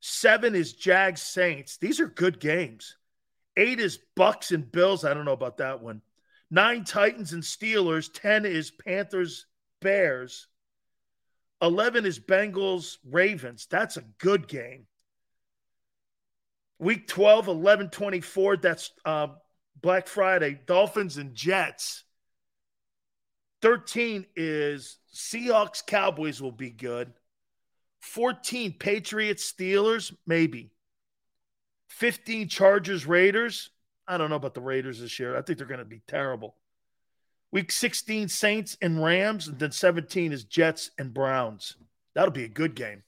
Seven 0.00 0.54
is 0.54 0.74
Jags 0.74 1.22
Saints. 1.22 1.78
These 1.78 2.00
are 2.00 2.06
good 2.06 2.38
games. 2.38 2.96
Eight 3.56 3.80
is 3.80 3.98
Bucs 4.16 4.52
and 4.52 4.70
Bills. 4.70 5.04
I 5.04 5.14
don't 5.14 5.24
know 5.24 5.32
about 5.32 5.58
that 5.58 5.82
one. 5.82 6.02
Nine 6.54 6.84
Titans 6.84 7.32
and 7.32 7.42
Steelers. 7.42 8.08
Ten 8.14 8.46
is 8.46 8.70
Panthers 8.70 9.46
Bears. 9.80 10.46
Eleven 11.60 12.06
is 12.06 12.20
Bengals 12.20 12.98
Ravens. 13.10 13.66
That's 13.68 13.96
a 13.96 14.04
good 14.18 14.46
game. 14.46 14.86
Week 16.78 17.08
12, 17.08 17.48
11 17.48 17.90
24. 17.90 18.56
That's 18.58 18.92
uh, 19.04 19.28
Black 19.82 20.06
Friday. 20.06 20.60
Dolphins 20.64 21.16
and 21.16 21.34
Jets. 21.34 22.04
13 23.62 24.24
is 24.36 24.98
Seahawks 25.12 25.84
Cowboys 25.84 26.40
will 26.40 26.52
be 26.52 26.70
good. 26.70 27.12
14 28.02 28.74
Patriots 28.78 29.52
Steelers, 29.52 30.14
maybe. 30.24 30.70
15 31.88 32.48
Chargers 32.48 33.06
Raiders. 33.06 33.70
I 34.06 34.18
don't 34.18 34.30
know 34.30 34.36
about 34.36 34.54
the 34.54 34.60
Raiders 34.60 35.00
this 35.00 35.18
year. 35.18 35.36
I 35.36 35.42
think 35.42 35.58
they're 35.58 35.66
going 35.66 35.78
to 35.78 35.84
be 35.84 36.02
terrible. 36.06 36.54
Week 37.52 37.70
16 37.70 38.28
Saints 38.28 38.76
and 38.82 39.02
Rams, 39.02 39.48
and 39.48 39.58
then 39.58 39.70
17 39.70 40.32
is 40.32 40.44
Jets 40.44 40.90
and 40.98 41.14
Browns. 41.14 41.76
That'll 42.14 42.32
be 42.32 42.44
a 42.44 42.48
good 42.48 42.74
game. 42.74 43.02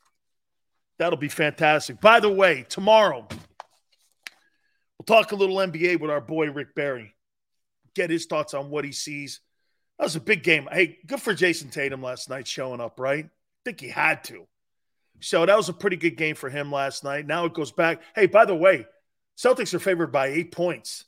That'll 0.99 1.18
be 1.18 1.28
fantastic. 1.28 2.00
By 2.00 2.20
the 2.20 2.31
way, 2.31 2.65
tomorrow 2.68 3.26
we'll 3.28 5.05
talk 5.07 5.33
a 5.33 5.36
little 5.36 5.57
NBA 5.57 6.00
with 6.00 6.10
our 6.10 6.20
boy 6.20 6.50
Rick 6.50 6.75
Barry. 6.75 7.15
Get 7.94 8.10
his 8.10 8.26
thoughts 8.26 8.55
on 8.55 8.70
what 8.70 8.84
he 8.84 8.92
sees. 8.92 9.41
That 9.99 10.05
was 10.05 10.16
a 10.16 10.20
big 10.20 10.42
game. 10.42 10.68
Hey, 10.70 10.99
good 11.07 11.20
for 11.20 11.34
Jayson 11.34 11.70
Tatum 11.70 12.02
last 12.02 12.31
night 12.31 12.47
showing 12.47 12.81
up, 12.81 13.00
right? 13.00 13.25
I 13.25 13.31
think 13.65 13.81
he 13.81 13.89
had 13.89 14.25
to. 14.25 14.47
So 15.20 15.44
that 15.44 15.57
was 15.57 15.68
a 15.68 15.73
pretty 15.73 15.97
good 15.97 16.16
game 16.16 16.34
for 16.34 16.50
him 16.50 16.70
last 16.70 17.05
night. 17.05 17.26
Now 17.26 17.47
it 17.47 17.55
goes 17.55 17.73
back. 17.73 18.02
Hey, 18.15 18.26
by 18.26 18.44
the 18.44 18.55
way, 18.55 18.86
Celtics 19.36 19.74
are 19.74 19.78
favored 19.78 20.12
by 20.12 20.28
eight 20.28 20.52
points 20.52 21.05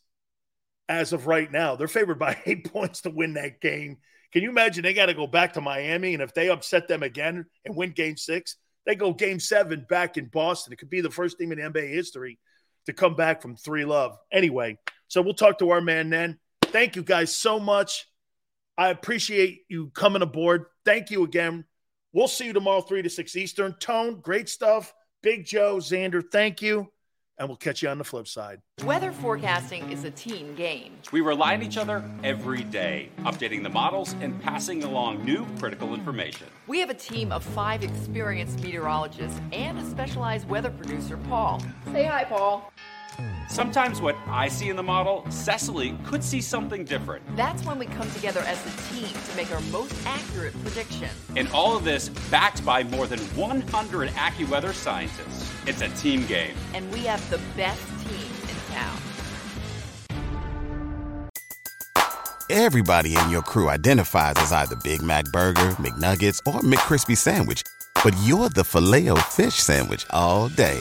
as 0.88 1.12
of 1.12 1.26
right 1.26 1.50
now. 1.50 1.76
They're 1.76 1.88
favored 1.88 2.18
by 2.18 2.38
eight 2.46 2.70
points 2.70 3.02
to 3.02 3.10
win 3.10 3.34
that 3.34 3.60
game. 3.60 3.98
Can 4.32 4.42
you 4.42 4.50
imagine 4.50 4.82
they 4.82 4.92
got 4.92 5.06
to 5.06 5.14
go 5.14 5.26
back 5.26 5.54
to 5.54 5.60
Miami? 5.60 6.14
And 6.14 6.22
if 6.22 6.34
they 6.34 6.50
upset 6.50 6.88
them 6.88 7.02
again 7.02 7.46
and 7.64 7.76
win 7.76 7.92
game 7.92 8.16
six, 8.16 8.56
they 8.84 8.94
go 8.94 9.12
game 9.12 9.40
seven 9.40 9.86
back 9.88 10.16
in 10.16 10.26
Boston. 10.26 10.72
It 10.72 10.78
could 10.78 10.90
be 10.90 11.00
the 11.00 11.10
first 11.10 11.38
team 11.38 11.52
in 11.52 11.58
NBA 11.58 11.88
history 11.88 12.38
to 12.86 12.92
come 12.92 13.14
back 13.14 13.40
from 13.40 13.56
three 13.56 13.84
love. 13.84 14.16
Anyway, 14.32 14.78
so 15.08 15.22
we'll 15.22 15.34
talk 15.34 15.58
to 15.58 15.70
our 15.70 15.80
man 15.80 16.10
then. 16.10 16.38
Thank 16.62 16.96
you 16.96 17.02
guys 17.02 17.34
so 17.34 17.58
much. 17.58 18.06
I 18.76 18.90
appreciate 18.90 19.62
you 19.68 19.90
coming 19.90 20.22
aboard. 20.22 20.66
Thank 20.84 21.10
you 21.10 21.24
again. 21.24 21.64
We'll 22.12 22.28
see 22.28 22.46
you 22.46 22.52
tomorrow, 22.52 22.80
3 22.80 23.02
to 23.02 23.10
6 23.10 23.36
Eastern. 23.36 23.74
Tone, 23.74 24.20
great 24.20 24.48
stuff. 24.48 24.94
Big 25.22 25.44
Joe, 25.44 25.76
Xander, 25.76 26.22
thank 26.30 26.62
you. 26.62 26.90
And 27.38 27.48
we'll 27.48 27.56
catch 27.56 27.82
you 27.82 27.88
on 27.88 27.98
the 27.98 28.04
flip 28.04 28.26
side. 28.26 28.60
Weather 28.84 29.12
forecasting 29.12 29.92
is 29.92 30.02
a 30.02 30.10
team 30.10 30.56
game. 30.56 30.94
We 31.12 31.20
rely 31.20 31.54
on 31.54 31.62
each 31.62 31.76
other 31.76 32.02
every 32.24 32.64
day, 32.64 33.10
updating 33.18 33.62
the 33.62 33.68
models 33.68 34.14
and 34.20 34.40
passing 34.42 34.82
along 34.82 35.24
new 35.24 35.46
critical 35.58 35.94
information. 35.94 36.48
We 36.66 36.80
have 36.80 36.90
a 36.90 36.94
team 36.94 37.30
of 37.30 37.44
five 37.44 37.84
experienced 37.84 38.60
meteorologists 38.60 39.40
and 39.52 39.78
a 39.78 39.84
specialized 39.84 40.48
weather 40.48 40.70
producer, 40.70 41.16
Paul. 41.28 41.62
Say 41.92 42.04
hi, 42.04 42.24
Paul. 42.24 42.72
Sometimes 43.48 44.00
what 44.00 44.16
I 44.28 44.48
see 44.48 44.68
in 44.68 44.76
the 44.76 44.82
model, 44.82 45.24
Cecily 45.30 45.96
could 46.04 46.22
see 46.22 46.40
something 46.40 46.84
different. 46.84 47.24
That's 47.36 47.64
when 47.64 47.78
we 47.78 47.86
come 47.86 48.10
together 48.12 48.40
as 48.40 48.58
a 48.64 48.94
team 48.94 49.08
to 49.08 49.36
make 49.36 49.50
our 49.52 49.60
most 49.72 49.94
accurate 50.06 50.52
prediction. 50.62 51.08
And 51.36 51.48
all 51.48 51.76
of 51.76 51.82
this 51.82 52.10
backed 52.30 52.64
by 52.64 52.84
more 52.84 53.06
than 53.06 53.18
100 53.18 54.10
AccuWeather 54.10 54.72
scientists. 54.72 55.52
It's 55.66 55.80
a 55.80 55.88
team 56.00 56.26
game. 56.26 56.54
And 56.74 56.92
we 56.92 57.00
have 57.00 57.28
the 57.30 57.40
best 57.56 57.82
team 58.06 58.30
in 58.42 58.74
town. 58.74 58.96
Everybody 62.50 63.16
in 63.16 63.30
your 63.30 63.42
crew 63.42 63.68
identifies 63.68 64.34
as 64.36 64.52
either 64.52 64.76
Big 64.76 65.02
Mac 65.02 65.24
Burger, 65.32 65.72
McNuggets, 65.72 66.40
or 66.46 66.60
McCrispy 66.60 67.16
Sandwich. 67.16 67.62
But 68.04 68.14
you're 68.22 68.48
the 68.48 68.64
Filet-O-Fish 68.64 69.54
Sandwich 69.54 70.06
all 70.10 70.48
day. 70.48 70.80